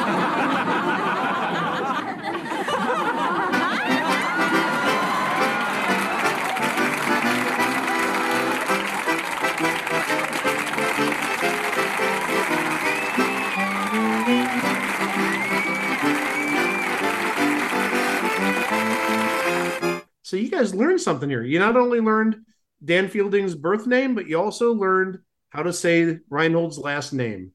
So 20.29 20.37
you 20.37 20.51
guys 20.51 20.75
learned 20.75 21.01
something 21.01 21.27
here. 21.27 21.41
You 21.41 21.57
not 21.57 21.75
only 21.75 22.01
learned 22.01 22.45
Dan 22.85 23.07
Fielding's 23.07 23.55
birth 23.55 23.87
name, 23.87 24.13
but 24.13 24.27
you 24.27 24.39
also 24.39 24.73
learned 24.75 25.17
how 25.49 25.63
to 25.63 25.73
say 25.73 26.19
Reinhold's 26.29 26.77
last 26.77 27.13
name. 27.13 27.51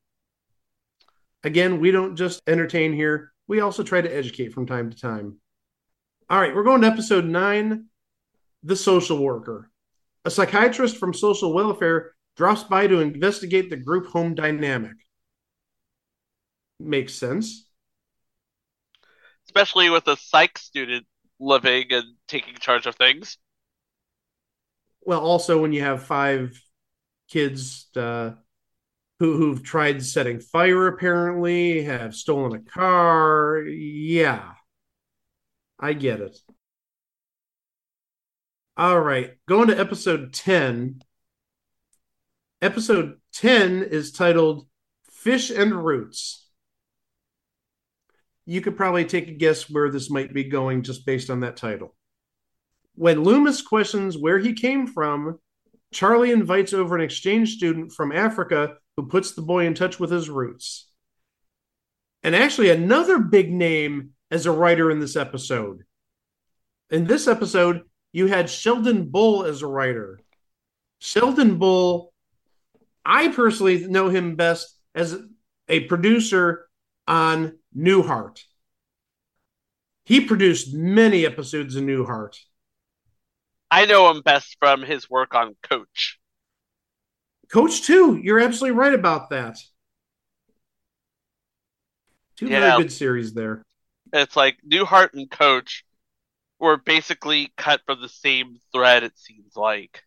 Again, 1.44 1.78
we 1.78 1.92
don't 1.92 2.16
just 2.16 2.42
entertain 2.48 2.92
here, 2.92 3.30
we 3.46 3.60
also 3.60 3.84
try 3.84 4.00
to 4.00 4.12
educate 4.12 4.52
from 4.52 4.66
time 4.66 4.90
to 4.90 4.98
time. 4.98 5.36
All 6.28 6.40
right, 6.40 6.52
we're 6.52 6.64
going 6.64 6.80
to 6.80 6.88
episode 6.88 7.24
nine 7.24 7.84
The 8.64 8.74
Social 8.74 9.22
Worker. 9.22 9.70
A 10.24 10.30
psychiatrist 10.30 10.96
from 10.96 11.14
social 11.14 11.54
welfare 11.54 12.16
drops 12.36 12.64
by 12.64 12.88
to 12.88 12.98
investigate 12.98 13.70
the 13.70 13.76
group 13.76 14.08
home 14.08 14.34
dynamic. 14.34 14.96
Makes 16.80 17.14
sense. 17.14 17.68
Especially 19.46 19.90
with 19.90 20.08
a 20.08 20.16
psych 20.16 20.58
student 20.58 21.06
living 21.40 21.86
and 21.90 22.04
taking 22.28 22.54
charge 22.54 22.86
of 22.86 22.96
things. 22.96 23.38
Well, 25.02 25.20
also 25.20 25.60
when 25.60 25.72
you 25.72 25.82
have 25.82 26.04
five 26.04 26.60
kids 27.28 27.88
uh, 27.96 28.32
who 29.18 29.36
who've 29.36 29.62
tried 29.62 30.02
setting 30.02 30.40
fire, 30.40 30.86
apparently 30.86 31.82
have 31.82 32.14
stolen 32.14 32.54
a 32.54 32.70
car. 32.70 33.58
Yeah, 33.66 34.54
I 35.78 35.92
get 35.92 36.20
it. 36.20 36.38
All 38.76 39.00
right, 39.00 39.34
going 39.46 39.68
to 39.68 39.78
episode 39.78 40.32
ten. 40.32 41.02
Episode 42.62 43.20
ten 43.32 43.82
is 43.82 44.10
titled 44.10 44.66
"Fish 45.10 45.50
and 45.50 45.84
Roots." 45.84 46.43
You 48.46 48.60
could 48.60 48.76
probably 48.76 49.04
take 49.04 49.28
a 49.28 49.32
guess 49.32 49.70
where 49.70 49.90
this 49.90 50.10
might 50.10 50.34
be 50.34 50.44
going 50.44 50.82
just 50.82 51.06
based 51.06 51.30
on 51.30 51.40
that 51.40 51.56
title. 51.56 51.94
When 52.94 53.24
Loomis 53.24 53.62
questions 53.62 54.16
where 54.18 54.38
he 54.38 54.52
came 54.52 54.86
from, 54.86 55.38
Charlie 55.92 56.30
invites 56.30 56.72
over 56.72 56.94
an 56.94 57.00
exchange 57.00 57.54
student 57.54 57.92
from 57.92 58.12
Africa 58.12 58.76
who 58.96 59.08
puts 59.08 59.32
the 59.32 59.42
boy 59.42 59.66
in 59.66 59.74
touch 59.74 59.98
with 59.98 60.10
his 60.10 60.28
roots. 60.28 60.90
And 62.22 62.34
actually, 62.34 62.70
another 62.70 63.18
big 63.18 63.52
name 63.52 64.10
as 64.30 64.46
a 64.46 64.52
writer 64.52 64.90
in 64.90 64.98
this 64.98 65.16
episode. 65.16 65.82
In 66.90 67.06
this 67.06 67.28
episode, 67.28 67.82
you 68.12 68.26
had 68.26 68.48
Sheldon 68.48 69.10
Bull 69.10 69.44
as 69.44 69.62
a 69.62 69.66
writer. 69.66 70.20
Sheldon 71.00 71.58
Bull, 71.58 72.12
I 73.04 73.28
personally 73.28 73.86
know 73.86 74.08
him 74.08 74.36
best 74.36 74.74
as 74.94 75.16
a 75.68 75.80
producer 75.80 76.66
on 77.06 77.58
Newhart. 77.76 78.42
He 80.04 80.20
produced 80.20 80.74
many 80.74 81.24
episodes 81.24 81.76
of 81.76 81.84
Newhart. 81.84 82.36
I 83.70 83.86
know 83.86 84.10
him 84.10 84.20
best 84.22 84.56
from 84.60 84.82
his 84.82 85.08
work 85.08 85.34
on 85.34 85.56
Coach. 85.62 86.18
Coach 87.50 87.82
too. 87.82 88.16
you're 88.22 88.40
absolutely 88.40 88.78
right 88.78 88.94
about 88.94 89.30
that. 89.30 89.58
Two 92.36 92.48
Yeah. 92.48 92.72
very 92.72 92.82
good 92.84 92.92
series 92.92 93.32
there. 93.32 93.62
It's 94.12 94.36
like 94.36 94.58
Newhart 94.62 95.14
and 95.14 95.30
Coach 95.30 95.84
were 96.58 96.76
basically 96.76 97.52
cut 97.56 97.80
from 97.86 98.00
the 98.00 98.08
same 98.08 98.58
thread, 98.72 99.02
it 99.02 99.18
seems 99.18 99.56
like. 99.56 100.02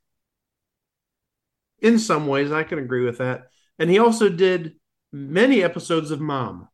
In 1.79 1.99
some 1.99 2.27
ways, 2.27 2.51
I 2.51 2.63
can 2.63 2.79
agree 2.79 3.05
with 3.05 3.19
that. 3.19 3.49
And 3.79 3.89
he 3.89 3.99
also 3.99 4.29
did 4.29 4.77
many 5.11 5.61
episodes 5.61 6.09
of 6.11 6.19
Mom. 6.19 6.69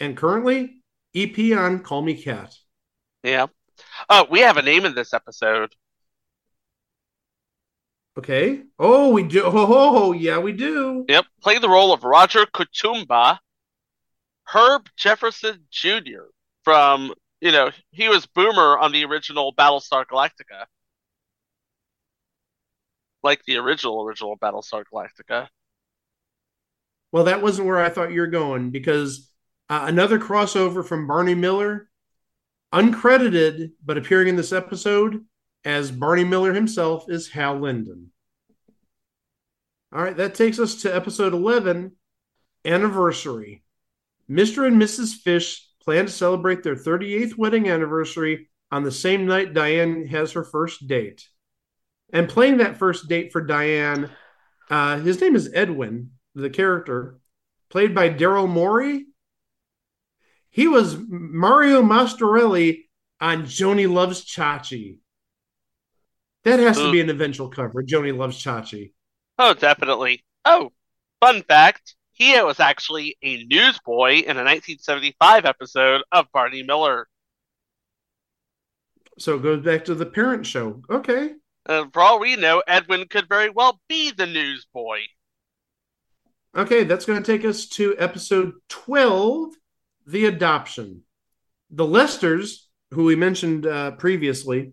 And 0.00 0.16
currently, 0.16 0.82
EP 1.14 1.56
on 1.56 1.80
Call 1.80 2.02
Me 2.02 2.20
Kat. 2.20 2.54
Yeah. 3.22 3.46
Oh, 4.08 4.26
we 4.30 4.40
have 4.40 4.56
a 4.56 4.62
name 4.62 4.84
in 4.84 4.94
this 4.94 5.14
episode. 5.14 5.74
Okay. 8.16 8.62
Oh, 8.78 9.10
we 9.10 9.24
do. 9.24 9.42
Oh, 9.44 10.12
yeah, 10.12 10.38
we 10.38 10.52
do. 10.52 11.04
Yep. 11.08 11.24
Play 11.42 11.58
the 11.58 11.68
role 11.68 11.92
of 11.92 12.04
Roger 12.04 12.46
Kutumba, 12.46 13.38
Herb 14.44 14.88
Jefferson 14.96 15.64
Jr. 15.70 16.26
from, 16.62 17.12
you 17.40 17.50
know, 17.50 17.70
he 17.90 18.08
was 18.08 18.26
Boomer 18.26 18.78
on 18.78 18.92
the 18.92 19.04
original 19.04 19.52
Battlestar 19.54 20.04
Galactica. 20.06 20.66
Like 23.22 23.42
the 23.46 23.56
original, 23.56 24.04
original 24.04 24.36
Battlestar 24.36 24.84
Galactica. 24.92 25.48
Well, 27.10 27.24
that 27.24 27.42
wasn't 27.42 27.68
where 27.68 27.80
I 27.80 27.88
thought 27.88 28.12
you 28.12 28.20
were 28.20 28.26
going 28.26 28.70
because 28.70 29.30
uh, 29.68 29.84
another 29.86 30.18
crossover 30.18 30.84
from 30.84 31.06
Barney 31.06 31.34
Miller, 31.34 31.88
uncredited 32.72 33.72
but 33.84 33.96
appearing 33.96 34.28
in 34.28 34.36
this 34.36 34.52
episode 34.52 35.24
as 35.64 35.90
Barney 35.90 36.24
Miller 36.24 36.52
himself, 36.52 37.04
is 37.08 37.28
Hal 37.28 37.58
Linden. 37.60 38.10
All 39.92 40.02
right, 40.02 40.16
that 40.16 40.34
takes 40.34 40.58
us 40.58 40.82
to 40.82 40.94
episode 40.94 41.32
11 41.32 41.92
Anniversary. 42.64 43.62
Mr. 44.28 44.66
and 44.66 44.80
Mrs. 44.80 45.14
Fish 45.14 45.68
plan 45.84 46.06
to 46.06 46.12
celebrate 46.12 46.62
their 46.62 46.74
38th 46.74 47.36
wedding 47.36 47.68
anniversary 47.68 48.48
on 48.70 48.82
the 48.82 48.90
same 48.90 49.26
night 49.26 49.54
Diane 49.54 50.06
has 50.06 50.32
her 50.32 50.42
first 50.42 50.88
date. 50.88 51.28
And 52.12 52.28
playing 52.28 52.58
that 52.58 52.78
first 52.78 53.08
date 53.08 53.32
for 53.32 53.40
Diane, 53.40 54.10
uh, 54.70 54.98
his 54.98 55.20
name 55.20 55.36
is 55.36 55.52
Edwin, 55.54 56.12
the 56.34 56.50
character, 56.50 57.18
played 57.70 57.94
by 57.94 58.08
Derrel 58.08 58.48
Maury. 58.48 59.06
He 60.54 60.68
was 60.68 60.96
Mario 61.08 61.82
Mastroelli 61.82 62.84
on 63.20 63.44
Joanie 63.44 63.88
Loves 63.88 64.24
Chachi. 64.24 64.98
That 66.44 66.60
has 66.60 66.76
to 66.76 66.92
be 66.92 67.00
an 67.00 67.10
eventual 67.10 67.48
cover. 67.48 67.82
Joanie 67.82 68.12
Loves 68.12 68.40
Chachi. 68.40 68.92
Oh, 69.36 69.54
definitely. 69.54 70.22
Oh, 70.44 70.70
fun 71.20 71.42
fact. 71.42 71.96
He 72.12 72.40
was 72.40 72.60
actually 72.60 73.16
a 73.20 73.44
newsboy 73.46 74.18
in 74.18 74.36
a 74.36 74.44
1975 74.44 75.44
episode 75.44 76.02
of 76.12 76.26
Barney 76.32 76.62
Miller. 76.62 77.08
So 79.18 79.34
it 79.34 79.42
goes 79.42 79.64
back 79.64 79.84
to 79.86 79.96
the 79.96 80.06
parent 80.06 80.46
show. 80.46 80.82
Okay. 80.88 81.32
And 81.66 81.92
for 81.92 82.00
all 82.00 82.20
we 82.20 82.36
know, 82.36 82.62
Edwin 82.68 83.08
could 83.10 83.28
very 83.28 83.50
well 83.50 83.80
be 83.88 84.12
the 84.12 84.26
newsboy. 84.26 85.00
Okay, 86.56 86.84
that's 86.84 87.06
going 87.06 87.20
to 87.20 87.26
take 87.26 87.44
us 87.44 87.66
to 87.70 87.96
episode 87.98 88.52
12 88.68 89.54
The 90.06 90.26
Adoption. 90.26 91.02
The 91.70 91.86
Lesters, 91.86 92.68
who 92.90 93.04
we 93.04 93.16
mentioned 93.16 93.66
uh, 93.66 93.92
previously, 93.92 94.72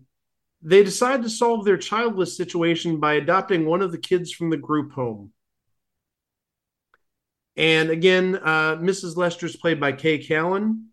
they 0.62 0.84
decide 0.84 1.22
to 1.22 1.30
solve 1.30 1.64
their 1.64 1.76
childless 1.76 2.36
situation 2.36 3.00
by 3.00 3.14
adopting 3.14 3.66
one 3.66 3.82
of 3.82 3.90
the 3.90 3.98
kids 3.98 4.32
from 4.32 4.50
the 4.50 4.56
group 4.56 4.92
home. 4.92 5.32
And 7.56 7.90
again, 7.90 8.36
uh, 8.36 8.76
Mrs. 8.76 9.16
Lester's 9.16 9.56
played 9.56 9.80
by 9.80 9.92
Kay 9.92 10.18
Callan. 10.18 10.88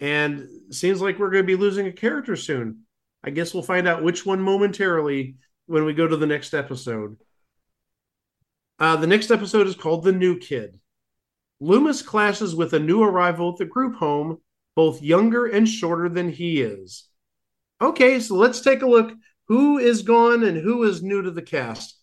And 0.00 0.48
seems 0.70 1.00
like 1.00 1.18
we're 1.18 1.30
going 1.30 1.44
to 1.44 1.46
be 1.46 1.54
losing 1.54 1.86
a 1.86 1.92
character 1.92 2.34
soon. 2.34 2.80
I 3.22 3.30
guess 3.30 3.54
we'll 3.54 3.62
find 3.62 3.86
out 3.86 4.02
which 4.02 4.26
one 4.26 4.40
momentarily 4.40 5.36
when 5.66 5.84
we 5.84 5.94
go 5.94 6.08
to 6.08 6.16
the 6.16 6.26
next 6.26 6.54
episode. 6.54 7.18
Uh, 8.80 8.96
the 8.96 9.06
next 9.06 9.30
episode 9.30 9.68
is 9.68 9.76
called 9.76 10.02
The 10.02 10.10
New 10.10 10.38
Kid. 10.38 10.80
Loomis 11.62 12.02
clashes 12.02 12.56
with 12.56 12.72
a 12.72 12.80
new 12.80 13.04
arrival 13.04 13.50
at 13.52 13.56
the 13.56 13.64
group 13.64 13.94
home, 13.94 14.38
both 14.74 15.00
younger 15.00 15.46
and 15.46 15.68
shorter 15.68 16.08
than 16.08 16.28
he 16.28 16.60
is. 16.60 17.08
Okay, 17.80 18.18
so 18.18 18.34
let's 18.34 18.60
take 18.60 18.82
a 18.82 18.88
look. 18.88 19.12
Who 19.46 19.78
is 19.78 20.02
gone 20.02 20.42
and 20.42 20.56
who 20.56 20.82
is 20.82 21.04
new 21.04 21.22
to 21.22 21.30
the 21.30 21.40
cast? 21.40 21.96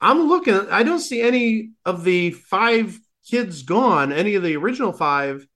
I'm 0.00 0.28
looking, 0.28 0.54
I 0.54 0.82
don't 0.82 1.00
see 1.00 1.20
any 1.20 1.72
of 1.84 2.04
the 2.04 2.30
five 2.30 2.98
kids 3.28 3.64
gone, 3.64 4.12
any 4.12 4.34
of 4.34 4.42
the 4.42 4.56
original 4.56 4.94
five. 4.94 5.46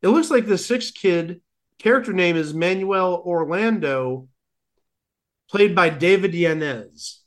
It 0.00 0.08
looks 0.08 0.30
like 0.30 0.46
the 0.46 0.56
sixth 0.56 0.94
kid 0.94 1.42
character 1.78 2.14
name 2.14 2.36
is 2.36 2.54
Manuel 2.54 3.22
Orlando, 3.26 4.28
played 5.50 5.74
by 5.74 5.90
David 5.90 6.32
Yanez. 6.32 7.25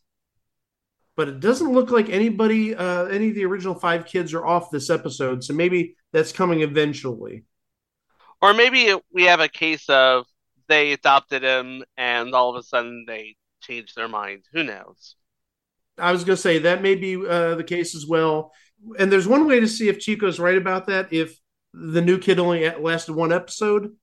But 1.19 1.27
it 1.27 1.41
doesn't 1.41 1.73
look 1.73 1.91
like 1.91 2.07
anybody, 2.07 2.73
uh, 2.73 3.07
any 3.07 3.27
of 3.27 3.35
the 3.35 3.43
original 3.43 3.75
five 3.75 4.05
kids 4.05 4.33
are 4.33 4.45
off 4.45 4.71
this 4.71 4.89
episode. 4.89 5.43
So 5.43 5.53
maybe 5.53 5.97
that's 6.13 6.31
coming 6.31 6.61
eventually. 6.61 7.43
Or 8.41 8.53
maybe 8.53 8.95
we 9.11 9.23
have 9.25 9.41
a 9.41 9.49
case 9.49 9.89
of 9.89 10.27
they 10.69 10.93
adopted 10.93 11.43
him 11.43 11.83
and 11.97 12.33
all 12.33 12.51
of 12.51 12.55
a 12.55 12.63
sudden 12.63 13.03
they 13.05 13.35
changed 13.59 13.97
their 13.97 14.07
mind. 14.07 14.45
Who 14.53 14.63
knows? 14.63 15.17
I 15.97 16.13
was 16.13 16.23
going 16.23 16.37
to 16.37 16.41
say 16.41 16.59
that 16.59 16.81
may 16.81 16.95
be 16.95 17.17
uh, 17.17 17.55
the 17.55 17.65
case 17.65 17.95
as 17.95 18.07
well. 18.07 18.53
And 18.97 19.11
there's 19.11 19.27
one 19.27 19.45
way 19.45 19.59
to 19.59 19.67
see 19.67 19.89
if 19.89 19.99
Chico's 19.99 20.39
right 20.39 20.55
about 20.55 20.87
that. 20.87 21.11
If 21.11 21.37
the 21.73 22.01
new 22.01 22.17
kid 22.17 22.39
only 22.39 22.69
lasted 22.69 23.11
one 23.11 23.33
episode, 23.33 23.93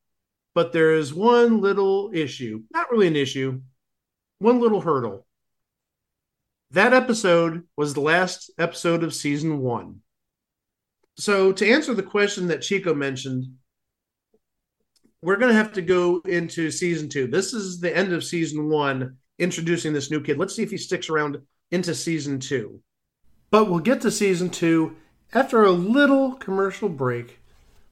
but 0.55 0.75
there 0.75 0.93
is 0.93 1.15
one 1.15 1.63
little 1.63 2.11
issue, 2.13 2.65
not 2.75 2.91
really 2.91 3.07
an 3.07 3.17
issue, 3.17 3.63
one 4.39 4.61
little 4.61 4.83
hurdle. 4.83 5.26
That 6.71 6.93
episode 6.93 7.65
was 7.77 7.95
the 7.95 8.01
last 8.01 8.51
episode 8.59 9.05
of 9.05 9.15
season 9.15 9.61
one. 9.61 10.01
So, 11.19 11.53
to 11.53 11.69
answer 11.69 11.95
the 11.95 12.03
question 12.03 12.49
that 12.49 12.63
Chico 12.63 12.93
mentioned, 12.93 13.47
we're 15.23 15.37
going 15.37 15.51
to 15.51 15.59
have 15.59 15.73
to 15.75 15.83
go 15.83 16.21
into 16.27 16.71
season 16.71 17.09
two. 17.09 17.27
This 17.27 17.55
is 17.55 17.81
the 17.81 17.97
end 17.97 18.13
of 18.13 18.25
season 18.25 18.69
one, 18.69 19.17
introducing 19.39 19.93
this 19.93 20.11
new 20.11 20.21
kid. 20.21 20.39
Let's 20.39 20.55
see 20.55 20.63
if 20.63 20.71
he 20.71 20.77
sticks 20.77 21.09
around 21.09 21.39
into 21.71 21.95
season 21.95 22.39
two. 22.41 22.81
But 23.51 23.71
we'll 23.71 23.79
get 23.79 24.01
to 24.03 24.11
season 24.11 24.51
two 24.51 24.97
After 25.33 25.65
a 25.65 25.73
little 25.73 26.35
commercial 26.35 26.89
break, 26.89 27.41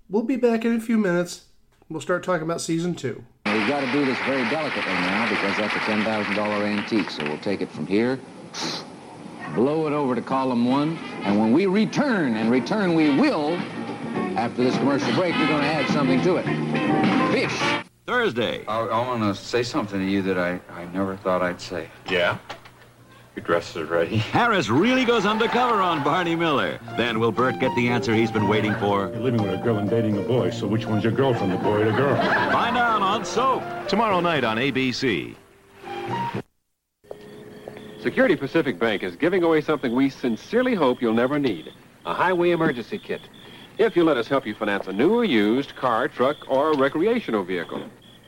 we'll 0.09 0.22
be 0.22 0.36
back 0.36 0.64
in 0.64 0.76
a 0.76 0.80
few 0.80 0.98
minutes. 0.98 1.46
We'll 1.88 2.01
start 2.01 2.22
talking 2.22 2.44
about 2.44 2.60
season 2.60 2.94
two. 2.94 3.24
We've 3.46 3.68
got 3.68 3.80
to 3.80 3.92
do 3.92 4.05
this 4.05 4.18
very 4.20 4.48
delicately 4.51 4.92
now 4.92 5.28
because 5.28 5.56
that's 5.56 5.74
a 5.74 5.78
$10,000 5.80 6.38
antique. 6.62 7.10
So 7.10 7.24
we'll 7.24 7.38
take 7.38 7.60
it 7.60 7.70
from 7.70 7.86
here, 7.86 8.18
blow 9.55 9.86
it 9.86 9.93
over 9.93 10.14
to 10.14 10.22
column 10.22 10.64
one, 10.64 10.98
and 11.22 11.39
when 11.39 11.52
we 11.52 11.66
return, 11.66 12.36
and 12.36 12.51
return 12.51 12.94
we 12.94 13.16
will, 13.18 13.56
after 14.36 14.64
this 14.64 14.76
commercial 14.76 15.12
break, 15.14 15.35
we're 15.36 15.47
going 15.47 15.62
to 15.62 15.66
add 15.66 15.89
something 15.90 16.20
to 16.22 16.36
it. 16.36 16.44
Fish. 17.32 17.85
Thursday. 18.06 18.64
I, 18.66 18.81
I 18.81 19.06
want 19.06 19.22
to 19.22 19.35
say 19.35 19.62
something 19.62 19.98
to 19.98 20.05
you 20.05 20.22
that 20.22 20.39
I, 20.39 20.60
I 20.70 20.85
never 20.86 21.16
thought 21.16 21.40
I'd 21.40 21.60
say. 21.60 21.89
Yeah? 22.10 22.39
Your 23.35 23.44
dress 23.44 23.74
is 23.74 23.89
ready. 23.89 24.16
Harris 24.32 24.68
really 24.68 25.05
goes 25.05 25.26
undercover 25.26 25.81
on 25.81 26.05
Barney 26.05 26.36
Miller. 26.36 26.78
Then 26.97 27.18
will 27.18 27.32
Bert 27.32 27.59
get 27.59 27.74
the 27.74 27.89
answer 27.89 28.14
he's 28.14 28.31
been 28.31 28.47
waiting 28.47 28.74
for? 28.74 29.09
You're 29.09 29.20
living 29.20 29.43
with 29.43 29.55
a 29.55 29.62
girl 29.62 29.78
and 29.78 29.89
dating 29.89 30.18
a 30.18 30.22
boy, 30.22 30.51
so 30.51 30.66
which 30.66 30.86
one's 30.86 31.02
your 31.02 31.12
girlfriend, 31.12 31.52
the 31.52 31.56
boy 31.56 31.82
or 31.82 31.85
the 31.86 31.97
girl? 31.97 32.16
Find 32.52 32.76
out 32.76 33.02
on 33.02 33.24
Soap. 33.24 33.62
Tomorrow 33.89 34.20
night 34.20 34.44
on 34.44 34.59
ABC. 34.59 35.35
Security 38.05 38.36
Pacific 38.36 38.78
Bank 38.78 39.02
is 39.02 39.16
giving 39.16 39.43
away 39.43 39.62
something 39.62 39.94
we 39.94 40.10
sincerely 40.10 40.74
hope 40.74 41.01
you'll 41.01 41.14
never 41.14 41.39
need 41.39 41.72
a 42.05 42.12
highway 42.12 42.51
emergency 42.51 42.98
kit. 42.98 43.22
If 43.78 43.97
you 43.97 44.05
let 44.05 44.18
us 44.18 44.28
help 44.28 44.47
you 44.47 44.55
finance 44.55 44.86
a 44.89 44.93
new 44.93 45.14
or 45.14 45.24
used 45.24 45.74
car, 45.74 46.06
truck, 46.06 46.36
or 46.47 46.74
recreational 46.74 47.44
vehicle. 47.44 47.82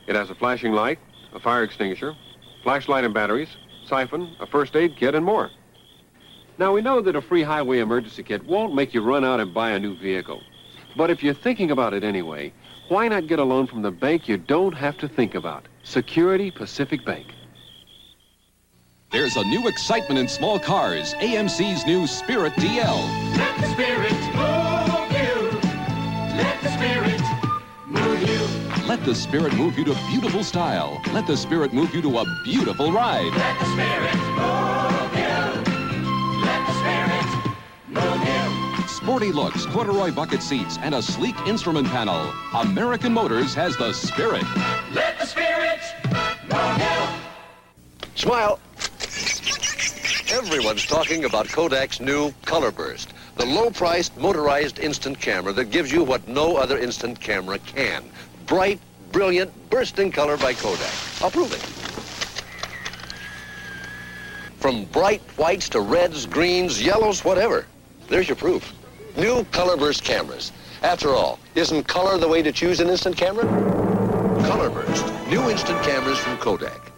It 0.07 0.15
has 0.15 0.31
a 0.31 0.35
flashing 0.35 0.71
light, 0.71 0.97
a 1.31 1.39
fire 1.39 1.61
extinguisher, 1.61 2.15
flashlight 2.63 3.03
and 3.03 3.13
batteries, 3.13 3.49
siphon, 3.85 4.35
a 4.39 4.47
first 4.47 4.75
aid 4.75 4.95
kit, 4.97 5.13
and 5.13 5.23
more. 5.23 5.51
Now, 6.57 6.73
we 6.73 6.81
know 6.81 6.99
that 6.99 7.15
a 7.15 7.21
free 7.21 7.43
highway 7.43 7.77
emergency 7.77 8.23
kit 8.23 8.43
won't 8.47 8.73
make 8.73 8.95
you 8.95 9.01
run 9.01 9.23
out 9.23 9.39
and 9.39 9.53
buy 9.53 9.69
a 9.69 9.79
new 9.79 9.95
vehicle. 9.95 10.41
But 10.95 11.11
if 11.11 11.21
you're 11.21 11.35
thinking 11.35 11.69
about 11.69 11.93
it 11.93 12.03
anyway, 12.03 12.51
why 12.87 13.09
not 13.09 13.27
get 13.27 13.37
a 13.37 13.43
loan 13.43 13.67
from 13.67 13.83
the 13.83 13.91
bank 13.91 14.27
you 14.27 14.37
don't 14.37 14.73
have 14.73 14.97
to 14.97 15.07
think 15.07 15.35
about? 15.35 15.67
Security 15.83 16.49
Pacific 16.49 17.05
Bank. 17.05 17.27
There's 19.09 19.37
a 19.37 19.43
new 19.45 19.69
excitement 19.69 20.19
in 20.19 20.27
small 20.27 20.59
cars. 20.59 21.13
AMC's 21.13 21.85
new 21.85 22.05
Spirit 22.05 22.51
DL. 22.55 23.37
Let 23.37 23.57
the 23.57 23.67
spirit 23.69 24.11
move 24.35 25.11
you. 25.13 25.59
Let 26.35 26.61
the 26.61 26.69
spirit 26.75 27.21
move 27.87 28.21
you. 28.21 28.85
Let 28.85 29.05
the 29.05 29.15
Spirit 29.15 29.53
move 29.53 29.77
you 29.77 29.85
to 29.85 29.93
beautiful 30.09 30.43
style. 30.43 31.01
Let 31.13 31.25
the 31.25 31.37
Spirit 31.37 31.73
move 31.73 31.95
you 31.95 32.01
to 32.01 32.17
a 32.17 32.25
beautiful 32.43 32.91
ride. 32.91 33.31
Let 33.33 33.57
the 33.59 33.65
spirit 33.71 34.15
move 34.35 35.13
you. 35.15 35.37
Let 36.43 36.67
the 36.67 36.73
spirit 36.81 37.27
move 37.87 38.27
you. 38.27 38.87
Sporty 38.89 39.31
looks, 39.31 39.65
corduroy 39.67 40.11
bucket 40.11 40.43
seats, 40.43 40.77
and 40.81 40.95
a 40.95 41.01
sleek 41.01 41.39
instrument 41.47 41.87
panel. 41.87 42.33
American 42.55 43.13
Motors 43.13 43.53
has 43.53 43.77
the 43.77 43.93
Spirit. 43.93 44.43
Let 44.93 45.17
the 45.17 45.25
spirit 45.25 45.79
move 46.51 46.77
you. 46.77 48.11
Smile. 48.15 48.59
Everyone's 50.29 50.85
talking 50.85 51.23
about 51.23 51.47
Kodak's 51.47 52.01
new 52.01 52.33
Color 52.43 52.71
Burst, 52.71 53.13
the 53.37 53.45
low-priced 53.45 54.17
motorized 54.17 54.77
instant 54.77 55.21
camera 55.21 55.53
that 55.53 55.71
gives 55.71 55.89
you 55.89 56.03
what 56.03 56.27
no 56.27 56.57
other 56.57 56.77
instant 56.77 57.21
camera 57.21 57.57
can. 57.59 58.03
Bright, 58.45 58.77
brilliant, 59.13 59.53
bursting 59.69 60.11
color 60.11 60.35
by 60.35 60.53
Kodak. 60.53 60.93
I'll 61.21 61.31
prove 61.31 61.53
it. 61.53 61.61
From 64.59 64.83
bright 64.85 65.21
whites 65.37 65.69
to 65.69 65.79
reds, 65.79 66.25
greens, 66.25 66.83
yellows, 66.83 67.23
whatever. 67.23 67.65
There's 68.09 68.27
your 68.27 68.35
proof. 68.35 68.73
New 69.15 69.45
Color 69.45 69.77
Burst 69.77 70.03
cameras. 70.03 70.51
After 70.83 71.11
all, 71.15 71.39
isn't 71.55 71.87
color 71.87 72.17
the 72.17 72.27
way 72.27 72.41
to 72.41 72.51
choose 72.51 72.81
an 72.81 72.89
instant 72.89 73.15
camera? 73.15 73.45
Color 74.45 74.71
Burst. 74.71 75.05
New 75.29 75.49
instant 75.49 75.81
cameras 75.83 76.17
from 76.19 76.37
Kodak. 76.37 76.91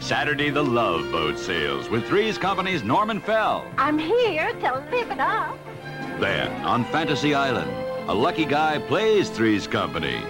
Saturday, 0.00 0.48
the 0.50 0.62
Love 0.62 1.10
Boat 1.10 1.38
sails 1.38 1.90
with 1.90 2.06
Three's 2.06 2.38
Company's 2.38 2.82
Norman 2.82 3.20
Fell. 3.20 3.66
I'm 3.76 3.98
here 3.98 4.52
to 4.52 4.86
live 4.90 5.10
it 5.10 5.18
up. 5.18 5.58
Then, 6.18 6.50
on 6.64 6.84
Fantasy 6.84 7.34
Island, 7.34 7.70
a 8.08 8.14
lucky 8.14 8.44
guy 8.44 8.78
plays 8.78 9.28
Three's 9.28 9.66
Company. 9.66 10.22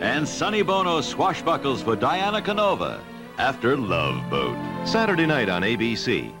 And 0.00 0.28
Sonny 0.28 0.62
Bono 0.62 1.00
swashbuckles 1.00 1.82
for 1.82 1.96
Diana 1.96 2.42
Canova 2.42 3.02
after 3.38 3.76
Love 3.76 4.28
Boat. 4.28 4.56
Saturday 4.86 5.24
night 5.24 5.48
on 5.48 5.62
ABC. 5.62 6.32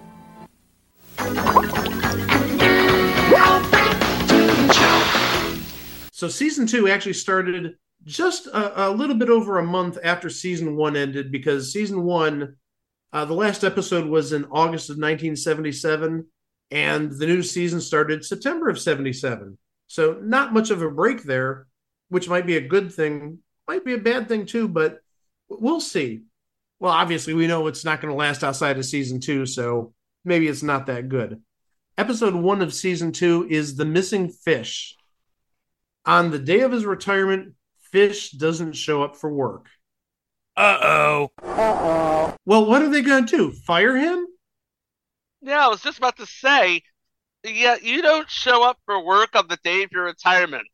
So 6.12 6.28
season 6.28 6.66
two 6.66 6.88
actually 6.88 7.14
started 7.14 7.76
just 8.06 8.46
a, 8.46 8.88
a, 8.88 8.90
little 8.90 9.16
bit 9.16 9.28
over 9.28 9.58
a 9.58 9.64
month 9.64 9.98
after 10.02 10.30
season 10.30 10.76
one 10.76 10.96
ended 10.96 11.32
because 11.32 11.72
season 11.72 12.04
one, 12.04 12.56
uh, 13.12 13.24
the 13.24 13.34
last 13.34 13.64
episode 13.64 14.06
was 14.06 14.32
in 14.32 14.44
August 14.44 14.88
of 14.88 14.94
1977, 14.94 16.24
and 16.70 17.10
the 17.10 17.26
new 17.26 17.42
season 17.42 17.80
started 17.80 18.24
September 18.24 18.68
of 18.68 18.78
77. 18.78 19.58
So 19.88 20.18
not 20.22 20.54
much 20.54 20.70
of 20.70 20.82
a 20.82 20.90
break 20.90 21.24
there, 21.24 21.66
which 22.08 22.28
might 22.28 22.46
be 22.46 22.56
a 22.56 22.68
good 22.68 22.92
thing, 22.92 23.38
might 23.66 23.84
be 23.84 23.94
a 23.94 23.98
bad 23.98 24.28
thing 24.28 24.46
too, 24.46 24.68
but 24.68 25.00
we'll 25.48 25.80
see. 25.80 26.22
Well, 26.78 26.92
obviously, 26.92 27.34
we 27.34 27.48
know 27.48 27.66
it's 27.66 27.84
not 27.84 28.00
going 28.00 28.12
to 28.12 28.18
last 28.18 28.44
outside 28.44 28.78
of 28.78 28.84
season 28.84 29.18
two, 29.18 29.46
so 29.46 29.94
maybe 30.24 30.46
it's 30.46 30.62
not 30.62 30.86
that 30.86 31.08
good. 31.08 31.42
Episode 31.98 32.34
one 32.34 32.62
of 32.62 32.74
season 32.74 33.10
two 33.10 33.46
is 33.50 33.74
The 33.74 33.84
Missing 33.84 34.28
Fish. 34.28 34.96
On 36.04 36.30
the 36.30 36.38
day 36.38 36.60
of 36.60 36.70
his 36.70 36.84
retirement, 36.84 37.55
Fish 37.96 38.32
doesn't 38.32 38.74
show 38.74 39.02
up 39.02 39.16
for 39.16 39.32
work. 39.32 39.68
Uh 40.54 40.78
oh. 40.82 41.30
Uh 41.42 41.46
oh. 41.48 42.36
Well, 42.44 42.66
what 42.66 42.82
are 42.82 42.90
they 42.90 43.00
going 43.00 43.24
to 43.24 43.36
do? 43.38 43.52
Fire 43.52 43.96
him? 43.96 44.26
Yeah, 45.40 45.64
I 45.64 45.68
was 45.68 45.80
just 45.80 45.96
about 45.96 46.18
to 46.18 46.26
say, 46.26 46.82
yeah, 47.42 47.76
you 47.80 48.02
don't 48.02 48.28
show 48.28 48.62
up 48.62 48.76
for 48.84 49.02
work 49.02 49.34
on 49.34 49.48
the 49.48 49.56
day 49.64 49.82
of 49.82 49.92
your 49.92 50.04
retirement. 50.04 50.68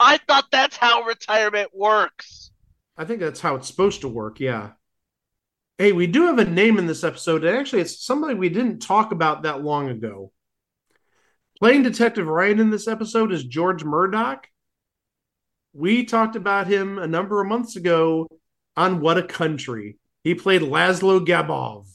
I 0.00 0.18
thought 0.26 0.46
that's 0.50 0.76
how 0.76 1.04
retirement 1.04 1.70
works. 1.72 2.50
I 2.96 3.04
think 3.04 3.20
that's 3.20 3.40
how 3.40 3.54
it's 3.54 3.68
supposed 3.68 4.00
to 4.00 4.08
work, 4.08 4.40
yeah. 4.40 4.70
Hey, 5.78 5.92
we 5.92 6.08
do 6.08 6.22
have 6.22 6.40
a 6.40 6.44
name 6.44 6.80
in 6.80 6.88
this 6.88 7.04
episode, 7.04 7.44
and 7.44 7.56
actually, 7.56 7.82
it's 7.82 8.04
somebody 8.04 8.34
we 8.34 8.48
didn't 8.48 8.80
talk 8.80 9.12
about 9.12 9.44
that 9.44 9.62
long 9.62 9.88
ago. 9.88 10.32
Playing 11.60 11.84
Detective 11.84 12.26
Ryan 12.26 12.58
in 12.58 12.70
this 12.70 12.88
episode 12.88 13.30
is 13.30 13.44
George 13.44 13.84
Murdock. 13.84 14.48
We 15.74 16.04
talked 16.04 16.36
about 16.36 16.68
him 16.68 16.98
a 16.98 17.06
number 17.08 17.42
of 17.42 17.48
months 17.48 17.74
ago 17.74 18.28
on 18.76 19.00
What 19.00 19.18
a 19.18 19.24
Country. 19.24 19.98
He 20.22 20.36
played 20.36 20.62
Laszlo 20.62 21.26
Gabov. 21.26 21.88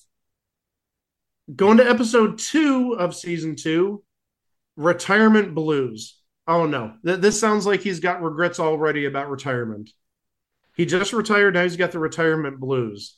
Going 1.55 1.77
to 1.77 1.89
episode 1.89 2.39
two 2.39 2.97
of 2.99 3.15
season 3.15 3.55
two, 3.55 4.03
Retirement 4.75 5.55
Blues. 5.55 6.19
Oh 6.45 6.65
no, 6.65 6.95
Th- 7.05 7.19
this 7.19 7.39
sounds 7.39 7.65
like 7.65 7.79
he's 7.79 8.01
got 8.01 8.21
regrets 8.21 8.59
already 8.59 9.05
about 9.05 9.29
retirement. 9.29 9.91
He 10.75 10.85
just 10.85 11.13
retired, 11.13 11.53
now 11.53 11.63
he's 11.63 11.77
got 11.77 11.93
the 11.93 11.99
retirement 11.99 12.59
blues. 12.59 13.17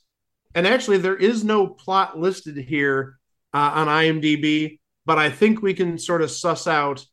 And 0.53 0.67
actually, 0.67 0.97
there 0.97 1.15
is 1.15 1.43
no 1.43 1.67
plot 1.67 2.19
listed 2.19 2.57
here 2.57 3.17
uh, 3.53 3.71
on 3.73 3.87
IMDb, 3.87 4.79
but 5.07 5.17
I 5.17 5.31
think 5.31 5.61
we 5.61 5.73
can 5.73 5.97
sort 5.97 6.21
of 6.21 6.29
suss 6.29 6.67
out 6.67 7.03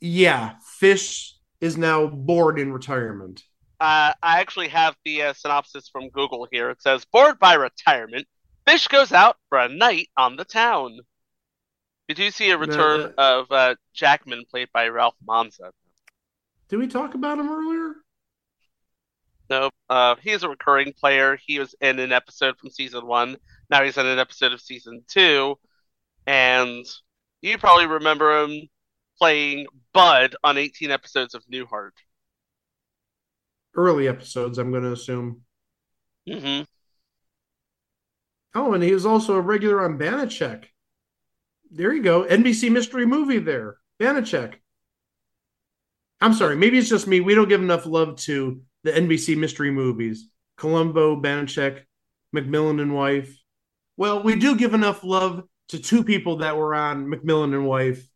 yeah, 0.00 0.54
Fish 0.78 1.37
is 1.60 1.76
now 1.76 2.06
bored 2.06 2.58
in 2.58 2.72
retirement. 2.72 3.42
Uh, 3.80 4.12
I 4.22 4.40
actually 4.40 4.68
have 4.68 4.96
the 5.04 5.22
uh, 5.22 5.32
synopsis 5.34 5.88
from 5.88 6.08
Google 6.10 6.48
here. 6.50 6.70
It 6.70 6.82
says, 6.82 7.04
"Bored 7.04 7.38
by 7.38 7.54
retirement, 7.54 8.26
Fish 8.66 8.88
goes 8.88 9.12
out 9.12 9.36
for 9.48 9.58
a 9.58 9.68
night 9.68 10.08
on 10.16 10.36
the 10.36 10.44
town." 10.44 10.98
Did 12.08 12.18
you 12.18 12.26
do 12.26 12.30
see 12.30 12.50
a 12.50 12.58
return 12.58 13.12
uh, 13.18 13.40
of 13.40 13.52
uh, 13.52 13.74
Jackman, 13.92 14.44
played 14.50 14.68
by 14.72 14.88
Ralph 14.88 15.14
Manza. 15.26 15.72
Did 16.68 16.78
we 16.78 16.86
talk 16.86 17.14
about 17.14 17.38
him 17.38 17.50
earlier? 17.50 17.96
No, 19.50 19.70
uh, 19.88 20.16
he's 20.22 20.42
a 20.42 20.48
recurring 20.48 20.92
player. 20.92 21.38
He 21.46 21.58
was 21.58 21.74
in 21.80 21.98
an 21.98 22.12
episode 22.12 22.58
from 22.58 22.70
season 22.70 23.06
one. 23.06 23.36
Now 23.70 23.82
he's 23.82 23.96
in 23.98 24.06
an 24.06 24.18
episode 24.18 24.52
of 24.52 24.60
season 24.60 25.02
two, 25.08 25.58
and 26.26 26.84
you 27.42 27.58
probably 27.58 27.86
remember 27.86 28.42
him 28.42 28.68
playing 29.18 29.66
Bud 29.92 30.36
on 30.44 30.58
18 30.58 30.90
episodes 30.90 31.34
of 31.34 31.44
Newhart. 31.46 31.90
Early 33.74 34.08
episodes, 34.08 34.58
I'm 34.58 34.70
going 34.70 34.84
to 34.84 34.92
assume. 34.92 35.42
Mm-hmm. 36.28 36.62
Oh, 38.54 38.72
and 38.72 38.82
he 38.82 38.92
was 38.92 39.06
also 39.06 39.34
a 39.34 39.40
regular 39.40 39.84
on 39.84 39.98
Banacek. 39.98 40.64
There 41.70 41.92
you 41.92 42.02
go. 42.02 42.24
NBC 42.24 42.70
mystery 42.70 43.06
movie 43.06 43.38
there. 43.38 43.76
Banacek. 44.00 44.54
I'm 46.20 46.34
sorry, 46.34 46.56
maybe 46.56 46.78
it's 46.78 46.88
just 46.88 47.06
me. 47.06 47.20
We 47.20 47.34
don't 47.34 47.48
give 47.48 47.62
enough 47.62 47.86
love 47.86 48.16
to 48.22 48.60
the 48.82 48.90
NBC 48.90 49.36
mystery 49.36 49.70
movies. 49.70 50.28
Columbo, 50.56 51.20
Banacek, 51.20 51.82
McMillan 52.34 52.82
and 52.82 52.94
Wife. 52.94 53.36
Well, 53.96 54.22
we 54.22 54.36
do 54.36 54.56
give 54.56 54.74
enough 54.74 55.04
love 55.04 55.44
to 55.68 55.78
two 55.78 56.02
people 56.02 56.38
that 56.38 56.56
were 56.56 56.74
on 56.74 57.06
McMillan 57.06 57.54
and 57.54 57.66
Wife, 57.66 58.08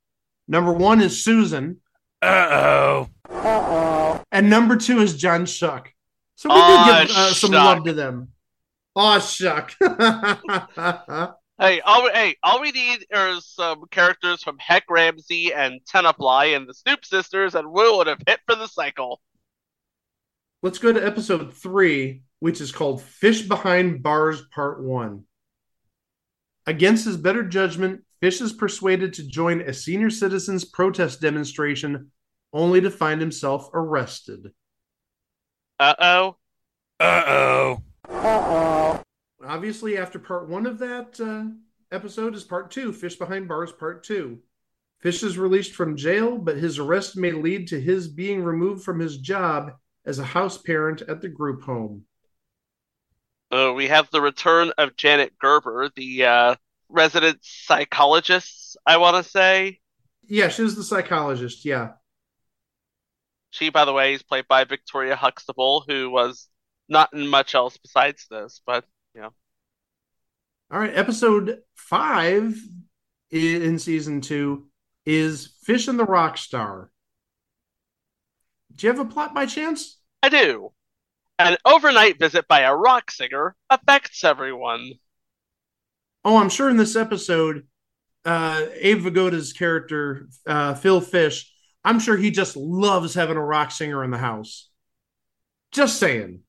Number 0.53 0.75
one 0.75 1.01
is 1.01 1.25
Susan. 1.25 1.79
Uh 2.21 3.07
oh. 3.31 4.23
And 4.31 4.51
number 4.51 4.77
two 4.77 5.01
is 5.01 5.17
John 5.17 5.47
Schuck. 5.47 5.87
So 6.37 6.51
we 6.51 6.57
Aw, 6.57 7.01
do 7.01 7.07
give 7.09 7.17
uh, 7.17 7.33
some 7.33 7.53
Shuck. 7.53 7.65
love 7.65 7.85
to 7.87 7.95
them. 7.95 8.29
Aw, 8.95 9.19
Shuck. 9.19 9.75
Hey, 11.61 11.81
all 11.81 12.03
we, 12.03 12.11
hey, 12.11 12.37
all 12.43 12.61
we 12.61 12.73
need 12.73 13.07
are 13.15 13.41
some 13.41 13.85
characters 13.93 14.43
from 14.43 14.59
Hec 14.59 14.85
Ramsey 14.91 15.53
and 15.55 15.81
Tenafly 15.85 16.57
and 16.57 16.69
the 16.69 16.75
Snoop 16.75 17.05
Sisters, 17.05 17.55
and 17.55 17.71
we 17.71 17.89
would 17.97 18.09
have 18.09 18.21
hit 18.27 18.41
for 18.47 18.57
the 18.57 18.67
cycle. 18.67 19.21
Let's 20.63 20.79
go 20.79 20.93
to 20.93 21.07
episode 21.07 21.55
three, 21.55 22.23
which 22.41 22.61
is 22.61 22.73
called 22.73 23.03
Fish 23.03 23.43
Behind 23.43 24.03
Bars 24.03 24.43
Part 24.53 24.83
One. 24.83 25.25
Against 26.67 27.05
his 27.05 27.17
better 27.17 27.45
judgment, 27.45 28.03
Fish 28.23 28.41
is 28.41 28.53
persuaded 28.53 29.13
to 29.15 29.27
join 29.27 29.63
a 29.63 29.75
senior 29.75 30.09
citizens 30.09 30.65
protest 30.65 31.21
demonstration 31.21 32.13
only 32.53 32.81
to 32.81 32.89
find 32.89 33.21
himself 33.21 33.69
arrested. 33.75 34.53
Uh 35.81 35.95
oh. 35.99 36.37
Uh 37.01 37.25
oh. 37.27 37.83
Uh 38.09 38.13
oh. 38.15 39.03
Obviously, 39.45 39.99
after 39.99 40.21
part 40.21 40.49
one 40.49 40.67
of 40.67 40.79
that 40.79 41.19
uh, 41.19 41.51
episode 41.91 42.37
is 42.37 42.45
part 42.45 42.71
two 42.71 42.93
Fish 42.93 43.17
Behind 43.17 43.49
Bars 43.49 43.73
Part 43.73 44.05
Two. 44.05 44.39
Fish 45.01 45.25
is 45.25 45.37
released 45.37 45.75
from 45.75 45.97
jail, 45.97 46.39
but 46.39 46.57
his 46.57 46.79
arrest 46.79 47.17
may 47.17 47.33
lead 47.33 47.67
to 47.67 47.81
his 47.81 48.07
being 48.07 48.45
removed 48.45 48.85
from 48.85 49.01
his 49.01 49.19
job 49.19 49.73
as 50.07 50.21
a 50.21 50.25
house 50.25 50.59
parent 50.59 51.03
at 51.09 51.23
the 51.23 51.29
group 51.29 51.65
home. 51.65 52.05
Uh, 53.51 53.73
we 53.75 53.89
have 53.89 54.09
the 54.13 54.21
return 54.21 54.71
of 54.79 54.97
Janet 54.97 55.37
Gerber, 55.41 55.91
the 55.97 56.25
uh, 56.25 56.55
resident 56.93 57.39
psychologist, 57.43 58.77
I 58.87 58.99
want 58.99 59.25
to 59.25 59.31
say. 59.31 59.81
Yeah, 60.29 60.49
she's 60.49 60.77
the 60.77 60.85
psychologist. 60.85 61.65
Yeah. 61.65 61.93
She, 63.51 63.71
by 63.71 63.85
the 63.85 63.93
way, 63.93 64.15
is 64.15 64.23
played 64.23 64.47
by 64.49 64.65
Victoria 64.65 65.17
Huxtable, 65.17 65.85
who 65.87 66.11
was 66.11 66.49
not 66.89 67.13
in 67.13 67.27
much 67.27 67.55
else 67.55 67.77
besides 67.77 68.27
this, 68.31 68.61
but, 68.65 68.85
yeah. 69.15 69.31
All 70.71 70.79
right. 70.79 70.97
Episode 70.97 71.59
five 71.75 72.57
in 73.31 73.79
season 73.79 74.21
two 74.21 74.69
is 75.05 75.55
Fish 75.63 75.89
and 75.89 75.99
the 75.99 76.05
Rock 76.05 76.39
Star. 76.39 76.91
Do 78.75 78.87
you 78.87 78.93
have 78.93 79.01
a 79.01 79.11
plot 79.11 79.35
by 79.35 79.47
chance? 79.47 79.99
I 80.23 80.29
do. 80.29 80.73
An 81.39 81.57
overnight 81.65 82.19
visit 82.19 82.47
by 82.49 82.61
a 82.61 82.75
rock 82.75 83.11
singer 83.11 83.57
affects 83.69 84.23
everyone. 84.25 84.93
Oh, 86.25 86.37
I'm 86.37 86.49
sure 86.49 86.71
in 86.71 86.77
this 86.77 86.97
episode, 86.97 87.67
uh, 88.25 88.67
Abe 88.75 89.01
Vigoda's 89.01 89.53
character, 89.53 90.29
uh, 90.47 90.75
Phil 90.75 91.01
Fish, 91.01 91.53
I'm 91.85 91.99
sure 91.99 92.17
he 92.17 92.31
just 92.31 92.57
loves 92.57 93.15
having 93.15 93.37
a 93.37 93.45
rock 93.45 93.71
singer 93.73 94.05
in 94.05 94.11
the 94.11 94.19
house. 94.19 94.69
Just 95.73 95.99
saying. 95.99 96.41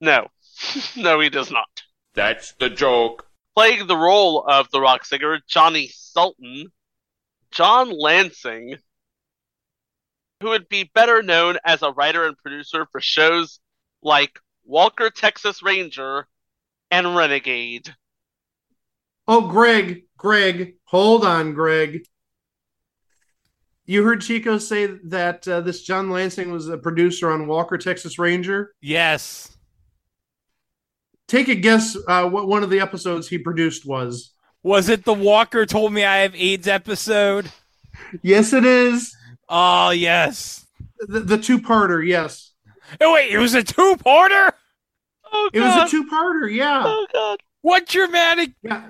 No. 0.00 0.28
no, 0.96 1.20
he 1.20 1.28
does 1.28 1.50
not. 1.50 1.68
That's 2.14 2.52
the 2.54 2.70
joke. 2.70 3.26
Playing 3.54 3.86
the 3.86 3.96
role 3.96 4.44
of 4.46 4.70
the 4.70 4.80
rock 4.80 5.04
singer, 5.04 5.40
Johnny 5.46 5.88
Sultan, 5.92 6.66
John 7.50 7.90
Lansing, 7.90 8.76
who 10.40 10.48
would 10.50 10.68
be 10.68 10.84
better 10.94 11.22
known 11.22 11.58
as 11.64 11.82
a 11.82 11.90
writer 11.90 12.24
and 12.24 12.38
producer 12.38 12.86
for 12.90 13.00
shows 13.00 13.60
like 14.02 14.38
Walker 14.64 15.10
Texas 15.10 15.62
Ranger 15.62 16.26
and 16.90 17.16
Renegade. 17.16 17.94
Oh, 19.28 19.42
Greg, 19.48 20.04
Greg, 20.16 20.76
hold 20.84 21.24
on, 21.24 21.52
Greg. 21.52 22.00
You 23.84 24.02
heard 24.02 24.22
Chico 24.22 24.58
say 24.58 24.86
that 25.04 25.46
uh, 25.46 25.60
this 25.60 25.82
John 25.82 26.10
Lansing 26.10 26.50
was 26.50 26.68
a 26.68 26.78
producer 26.78 27.30
on 27.30 27.46
Walker, 27.46 27.78
Texas 27.78 28.18
Ranger. 28.18 28.72
Yes. 28.80 29.56
Take 31.26 31.48
a 31.48 31.54
guess 31.54 31.96
uh, 32.08 32.28
what 32.28 32.48
one 32.48 32.62
of 32.62 32.70
the 32.70 32.80
episodes 32.80 33.28
he 33.28 33.36
produced 33.38 33.86
was. 33.86 34.32
Was 34.62 34.88
it 34.88 35.04
the 35.04 35.14
Walker 35.14 35.66
told 35.66 35.92
me 35.92 36.04
I 36.04 36.18
have 36.18 36.34
AIDS 36.34 36.66
episode? 36.66 37.52
Yes, 38.22 38.52
it 38.52 38.64
is. 38.64 39.14
Oh, 39.48 39.90
yes. 39.90 40.66
The, 41.00 41.20
the 41.20 41.38
two-parter, 41.38 42.06
yes. 42.06 42.52
Oh, 43.00 43.12
wait, 43.14 43.30
it 43.30 43.38
was 43.38 43.54
a 43.54 43.62
two 43.62 43.96
parter? 43.96 44.52
Oh, 45.30 45.50
It 45.52 45.60
was 45.60 45.76
a 45.76 45.88
two-parter, 45.90 46.52
yeah. 46.54 46.82
Oh, 46.86 47.06
God. 47.12 47.40
What 47.60 47.86
dramatic. 47.86 48.52
Yeah. 48.62 48.88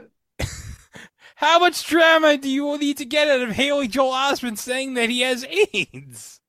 How 1.38 1.60
much 1.60 1.86
drama 1.86 2.36
do 2.36 2.50
you 2.50 2.76
need 2.78 2.96
to 2.96 3.04
get 3.04 3.28
out 3.28 3.42
of 3.42 3.50
Haley 3.50 3.86
Joel 3.86 4.10
Osment 4.10 4.58
saying 4.58 4.94
that 4.94 5.08
he 5.08 5.20
has 5.20 5.44
AIDS? 5.44 6.40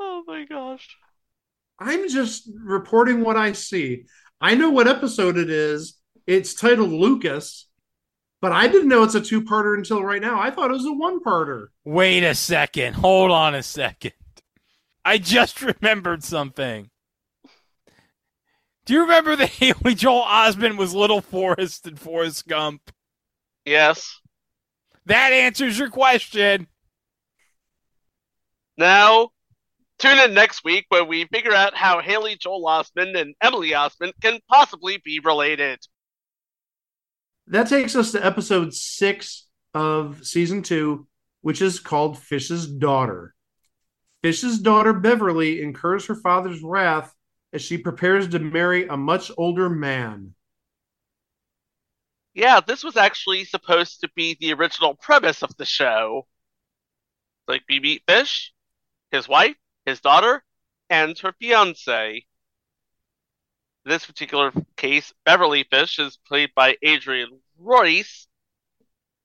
Oh, 0.00 0.24
my 0.26 0.44
gosh. 0.46 0.96
I'm 1.78 2.08
just 2.08 2.50
reporting 2.60 3.20
what 3.20 3.36
I 3.36 3.52
see. 3.52 4.06
I 4.40 4.56
know 4.56 4.68
what 4.68 4.88
episode 4.88 5.36
it 5.36 5.48
is. 5.48 5.96
It's 6.26 6.54
titled 6.54 6.90
Lucas, 6.90 7.68
but 8.40 8.50
I 8.50 8.66
didn't 8.66 8.88
know 8.88 9.04
it's 9.04 9.14
a 9.14 9.20
two-parter 9.20 9.76
until 9.76 10.02
right 10.02 10.20
now. 10.20 10.40
I 10.40 10.50
thought 10.50 10.70
it 10.70 10.74
was 10.74 10.84
a 10.84 10.92
one-parter. 10.92 11.68
Wait 11.84 12.24
a 12.24 12.34
second. 12.34 12.94
Hold 12.94 13.30
on 13.30 13.54
a 13.54 13.62
second. 13.62 14.14
I 15.04 15.18
just 15.18 15.62
remembered 15.80 16.24
something. 16.24 16.90
Do 18.86 18.94
you 18.94 19.02
remember 19.02 19.36
that 19.36 19.48
Haley 19.50 19.94
Joel 19.94 20.22
Osment 20.22 20.78
was 20.78 20.96
Little 20.96 21.20
Forrest 21.20 21.86
in 21.86 21.94
Forrest 21.94 22.48
Gump? 22.48 22.90
Yes. 23.68 24.18
That 25.04 25.32
answers 25.32 25.78
your 25.78 25.90
question. 25.90 26.68
Now, 28.78 29.28
tune 29.98 30.18
in 30.18 30.32
next 30.32 30.64
week 30.64 30.86
when 30.88 31.06
we 31.06 31.26
figure 31.26 31.52
out 31.52 31.76
how 31.76 32.00
Haley 32.00 32.36
Joel 32.36 32.64
Osment 32.64 33.20
and 33.20 33.34
Emily 33.42 33.72
Osment 33.72 34.12
can 34.22 34.40
possibly 34.48 35.02
be 35.04 35.20
related. 35.22 35.80
That 37.46 37.68
takes 37.68 37.94
us 37.94 38.12
to 38.12 38.24
episode 38.24 38.72
six 38.72 39.46
of 39.74 40.26
season 40.26 40.62
two, 40.62 41.06
which 41.42 41.60
is 41.60 41.78
called 41.78 42.18
Fish's 42.18 42.66
Daughter. 42.66 43.34
Fish's 44.22 44.58
daughter, 44.58 44.94
Beverly, 44.94 45.60
incurs 45.60 46.06
her 46.06 46.14
father's 46.14 46.62
wrath 46.62 47.12
as 47.52 47.60
she 47.60 47.76
prepares 47.76 48.28
to 48.28 48.38
marry 48.38 48.88
a 48.88 48.96
much 48.96 49.30
older 49.36 49.68
man. 49.68 50.34
Yeah, 52.38 52.60
this 52.64 52.84
was 52.84 52.96
actually 52.96 53.44
supposed 53.44 54.02
to 54.02 54.10
be 54.14 54.36
the 54.38 54.52
original 54.52 54.94
premise 54.94 55.42
of 55.42 55.56
the 55.56 55.64
show. 55.64 56.28
Like 57.48 57.62
we 57.68 57.80
meet 57.80 58.04
Fish, 58.06 58.52
his 59.10 59.26
wife, 59.26 59.56
his 59.84 60.00
daughter, 60.00 60.44
and 60.88 61.18
her 61.18 61.32
fiance. 61.40 62.24
In 63.84 63.90
this 63.90 64.06
particular 64.06 64.52
case, 64.76 65.12
Beverly 65.24 65.64
Fish 65.64 65.98
is 65.98 66.16
played 66.28 66.50
by 66.54 66.76
Adrian 66.80 67.40
Royce, 67.58 68.28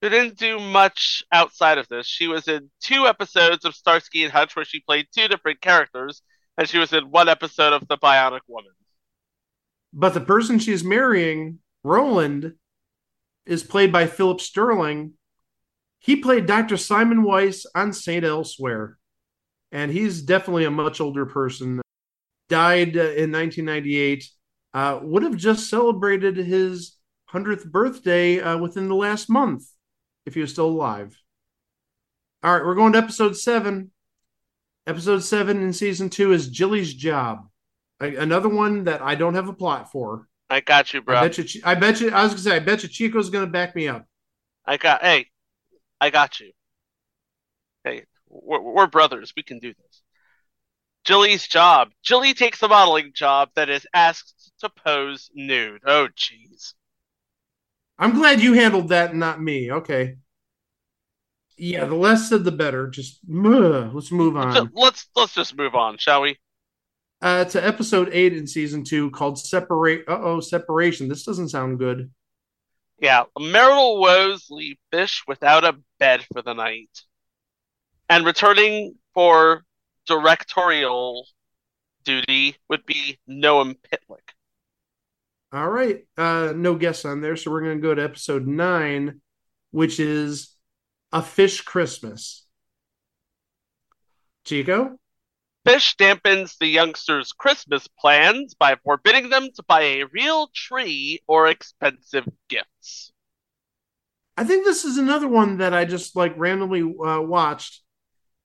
who 0.02 0.08
didn't 0.08 0.36
do 0.36 0.58
much 0.58 1.22
outside 1.30 1.78
of 1.78 1.86
this. 1.86 2.08
She 2.08 2.26
was 2.26 2.48
in 2.48 2.68
two 2.80 3.06
episodes 3.06 3.64
of 3.64 3.76
Starsky 3.76 4.24
and 4.24 4.32
Hutch 4.32 4.56
where 4.56 4.64
she 4.64 4.80
played 4.80 5.06
two 5.16 5.28
different 5.28 5.60
characters, 5.60 6.20
and 6.58 6.68
she 6.68 6.78
was 6.78 6.92
in 6.92 7.12
one 7.12 7.28
episode 7.28 7.74
of 7.74 7.86
The 7.86 7.96
Bionic 7.96 8.40
Woman. 8.48 8.72
But 9.92 10.14
the 10.14 10.20
person 10.20 10.58
she's 10.58 10.82
marrying, 10.82 11.60
Roland, 11.84 12.54
is 13.46 13.62
played 13.62 13.92
by 13.92 14.06
Philip 14.06 14.40
Sterling. 14.40 15.12
He 15.98 16.16
played 16.16 16.46
Dr. 16.46 16.76
Simon 16.76 17.22
Weiss 17.22 17.66
on 17.74 17.92
St. 17.92 18.24
Elsewhere. 18.24 18.98
And 19.72 19.90
he's 19.90 20.22
definitely 20.22 20.64
a 20.64 20.70
much 20.70 21.00
older 21.00 21.26
person. 21.26 21.80
Died 22.48 22.96
uh, 22.96 23.12
in 23.12 23.32
1998. 23.32 24.28
Uh, 24.72 25.00
would 25.02 25.22
have 25.22 25.36
just 25.36 25.68
celebrated 25.68 26.36
his 26.36 26.96
100th 27.32 27.70
birthday 27.70 28.40
uh, 28.40 28.58
within 28.58 28.88
the 28.88 28.94
last 28.94 29.28
month 29.28 29.64
if 30.26 30.34
he 30.34 30.40
was 30.40 30.50
still 30.50 30.66
alive. 30.66 31.16
All 32.42 32.52
right, 32.52 32.64
we're 32.64 32.74
going 32.74 32.92
to 32.92 32.98
episode 32.98 33.36
seven. 33.36 33.90
Episode 34.86 35.20
seven 35.20 35.62
in 35.62 35.72
season 35.72 36.10
two 36.10 36.32
is 36.32 36.48
Jilly's 36.48 36.92
Job. 36.92 37.48
A- 38.00 38.16
another 38.16 38.48
one 38.48 38.84
that 38.84 39.00
I 39.00 39.14
don't 39.14 39.34
have 39.34 39.48
a 39.48 39.54
plot 39.54 39.90
for. 39.90 40.28
I 40.50 40.60
got 40.60 40.92
you, 40.92 41.02
bro. 41.02 41.16
I 41.16 41.28
bet 41.28 41.38
you. 41.38 41.60
I 41.64 41.74
bet 41.74 42.00
you. 42.00 42.10
I 42.10 42.22
was 42.22 42.32
gonna 42.32 42.42
say. 42.42 42.56
I 42.56 42.60
bet 42.60 42.82
you 42.82 42.88
Chico's 42.88 43.30
gonna 43.30 43.46
back 43.46 43.74
me 43.74 43.88
up. 43.88 44.06
I 44.64 44.76
got. 44.76 45.02
Hey, 45.02 45.28
I 46.00 46.10
got 46.10 46.40
you. 46.40 46.52
Hey, 47.82 48.04
we're, 48.28 48.60
we're 48.60 48.86
brothers. 48.86 49.32
We 49.36 49.42
can 49.42 49.58
do 49.58 49.72
this. 49.72 50.02
Jilly's 51.04 51.46
job. 51.46 51.90
Jilly 52.02 52.34
takes 52.34 52.62
a 52.62 52.68
modeling 52.68 53.12
job 53.14 53.50
that 53.56 53.68
is 53.68 53.86
asked 53.94 54.52
to 54.60 54.70
pose 54.70 55.30
nude. 55.34 55.82
Oh, 55.86 56.08
jeez. 56.16 56.74
I'm 57.98 58.14
glad 58.14 58.40
you 58.40 58.54
handled 58.54 58.88
that 58.88 59.10
and 59.10 59.20
not 59.20 59.40
me. 59.40 59.70
Okay. 59.70 60.16
Yeah, 61.56 61.84
the 61.84 61.94
less 61.94 62.28
said, 62.28 62.42
the 62.42 62.50
better. 62.50 62.88
Just 62.88 63.20
let's 63.28 64.10
move 64.10 64.36
on 64.36 64.70
let's 64.74 65.06
let's 65.14 65.34
just 65.34 65.56
move 65.56 65.74
on, 65.76 65.98
shall 65.98 66.22
we? 66.22 66.36
Uh, 67.24 67.44
to 67.46 67.66
episode 67.66 68.10
eight 68.12 68.34
in 68.34 68.46
season 68.46 68.84
two 68.84 69.10
called 69.10 69.38
"Separate." 69.38 70.04
Uh 70.06 70.20
oh, 70.22 70.40
separation. 70.40 71.08
This 71.08 71.24
doesn't 71.24 71.48
sound 71.48 71.78
good. 71.78 72.10
Yeah, 73.00 73.24
marital 73.40 73.98
woes 73.98 74.46
leave 74.50 74.76
Fish 74.92 75.24
without 75.26 75.64
a 75.64 75.76
bed 75.98 76.24
for 76.32 76.42
the 76.42 76.52
night. 76.52 76.90
And 78.10 78.26
returning 78.26 78.96
for 79.14 79.64
directorial 80.06 81.26
duty 82.04 82.56
would 82.68 82.84
be 82.84 83.18
Noam 83.28 83.76
Pitlick. 83.90 84.34
All 85.50 85.68
right. 85.68 86.04
Uh, 86.18 86.52
no 86.54 86.74
guests 86.74 87.06
on 87.06 87.22
there. 87.22 87.36
So 87.36 87.50
we're 87.50 87.62
going 87.62 87.78
to 87.78 87.82
go 87.82 87.94
to 87.94 88.04
episode 88.04 88.46
nine, 88.46 89.22
which 89.70 89.98
is 89.98 90.54
A 91.10 91.22
Fish 91.22 91.62
Christmas. 91.62 92.44
Chico? 94.44 94.98
Fish 95.64 95.96
dampens 95.96 96.58
the 96.58 96.66
youngsters' 96.66 97.32
Christmas 97.32 97.88
plans 97.98 98.54
by 98.54 98.76
forbidding 98.84 99.30
them 99.30 99.48
to 99.54 99.62
buy 99.62 99.80
a 99.82 100.04
real 100.12 100.48
tree 100.54 101.20
or 101.26 101.46
expensive 101.46 102.28
gifts. 102.48 103.12
I 104.36 104.44
think 104.44 104.64
this 104.64 104.84
is 104.84 104.98
another 104.98 105.28
one 105.28 105.58
that 105.58 105.72
I 105.72 105.84
just 105.84 106.16
like 106.16 106.34
randomly 106.36 106.82
uh, 106.82 107.20
watched. 107.20 107.82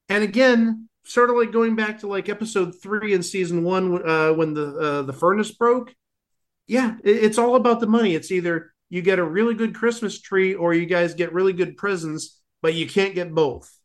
And 0.08 0.24
again, 0.24 0.88
sort 1.04 1.30
of 1.30 1.36
like 1.36 1.52
going 1.52 1.76
back 1.76 2.00
to 2.00 2.08
like 2.08 2.30
episode 2.30 2.74
three 2.82 3.14
in 3.14 3.24
season 3.24 3.64
one 3.64 4.08
uh, 4.08 4.32
when 4.34 4.54
the 4.54 4.68
uh, 4.78 5.02
the 5.02 5.14
furnace 5.14 5.52
broke. 5.52 5.94
Yeah, 6.68 6.96
it, 7.04 7.24
it's 7.24 7.38
all 7.38 7.56
about 7.56 7.80
the 7.80 7.88
money. 7.88 8.16
It's 8.16 8.32
either 8.32 8.72
you 8.90 9.02
get 9.02 9.20
a 9.20 9.24
really 9.24 9.56
good 9.56 9.76
Christmas 9.76 10.22
tree 10.22 10.54
or 10.54 10.74
you 10.74 10.86
guys 10.86 11.16
get 11.16 11.34
really 11.34 11.54
good 11.54 11.76
presents, 11.76 12.40
but 12.62 12.76
you 12.76 12.88
can't 12.88 13.16
get 13.16 13.34
both. 13.34 13.79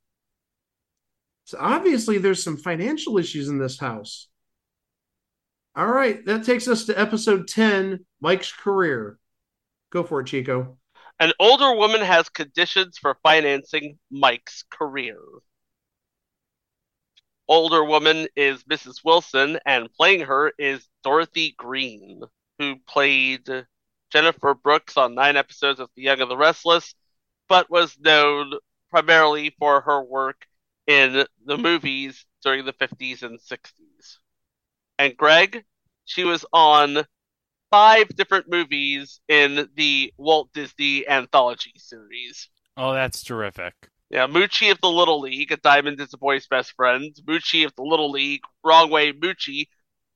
So 1.45 1.59
obviously, 1.61 2.19
there's 2.19 2.43
some 2.43 2.57
financial 2.57 3.19
issues 3.19 3.49
in 3.49 3.59
this 3.59 3.79
house. 3.79 4.29
All 5.77 5.87
right, 5.87 6.25
that 6.27 6.45
takes 6.45 6.69
us 6.69 6.85
to 6.87 6.99
episode 6.99 7.49
10 7.49 8.05
Mike's 8.21 8.53
career. 8.53 9.19
Go 9.91 10.05
for 10.05 10.21
it, 10.21 10.27
Chico. 10.27 10.79
An 11.21 11.33
older 11.39 11.75
woman 11.75 12.01
has 12.01 12.29
conditions 12.29 12.97
for 12.99 13.19
financing 13.23 13.99
Mike's 14.11 14.65
career. 14.71 15.19
Older 17.47 17.85
woman 17.85 18.27
is 18.37 18.65
Mrs. 18.65 19.05
Wilson, 19.05 19.59
and 19.66 19.93
playing 19.93 20.21
her 20.21 20.53
is 20.59 20.89
Dorothy 21.03 21.55
Green, 21.59 22.23
who 22.59 22.77
played 22.89 23.49
Jennifer 24.11 24.55
Brooks 24.55 24.97
on 24.97 25.15
nine 25.15 25.37
episodes 25.37 25.79
of 25.79 25.91
The 25.95 26.03
Young 26.03 26.23
and 26.23 26.31
the 26.31 26.37
Restless, 26.37 26.95
but 27.49 27.69
was 27.69 27.99
known 27.99 28.55
primarily 28.91 29.55
for 29.59 29.83
her 29.83 30.03
work 30.03 30.47
in 30.86 31.24
the 31.44 31.59
movies 31.59 32.27
during 32.43 32.65
the 32.65 32.73
50s 32.73 33.23
and 33.23 33.39
60s. 33.40 34.19
And 34.98 35.16
Greg, 35.16 35.65
she 36.05 36.24
was 36.24 36.44
on 36.52 37.05
five 37.70 38.09
different 38.16 38.48
movies 38.48 39.20
in 39.28 39.69
the 39.74 40.12
Walt 40.16 40.51
Disney 40.52 41.09
anthology 41.09 41.73
series. 41.77 42.48
Oh, 42.77 42.93
that's 42.93 43.23
terrific. 43.23 43.74
Yeah, 44.11 44.27
Moochie 44.27 44.70
of 44.70 44.81
the 44.81 44.90
Little 44.90 45.20
League, 45.20 45.51
A 45.51 45.56
Diamond 45.56 46.01
is 46.01 46.15
a 46.15 46.19
Boy's 46.19 46.47
Best 46.47 46.73
Friend, 46.77 47.12
Moochie 47.27 47.65
of 47.65 47.74
the 47.74 47.82
Little 47.82 48.11
League, 48.11 48.43
Wrong 48.62 48.90
Way 48.90 49.12
Moochie, 49.12 49.66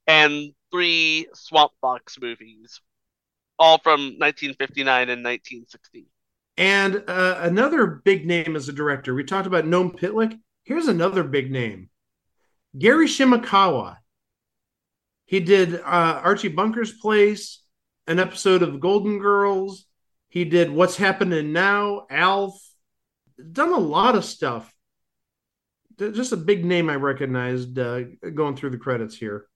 and 0.06 0.52
three 0.70 1.26
Swamp 1.34 1.72
Fox 1.80 2.16
movies, 2.20 2.80
all 3.58 3.78
from 3.78 4.00
1959 4.18 5.02
and 5.10 5.24
1960. 5.24 6.06
And 6.56 7.02
uh, 7.08 7.38
another 7.40 7.86
big 7.86 8.26
name 8.26 8.56
as 8.56 8.68
a 8.68 8.72
director. 8.72 9.14
We 9.14 9.24
talked 9.24 9.46
about 9.46 9.64
Noam 9.64 9.98
Pitlick. 9.98 10.38
Here's 10.68 10.86
another 10.86 11.24
big 11.24 11.50
name 11.50 11.88
Gary 12.78 13.06
Shimokawa. 13.06 13.96
He 15.24 15.40
did 15.40 15.76
uh, 15.76 16.20
Archie 16.22 16.48
Bunker's 16.48 16.92
Place, 16.92 17.62
an 18.06 18.18
episode 18.18 18.62
of 18.62 18.78
Golden 18.78 19.18
Girls. 19.18 19.86
He 20.28 20.44
did 20.44 20.70
What's 20.70 20.98
Happening 20.98 21.54
Now, 21.54 22.06
Alf. 22.10 22.60
Done 23.50 23.72
a 23.72 23.78
lot 23.78 24.14
of 24.14 24.26
stuff. 24.26 24.70
Just 25.98 26.32
a 26.32 26.36
big 26.36 26.66
name 26.66 26.90
I 26.90 26.96
recognized 26.96 27.78
uh, 27.78 28.02
going 28.34 28.54
through 28.54 28.70
the 28.70 28.76
credits 28.76 29.16
here. 29.16 29.46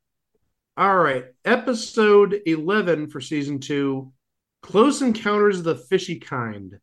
All 0.79 0.97
right. 0.97 1.27
Episode 1.45 2.41
11 2.47 3.11
for 3.11 3.21
season 3.21 3.61
two 3.61 4.15
Close 4.63 5.03
Encounters 5.03 5.59
of 5.59 5.65
the 5.65 5.77
Fishy 5.77 6.19
Kind. 6.19 6.79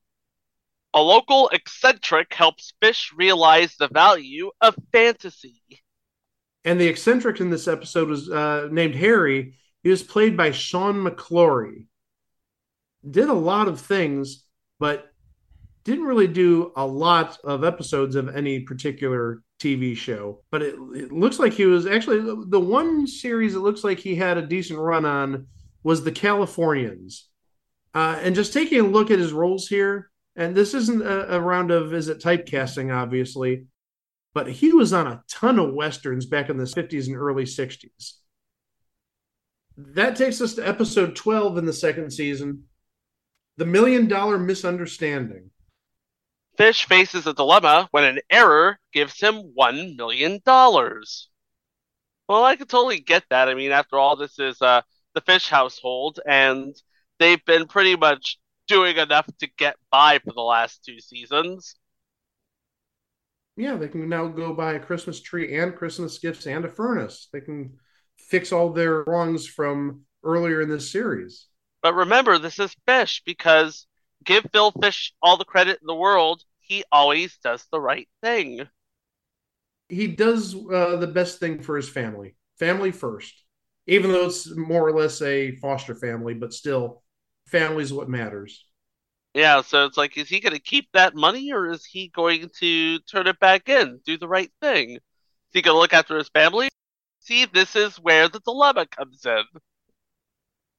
A 0.94 1.02
local 1.02 1.50
eccentric 1.50 2.34
helps 2.34 2.74
Fish 2.82 3.14
realize 3.16 3.76
the 3.76 3.90
value 3.90 4.50
of 4.60 4.76
fantasy. 4.92 5.62
And 6.66 6.80
the 6.80 6.88
eccentric 6.88 7.40
in 7.40 7.50
this 7.50 7.68
episode 7.68 8.10
was 8.10 8.30
uh, 8.30 8.68
named 8.72 8.96
Harry. 8.96 9.56
He 9.84 9.90
was 9.90 10.04
played 10.04 10.36
by 10.36 10.52
Sean 10.52 10.96
McClory. 10.96 11.86
Did 13.10 13.30
a 13.30 13.34
lot 13.34 13.68
of 13.68 13.80
things, 13.80 14.46
but 14.80 15.12
didn't 15.84 16.06
really 16.06 16.28
do 16.28 16.72
a 16.76 16.86
lot 16.86 17.38
of 17.44 17.64
episodes 17.64 18.16
of 18.16 18.36
any 18.36 18.62
particular 18.62 19.42
TV 19.60 19.96
show. 19.96 20.44
But 20.52 20.62
it, 20.62 20.76
it 20.96 21.12
looks 21.12 21.40
like 21.40 21.54
he 21.54 21.66
was 21.66 21.86
actually 21.86 22.20
the 22.48 22.60
one 22.60 23.08
series 23.08 23.56
it 23.56 23.60
looks 23.60 23.84
like 23.84 24.00
he 24.00 24.16
had 24.16 24.38
a 24.38 24.46
decent 24.46 24.80
run 24.80 25.06
on 25.06 25.48
was 25.84 26.04
The 26.04 26.12
Californians. 26.12 27.28
Uh, 27.94 28.20
and 28.22 28.36
just 28.36 28.54
taking 28.54 28.80
a 28.80 28.88
look 28.88 29.12
at 29.12 29.20
his 29.20 29.34
roles 29.34 29.68
here, 29.68 30.09
and 30.40 30.56
this 30.56 30.74
isn't 30.74 31.02
a, 31.02 31.36
a 31.36 31.42
round 31.42 31.70
of 31.70 31.94
is 31.94 32.08
it 32.08 32.20
typecasting, 32.20 32.96
obviously, 32.96 33.66
but 34.34 34.50
he 34.50 34.72
was 34.72 34.94
on 34.94 35.06
a 35.06 35.22
ton 35.30 35.60
of 35.60 35.74
westerns 35.74 36.26
back 36.26 36.50
in 36.50 36.56
the 36.56 36.64
50s 36.64 37.08
and 37.08 37.18
early 37.18 37.44
60s. 37.44 38.14
That 39.76 40.16
takes 40.16 40.40
us 40.40 40.54
to 40.54 40.66
episode 40.66 41.18
12 41.18 41.58
in 41.58 41.66
the 41.66 41.74
second 41.74 42.12
season 42.12 42.64
The 43.58 43.66
Million 43.66 44.08
Dollar 44.08 44.40
Misunderstanding. 44.40 45.52
Fish 46.58 46.86
faces 46.86 47.28
a 47.28 47.34
dilemma 47.34 47.90
when 47.92 48.06
an 48.06 48.20
error 48.30 48.80
gives 48.94 49.20
him 49.20 49.54
$1 49.60 49.98
million. 49.98 50.40
Well, 50.46 52.46
I 52.46 52.56
could 52.56 52.70
totally 52.70 53.02
get 53.02 53.26
that. 53.30 53.50
I 53.50 53.56
mean, 53.56 53.72
after 53.72 53.98
all, 53.98 54.16
this 54.16 54.40
is 54.40 54.62
uh, 54.62 54.84
the 55.16 55.22
Fish 55.22 55.50
household, 55.50 56.22
and 56.26 56.74
they've 57.20 57.44
been 57.44 57.68
pretty 57.68 57.98
much 57.98 58.38
doing 58.70 58.98
enough 58.98 59.28
to 59.40 59.50
get 59.58 59.76
by 59.92 60.20
for 60.20 60.32
the 60.32 60.42
last 60.42 60.86
two 60.86 61.00
seasons. 61.02 61.76
Yeah, 63.58 63.76
they 63.76 63.90
can 63.90 64.08
now 64.08 64.28
go 64.28 64.54
buy 64.54 64.74
a 64.74 64.80
Christmas 64.80 65.20
tree 65.20 65.58
and 65.58 65.76
Christmas 65.76 66.18
gifts 66.20 66.48
and 66.48 66.64
a 66.64 66.70
furnace. 66.70 67.28
They 67.34 67.42
can 67.42 67.78
fix 68.18 68.54
all 68.54 68.72
their 68.72 69.04
wrongs 69.04 69.46
from 69.46 70.04
earlier 70.24 70.62
in 70.62 70.70
this 70.70 70.90
series. 70.90 71.48
But 71.82 71.96
remember, 71.96 72.38
this 72.38 72.60
is 72.60 72.74
Fish 72.88 73.22
because 73.26 73.86
give 74.24 74.46
Bill 74.54 74.72
Fish 74.72 75.14
all 75.22 75.36
the 75.36 75.44
credit 75.44 75.80
in 75.82 75.88
the 75.88 75.96
world. 75.96 76.44
He 76.60 76.86
always 76.92 77.38
does 77.44 77.66
the 77.72 77.82
right 77.82 78.08
thing. 78.22 78.68
He 79.90 80.08
does 80.08 80.56
uh, 80.56 80.98
the 80.98 81.08
best 81.08 81.40
thing 81.40 81.62
for 81.62 81.76
his 81.76 81.90
family. 81.90 82.36
Family 82.60 82.92
first. 82.92 83.34
Even 83.88 84.12
though 84.12 84.28
it's 84.28 84.56
more 84.56 84.88
or 84.88 84.94
less 84.94 85.22
a 85.22 85.56
foster 85.56 85.96
family, 85.96 86.36
but 86.36 86.54
still, 86.54 87.02
family's 87.50 87.94
what 87.94 88.10
matters. 88.10 88.66
Yeah, 89.34 89.62
so 89.62 89.86
it's 89.86 89.98
like, 89.98 90.18
is 90.18 90.28
he 90.28 90.40
going 90.40 90.56
to 90.56 90.62
keep 90.62 90.90
that 90.94 91.16
money 91.16 91.52
or 91.52 91.70
is 91.70 91.86
he 91.86 92.08
going 92.08 92.50
to 92.60 93.00
turn 93.00 93.28
it 93.28 93.40
back 93.40 93.70
in, 93.70 94.00
do 94.06 94.18
the 94.18 94.28
right 94.28 94.52
thing? 94.62 94.96
Is 94.96 95.02
he 95.54 95.62
going 95.62 95.76
to 95.76 95.80
look 95.80 95.94
after 95.94 96.18
his 96.18 96.30
family? 96.30 96.70
See, 97.20 97.46
this 97.46 97.76
is 97.76 97.98
where 97.98 98.28
the 98.28 98.40
dilemma 98.40 98.88
comes 98.88 99.26
in. 99.26 99.44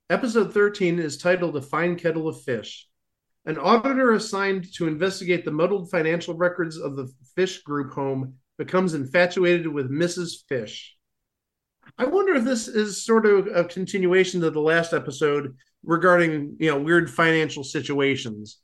Episode 0.09 0.53
13 0.53 0.99
is 0.99 1.19
titled 1.19 1.57
A 1.57 1.63
Fine 1.63 1.97
Kettle 1.97 2.27
of 2.27 2.43
Fish. 2.43 2.89
An 3.47 3.57
auditor 3.57 4.13
assigned 4.13 4.73
to 4.75 4.89
investigate 4.89 5.45
the 5.45 5.53
muddled 5.53 5.91
financial 5.91 6.35
records 6.35 6.77
of 6.77 6.97
the 6.97 7.09
Fish 7.37 7.63
Group 7.63 7.93
home 7.93 8.35
becomes 8.59 8.95
infatuated 8.95 9.69
with 9.69 9.91
Mrs. 9.91 10.47
Fish. 10.49 10.97
I 11.99 12.07
wonder 12.07 12.35
if 12.35 12.45
this 12.45 12.69
is 12.69 13.05
sort 13.05 13.27
of 13.27 13.49
a 13.49 13.65
continuation 13.65 14.41
to 14.41 14.51
the 14.51 14.61
last 14.61 14.93
episode 14.93 15.57
regarding, 15.83 16.57
you 16.59 16.71
know, 16.71 16.79
weird 16.79 17.11
financial 17.11 17.65
situations. 17.65 18.59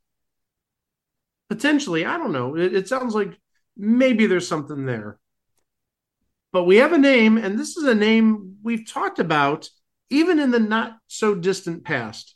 Potentially, 1.49 2.05
I 2.05 2.19
don't 2.19 2.33
know. 2.33 2.57
It, 2.57 2.75
it 2.75 2.89
sounds 2.89 3.15
like 3.15 3.39
maybe 3.77 4.27
there's 4.27 4.49
something 4.49 4.87
there. 4.87 5.19
But 6.53 6.65
we 6.65 6.77
have 6.77 6.93
a 6.93 6.99
name, 6.99 7.37
and 7.37 7.59
this 7.59 7.77
is 7.77 7.85
a 7.85 7.95
name 7.95 8.57
we've 8.63 8.91
talked 8.91 9.19
about 9.19 9.69
even 10.11 10.39
in 10.39 10.51
the 10.51 10.61
not 10.61 10.97
so 11.09 11.35
distant 11.35 11.85
past. 11.85 12.35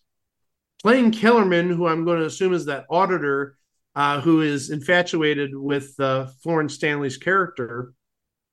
Playing 0.83 1.13
Kellerman, 1.13 1.71
who 1.71 1.87
I'm 1.87 2.05
going 2.05 2.21
to 2.21 2.27
assume 2.27 2.53
is 2.53 2.67
that 2.67 2.87
auditor 2.91 3.57
uh, 3.95 4.21
who 4.21 4.41
is 4.41 4.71
infatuated 4.71 5.55
with 5.55 5.99
uh, 5.99 6.27
Florence 6.43 6.75
Stanley's 6.75 7.17
character, 7.17 7.93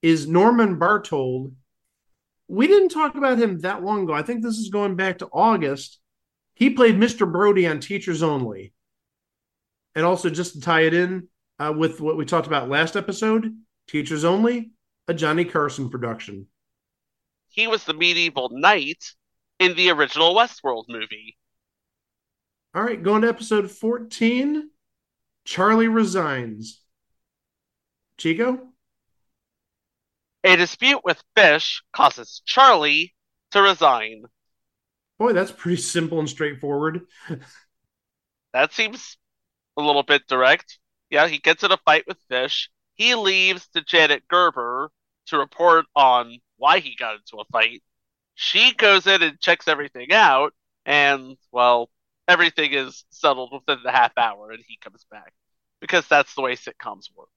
is 0.02 0.28
Norman 0.28 0.80
Bartold. 0.80 1.54
We 2.48 2.68
didn't 2.68 2.90
talk 2.90 3.16
about 3.16 3.38
him 3.38 3.60
that 3.60 3.84
long 3.84 4.04
ago. 4.04 4.14
I 4.14 4.22
think 4.22 4.42
this 4.42 4.58
is 4.58 4.70
going 4.70 4.96
back 4.96 5.20
to 5.20 5.30
August. 5.32 6.00
He 6.54 6.70
played 6.70 6.96
Mr. 6.96 7.30
Brody 7.32 7.68
on 7.68 7.80
Teachers 7.80 8.24
Only. 8.24 8.74
And 9.96 10.06
also, 10.06 10.30
just 10.30 10.54
to 10.54 10.62
tie 10.62 10.82
it 10.82 10.94
in 10.94 11.28
uh, 11.60 11.74
with 11.76 12.00
what 12.00 12.18
we 12.18 12.26
talked 12.26 12.48
about 12.48 12.70
last 12.70 12.96
episode, 12.96 13.54
Teachers 13.88 14.24
Only, 14.24 14.72
a 15.08 15.14
Johnny 15.14 15.46
Carson 15.46 15.90
production. 15.90 16.48
He 17.50 17.68
was 17.68 17.84
the 17.84 17.94
medieval 17.94 18.50
knight 18.52 19.14
in 19.60 19.76
the 19.76 19.90
original 19.90 20.36
Westworld 20.36 20.86
movie. 20.88 21.38
All 22.76 22.84
right, 22.84 23.02
going 23.02 23.24
to 23.24 23.30
episode 23.30 23.72
14 23.72 24.70
Charlie 25.46 25.88
resigns. 25.88 26.82
Chico? 28.18 28.67
A 30.44 30.56
dispute 30.56 31.04
with 31.04 31.24
Fish 31.36 31.84
causes 31.94 32.42
Charlie 32.44 33.14
to 33.52 33.62
resign. 33.62 34.26
Boy, 35.20 35.34
that's 35.34 35.52
pretty 35.52 35.82
simple 35.82 36.20
and 36.20 36.30
straightforward. 36.30 37.02
That 38.54 38.74
seems 38.74 39.18
a 39.78 39.82
little 39.82 40.04
bit 40.04 40.28
direct. 40.28 40.80
Yeah, 41.10 41.28
he 41.28 41.40
gets 41.40 41.64
in 41.64 41.72
a 41.72 41.78
fight 41.78 42.06
with 42.08 42.20
Fish. 42.30 42.70
He 42.96 43.16
leaves 43.16 43.68
to 43.70 43.82
Janet 43.82 44.28
Gerber 44.28 44.92
to 45.28 45.38
report 45.40 45.86
on 45.96 46.40
why 46.58 46.80
he 46.80 46.96
got 46.96 47.16
into 47.18 47.38
a 47.42 47.46
fight. 47.52 47.84
She 48.36 48.74
goes 48.74 49.08
in 49.08 49.24
and 49.24 49.40
checks 49.42 49.68
everything 49.68 50.14
out, 50.14 50.54
and, 50.86 51.38
well, 51.52 51.92
everything 52.28 52.74
is 52.74 53.06
settled 53.12 53.54
within 53.54 53.84
the 53.84 53.92
half 53.92 54.18
hour, 54.18 54.52
and 54.52 54.64
he 54.68 54.78
comes 54.78 55.06
back. 55.12 55.34
Because 55.82 56.08
that's 56.08 56.36
the 56.36 56.42
way 56.42 56.56
sitcoms 56.56 57.14
work. 57.16 57.30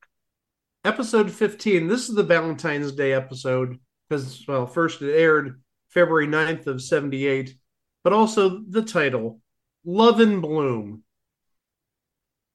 Episode 0.82 1.30
15. 1.30 1.88
This 1.88 2.08
is 2.08 2.14
the 2.14 2.22
Valentine's 2.22 2.92
Day 2.92 3.12
episode 3.12 3.78
because, 4.08 4.42
well, 4.48 4.66
first 4.66 5.02
it 5.02 5.14
aired 5.14 5.60
February 5.90 6.26
9th 6.26 6.66
of 6.68 6.80
78, 6.80 7.54
but 8.02 8.14
also 8.14 8.62
the 8.66 8.80
title, 8.80 9.42
Love 9.84 10.20
and 10.20 10.40
Bloom. 10.40 11.02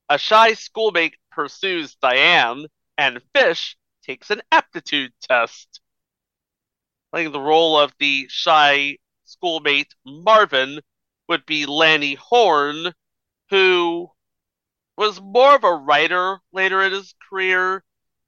A 0.10 0.18
shy 0.18 0.56
schoolmate 0.56 1.16
pursues 1.32 1.98
Diane, 2.02 2.66
and 2.98 3.22
Fish 3.36 3.78
takes 4.04 4.32
an 4.32 4.42
aptitude 4.52 5.14
test. 5.22 5.80
Playing 7.12 7.32
the 7.32 7.40
role 7.40 7.80
of 7.80 7.94
the 8.00 8.26
shy 8.28 8.98
schoolmate 9.26 9.94
Marvin 10.04 10.80
would 11.30 11.46
be 11.46 11.68
Lanny 11.68 12.16
Horn, 12.16 12.92
who 13.52 14.10
was 14.98 15.22
more 15.22 15.54
of 15.54 15.64
a 15.64 15.76
writer 15.76 16.40
later 16.52 16.82
in 16.82 16.92
his 16.92 17.14
career. 17.30 17.84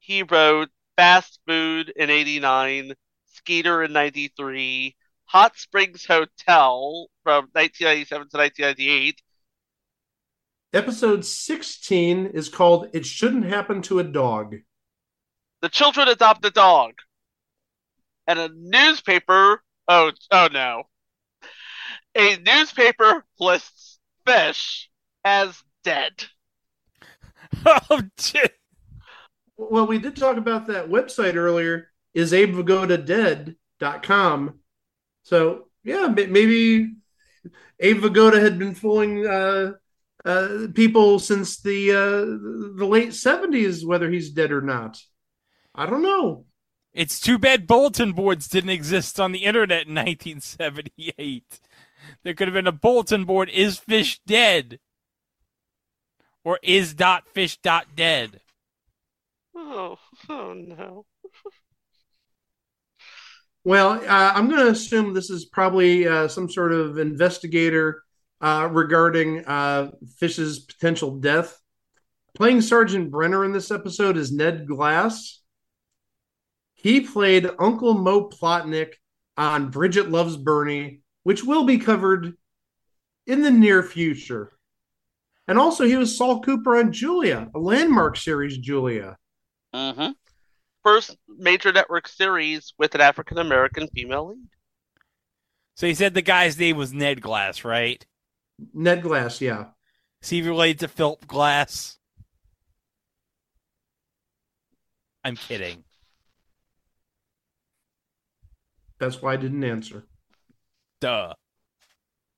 He 0.08 0.24
wrote 0.24 0.70
Fast 0.96 1.42
Food 1.46 1.92
in 1.94 2.10
89, 2.10 2.94
Skeeter 3.26 3.84
in 3.84 3.92
93, 3.92 4.96
Hot 5.26 5.58
Springs 5.58 6.06
Hotel 6.06 7.10
from 7.24 7.50
1997 7.52 8.30
to 8.30 8.38
1998. 8.38 9.22
Episode 10.72 11.26
16 11.26 12.28
is 12.28 12.48
called 12.48 12.88
It 12.94 13.06
Shouldn't 13.06 13.48
Happen 13.48 13.82
to 13.82 14.00
a 14.00 14.04
Dog. 14.06 14.56
The 15.62 15.68
children 15.68 16.08
adopt 16.08 16.46
a 16.46 16.52
dog. 16.52 16.94
And 18.28 18.40
a 18.40 18.50
newspaper, 18.56 19.62
oh, 19.90 20.14
oh 20.32 20.48
no. 20.54 20.84
A 22.16 22.38
newspaper 22.38 23.26
lists 23.42 24.00
Fish 24.26 24.90
as 25.26 25.62
dead. 25.84 26.14
oh, 27.66 28.04
shit. 28.18 28.54
Well, 29.58 29.88
we 29.88 29.98
did 29.98 30.16
talk 30.16 30.38
about 30.38 30.68
that 30.68 30.88
website 30.88 31.36
earlier, 31.36 31.90
isabevigodadead.com. 32.16 34.60
So, 35.24 35.68
yeah, 35.84 36.08
maybe 36.08 36.94
Abe 37.80 37.98
Vigoda 37.98 38.42
had 38.42 38.60
been 38.60 38.76
fooling 38.76 39.26
uh, 39.26 39.74
uh, 40.24 40.68
people 40.74 41.20
since 41.20 41.60
the 41.62 41.92
uh, 41.92 42.78
the 42.78 42.86
late 42.86 43.10
70s, 43.10 43.86
whether 43.86 44.10
he's 44.10 44.30
dead 44.30 44.52
or 44.52 44.62
not. 44.62 45.02
I 45.74 45.86
don't 45.86 46.04
know. 46.04 46.46
It's 46.94 47.20
too 47.20 47.38
bad 47.38 47.68
bulletin 47.68 48.14
boards 48.14 48.48
didn't 48.48 48.72
exist 48.72 49.20
on 49.20 49.32
the 49.32 49.46
internet 49.46 49.88
in 49.88 49.94
1978. 49.94 51.60
There 52.24 52.34
could 52.34 52.48
have 52.48 52.56
been 52.56 52.68
a 52.68 52.72
bulletin 52.72 53.26
board, 53.26 53.50
is 53.50 53.78
fish 53.78 54.20
dead? 54.26 54.80
Or 56.44 56.60
is 56.64 56.94
dot 56.94 57.28
fish 57.28 57.58
dot 57.58 57.88
dead? 57.96 58.40
Oh, 59.60 59.98
oh 60.30 60.54
no. 60.54 61.06
Well, 63.64 63.94
uh, 63.94 64.32
I'm 64.36 64.50
going 64.50 64.64
to 64.64 64.72
assume 64.72 65.14
this 65.14 65.32
is 65.32 65.46
probably 65.46 66.08
uh, 66.08 66.28
some 66.28 66.50
sort 66.50 66.72
of 66.72 67.00
investigator 67.00 68.04
uh, 68.40 68.70
regarding 68.72 69.44
uh, 69.46 69.92
Fish's 70.18 70.60
potential 70.60 71.18
death. 71.18 71.60
Playing 72.36 72.62
Sergeant 72.62 73.10
Brenner 73.10 73.44
in 73.44 73.52
this 73.52 73.72
episode 73.72 74.16
is 74.16 74.32
Ned 74.32 74.68
Glass. 74.68 75.42
He 76.76 77.02
played 77.02 77.50
Uncle 77.58 77.96
Mo 77.96 78.30
Plotnick 78.30 78.94
on 79.36 79.72
Bridget 79.72 80.12
Loves 80.12 80.38
Bernie, 80.38 81.02
which 81.24 81.44
will 81.44 81.64
be 81.64 81.80
covered 81.80 82.38
in 83.26 83.42
the 83.42 83.52
near 83.52 83.82
future. 83.82 84.52
And 85.48 85.58
also, 85.58 85.84
he 85.84 85.96
was 85.96 86.16
Saul 86.16 86.42
Cooper 86.42 86.78
on 86.78 86.92
Julia, 86.92 87.50
a 87.56 87.60
landmark 87.60 88.18
series, 88.18 88.60
Julia. 88.60 89.18
Mm-hmm. 89.74 90.12
First 90.84 91.18
major 91.28 91.72
network 91.72 92.08
series 92.08 92.74
with 92.78 92.96
an 92.96 93.02
African 93.02 93.38
American 93.38 93.88
female 93.88 94.30
lead. 94.30 94.48
So 95.76 95.86
he 95.86 95.94
said 95.94 96.14
the 96.14 96.22
guy's 96.22 96.58
name 96.58 96.78
was 96.78 96.94
Ned 96.94 97.22
Glass, 97.22 97.64
right? 97.64 98.06
Ned 98.74 99.04
Glass, 99.04 99.42
yeah. 99.42 99.66
Is 100.22 100.30
he 100.30 100.42
related 100.42 100.80
to 100.80 100.88
Philip 100.88 101.28
Glass? 101.28 102.00
I'm 105.24 105.36
kidding. 105.36 105.84
That's 109.00 109.22
why 109.22 109.34
I 109.34 109.38
didn't 109.38 109.64
answer. 109.64 110.08
Duh. 111.02 111.34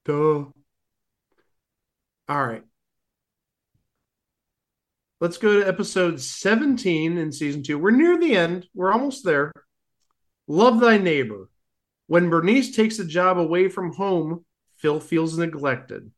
Duh. 0.04 0.46
All 2.28 2.46
right. 2.46 2.64
Let's 5.22 5.38
go 5.38 5.60
to 5.60 5.68
episode 5.68 6.22
17 6.22 7.18
in 7.18 7.32
season 7.34 7.62
two. 7.62 7.78
We're 7.78 7.92
near 7.92 8.18
the 8.18 8.38
end. 8.38 8.68
We're 8.74 8.94
almost 8.94 9.26
there. 9.26 9.52
Love 10.48 10.80
thy 10.80 10.98
neighbor. 10.98 11.50
When 12.08 12.30
Bernice 12.30 12.74
takes 12.74 13.00
a 13.00 13.06
job 13.06 13.38
away 13.38 13.68
from 13.68 13.94
home, 13.94 14.46
Phil 14.78 15.02
feels 15.02 15.38
neglected. 15.38 16.10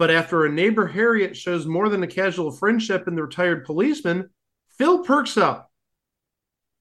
But 0.00 0.10
after 0.10 0.44
a 0.44 0.52
neighbor 0.52 0.88
Harriet 0.88 1.36
shows 1.36 1.64
more 1.64 1.88
than 1.88 2.02
a 2.02 2.08
casual 2.08 2.50
friendship 2.50 3.06
in 3.06 3.14
the 3.14 3.22
retired 3.22 3.64
policeman, 3.64 4.30
Phil 4.76 5.04
perks 5.04 5.36
up. 5.36 5.70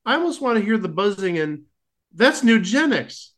I 0.06 0.16
almost 0.16 0.42
want 0.42 0.58
to 0.58 0.66
hear 0.66 0.80
the 0.80 0.90
buzzing 0.90 1.38
and 1.38 1.66
that's 2.12 2.42
Nugenics. 2.42 3.30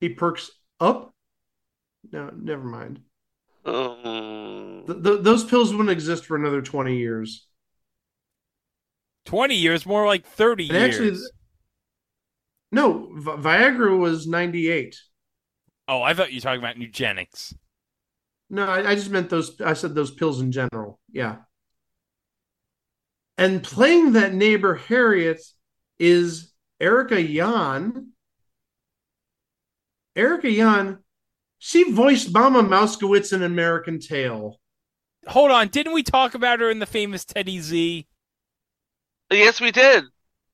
He 0.00 0.10
perks 0.10 0.50
up. 0.78 1.12
No, 2.12 2.30
never 2.30 2.64
mind. 2.64 3.00
Um, 3.64 4.84
Th- 4.86 5.02
th- 5.02 5.20
those 5.22 5.44
pills 5.44 5.72
wouldn't 5.72 5.90
exist 5.90 6.26
for 6.26 6.36
another 6.36 6.60
20 6.60 6.96
years. 6.98 7.46
20 9.24 9.54
years, 9.54 9.86
more 9.86 10.06
like 10.06 10.26
30 10.26 10.68
And 10.68 10.72
years. 10.72 10.94
actually, 10.94 11.18
no, 12.72 13.10
Vi- 13.14 13.36
Viagra 13.36 13.98
was 13.98 14.26
98. 14.26 14.96
oh, 15.88 16.02
I 16.02 16.12
thought 16.14 16.32
you 16.32 16.36
were 16.38 16.40
talking 16.42 16.60
about 16.60 16.76
eugenics. 16.76 17.54
No, 18.50 18.66
I, 18.66 18.90
I 18.90 18.94
just 18.94 19.10
meant 19.10 19.30
those. 19.30 19.58
I 19.60 19.72
said 19.72 19.94
those 19.94 20.10
pills 20.10 20.40
in 20.40 20.52
general. 20.52 21.00
Yeah. 21.10 21.36
And 23.38 23.62
playing 23.62 24.12
that 24.12 24.34
neighbor 24.34 24.74
Harriet 24.74 25.40
is 25.98 26.52
Erica 26.80 27.20
Yohn. 27.20 28.10
Erica 30.16 30.50
Yohn, 30.50 31.03
she 31.66 31.90
voiced 31.90 32.30
Mama 32.30 32.62
Mousekewitz 32.62 33.32
in 33.32 33.42
American 33.42 33.98
Tail. 33.98 34.60
Hold 35.28 35.50
on, 35.50 35.68
didn't 35.68 35.94
we 35.94 36.02
talk 36.02 36.34
about 36.34 36.60
her 36.60 36.68
in 36.68 36.78
the 36.78 36.84
famous 36.84 37.24
Teddy 37.24 37.58
Z? 37.58 38.06
Yes, 39.32 39.62
we 39.62 39.70
did. 39.70 40.04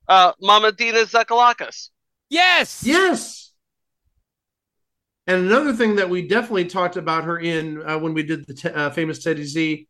Uh, 0.07 0.31
Mama 0.41 0.71
Dina 0.71 0.99
Zakalakis. 0.99 1.89
Yes. 2.29 2.85
Yes. 2.87 3.53
And 5.27 5.47
another 5.47 5.73
thing 5.73 5.97
that 5.97 6.09
we 6.09 6.29
definitely 6.29 6.67
talked 6.67 6.97
about 6.97 7.25
her 7.25 7.41
in 7.41 7.83
uh, 7.83 7.99
when 7.99 8.15
we 8.15 8.23
did 8.23 8.47
the 8.47 8.55
te- 8.55 8.69
uh, 8.69 8.91
famous 8.91 9.21
Teddy 9.21 9.45
Z, 9.45 9.89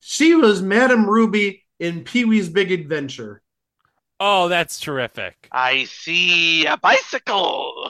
she 0.00 0.34
was 0.34 0.62
Madame 0.62 1.04
Ruby 1.06 1.64
in 1.80 2.02
Pee 2.02 2.24
Wee's 2.24 2.48
Big 2.48 2.72
Adventure. 2.72 3.42
Oh, 4.18 4.48
that's 4.48 4.80
terrific. 4.80 5.48
I 5.52 5.84
see 5.84 6.64
a 6.64 6.78
bicycle. 6.78 7.81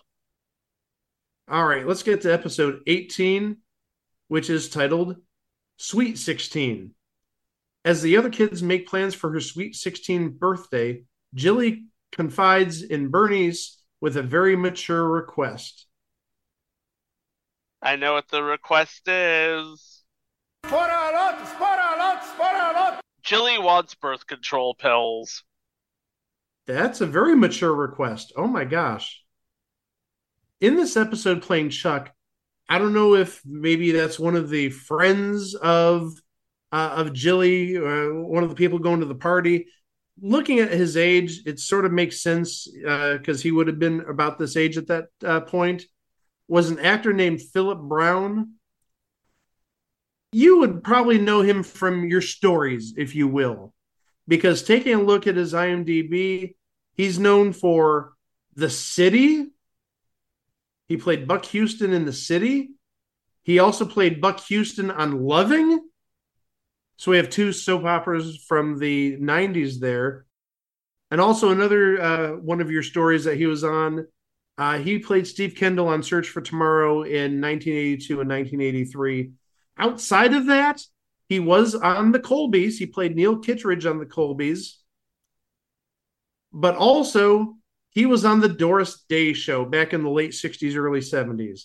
All 1.53 1.67
right, 1.67 1.87
let's 1.87 2.03
get 2.03 2.23
to 2.23 2.33
episode 2.33 2.81
18, 2.87 3.59
which 4.29 4.49
is 4.49 4.71
titled 4.71 5.17
Sweet 5.77 6.17
16. 6.17 6.95
As 7.85 8.01
the 8.01 8.17
other 8.17 8.31
kids 8.31 8.63
make 8.63 8.89
plans 8.89 9.15
for 9.15 9.31
her 9.31 9.41
Sweet 9.41 9.75
16 9.75 10.31
birthday, 10.31 11.03
Jilly 11.35 11.89
confides 12.11 12.81
in 12.81 13.11
Bernice 13.11 13.83
with 14.01 14.17
a 14.17 14.23
very 14.23 14.57
mature 14.57 15.07
request. 15.07 15.85
I 17.83 17.97
know 17.97 18.15
what 18.15 18.29
the 18.29 18.43
request 18.43 19.07
is. 19.07 20.05
Jilly 23.23 23.59
wants 23.59 23.95
birth 23.95 24.27
control 24.27 24.75
pills. 24.75 25.45
That's 26.67 27.03
a 27.03 27.07
very 27.07 27.37
mature 27.37 27.75
request. 27.75 28.33
Oh 28.39 28.47
my 28.47 28.65
gosh. 28.65 29.22
In 30.63 30.77
this 30.77 30.97
episode, 30.97 31.43
playing 31.43 31.71
Chuck, 31.71 32.15
I 32.69 32.79
don't 32.79 32.93
know 32.93 33.17
if 33.17 33.43
maybe 33.45 33.91
that's 33.91 34.17
one 34.17 34.37
of 34.37 34.49
the 34.49 34.71
friends 34.71 35.57
of 35.57 36.13
uh, 36.71 36.95
of 36.99 37.13
Jilly, 37.13 37.77
uh, 37.77 38.15
one 38.15 38.45
of 38.45 38.49
the 38.49 38.55
people 38.55 38.79
going 38.79 39.01
to 39.01 39.07
the 39.07 39.15
party. 39.17 39.67
Looking 40.21 40.61
at 40.61 40.71
his 40.71 40.97
age, 40.97 41.41
it 41.47 41.59
sort 41.59 41.85
of 41.85 41.91
makes 41.91 42.23
sense 42.23 42.69
because 42.73 43.43
he 43.43 43.51
would 43.51 43.67
have 43.67 43.81
been 43.81 44.03
about 44.03 44.39
this 44.39 44.57
age 44.57 44.79
at 44.79 44.87
that 44.87 45.07
uh, 45.25 45.41
point. 45.41 45.83
Was 46.47 46.71
an 46.71 46.79
actor 46.79 47.13
named 47.13 47.43
Philip 47.43 47.81
Brown. 47.81 48.53
You 50.31 50.59
would 50.59 50.85
probably 50.85 51.19
know 51.19 51.43
him 51.43 51.65
from 51.65 52.09
your 52.09 52.23
stories, 52.23 52.95
if 52.97 53.17
you 53.17 53.27
will, 53.27 53.75
because 54.29 54.63
taking 54.63 54.95
a 54.95 55.03
look 55.03 55.27
at 55.27 55.35
his 55.35 55.55
IMDb, 55.55 56.55
he's 56.95 57.19
known 57.19 57.53
for 57.53 58.13
The 58.55 58.71
City. 58.71 59.52
He 60.93 60.99
played 60.99 61.27
Buck 61.27 61.47
Houston 61.47 61.95
in 61.95 62.05
The 62.05 62.13
City. 62.13 62.73
He 63.45 63.61
also 63.61 63.87
played 63.87 64.21
Buck 64.21 64.41
Houston 64.41 64.91
on 64.91 65.23
Loving. 65.23 65.89
So 66.99 67.11
we 67.11 67.17
have 67.17 67.31
two 67.31 67.51
soap 67.55 67.87
operas 67.87 68.37
from 68.47 68.79
the 68.79 69.17
90s 69.17 69.81
there. 69.81 70.27
And 71.11 71.19
also 71.19 71.51
another 71.51 71.99
uh, 71.99 72.29
one 72.33 72.61
of 72.61 72.71
your 72.71 72.83
stories 72.83 73.25
that 73.25 73.39
he 73.39 73.47
was 73.47 73.65
on. 73.65 74.07
Uh, 74.59 74.81
he 74.81 74.99
played 74.99 75.27
Steve 75.27 75.55
Kendall 75.55 75.89
on 75.89 76.03
Search 76.03 76.29
for 76.29 76.43
Tomorrow 76.43 77.05
in 77.05 77.41
1982 77.41 78.21
and 78.21 78.29
1983. 78.29 79.33
Outside 79.79 80.35
of 80.35 80.45
that, 80.49 80.83
he 81.27 81.41
was 81.41 81.75
on 81.75 82.13
the 82.13 82.21
Colbys. 82.21 82.77
He 82.77 82.85
played 82.85 83.17
Neil 83.17 83.39
Kittredge 83.39 83.87
on 83.87 83.99
the 83.99 84.05
Colbys. 84.05 84.75
But 86.53 86.77
also, 86.77 87.57
he 87.93 88.07
was 88.07 88.25
on 88.25 88.41
the 88.41 88.49
Doris 88.49 89.05
Day 89.09 89.33
show 89.33 89.65
back 89.65 89.93
in 89.93 90.03
the 90.03 90.11
late 90.11 90.33
60s, 90.33 90.77
early 90.77 91.01
70s. 91.01 91.65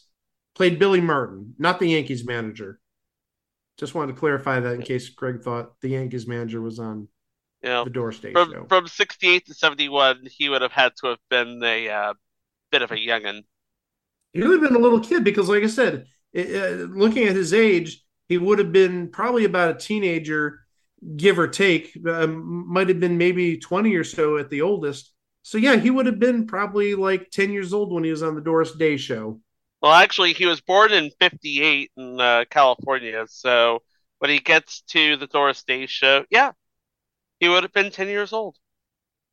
Played 0.56 0.80
Billy 0.80 1.02
Martin, 1.02 1.56
not 1.58 1.80
the 1.80 1.90
Yankees 1.90 2.26
manager. 2.26 2.80
Just 3.78 3.95
wanted 3.95 4.14
to 4.14 4.20
clarify 4.20 4.60
that 4.60 4.74
in 4.74 4.82
case 4.82 5.10
Greg 5.10 5.41
thought 5.41 5.80
the 5.82 5.90
Yankees 5.90 6.28
manager 6.28 6.62
was 6.62 6.80
on 6.80 7.08
the 7.62 7.90
Doris 7.91 8.20
Day 8.20 8.34
from 8.34 8.52
show. 8.52 8.66
from 8.68 8.88
68 8.88 9.45
to 9.45 9.54
71, 9.54 10.28
he 10.32 10.49
would 10.49 10.62
have 10.62 10.72
had 10.72 10.94
to 11.02 11.08
have 11.08 11.20
been 11.30 11.62
a 11.64 11.90
uh, 11.90 12.14
bit 12.72 12.82
of 12.82 12.91
a 12.91 12.95
youngin. 12.95 13.44
He 14.34 14.41
would 14.41 14.62
have 14.62 14.70
been 14.70 14.76
a 14.76 14.84
little 14.84 14.99
kid 14.99 15.24
because, 15.24 15.48
like 15.48 15.64
I 15.64 15.68
said, 15.68 16.06
it, 16.34 16.56
uh, 16.56 16.86
looking 16.86 17.28
at 17.28 17.36
his 17.36 17.54
age, 17.54 18.04
he 18.28 18.38
would 18.38 18.60
have 18.60 18.72
been 18.72 19.10
probably 19.10 19.45
about 19.45 19.72
a 19.72 19.80
teenager, 19.80 20.60
give 21.16 21.40
or 21.40 21.48
take. 21.48 21.98
Um, 22.08 22.68
might 22.68 22.90
have 22.90 22.99
been 22.99 23.18
maybe 23.18 23.58
20 23.58 23.95
or 23.95 24.04
so 24.04 24.38
at 24.38 24.49
the 24.49 24.62
oldest. 24.62 25.14
So, 25.48 25.57
yeah, 25.57 25.78
he 25.78 25.90
would 25.90 26.07
have 26.07 26.19
been 26.19 26.45
probably 26.45 26.94
like 26.94 27.32
10 27.32 27.53
years 27.53 27.72
old 27.72 27.94
when 27.94 28.03
he 28.03 28.11
was 28.11 28.22
on 28.22 28.36
the 28.36 28.41
Doris 28.41 28.74
Day 28.74 28.98
show. 28.98 29.40
Well, 29.82 29.94
actually, 29.94 30.34
he 30.34 30.45
was 30.45 30.60
born 30.60 30.91
in 30.91 31.10
58 31.22 31.90
in 31.95 32.19
uh, 32.19 32.44
California, 32.49 33.24
so 33.30 33.82
when 34.19 34.30
he 34.30 34.40
gets 34.40 34.82
to 34.90 35.15
the 35.15 35.26
Doris 35.26 35.64
Day 35.64 35.86
show, 35.86 36.26
yeah, 36.30 36.52
he 37.40 37.48
would 37.48 37.64
have 37.64 37.72
been 37.72 37.91
10 37.91 38.10
years 38.10 38.34
old. 38.34 38.57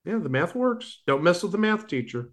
Yeah, 0.05 0.19
the 0.19 0.28
math 0.28 0.55
works. 0.55 1.03
Don't 1.05 1.24
mess 1.24 1.43
with 1.43 1.51
the 1.51 1.59
math 1.59 1.89
teacher. 1.89 2.31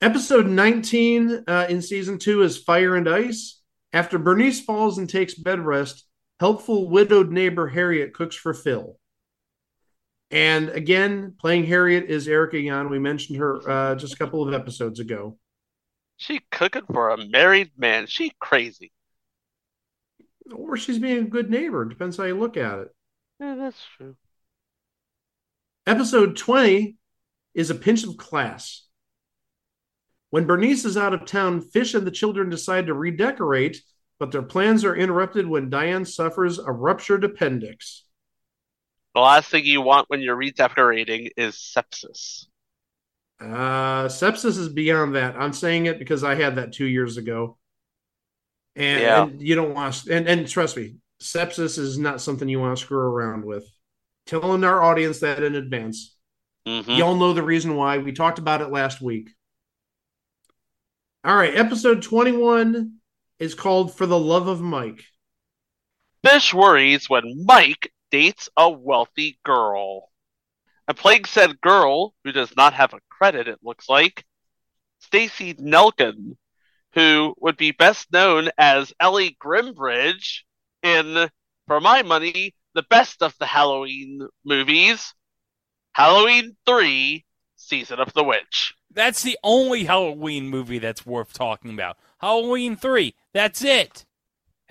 Episode 0.00 0.48
19 0.48 1.44
uh, 1.46 1.66
in 1.68 1.80
season 1.80 2.18
two 2.18 2.42
is 2.42 2.58
Fire 2.58 2.96
and 2.96 3.08
Ice. 3.08 3.60
After 3.92 4.18
Bernice 4.18 4.60
falls 4.60 4.98
and 4.98 5.08
takes 5.08 5.34
bed 5.34 5.60
rest, 5.60 6.04
helpful 6.40 6.90
widowed 6.90 7.30
neighbor 7.30 7.68
Harriet 7.68 8.12
cooks 8.12 8.34
for 8.34 8.52
Phil. 8.52 8.98
And 10.32 10.70
again, 10.70 11.34
playing 11.38 11.66
Harriet 11.66 12.06
is 12.08 12.26
Erica 12.26 12.58
Yohn. 12.58 12.88
We 12.88 12.98
mentioned 12.98 13.38
her 13.38 13.68
uh, 13.68 13.94
just 13.94 14.14
a 14.14 14.16
couple 14.16 14.46
of 14.46 14.54
episodes 14.54 14.98
ago. 14.98 15.36
She 16.16 16.40
cooking 16.50 16.86
for 16.90 17.10
a 17.10 17.18
married 17.18 17.72
man. 17.76 18.06
She 18.06 18.32
crazy. 18.40 18.92
Or 20.50 20.78
she's 20.78 20.98
being 20.98 21.18
a 21.18 21.28
good 21.28 21.50
neighbor. 21.50 21.84
Depends 21.84 22.16
how 22.16 22.24
you 22.24 22.38
look 22.38 22.56
at 22.56 22.78
it. 22.78 22.88
Yeah, 23.40 23.56
that's 23.56 23.84
true. 23.96 24.16
Episode 25.86 26.36
20 26.36 26.96
is 27.54 27.68
A 27.68 27.74
Pinch 27.74 28.02
of 28.04 28.16
Class. 28.16 28.86
When 30.30 30.46
Bernice 30.46 30.86
is 30.86 30.96
out 30.96 31.12
of 31.12 31.26
town, 31.26 31.60
Fish 31.60 31.92
and 31.92 32.06
the 32.06 32.10
children 32.10 32.48
decide 32.48 32.86
to 32.86 32.94
redecorate, 32.94 33.82
but 34.18 34.32
their 34.32 34.42
plans 34.42 34.82
are 34.82 34.96
interrupted 34.96 35.46
when 35.46 35.68
Diane 35.68 36.06
suffers 36.06 36.58
a 36.58 36.72
ruptured 36.72 37.22
appendix. 37.22 38.04
The 39.14 39.20
last 39.20 39.50
thing 39.50 39.64
you 39.64 39.82
want 39.82 40.08
when 40.08 40.20
you're 40.20 40.36
redecorating 40.36 41.30
is 41.36 41.54
sepsis. 41.56 42.46
Uh, 43.40 44.06
sepsis 44.08 44.58
is 44.58 44.68
beyond 44.68 45.16
that. 45.16 45.36
I'm 45.36 45.52
saying 45.52 45.86
it 45.86 45.98
because 45.98 46.24
I 46.24 46.34
had 46.34 46.56
that 46.56 46.72
two 46.72 46.86
years 46.86 47.16
ago. 47.16 47.58
And, 48.76 49.02
Yeah. 49.02 49.22
and 49.24 49.42
you 49.42 49.54
don't 49.54 49.74
want 49.74 49.94
to, 49.94 50.14
and, 50.16 50.26
and 50.28 50.48
trust 50.48 50.76
me, 50.76 50.96
sepsis 51.20 51.78
is 51.78 51.98
not 51.98 52.20
something 52.20 52.48
you 52.48 52.60
want 52.60 52.76
to 52.78 52.82
screw 52.82 52.98
around 52.98 53.44
with. 53.44 53.68
Telling 54.26 54.64
our 54.64 54.82
audience 54.82 55.20
that 55.20 55.42
in 55.42 55.56
advance. 55.56 56.16
Mhm. 56.66 56.96
Y'all 56.96 57.16
know 57.16 57.32
the 57.32 57.42
reason 57.42 57.74
why. 57.74 57.98
We 57.98 58.12
talked 58.12 58.38
about 58.38 58.60
it 58.62 58.68
last 58.70 59.02
week. 59.02 59.30
All 61.24 61.36
right, 61.36 61.54
episode 61.54 62.02
21 62.02 62.98
is 63.38 63.54
called 63.54 63.96
For 63.96 64.06
the 64.06 64.18
Love 64.18 64.46
of 64.46 64.60
Mike. 64.60 65.04
Fish 66.24 66.54
worries 66.54 67.10
when 67.10 67.44
Mike 67.44 67.92
dates 68.12 68.48
a 68.56 68.70
wealthy 68.70 69.40
girl. 69.44 70.10
And 70.86 70.96
playing 70.96 71.24
said 71.24 71.60
girl, 71.60 72.14
who 72.22 72.30
does 72.30 72.54
not 72.56 72.74
have 72.74 72.94
a 72.94 73.00
credit, 73.08 73.48
it 73.48 73.58
looks 73.62 73.88
like, 73.88 74.24
Stacey 75.00 75.54
Nelkin, 75.54 76.36
who 76.94 77.34
would 77.40 77.56
be 77.56 77.72
best 77.72 78.12
known 78.12 78.50
as 78.56 78.92
Ellie 79.00 79.36
Grimbridge 79.42 80.42
in, 80.82 81.28
for 81.66 81.80
my 81.80 82.02
money, 82.02 82.54
the 82.74 82.84
best 82.88 83.22
of 83.22 83.34
the 83.38 83.46
Halloween 83.46 84.28
movies, 84.44 85.14
Halloween 85.92 86.56
3, 86.66 87.24
Season 87.56 87.98
of 87.98 88.12
the 88.12 88.24
Witch. 88.24 88.74
That's 88.90 89.22
the 89.22 89.38
only 89.42 89.84
Halloween 89.84 90.48
movie 90.48 90.78
that's 90.78 91.06
worth 91.06 91.32
talking 91.32 91.72
about. 91.72 91.96
Halloween 92.18 92.76
3. 92.76 93.14
That's 93.32 93.62
it. 93.62 94.04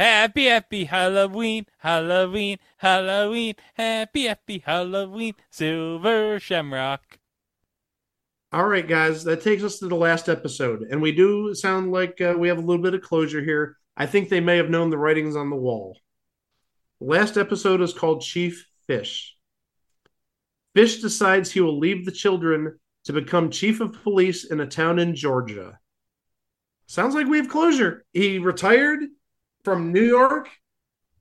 Happy, 0.01 0.45
happy 0.45 0.85
Halloween, 0.85 1.67
Halloween, 1.77 2.57
Halloween, 2.77 3.53
happy, 3.75 4.25
happy 4.25 4.57
Halloween, 4.57 5.35
Silver 5.51 6.39
Shamrock. 6.39 7.19
All 8.51 8.65
right, 8.65 8.87
guys, 8.87 9.23
that 9.25 9.43
takes 9.43 9.61
us 9.61 9.77
to 9.77 9.87
the 9.87 9.95
last 9.95 10.27
episode. 10.27 10.87
And 10.89 11.03
we 11.03 11.11
do 11.11 11.53
sound 11.53 11.91
like 11.91 12.19
uh, 12.19 12.33
we 12.35 12.47
have 12.47 12.57
a 12.57 12.61
little 12.61 12.81
bit 12.81 12.95
of 12.95 13.03
closure 13.03 13.43
here. 13.43 13.77
I 13.95 14.07
think 14.07 14.29
they 14.29 14.39
may 14.39 14.57
have 14.57 14.71
known 14.71 14.89
the 14.89 14.97
writings 14.97 15.35
on 15.35 15.51
the 15.51 15.55
wall. 15.55 15.95
Last 16.99 17.37
episode 17.37 17.79
is 17.79 17.93
called 17.93 18.23
Chief 18.23 18.67
Fish. 18.87 19.37
Fish 20.73 20.99
decides 20.99 21.51
he 21.51 21.61
will 21.61 21.77
leave 21.77 22.07
the 22.07 22.11
children 22.11 22.79
to 23.03 23.13
become 23.13 23.51
chief 23.51 23.81
of 23.81 24.01
police 24.01 24.45
in 24.45 24.61
a 24.61 24.65
town 24.65 24.97
in 24.97 25.13
Georgia. 25.13 25.77
Sounds 26.87 27.13
like 27.13 27.27
we 27.27 27.37
have 27.37 27.49
closure. 27.49 28.03
He 28.13 28.39
retired 28.39 29.01
from 29.63 29.91
New 29.91 30.03
York. 30.03 30.49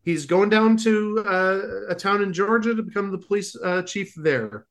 He's 0.02 0.26
going 0.26 0.48
down 0.48 0.76
to 0.78 1.24
uh, 1.26 1.92
a 1.92 1.94
town 1.94 2.22
in 2.22 2.32
Georgia 2.32 2.74
to 2.74 2.82
become 2.82 3.10
the 3.10 3.18
police 3.18 3.54
uh, 3.56 3.82
chief 3.82 4.12
there. 4.16 4.66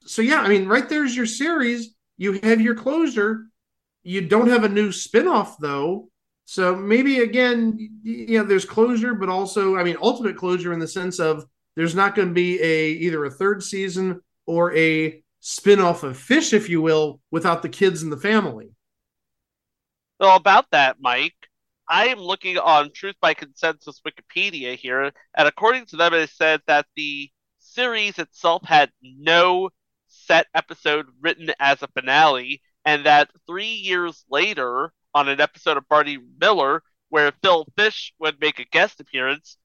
So 0.00 0.22
yeah, 0.22 0.40
I 0.40 0.48
mean, 0.48 0.66
right 0.66 0.88
there's 0.88 1.16
your 1.16 1.26
series. 1.26 1.94
You 2.16 2.40
have 2.42 2.60
your 2.60 2.74
closure. 2.74 3.46
You 4.02 4.22
don't 4.22 4.48
have 4.48 4.64
a 4.64 4.68
new 4.68 4.92
spin-off 4.92 5.58
though. 5.58 6.08
So 6.44 6.76
maybe 6.76 7.20
again, 7.20 7.76
you 8.02 8.38
know, 8.38 8.44
there's 8.44 8.64
closure, 8.64 9.14
but 9.14 9.28
also, 9.28 9.76
I 9.76 9.82
mean, 9.82 9.96
ultimate 10.00 10.36
closure 10.36 10.72
in 10.72 10.78
the 10.78 10.88
sense 10.88 11.18
of 11.18 11.44
there's 11.74 11.94
not 11.94 12.14
going 12.14 12.28
to 12.28 12.34
be 12.34 12.60
a 12.62 12.90
either 12.90 13.24
a 13.24 13.30
third 13.30 13.62
season 13.62 14.20
or 14.46 14.74
a 14.76 15.22
spin-off 15.40 16.02
of 16.02 16.16
Fish, 16.16 16.52
if 16.52 16.68
you 16.68 16.80
will, 16.80 17.20
without 17.30 17.62
the 17.62 17.68
kids 17.68 18.02
and 18.02 18.10
the 18.10 18.16
family. 18.16 18.70
So 20.20 20.34
about 20.34 20.70
that, 20.70 20.96
Mike, 21.00 21.35
I 21.88 22.08
am 22.08 22.18
looking 22.18 22.58
on 22.58 22.92
Truth 22.92 23.16
by 23.20 23.34
Consensus 23.34 24.00
Wikipedia 24.00 24.76
here, 24.76 25.12
and 25.34 25.48
according 25.48 25.86
to 25.86 25.96
them, 25.96 26.14
it 26.14 26.30
said 26.30 26.60
that 26.66 26.86
the 26.96 27.30
series 27.58 28.18
itself 28.18 28.64
had 28.64 28.90
no 29.02 29.70
set 30.08 30.48
episode 30.54 31.06
written 31.20 31.52
as 31.60 31.82
a 31.82 31.88
finale, 31.88 32.60
and 32.84 33.06
that 33.06 33.30
three 33.46 33.74
years 33.74 34.24
later, 34.28 34.92
on 35.14 35.28
an 35.28 35.40
episode 35.40 35.76
of 35.76 35.88
Barney 35.88 36.18
Miller, 36.40 36.82
where 37.08 37.32
Phil 37.42 37.66
Fish 37.76 38.12
would 38.18 38.40
make 38.40 38.58
a 38.58 38.64
guest 38.64 39.00
appearance, 39.00 39.56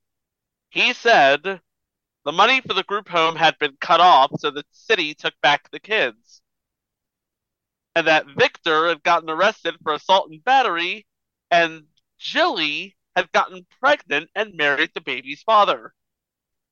he 0.70 0.94
said 0.94 1.60
the 2.24 2.32
money 2.32 2.62
for 2.62 2.74
the 2.74 2.84
group 2.84 3.10
home 3.10 3.36
had 3.36 3.58
been 3.58 3.78
cut 3.82 4.00
off, 4.00 4.32
so 4.38 4.52
the 4.52 4.64
city 4.72 5.16
took 5.16 5.34
back 5.42 5.70
the 5.72 5.80
kids. 5.80 6.42
And 7.96 8.08
that 8.08 8.28
Victor 8.38 8.90
had 8.90 9.04
gotten 9.04 9.30
arrested 9.30 9.76
for 9.82 9.94
assault 9.94 10.30
and 10.30 10.44
battery, 10.44 11.06
and 11.50 11.84
Jilly 12.22 12.96
had 13.16 13.32
gotten 13.32 13.66
pregnant 13.82 14.30
and 14.36 14.56
married 14.56 14.92
the 14.94 15.02
baby's 15.02 15.42
father. 15.42 15.94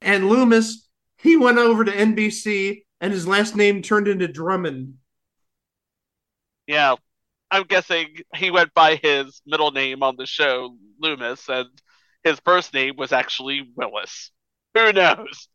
And 0.02 0.30
Loomis, 0.30 0.88
he 1.18 1.36
went 1.36 1.58
over 1.58 1.84
to 1.84 1.92
NBC 1.92 2.84
and 3.02 3.12
his 3.12 3.28
last 3.28 3.56
name 3.56 3.82
turned 3.82 4.08
into 4.08 4.28
Drummond. 4.28 4.96
Yeah, 6.68 6.96
I'm 7.50 7.64
guessing 7.64 8.16
he 8.36 8.52
went 8.52 8.74
by 8.74 8.98
his 9.02 9.42
middle 9.46 9.72
name 9.72 10.04
on 10.04 10.16
the 10.18 10.28
show, 10.28 10.78
Loomis, 11.00 11.50
and 11.50 11.68
his 12.24 12.40
first 12.46 12.74
name 12.74 12.96
was 12.96 13.12
actually 13.12 13.68
Willis. 13.76 14.32
Who 14.76 14.94
knows? 14.94 15.48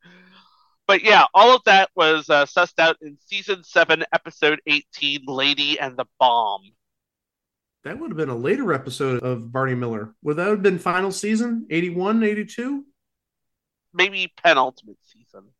But 0.86 1.02
yeah, 1.02 1.24
all 1.32 1.54
of 1.54 1.62
that 1.64 1.90
was 1.94 2.28
uh, 2.28 2.46
sussed 2.46 2.78
out 2.78 2.96
in 3.00 3.16
season 3.24 3.62
7, 3.64 4.04
episode 4.12 4.60
18, 4.66 5.22
Lady 5.26 5.78
and 5.78 5.96
the 5.96 6.04
Bomb. 6.18 6.60
That 7.84 7.98
would 7.98 8.10
have 8.10 8.16
been 8.16 8.30
a 8.30 8.34
later 8.34 8.72
episode 8.72 9.22
of 9.22 9.52
Barney 9.52 9.74
Miller. 9.74 10.14
Would 10.22 10.38
that 10.38 10.48
have 10.48 10.62
been 10.62 10.78
final 10.78 11.12
season, 11.12 11.66
81, 11.70 12.22
82? 12.22 12.84
Maybe 13.92 14.32
penultimate 14.42 14.96
season. 15.02 15.50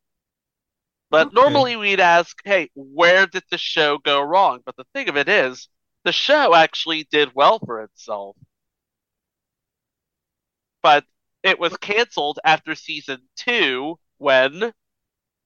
But 1.10 1.28
okay. 1.28 1.34
normally 1.34 1.76
we'd 1.76 2.01
ask, 2.01 2.36
hey, 2.44 2.70
where 2.74 3.26
did 3.26 3.42
the 3.51 3.59
show 3.59 3.98
go 3.98 4.22
wrong? 4.22 4.60
But 4.64 4.76
the 4.76 4.86
thing 4.94 5.10
of 5.10 5.18
it 5.18 5.28
is, 5.28 5.68
the 6.05 6.12
show 6.12 6.55
actually 6.55 7.06
did 7.10 7.34
well 7.34 7.59
for 7.59 7.82
itself. 7.82 8.36
But 10.82 11.05
it 11.42 11.59
was 11.60 11.76
canceled 11.76 12.40
after 12.42 12.74
season 12.74 13.20
two 13.36 13.98
when, 14.16 14.72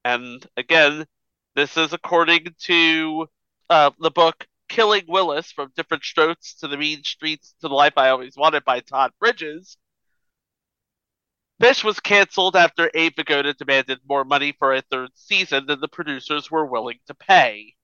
and 0.05 0.47
again, 0.57 1.07
this 1.57 1.77
is 1.77 1.93
according 1.93 2.55
to 2.63 3.27
uh, 3.69 3.91
the 3.99 4.13
book 4.13 4.47
Killing 4.69 5.05
Willis 5.09 5.51
from 5.51 5.73
Diff'rent 5.77 6.05
Strokes 6.05 6.55
to 6.57 6.69
the 6.69 6.77
Mean 6.77 7.03
Streets 7.05 7.55
to 7.61 7.69
the 7.69 7.75
Life 7.75 7.95
I 7.97 8.11
Always 8.11 8.37
Wanted 8.37 8.65
by 8.65 8.81
Todd 8.81 9.13
Bridges. 9.19 9.77
Fish 11.61 11.83
was 11.83 11.99
canceled 11.99 12.55
after 12.55 12.91
Abe 12.95 13.17
Vigoda 13.17 13.53
demanded 13.53 13.99
more 14.09 14.25
money 14.25 14.53
for 14.59 14.73
a 14.73 14.83
third 14.83 15.11
season 15.15 15.67
than 15.67 15.81
the 15.81 15.89
producers 15.89 16.51
were 16.51 16.67
willing 16.67 16.99
to 17.07 17.15
pay. 17.15 17.75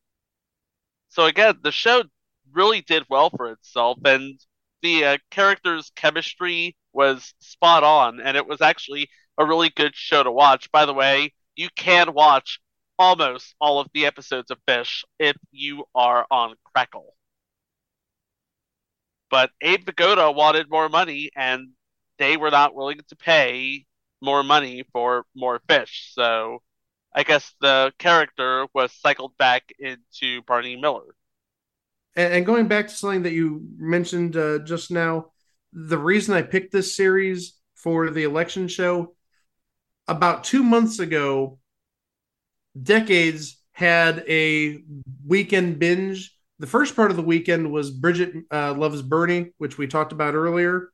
So 1.09 1.27
again, 1.27 1.59
the 1.63 1.73
show 1.73 2.05
really 2.53 2.83
did 2.83 3.05
well 3.09 3.31
for 3.31 3.51
itself, 3.51 3.99
and 4.05 4.39
the 4.83 5.05
uh, 5.05 5.19
characters' 5.31 5.91
chemistry 5.97 6.77
was 6.93 7.35
spot 7.41 7.83
on, 7.83 8.21
and 8.21 8.37
it 8.37 8.47
was 8.47 8.61
actually 8.61 9.09
a 9.39 9.45
really 9.45 9.71
good 9.71 9.97
show 9.97 10.23
to 10.23 10.31
watch. 10.31 10.71
By 10.71 10.87
the 10.87 10.95
way, 10.95 11.33
you 11.57 11.69
can 11.75 12.15
watch 12.15 12.61
almost 12.99 13.55
all 13.61 13.81
of 13.81 13.89
the 13.95 14.07
episodes 14.07 14.51
of 14.51 14.59
Fish 14.67 15.05
if 15.19 15.37
you 15.51 15.85
are 15.95 16.27
on 16.31 16.55
Crackle. 16.65 17.15
But 19.31 19.51
Abe 19.61 19.85
Vigoda 19.85 20.35
wanted 20.35 20.71
more 20.71 20.89
money, 20.89 21.31
and 21.35 21.71
they 22.19 22.37
were 22.37 22.51
not 22.51 22.75
willing 22.75 23.01
to 23.09 23.17
pay 23.17 23.87
more 24.23 24.43
money 24.43 24.85
for 24.93 25.25
more 25.35 25.61
fish. 25.69 26.13
So 26.15 26.63
I 27.15 27.23
guess 27.23 27.55
the 27.61 27.93
character 27.99 28.67
was 28.75 28.93
cycled 28.93 29.37
back 29.39 29.73
into 29.79 30.43
Barney 30.47 30.77
Miller. 30.77 31.15
And 32.17 32.47
going 32.47 32.69
back 32.69 32.89
to 32.89 32.95
something 32.95 33.23
that 33.23 33.33
you 33.33 33.67
mentioned 33.77 34.37
uh, 34.37 34.61
just 34.61 34.91
now, 34.91 35.33
the 35.73 35.99
reason 35.99 36.35
I 36.35 36.43
picked 36.43 36.73
this 36.73 36.97
series 36.97 37.55
for 37.75 38.11
the 38.11 38.23
election 38.23 38.69
show 38.69 39.17
about 40.07 40.45
two 40.45 40.63
months 40.63 41.01
ago, 41.01 41.59
Decades 42.81 43.61
had 43.73 44.25
a 44.29 44.79
weekend 45.27 45.79
binge. 45.79 46.37
The 46.59 46.67
first 46.67 46.95
part 46.95 47.11
of 47.11 47.17
the 47.17 47.23
weekend 47.23 47.71
was 47.73 47.91
Bridget 47.91 48.33
uh, 48.51 48.75
Loves 48.75 49.03
Bernie, 49.03 49.53
which 49.59 49.79
we 49.79 49.87
talked 49.87 50.13
about 50.13 50.35
earlier. 50.35 50.91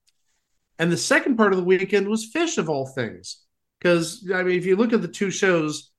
And 0.79 0.91
the 0.91 0.97
second 0.97 1.37
part 1.37 1.53
of 1.53 1.59
the 1.59 1.65
weekend 1.65 2.09
was 2.09 2.25
Fish, 2.25 2.57
of 2.57 2.69
all 2.69 2.87
things. 2.87 3.43
Because, 3.79 4.27
I 4.35 4.43
mean, 4.43 4.59
if 4.59 4.67
you 4.67 4.77
look 4.77 4.93
at 4.93 5.03
the 5.03 5.09
two 5.09 5.31
shows, 5.31 5.91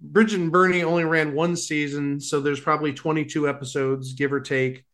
Bridget 0.00 0.40
and 0.40 0.52
Bernie 0.52 0.82
only 0.82 1.04
ran 1.04 1.34
one 1.34 1.54
season. 1.54 2.18
So 2.18 2.40
there's 2.40 2.60
probably 2.60 2.92
22 2.92 3.48
episodes, 3.48 4.14
give 4.14 4.32
or 4.32 4.40
take. 4.40 4.84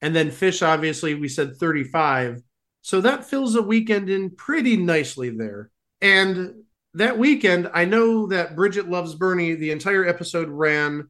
And 0.00 0.14
then 0.14 0.30
Fish, 0.30 0.62
obviously, 0.62 1.14
we 1.14 1.28
said 1.28 1.56
35. 1.56 2.40
So 2.82 3.00
that 3.00 3.24
fills 3.24 3.56
a 3.56 3.62
weekend 3.62 4.08
in 4.08 4.30
pretty 4.30 4.76
nicely 4.76 5.30
there. 5.30 5.70
And 6.00 6.62
that 6.94 7.18
weekend, 7.18 7.70
I 7.72 7.84
know 7.84 8.26
that 8.28 8.56
Bridget 8.56 8.88
Loves 8.88 9.14
Bernie, 9.14 9.54
the 9.54 9.70
entire 9.70 10.06
episode 10.06 10.48
ran 10.48 11.08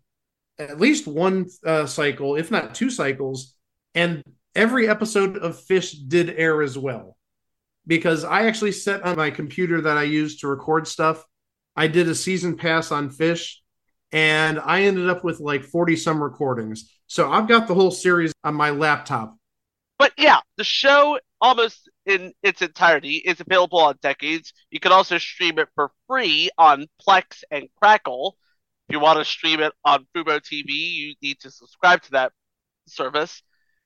at 0.58 0.80
least 0.80 1.06
one 1.06 1.46
uh, 1.64 1.86
cycle, 1.86 2.36
if 2.36 2.50
not 2.50 2.74
two 2.74 2.90
cycles. 2.90 3.54
And 3.94 4.22
every 4.54 4.88
episode 4.88 5.36
of 5.36 5.60
Fish 5.60 5.92
did 5.92 6.30
air 6.30 6.62
as 6.62 6.76
well. 6.76 7.16
Because 7.86 8.24
I 8.24 8.46
actually 8.46 8.72
set 8.72 9.02
on 9.02 9.16
my 9.16 9.30
computer 9.30 9.80
that 9.82 9.96
I 9.96 10.02
use 10.02 10.38
to 10.40 10.48
record 10.48 10.86
stuff, 10.86 11.24
I 11.74 11.86
did 11.86 12.08
a 12.08 12.14
season 12.14 12.56
pass 12.56 12.92
on 12.92 13.08
Fish 13.08 13.62
and 14.12 14.58
I 14.58 14.82
ended 14.82 15.08
up 15.08 15.24
with 15.24 15.40
like 15.40 15.64
40 15.64 15.96
some 15.96 16.22
recordings. 16.22 16.92
So 17.06 17.30
I've 17.30 17.48
got 17.48 17.68
the 17.68 17.74
whole 17.74 17.90
series 17.90 18.32
on 18.44 18.54
my 18.54 18.70
laptop. 18.70 19.36
But 19.98 20.12
yeah, 20.18 20.40
the 20.56 20.64
show 20.64 21.18
almost 21.40 21.87
in 22.08 22.32
its 22.42 22.62
entirety 22.62 23.16
is 23.16 23.40
available 23.40 23.78
on 23.78 23.96
Decades. 24.02 24.52
You 24.70 24.80
can 24.80 24.92
also 24.92 25.18
stream 25.18 25.58
it 25.58 25.68
for 25.74 25.92
free 26.08 26.50
on 26.56 26.86
Plex 27.06 27.44
and 27.50 27.68
Crackle. 27.80 28.36
If 28.88 28.94
you 28.94 29.00
want 29.00 29.18
to 29.18 29.24
stream 29.24 29.60
it 29.60 29.74
on 29.84 30.06
Fubo 30.16 30.40
TV, 30.40 30.70
you 30.70 31.14
need 31.22 31.38
to 31.40 31.50
subscribe 31.50 32.02
to 32.04 32.10
that 32.12 32.32
service. 32.86 33.42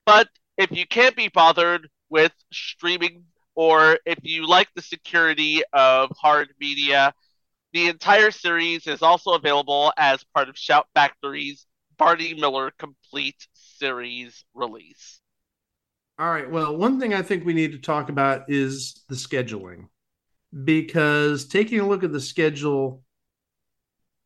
But 0.06 0.28
if 0.56 0.70
you 0.70 0.86
can't 0.86 1.16
be 1.16 1.28
bothered 1.28 1.88
with 2.08 2.32
streaming, 2.52 3.24
or 3.56 3.98
if 4.06 4.18
you 4.22 4.46
like 4.46 4.68
the 4.74 4.82
security 4.82 5.62
of 5.72 6.10
hard 6.16 6.54
media, 6.60 7.12
the 7.72 7.88
entire 7.88 8.30
series 8.30 8.86
is 8.86 9.02
also 9.02 9.32
available 9.32 9.92
as 9.98 10.24
part 10.34 10.48
of 10.48 10.56
Shout 10.56 10.86
Factory's 10.94 11.66
Barney 11.98 12.34
Miller 12.34 12.70
Complete 12.78 13.48
Series 13.54 14.44
release. 14.54 15.21
All 16.22 16.30
right. 16.30 16.48
Well, 16.48 16.76
one 16.76 17.00
thing 17.00 17.14
I 17.14 17.22
think 17.22 17.44
we 17.44 17.52
need 17.52 17.72
to 17.72 17.78
talk 17.78 18.08
about 18.08 18.44
is 18.46 19.02
the 19.08 19.16
scheduling. 19.16 19.88
Because 20.62 21.46
taking 21.46 21.80
a 21.80 21.88
look 21.88 22.04
at 22.04 22.12
the 22.12 22.20
schedule, 22.20 23.02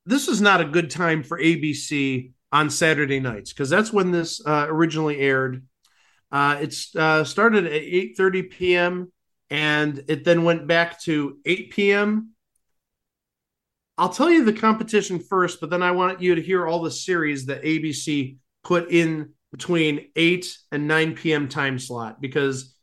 this 0.05 0.29
is 0.29 0.43
not 0.43 0.61
a 0.61 0.67
good 0.67 0.91
time 0.91 1.23
for 1.23 1.41
ABC 1.41 2.33
on 2.53 2.69
Saturday 2.69 3.19
nights 3.19 3.55
because 3.55 3.71
that's 3.71 3.95
when 3.95 4.11
this 4.11 4.45
uh, 4.45 4.67
originally 4.69 5.19
aired. 5.21 5.67
Uh, 6.31 6.59
it 6.61 6.77
uh, 6.97 7.25
started 7.25 7.65
at 7.65 7.73
8:30 7.73 8.51
p.m. 8.51 9.13
and 9.49 10.05
it 10.07 10.23
then 10.23 10.45
went 10.45 10.67
back 10.67 11.01
to 11.05 11.39
8 11.47 11.71
p.m. 11.71 12.33
I'll 13.97 14.11
tell 14.11 14.29
you 14.29 14.45
the 14.45 14.53
competition 14.53 15.19
first, 15.19 15.61
but 15.63 15.71
then 15.71 15.83
I 15.83 15.93
want 15.93 16.21
you 16.21 16.35
to 16.35 16.43
hear 16.43 16.67
all 16.67 16.83
the 16.83 16.91
series 16.91 17.47
that 17.47 17.63
ABC 17.63 18.37
put 18.65 18.91
in 18.91 19.31
between 19.53 20.09
8 20.17 20.59
and 20.73 20.89
9 20.89 21.15
p.m. 21.15 21.49
time 21.49 21.79
slot 21.79 22.21
because 22.21 22.75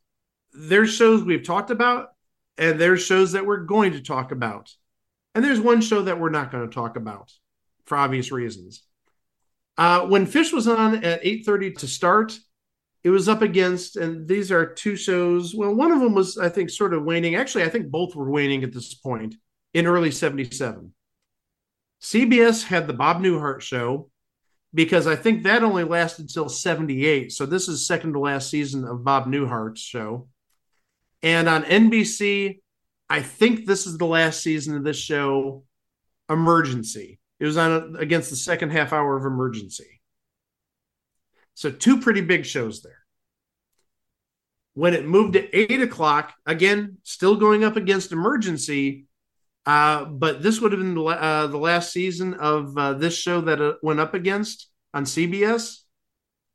there's 0.54 0.94
shows 0.94 1.24
we've 1.24 1.44
talked 1.44 1.72
about 1.72 2.10
and 2.58 2.80
there's 2.80 3.06
shows 3.06 3.34
that 3.34 3.46
we're 3.46 3.66
going 3.66 3.94
to 3.94 4.02
talk 4.02 4.32
about. 4.32 4.72
And 5.36 5.44
there's 5.44 5.60
one 5.60 5.82
show 5.82 6.04
that 6.04 6.20
we're 6.20 6.30
not 6.30 6.52
going 6.52 6.68
to 6.68 6.74
talk 6.74 6.96
about 6.96 7.32
for 7.86 7.98
obvious 7.98 8.32
reasons. 8.32 8.84
Uh, 9.78 10.02
when 10.02 10.26
Fish 10.26 10.54
was 10.54 10.68
on 10.68 11.04
at 11.04 11.24
8:30 11.24 11.78
to 11.80 11.88
start, 11.88 12.38
it 13.04 13.10
was 13.10 13.28
up 13.28 13.42
against, 13.42 13.98
and 13.98 14.28
these 14.28 14.52
are 14.52 14.74
two 14.74 14.96
shows. 14.96 15.56
Well, 15.56 15.74
one 15.74 15.92
of 15.92 16.00
them 16.00 16.14
was, 16.14 16.38
I 16.38 16.50
think, 16.50 16.70
sort 16.70 16.94
of 16.94 17.04
waning. 17.04 17.36
Actually, 17.36 17.64
I 17.64 17.70
think 17.70 17.90
both 17.90 18.16
were 18.16 18.30
waning 18.30 18.64
at 18.64 18.72
this 18.72 18.94
point 18.94 19.36
in 19.74 19.88
early 19.88 20.12
77. 20.12 20.94
CBS 22.02 22.64
had 22.64 22.86
the 22.86 22.94
Bob 22.94 23.22
Newhart 23.22 23.62
show, 23.62 24.10
because 24.74 25.06
I 25.06 25.16
think 25.16 25.44
that 25.44 25.64
only 25.64 25.84
lasted 25.84 26.24
until 26.24 26.50
78. 26.50 27.32
So 27.32 27.46
this 27.46 27.68
is 27.68 27.86
second 27.86 28.14
to 28.14 28.20
last 28.20 28.50
season 28.50 28.86
of 28.86 29.04
Bob 29.04 29.28
Newhart's 29.28 29.82
show. 29.82 30.28
And 31.22 31.48
on 31.48 31.64
NBC, 31.64 32.60
I 33.10 33.22
think 33.22 33.66
this 33.66 33.86
is 33.86 33.98
the 33.98 34.06
last 34.06 34.42
season 34.42 34.76
of 34.76 34.84
this 34.84 34.98
show, 34.98 35.64
Emergency. 36.30 37.20
It 37.40 37.46
was 37.46 37.58
on 37.58 37.96
against 37.98 38.30
the 38.30 38.36
second 38.36 38.72
half 38.72 38.94
hour 38.94 39.16
of 39.16 39.26
Emergency. 39.26 40.02
So 41.54 41.70
two 41.70 42.00
pretty 42.00 42.22
big 42.22 42.46
shows 42.46 42.82
there. 42.82 43.00
When 44.74 44.96
it 44.96 45.06
moved 45.06 45.34
to 45.34 45.56
eight 45.56 45.82
o'clock, 45.82 46.34
again, 46.48 46.98
still 47.04 47.36
going 47.36 47.64
up 47.64 47.76
against 47.76 48.12
Emergency, 48.12 49.06
uh, 49.66 50.06
but 50.06 50.44
this 50.44 50.60
would 50.60 50.72
have 50.72 50.82
been 50.82 50.96
the, 50.96 51.04
uh, 51.04 51.48
the 51.48 51.58
last 51.58 51.94
season 51.94 52.34
of 52.36 52.78
uh, 52.78 52.94
this 52.94 53.18
show 53.18 53.42
that 53.42 53.62
it 53.62 53.78
went 53.82 54.00
up 54.00 54.14
against 54.14 54.70
on 54.94 55.06
CBS, 55.06 55.80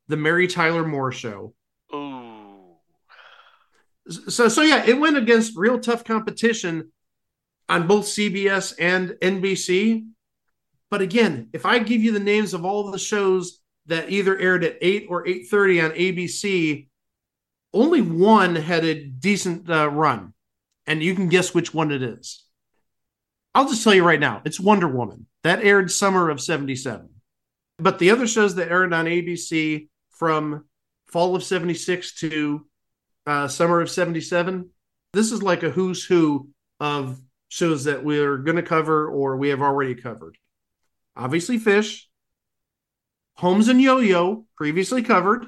the 0.09 0.17
Mary 0.17 0.47
Tyler 0.47 0.87
Moore 0.87 1.13
Show. 1.13 1.55
Ooh. 1.95 2.77
So, 4.09 4.49
so 4.49 4.63
yeah, 4.63 4.85
it 4.87 4.99
went 4.99 5.17
against 5.17 5.57
real 5.57 5.79
tough 5.79 6.05
competition 6.05 6.93
on 7.69 7.87
both 7.87 8.07
CBS 8.07 8.75
and 8.79 9.11
NBC. 9.23 10.07
But 10.91 11.03
again, 11.03 11.49
if 11.53 11.67
I 11.67 11.79
give 11.79 12.03
you 12.03 12.13
the 12.13 12.21
names 12.21 12.55
of 12.55 12.65
all 12.65 12.91
the 12.91 12.99
shows 12.99 13.61
that 13.87 14.11
either 14.11 14.39
aired 14.39 14.65
at 14.65 14.77
eight 14.81 15.07
or 15.09 15.27
eight 15.27 15.49
thirty 15.51 15.81
on 15.81 15.91
ABC, 15.91 16.89
only 17.75 18.01
one 18.01 18.55
had 18.55 18.85
a 18.85 19.05
decent 19.05 19.69
uh, 19.69 19.91
run, 19.91 20.33
and 20.87 21.03
you 21.03 21.15
can 21.15 21.29
guess 21.29 21.55
which 21.55 21.75
one 21.75 21.91
it 21.91 22.03
is. 22.03 22.48
I'll 23.59 23.69
just 23.69 23.83
tell 23.83 23.93
you 23.93 24.05
right 24.05 24.21
now, 24.21 24.41
it's 24.45 24.61
Wonder 24.61 24.87
Woman. 24.87 25.27
That 25.43 25.65
aired 25.65 25.91
summer 25.91 26.31
of 26.31 26.41
77. 26.41 27.09
But 27.79 27.99
the 27.99 28.13
other 28.13 28.29
shows 28.29 28.55
that 28.55 28.71
aired 28.71 28.93
on 28.93 29.07
ABC 29.07 29.89
from 30.11 30.67
fall 31.09 31.35
of 31.35 31.43
76 31.43 32.15
to 32.21 32.67
uh, 33.27 33.49
summer 33.49 33.81
of 33.81 33.91
77. 33.91 34.71
This 35.13 35.33
is 35.33 35.43
like 35.43 35.65
a 35.65 35.71
who's 35.71 36.05
who 36.05 36.51
of 36.79 37.21
shows 37.49 37.83
that 37.85 38.05
we're 38.05 38.39
going 38.39 38.59
to 38.59 38.63
cover 38.63 39.09
or 39.09 39.37
we 39.37 39.49
have 39.49 39.61
already 39.61 39.97
covered. 39.97 40.39
Obviously, 41.17 41.59
Fish, 41.59 42.09
Holmes 43.39 43.67
and 43.67 43.83
Yo 43.83 43.99
Yo, 43.99 44.47
previously 44.57 45.03
covered, 45.03 45.47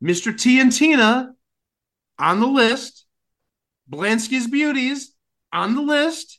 Mr. 0.00 0.40
T 0.40 0.60
and 0.60 0.72
Tina 0.72 1.32
on 2.16 2.38
the 2.38 2.46
list, 2.46 3.06
Blansky's 3.90 4.46
Beauties 4.46 5.16
on 5.52 5.74
the 5.74 5.82
list, 5.82 6.38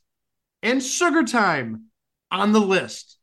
and 0.62 0.84
Sugar 0.84 1.24
Time 1.24 1.86
on 2.32 2.52
the 2.52 2.60
list. 2.60 3.18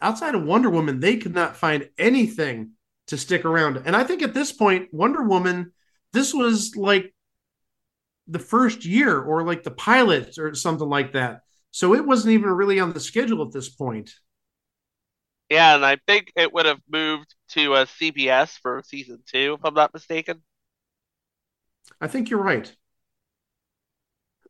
Outside 0.00 0.34
of 0.34 0.44
Wonder 0.44 0.68
Woman, 0.68 1.00
they 1.00 1.16
could 1.16 1.34
not 1.34 1.56
find 1.56 1.88
anything 1.96 2.72
to 3.08 3.16
stick 3.16 3.44
around. 3.44 3.82
And 3.84 3.94
I 3.94 4.04
think 4.04 4.22
at 4.22 4.34
this 4.34 4.52
point, 4.52 4.88
Wonder 4.92 5.22
Woman, 5.22 5.72
this 6.12 6.34
was 6.34 6.76
like 6.76 7.14
the 8.26 8.38
first 8.38 8.84
year 8.84 9.20
or 9.20 9.44
like 9.44 9.62
the 9.62 9.70
pilot 9.70 10.38
or 10.38 10.54
something 10.54 10.88
like 10.88 11.12
that. 11.12 11.40
So 11.70 11.94
it 11.94 12.04
wasn't 12.04 12.34
even 12.34 12.50
really 12.50 12.80
on 12.80 12.92
the 12.92 13.00
schedule 13.00 13.46
at 13.46 13.52
this 13.52 13.68
point. 13.68 14.10
Yeah, 15.50 15.74
and 15.74 15.84
I 15.84 15.98
think 16.06 16.32
it 16.36 16.52
would 16.52 16.66
have 16.66 16.80
moved 16.90 17.34
to 17.50 17.74
uh, 17.74 17.82
a 17.82 17.86
CBS 17.86 18.58
for 18.60 18.82
season 18.86 19.22
two, 19.26 19.56
if 19.58 19.64
I'm 19.64 19.74
not 19.74 19.92
mistaken. 19.92 20.42
I 22.00 22.08
think 22.08 22.30
you're 22.30 22.42
right. 22.42 22.74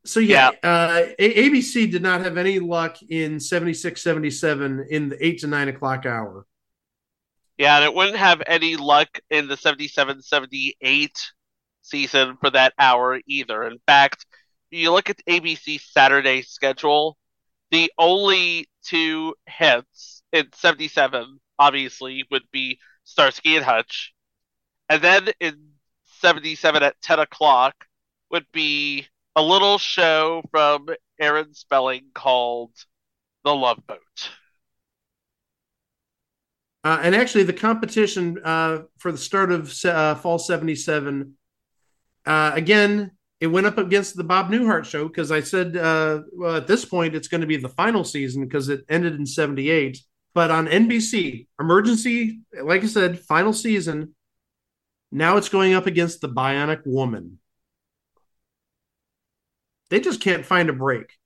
So 0.05 0.21
yeah, 0.21 0.51
yeah. 0.63 0.69
Uh, 0.69 1.07
A- 1.19 1.49
ABC 1.49 1.91
did 1.91 2.03
not 2.03 2.23
have 2.23 2.37
any 2.37 2.59
luck 2.59 2.97
in 3.09 3.39
76, 3.39 4.03
77 4.03 4.87
in 4.91 5.09
the 5.11 5.25
eight 5.25 5.41
to 5.41 5.47
nine 5.47 5.69
o'clock 5.69 6.07
hour. 6.07 6.47
Yeah, 7.59 7.77
and 7.77 7.85
it 7.85 7.95
wouldn't 7.95 8.17
have 8.17 8.43
any 8.47 8.77
luck 8.77 9.21
in 9.31 9.47
the 9.47 9.57
77, 9.57 10.23
78 10.23 11.33
season 11.83 12.37
for 12.41 12.51
that 12.51 12.73
hour 12.79 13.21
either. 13.27 13.65
In 13.65 13.79
fact, 13.87 14.27
you 14.71 14.91
look 14.91 15.11
at 15.11 15.25
ABC's 15.27 15.85
Saturday 15.93 16.43
schedule, 16.43 17.17
the 17.71 17.93
only 17.99 18.69
two 18.85 19.35
hits 19.47 20.23
in 20.33 20.49
77, 20.53 21.41
obviously, 21.59 22.25
would 22.31 22.45
be 22.53 22.79
Starsky 23.05 23.57
and 23.57 23.65
Hutch. 23.65 24.13
And 24.89 25.03
then 25.03 25.29
in 25.41 25.73
77 26.21 26.83
at 26.83 27.01
10 27.03 27.19
o'clock 27.21 27.75
would 28.31 28.47
be 28.53 29.07
a 29.35 29.43
little 29.43 29.79
show 29.79 30.43
from 30.51 30.89
Aaron 31.21 31.55
Spelling 31.55 32.07
called 32.15 32.73
The 33.45 33.55
Love 33.55 33.81
Boat. 33.87 34.31
Uh, 36.85 36.99
and 37.03 37.15
actually, 37.15 37.45
the 37.45 37.53
competition 37.53 38.41
uh, 38.45 38.83
for 38.99 39.13
the 39.13 39.19
start 39.19 39.53
of 39.53 39.73
uh, 39.85 40.17
fall 40.17 40.39
77, 40.39 41.35
uh, 42.27 42.53
again, 42.55 43.13
it 43.41 43.47
went 43.47 43.67
up 43.67 43.79
against 43.79 44.17
the 44.17 44.25
Bob 44.25 44.51
Newhart 44.51 44.85
show 44.85 45.07
because 45.07 45.31
I 45.31 45.41
said, 45.41 45.77
uh, 45.77 46.23
well, 46.33 46.57
at 46.57 46.67
this 46.67 46.85
point, 46.85 47.15
it's 47.15 47.29
going 47.29 47.41
to 47.41 47.47
be 47.47 47.57
the 47.57 47.69
final 47.69 48.05
season 48.05 48.45
because 48.45 48.69
it 48.69 48.85
ended 48.89 49.15
in 49.15 49.27
78. 49.27 49.99
But 50.35 50.51
on 50.51 50.67
NBC, 50.67 51.47
emergency, 51.61 52.41
like 52.63 52.83
I 52.83 52.87
said, 52.87 53.21
final 53.21 53.53
season, 53.53 54.15
now 55.11 55.37
it's 55.37 55.49
going 55.49 55.75
up 55.75 55.87
against 55.87 56.21
the 56.21 56.29
Bionic 56.29 56.83
Woman. 56.87 57.39
They 59.93 60.01
just 60.01 60.23
can't 60.23 60.47
find 60.47 60.71
a 60.71 60.73
break. 60.73 61.19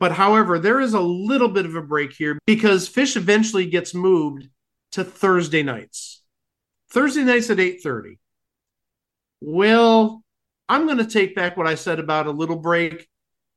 But 0.00 0.10
however, 0.10 0.58
there 0.58 0.80
is 0.80 0.94
a 0.94 1.00
little 1.00 1.46
bit 1.48 1.64
of 1.64 1.76
a 1.76 1.80
break 1.80 2.12
here 2.12 2.40
because 2.44 2.88
Fish 2.88 3.14
eventually 3.14 3.66
gets 3.66 3.94
moved 3.94 4.48
to 4.90 5.04
Thursday 5.04 5.62
nights. 5.62 6.24
Thursday 6.90 7.22
nights 7.22 7.50
at 7.50 7.58
8:30. 7.58 8.18
Well, 9.40 10.24
I'm 10.68 10.86
going 10.86 10.98
to 10.98 11.06
take 11.06 11.36
back 11.36 11.56
what 11.56 11.68
I 11.68 11.76
said 11.76 12.00
about 12.00 12.26
a 12.26 12.32
little 12.32 12.58
break 12.58 13.06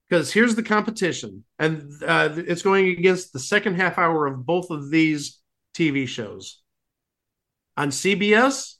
because 0.08 0.32
here's 0.32 0.54
the 0.54 0.62
competition, 0.62 1.44
and 1.58 1.92
uh, 2.06 2.30
it's 2.38 2.62
going 2.62 2.90
against 2.90 3.34
the 3.34 3.40
second 3.40 3.74
half 3.74 3.98
hour 3.98 4.28
of 4.28 4.46
both 4.46 4.70
of 4.70 4.92
these 4.92 5.40
TV 5.74 6.08
shows. 6.08 6.62
On 7.76 7.90
CBS, 7.90 8.76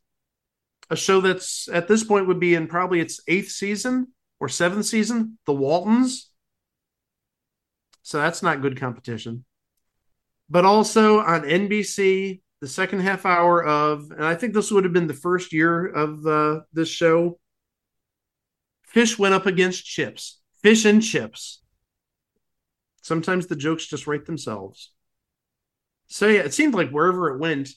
a 0.92 0.96
show 0.96 1.20
that's 1.20 1.68
at 1.68 1.88
this 1.88 2.04
point 2.04 2.28
would 2.28 2.40
be 2.40 2.54
in 2.54 2.68
probably 2.68 3.00
its 3.00 3.20
eighth 3.28 3.50
season 3.50 4.10
or 4.40 4.50
seventh 4.50 4.86
season, 4.86 5.38
The 5.46 5.54
Waltons. 5.54 6.30
So 8.04 8.20
that's 8.20 8.44
not 8.44 8.62
good 8.62 8.80
competition. 8.80 9.46
But 10.50 10.66
also 10.66 11.20
on 11.20 11.42
NBC, 11.42 12.42
the 12.62 12.68
second 12.68 13.02
half 13.02 13.26
hour 13.26 13.64
of, 13.64 14.12
and 14.12 14.26
I 14.26 14.36
think 14.36 14.54
this 14.54 14.72
would 14.72 14.84
have 14.84 14.94
been 14.94 15.08
the 15.08 15.14
first 15.14 15.54
year 15.54 15.86
of 15.86 16.26
uh, 16.26 16.62
this 16.74 16.90
show. 16.90 17.40
Fish 18.84 19.20
went 19.20 19.36
up 19.36 19.46
against 19.46 19.86
Chips. 19.86 20.40
Fish 20.64 20.86
and 20.86 21.04
Chips. 21.04 21.62
Sometimes 23.02 23.48
the 23.48 23.56
jokes 23.56 23.86
just 23.86 24.08
write 24.08 24.26
themselves. 24.26 24.92
So 26.08 26.28
yeah, 26.28 26.42
it 26.42 26.54
seemed 26.54 26.74
like 26.74 26.90
wherever 26.90 27.30
it 27.30 27.40
went, 27.40 27.70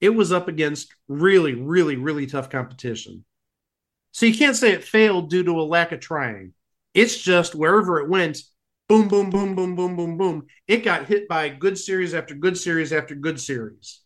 it 0.00 0.10
was 0.10 0.32
up 0.32 0.48
against 0.48 0.94
really, 1.08 1.54
really, 1.54 1.96
really 1.96 2.26
tough 2.26 2.50
competition. 2.50 3.24
So 4.14 4.26
you 4.26 4.38
can't 4.38 4.54
say 4.54 4.70
it 4.70 4.84
failed 4.84 5.28
due 5.28 5.42
to 5.42 5.60
a 5.60 5.62
lack 5.66 5.90
of 5.90 5.98
trying. 5.98 6.52
It's 6.94 7.20
just 7.20 7.52
wherever 7.56 7.98
it 7.98 8.08
went, 8.08 8.38
boom, 8.88 9.08
boom, 9.08 9.28
boom, 9.28 9.56
boom, 9.56 9.74
boom, 9.74 9.96
boom, 9.96 10.16
boom. 10.16 10.46
It 10.68 10.84
got 10.84 11.06
hit 11.06 11.26
by 11.26 11.48
good 11.48 11.76
series 11.76 12.14
after 12.14 12.32
good 12.36 12.56
series 12.56 12.92
after 12.92 13.16
good 13.16 13.40
series. 13.40 14.02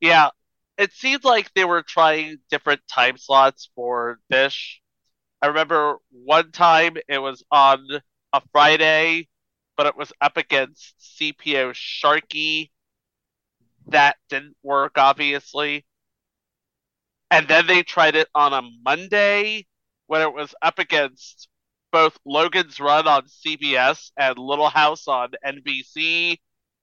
Yeah, 0.00 0.30
it 0.78 0.90
seemed 0.94 1.22
like 1.22 1.52
they 1.52 1.66
were 1.66 1.82
trying 1.82 2.38
different 2.50 2.80
time 2.88 3.18
slots 3.18 3.68
for 3.74 4.18
Fish. 4.30 4.80
I 5.42 5.48
remember 5.48 5.98
one 6.10 6.50
time 6.50 6.96
it 7.08 7.18
was 7.18 7.44
on 7.50 7.86
a 8.32 8.40
Friday, 8.52 9.28
but 9.76 9.84
it 9.84 9.98
was 9.98 10.14
up 10.22 10.38
against 10.38 10.94
CPO 10.98 11.72
Sharky. 11.72 12.70
That 13.88 14.16
didn't 14.30 14.56
work, 14.62 14.92
obviously. 14.96 15.84
And 17.30 17.46
then 17.46 17.66
they 17.66 17.82
tried 17.82 18.16
it 18.16 18.28
on 18.34 18.52
a 18.52 18.62
Monday 18.84 19.66
when 20.06 20.22
it 20.22 20.32
was 20.32 20.54
up 20.62 20.78
against 20.78 21.48
both 21.92 22.18
Logan's 22.24 22.80
Run 22.80 23.06
on 23.06 23.26
CBS 23.26 24.10
and 24.16 24.38
Little 24.38 24.68
House 24.68 25.06
on 25.08 25.30
NBC. 25.44 26.38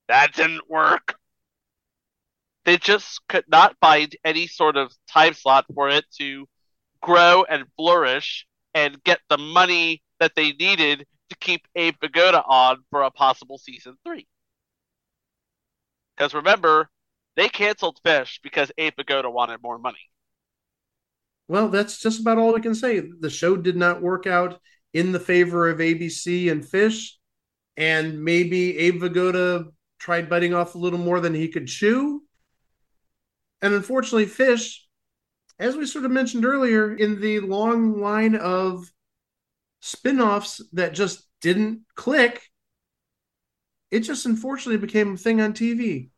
That 0.08 0.34
didn't 0.34 0.68
work. 0.68 1.16
They 2.64 2.78
just 2.78 3.20
could 3.28 3.44
not 3.48 3.76
find 3.80 4.14
any 4.24 4.46
sort 4.46 4.76
of 4.76 4.92
time 5.10 5.34
slot 5.34 5.66
for 5.74 5.88
it 5.88 6.04
to 6.18 6.46
grow 7.00 7.44
and 7.48 7.64
flourish 7.76 8.46
and 8.74 9.02
get 9.04 9.20
the 9.28 9.38
money 9.38 10.02
that 10.20 10.34
they 10.34 10.52
needed 10.52 11.06
to 11.30 11.36
keep 11.36 11.66
Abe 11.74 11.94
Vigoda 12.02 12.42
on 12.46 12.78
for 12.90 13.02
a 13.02 13.10
possible 13.10 13.58
season 13.58 13.96
three. 14.04 14.26
Because 16.16 16.34
remember, 16.34 16.90
they 17.36 17.48
canceled 17.48 18.00
Fish 18.04 18.40
because 18.42 18.72
Abe 18.78 18.94
Vigoda 18.98 19.32
wanted 19.32 19.62
more 19.62 19.78
money. 19.78 20.10
Well, 21.48 21.68
that's 21.68 21.98
just 21.98 22.20
about 22.20 22.38
all 22.38 22.52
we 22.52 22.60
can 22.60 22.74
say. 22.74 23.02
The 23.20 23.30
show 23.30 23.56
did 23.56 23.76
not 23.76 24.02
work 24.02 24.26
out 24.26 24.60
in 24.92 25.12
the 25.12 25.20
favor 25.20 25.68
of 25.68 25.78
ABC 25.78 26.50
and 26.50 26.66
Fish, 26.66 27.18
and 27.76 28.22
maybe 28.22 28.76
Abe 28.78 29.02
Vigoda 29.02 29.64
tried 29.98 30.28
biting 30.28 30.54
off 30.54 30.74
a 30.74 30.78
little 30.78 30.98
more 30.98 31.20
than 31.20 31.34
he 31.34 31.48
could 31.48 31.66
chew. 31.66 32.22
And 33.62 33.74
unfortunately, 33.74 34.26
Fish, 34.26 34.86
as 35.58 35.74
we 35.74 35.86
sort 35.86 36.04
of 36.04 36.10
mentioned 36.10 36.44
earlier, 36.44 36.94
in 36.94 37.20
the 37.20 37.40
long 37.40 38.00
line 38.00 38.36
of 38.36 38.86
spin 39.80 40.20
offs 40.20 40.62
that 40.72 40.94
just 40.94 41.26
didn't 41.40 41.80
click, 41.94 42.42
it 43.90 44.00
just 44.00 44.26
unfortunately 44.26 44.78
became 44.78 45.14
a 45.14 45.16
thing 45.16 45.40
on 45.40 45.54
TV, 45.54 46.10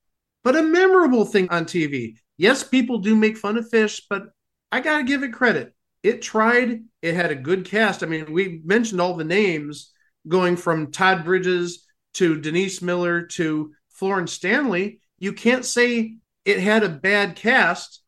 but 0.42 0.56
a 0.56 0.62
memorable 0.62 1.24
thing 1.24 1.48
on 1.50 1.66
TV. 1.66 2.16
Yes, 2.36 2.64
people 2.64 2.98
do 2.98 3.14
make 3.14 3.36
fun 3.36 3.56
of 3.56 3.68
Fish, 3.68 4.02
but 4.10 4.24
I 4.72 4.80
got 4.80 4.98
to 4.98 5.04
give 5.04 5.22
it 5.22 5.32
credit 5.32 5.74
it 6.02 6.22
tried. 6.22 6.82
It 7.02 7.14
had 7.14 7.30
a 7.30 7.36
good 7.36 7.64
cast. 7.64 8.02
I 8.02 8.06
mean, 8.06 8.32
we 8.32 8.60
mentioned 8.64 9.00
all 9.00 9.14
the 9.14 9.24
names 9.24 9.92
going 10.28 10.56
from 10.56 10.92
Todd 10.92 11.24
Bridges 11.24 11.86
to 12.14 12.40
Denise 12.40 12.82
Miller 12.82 13.22
to 13.22 13.72
Florence 13.90 14.32
Stanley. 14.32 15.00
You 15.18 15.32
can't 15.32 15.64
say 15.64 16.16
it 16.44 16.60
had 16.60 16.82
a 16.82 16.88
bad 16.88 17.36
cast. 17.36 18.02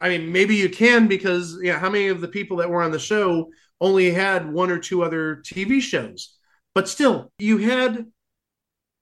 I 0.00 0.08
mean, 0.08 0.30
maybe 0.30 0.56
you 0.56 0.68
can 0.68 1.08
because 1.08 1.54
you 1.54 1.72
know, 1.72 1.78
how 1.78 1.90
many 1.90 2.08
of 2.08 2.20
the 2.20 2.28
people 2.28 2.58
that 2.58 2.70
were 2.70 2.82
on 2.82 2.92
the 2.92 2.98
show 2.98 3.50
only 3.80 4.10
had 4.10 4.52
one 4.52 4.70
or 4.70 4.78
two 4.78 5.02
other 5.02 5.42
TV 5.44 5.80
shows? 5.80 6.36
But 6.74 6.88
still, 6.88 7.32
you 7.38 7.58
had 7.58 8.06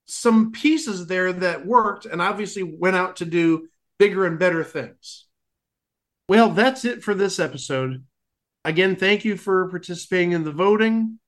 some 0.07 0.53
pieces 0.53 1.07
there 1.07 1.33
that 1.33 1.67
worked 1.67 2.07
and 2.07 2.23
obviously 2.23 2.63
went 2.63 2.97
out 2.97 3.17
to 3.17 3.27
do 3.27 3.69
bigger 3.99 4.25
and 4.25 4.39
better 4.39 4.65
things. 4.65 5.27
Well, 6.29 6.51
that's 6.51 6.85
it 6.85 7.05
for 7.05 7.15
this 7.15 7.39
episode. 7.39 8.05
Again, 8.65 8.97
thank 8.97 9.25
you 9.25 9.37
for 9.37 9.69
participating 9.69 10.33
in 10.33 10.43
the 10.43 10.51
voting. 10.51 11.21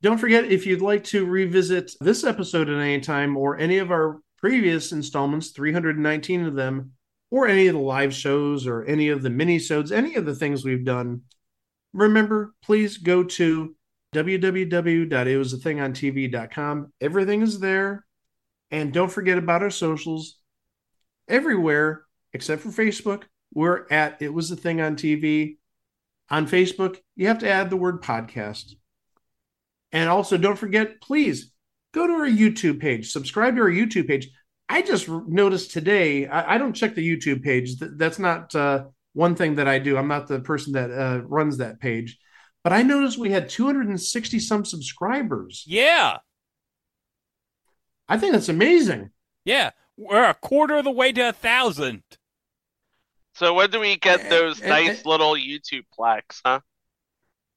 Don't 0.00 0.18
forget 0.18 0.44
if 0.44 0.66
you'd 0.66 0.80
like 0.80 1.02
to 1.04 1.26
revisit 1.26 1.92
this 2.00 2.22
episode 2.24 2.68
at 2.68 2.80
any 2.80 3.00
time 3.00 3.36
or 3.36 3.58
any 3.58 3.78
of 3.78 3.90
our 3.90 4.20
previous 4.38 4.92
installments, 4.92 5.50
319 5.50 6.44
of 6.44 6.54
them, 6.54 6.92
or 7.30 7.48
any 7.48 7.66
of 7.66 7.74
the 7.74 7.80
live 7.80 8.14
shows 8.14 8.66
or 8.66 8.84
any 8.84 9.08
of 9.08 9.22
the 9.22 9.30
mini-sodes, 9.30 9.90
any 9.90 10.14
of 10.14 10.26
the 10.26 10.34
things 10.34 10.64
we've 10.64 10.84
done, 10.84 11.22
remember, 11.92 12.54
please 12.62 12.98
go 12.98 13.24
to 13.24 13.74
www.itwasathingontv.com. 14.14 16.92
Everything 17.00 17.42
is 17.42 17.58
there. 17.58 18.04
And 18.70 18.92
don't 18.92 19.10
forget 19.10 19.38
about 19.38 19.62
our 19.62 19.70
socials. 19.70 20.38
Everywhere 21.26 22.04
except 22.32 22.62
for 22.62 22.68
Facebook, 22.68 23.24
we're 23.54 23.86
at 23.90 24.20
It 24.20 24.34
Was 24.34 24.50
a 24.50 24.56
Thing 24.56 24.80
on 24.80 24.96
TV. 24.96 25.56
On 26.30 26.46
Facebook, 26.46 26.98
you 27.16 27.28
have 27.28 27.38
to 27.40 27.48
add 27.48 27.70
the 27.70 27.76
word 27.76 28.02
podcast. 28.02 28.74
And 29.92 30.08
also, 30.08 30.36
don't 30.36 30.58
forget, 30.58 31.00
please 31.00 31.52
go 31.92 32.06
to 32.06 32.12
our 32.14 32.26
YouTube 32.26 32.80
page, 32.80 33.12
subscribe 33.12 33.56
to 33.56 33.62
our 33.62 33.70
YouTube 33.70 34.08
page. 34.08 34.28
I 34.68 34.82
just 34.82 35.08
noticed 35.08 35.70
today, 35.70 36.26
I, 36.26 36.54
I 36.54 36.58
don't 36.58 36.72
check 36.72 36.94
the 36.94 37.06
YouTube 37.06 37.42
page. 37.42 37.76
That's 37.78 38.18
not 38.18 38.54
uh, 38.54 38.84
one 39.12 39.36
thing 39.36 39.56
that 39.56 39.68
I 39.68 39.78
do. 39.78 39.96
I'm 39.96 40.08
not 40.08 40.26
the 40.26 40.40
person 40.40 40.72
that 40.72 40.90
uh, 40.90 41.22
runs 41.24 41.58
that 41.58 41.78
page. 41.78 42.18
But 42.64 42.72
I 42.72 42.82
noticed 42.82 43.18
we 43.18 43.30
had 43.30 43.50
260 43.50 44.40
some 44.40 44.64
subscribers. 44.64 45.64
Yeah. 45.66 46.18
I 48.08 48.18
think 48.18 48.32
that's 48.32 48.48
amazing. 48.48 49.10
Yeah. 49.44 49.70
We're 49.96 50.24
a 50.24 50.34
quarter 50.34 50.76
of 50.76 50.84
the 50.84 50.90
way 50.90 51.12
to 51.12 51.28
a 51.28 51.32
thousand. 51.32 52.02
So 53.34 53.54
when 53.54 53.70
do 53.70 53.80
we 53.80 53.96
get 53.96 54.30
those 54.30 54.62
nice 54.62 55.04
little 55.04 55.34
YouTube 55.34 55.84
plaques, 55.92 56.40
huh? 56.44 56.60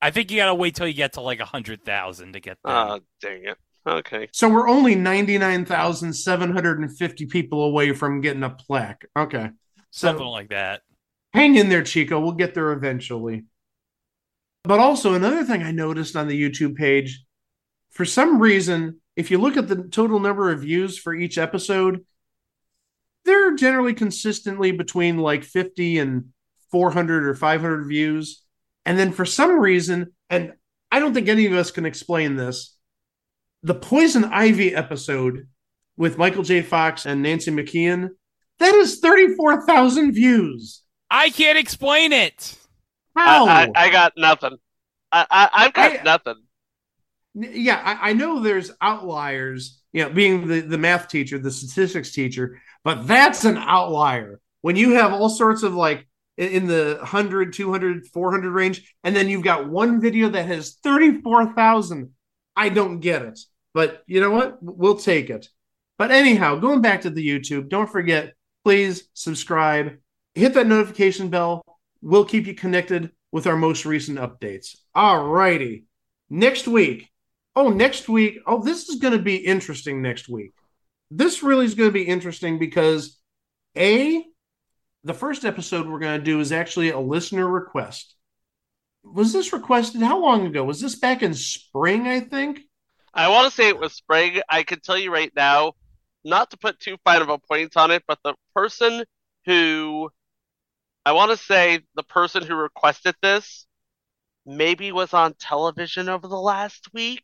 I 0.01 0.09
think 0.11 0.31
you 0.31 0.37
gotta 0.37 0.55
wait 0.55 0.75
till 0.75 0.87
you 0.87 0.93
get 0.93 1.13
to 1.13 1.21
like 1.21 1.39
a 1.39 1.45
hundred 1.45 1.85
thousand 1.85 2.33
to 2.33 2.39
get 2.39 2.57
there. 2.63 2.75
Oh, 2.75 2.99
dang 3.21 3.45
it. 3.45 3.57
Okay. 3.87 4.29
So 4.33 4.49
we're 4.49 4.67
only 4.67 4.95
99,750 4.95 7.25
people 7.27 7.63
away 7.63 7.93
from 7.93 8.21
getting 8.21 8.41
a 8.43 8.49
plaque. 8.49 9.05
Okay. 9.17 9.51
Something 9.91 10.25
like 10.25 10.49
that. 10.49 10.81
Hang 11.33 11.55
in 11.55 11.69
there, 11.69 11.83
Chico. 11.83 12.19
We'll 12.19 12.33
get 12.33 12.53
there 12.53 12.73
eventually. 12.73 13.45
But 14.63 14.79
also, 14.79 15.13
another 15.13 15.45
thing 15.45 15.63
I 15.63 15.71
noticed 15.71 16.17
on 16.17 16.27
the 16.27 16.39
YouTube 16.39 16.75
page 16.75 17.23
for 17.91 18.05
some 18.05 18.39
reason, 18.39 18.99
if 19.15 19.31
you 19.31 19.37
look 19.37 19.57
at 19.57 19.67
the 19.67 19.83
total 19.83 20.19
number 20.19 20.51
of 20.51 20.61
views 20.61 20.99
for 20.99 21.15
each 21.15 21.37
episode, 21.37 22.05
they're 23.27 23.55
generally 23.55 23.93
consistently 23.93 24.71
between 24.71 25.17
like 25.17 25.43
50 25.43 25.99
and 25.99 26.25
400 26.71 27.27
or 27.27 27.35
500 27.35 27.85
views. 27.87 28.43
And 28.85 28.97
then 28.97 29.11
for 29.11 29.25
some 29.25 29.59
reason, 29.59 30.13
and 30.29 30.53
I 30.91 30.99
don't 30.99 31.13
think 31.13 31.27
any 31.27 31.45
of 31.45 31.53
us 31.53 31.69
can 31.69 31.85
explain 31.85 32.35
this, 32.37 32.75
the 33.63 33.75
Poison 33.75 34.23
Ivy 34.25 34.73
episode 34.73 35.47
with 35.97 36.17
Michael 36.17 36.43
J. 36.43 36.61
Fox 36.61 37.05
and 37.05 37.21
Nancy 37.21 37.51
McKeon, 37.51 38.09
that 38.59 38.73
is 38.75 38.99
34,000 38.99 40.13
views. 40.13 40.83
I 41.11 41.29
can't 41.29 41.57
explain 41.57 42.13
it. 42.13 42.57
How? 43.15 43.45
I, 43.47 43.63
I, 43.63 43.71
I 43.75 43.89
got 43.89 44.13
nothing. 44.17 44.57
I, 45.11 45.25
I, 45.29 45.49
I've 45.53 45.73
got 45.73 45.99
I- 45.99 46.03
nothing. 46.03 46.35
yeah, 47.35 47.81
I, 47.83 48.09
I 48.09 48.13
know 48.13 48.39
there's 48.41 48.71
outliers, 48.81 49.81
you 49.91 50.03
know, 50.03 50.09
being 50.09 50.47
the, 50.47 50.61
the 50.61 50.77
math 50.77 51.07
teacher, 51.07 51.39
the 51.39 51.51
statistics 51.51 52.11
teacher, 52.13 52.61
but 52.87 53.05
that's 53.05 53.43
an 53.43 53.57
outlier. 53.57 54.39
When 54.61 54.77
you 54.77 54.93
have 54.93 55.11
all 55.11 55.27
sorts 55.27 55.61
of 55.61 55.73
like 55.73 56.07
in, 56.37 56.67
the 56.67 56.95
100, 57.01 57.51
200, 57.51 58.07
400 58.07 58.49
range, 58.49 58.95
and 59.03 59.13
then 59.13 59.27
you've 59.27 59.43
got 59.43 59.67
one 59.67 59.99
video 59.99 60.29
that 60.29 60.45
has 60.45 60.77
34,000, 60.85 62.11
I 62.55 62.69
don't 62.69 63.01
get 63.01 63.23
it. 63.23 63.41
But 63.73 64.03
you 64.07 64.21
know 64.21 64.31
what? 64.31 64.59
We'll 64.61 64.95
take 64.95 65.29
it. 65.29 65.49
But 65.97 66.11
anyhow, 66.11 66.55
going 66.55 66.81
back 66.81 67.01
to 67.01 67.09
the 67.09 67.27
YouTube, 67.27 67.67
don't 67.67 67.91
forget, 67.91 68.35
please 68.63 69.09
subscribe, 69.13 69.97
hit 70.33 70.53
that 70.53 70.67
notification 70.67 71.27
bell. 71.27 71.65
We'll 72.01 72.23
keep 72.23 72.47
you 72.47 72.53
connected 72.53 73.11
with 73.33 73.47
our 73.47 73.57
most 73.57 73.85
recent 73.85 74.17
updates. 74.17 74.77
All 74.95 75.27
righty. 75.27 75.83
Next 76.29 76.69
week, 76.69 77.09
oh, 77.53 77.67
next 77.67 78.07
week, 78.07 78.39
oh, 78.47 78.63
this 78.63 78.87
is 78.87 78.95
going 79.01 79.11
to 79.11 79.21
be 79.21 79.35
interesting 79.35 80.01
next 80.01 80.29
week. 80.29 80.53
This 81.09 81.43
really 81.43 81.65
is 81.65 81.75
going 81.75 81.89
to 81.89 81.93
be 81.93 82.07
interesting 82.07 82.59
because 82.59 83.17
A, 83.77 84.23
the 85.03 85.13
first 85.13 85.45
episode 85.45 85.87
we're 85.87 85.99
going 85.99 86.19
to 86.19 86.23
do 86.23 86.39
is 86.39 86.51
actually 86.51 86.89
a 86.89 86.99
listener 86.99 87.47
request. 87.47 88.15
Was 89.03 89.31
this 89.31 89.53
requested 89.53 90.01
how 90.01 90.19
long 90.19 90.45
ago? 90.45 90.63
Was 90.63 90.81
this 90.81 90.95
back 90.95 91.23
in 91.23 91.33
spring, 91.33 92.07
I 92.07 92.19
think? 92.19 92.59
I 93.13 93.29
want 93.29 93.49
to 93.49 93.55
say 93.55 93.69
it 93.69 93.79
was 93.79 93.93
spring. 93.93 94.41
I 94.49 94.63
can 94.63 94.81
tell 94.81 94.97
you 94.97 95.11
right 95.11 95.31
now, 95.35 95.73
not 96.25 96.51
to 96.51 96.57
put 96.57 96.79
too 96.79 96.97
fine 97.03 97.21
of 97.21 97.29
a 97.29 97.37
point 97.37 97.77
on 97.77 97.89
it, 97.91 98.03
but 98.07 98.19
the 98.23 98.35
person 98.53 99.05
who 99.45 100.09
I 101.05 101.13
want 101.13 101.31
to 101.31 101.37
say 101.37 101.79
the 101.95 102.03
person 102.03 102.43
who 102.43 102.55
requested 102.55 103.15
this 103.21 103.65
maybe 104.45 104.91
was 104.91 105.13
on 105.13 105.35
television 105.39 106.09
over 106.09 106.27
the 106.27 106.39
last 106.39 106.93
week. 106.93 107.23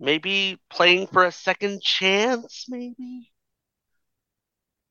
Maybe 0.00 0.58
playing 0.70 1.08
for 1.08 1.24
a 1.24 1.32
second 1.32 1.82
chance, 1.82 2.66
maybe. 2.68 3.32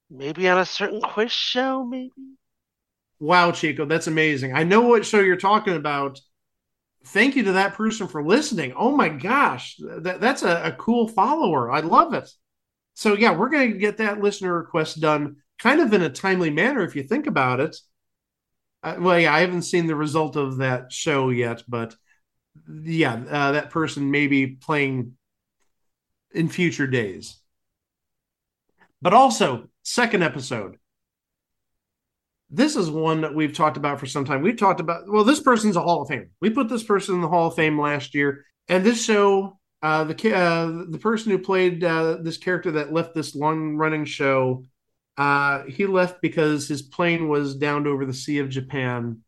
Maybe 0.10 0.48
on 0.50 0.60
a 0.60 0.66
certain 0.66 1.02
quiz 1.02 1.32
show, 1.32 1.84
maybe. 1.84 2.38
Wow, 3.20 3.52
Chico, 3.52 3.86
that's 3.86 4.08
amazing. 4.08 4.54
I 4.54 4.64
know 4.64 4.82
what 4.82 5.06
show 5.06 5.20
you're 5.20 5.38
talking 5.38 5.76
about. 5.76 6.20
Thank 7.06 7.36
you 7.36 7.44
to 7.44 7.54
that 7.54 7.74
person 7.74 8.08
for 8.08 8.24
listening. 8.24 8.74
Oh 8.76 8.96
my 8.96 9.10
gosh, 9.10 9.78
that, 9.80 10.20
that's 10.20 10.44
a, 10.44 10.64
a 10.66 10.72
cool 10.74 11.08
follower. 11.08 11.72
I 11.72 11.80
love 11.80 12.14
it. 12.14 12.30
So, 12.94 13.16
yeah, 13.16 13.36
we're 13.36 13.50
going 13.50 13.72
to 13.72 13.78
get 13.78 13.98
that 13.98 14.22
listener 14.22 14.58
request 14.58 15.00
done 15.00 15.38
kind 15.60 15.80
of 15.80 15.94
in 15.94 16.02
a 16.02 16.10
timely 16.10 16.50
manner 16.50 16.84
if 16.84 16.96
you 16.96 17.04
think 17.04 17.28
about 17.28 17.60
it. 17.60 17.78
Uh, 18.84 18.98
well, 19.00 19.20
yeah, 19.20 19.34
I 19.34 19.40
haven't 19.40 19.64
seen 19.64 19.88
the 19.88 19.96
result 19.96 20.36
of 20.36 20.58
that 20.58 20.92
show 20.92 21.30
yet, 21.30 21.64
but 21.68 21.96
yeah, 22.84 23.14
uh, 23.30 23.52
that 23.54 23.70
person 23.70 24.12
may 24.12 24.28
be 24.28 24.48
playing 24.48 25.14
in 26.32 26.50
future 26.50 26.88
days. 26.88 27.40
But 29.02 29.14
also, 29.14 29.68
second 29.84 30.24
episode. 30.24 30.78
This 32.50 32.76
is 32.76 32.90
one 32.90 33.22
that 33.22 33.36
we've 33.36 33.54
talked 33.54 33.78
about 33.78 34.00
for 34.00 34.06
some 34.06 34.24
time. 34.24 34.42
We've 34.42 34.58
talked 34.58 34.80
about, 34.80 35.10
well, 35.10 35.26
this 35.26 35.42
person's 35.42 35.76
a 35.76 35.82
Hall 35.82 36.02
of 36.02 36.08
Fame. 36.08 36.30
We 36.40 36.50
put 36.50 36.70
this 36.70 36.84
person 36.84 37.16
in 37.16 37.22
the 37.22 37.28
Hall 37.28 37.48
of 37.48 37.56
Fame 37.56 37.80
last 37.80 38.16
year. 38.16 38.46
And 38.70 38.86
this 38.86 39.04
show, 39.04 39.60
uh, 39.82 40.06
the 40.06 40.36
uh, 40.36 40.86
the 40.90 41.00
person 41.00 41.32
who 41.32 41.40
played 41.40 41.84
uh, 41.84 42.18
this 42.22 42.38
character 42.38 42.72
that 42.72 42.94
left 42.94 43.14
this 43.14 43.36
long 43.36 43.76
running 43.76 44.06
show, 44.06 44.64
uh, 45.18 45.64
he 45.66 45.86
left 45.86 46.22
because 46.22 46.68
his 46.68 46.82
plane 46.82 47.28
was 47.28 47.56
downed 47.56 47.88
over 47.88 48.06
the 48.06 48.14
Sea 48.14 48.40
of 48.40 48.50
Japan. 48.50 49.22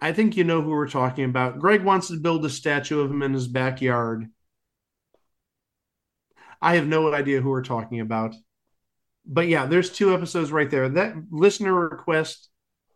I 0.00 0.12
think 0.12 0.36
you 0.36 0.44
know 0.44 0.62
who 0.62 0.70
we're 0.70 0.88
talking 0.88 1.24
about. 1.24 1.58
Greg 1.58 1.82
wants 1.84 2.08
to 2.08 2.16
build 2.16 2.44
a 2.44 2.50
statue 2.50 3.00
of 3.00 3.10
him 3.10 3.22
in 3.22 3.34
his 3.34 3.48
backyard. 3.48 4.28
I 6.62 6.76
have 6.76 6.86
no 6.86 7.12
idea 7.12 7.40
who 7.40 7.50
we're 7.50 7.62
talking 7.62 8.00
about. 8.00 8.34
But 9.26 9.48
yeah, 9.48 9.66
there's 9.66 9.90
two 9.90 10.14
episodes 10.14 10.50
right 10.50 10.70
there. 10.70 10.88
That 10.88 11.14
listener 11.30 11.74
request 11.74 12.48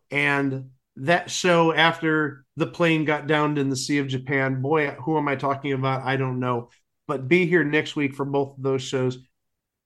and 0.09 0.71
that 0.97 1.29
show 1.29 1.73
after 1.73 2.45
the 2.55 2.67
plane 2.67 3.05
got 3.05 3.27
downed 3.27 3.57
in 3.57 3.69
the 3.69 3.75
Sea 3.75 3.99
of 3.99 4.07
Japan. 4.07 4.61
Boy, 4.61 4.91
who 4.91 5.17
am 5.17 5.27
I 5.27 5.35
talking 5.35 5.73
about? 5.73 6.03
I 6.03 6.15
don't 6.15 6.39
know. 6.39 6.69
But 7.07 7.27
be 7.27 7.45
here 7.45 7.63
next 7.63 7.95
week 7.95 8.15
for 8.15 8.25
both 8.25 8.57
of 8.57 8.63
those 8.63 8.81
shows. 8.81 9.19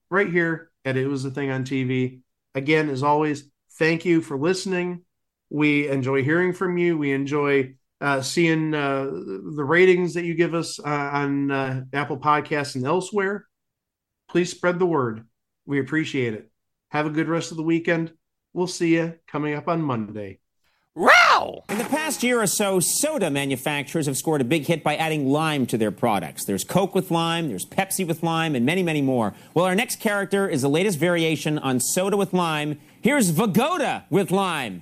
Right 0.09 0.29
here 0.29 0.71
at 0.85 0.97
It 0.97 1.07
Was 1.07 1.25
a 1.25 1.31
Thing 1.31 1.51
on 1.51 1.65
TV. 1.65 2.21
Again, 2.55 2.89
as 2.89 3.03
always, 3.03 3.49
thank 3.73 4.05
you 4.05 4.21
for 4.21 4.37
listening. 4.37 5.03
We 5.49 5.87
enjoy 5.87 6.23
hearing 6.23 6.53
from 6.53 6.77
you. 6.77 6.97
We 6.97 7.11
enjoy 7.11 7.75
uh, 8.01 8.21
seeing 8.21 8.73
uh, 8.73 9.05
the 9.05 9.63
ratings 9.63 10.13
that 10.13 10.25
you 10.25 10.33
give 10.33 10.53
us 10.53 10.79
uh, 10.79 11.09
on 11.13 11.51
uh, 11.51 11.83
Apple 11.93 12.17
Podcasts 12.17 12.75
and 12.75 12.85
elsewhere. 12.85 13.45
Please 14.29 14.51
spread 14.51 14.79
the 14.79 14.85
word. 14.85 15.25
We 15.65 15.79
appreciate 15.79 16.33
it. 16.33 16.49
Have 16.89 17.05
a 17.05 17.11
good 17.11 17.27
rest 17.27 17.51
of 17.51 17.57
the 17.57 17.63
weekend. 17.63 18.13
We'll 18.53 18.67
see 18.67 18.95
you 18.95 19.15
coming 19.27 19.53
up 19.53 19.67
on 19.67 19.81
Monday. 19.81 20.39
Wow! 20.95 21.63
In 21.69 21.77
the 21.77 21.85
past 21.85 22.23
year 22.23 22.41
or 22.41 22.47
so, 22.47 22.79
soda 22.79 23.29
manufacturers 23.29 24.05
have 24.07 24.17
scored 24.17 24.41
a 24.41 24.43
big 24.43 24.65
hit 24.65 24.83
by 24.83 24.95
adding 24.95 25.29
lime 25.29 25.65
to 25.67 25.77
their 25.77 25.91
products. 25.91 26.43
There's 26.43 26.63
Coke 26.63 26.95
with 26.95 27.11
lime, 27.11 27.47
there's 27.47 27.65
Pepsi 27.65 28.05
with 28.05 28.23
lime, 28.23 28.55
and 28.55 28.65
many, 28.65 28.83
many 28.83 29.01
more. 29.01 29.33
Well, 29.53 29.65
our 29.65 29.75
next 29.75 29.99
character 29.99 30.49
is 30.49 30.63
the 30.63 30.69
latest 30.69 30.97
variation 30.97 31.59
on 31.59 31.79
soda 31.79 32.17
with 32.17 32.33
lime. 32.33 32.79
Here's 33.01 33.31
Vigoda 33.31 34.03
with 34.09 34.31
lime. 34.31 34.81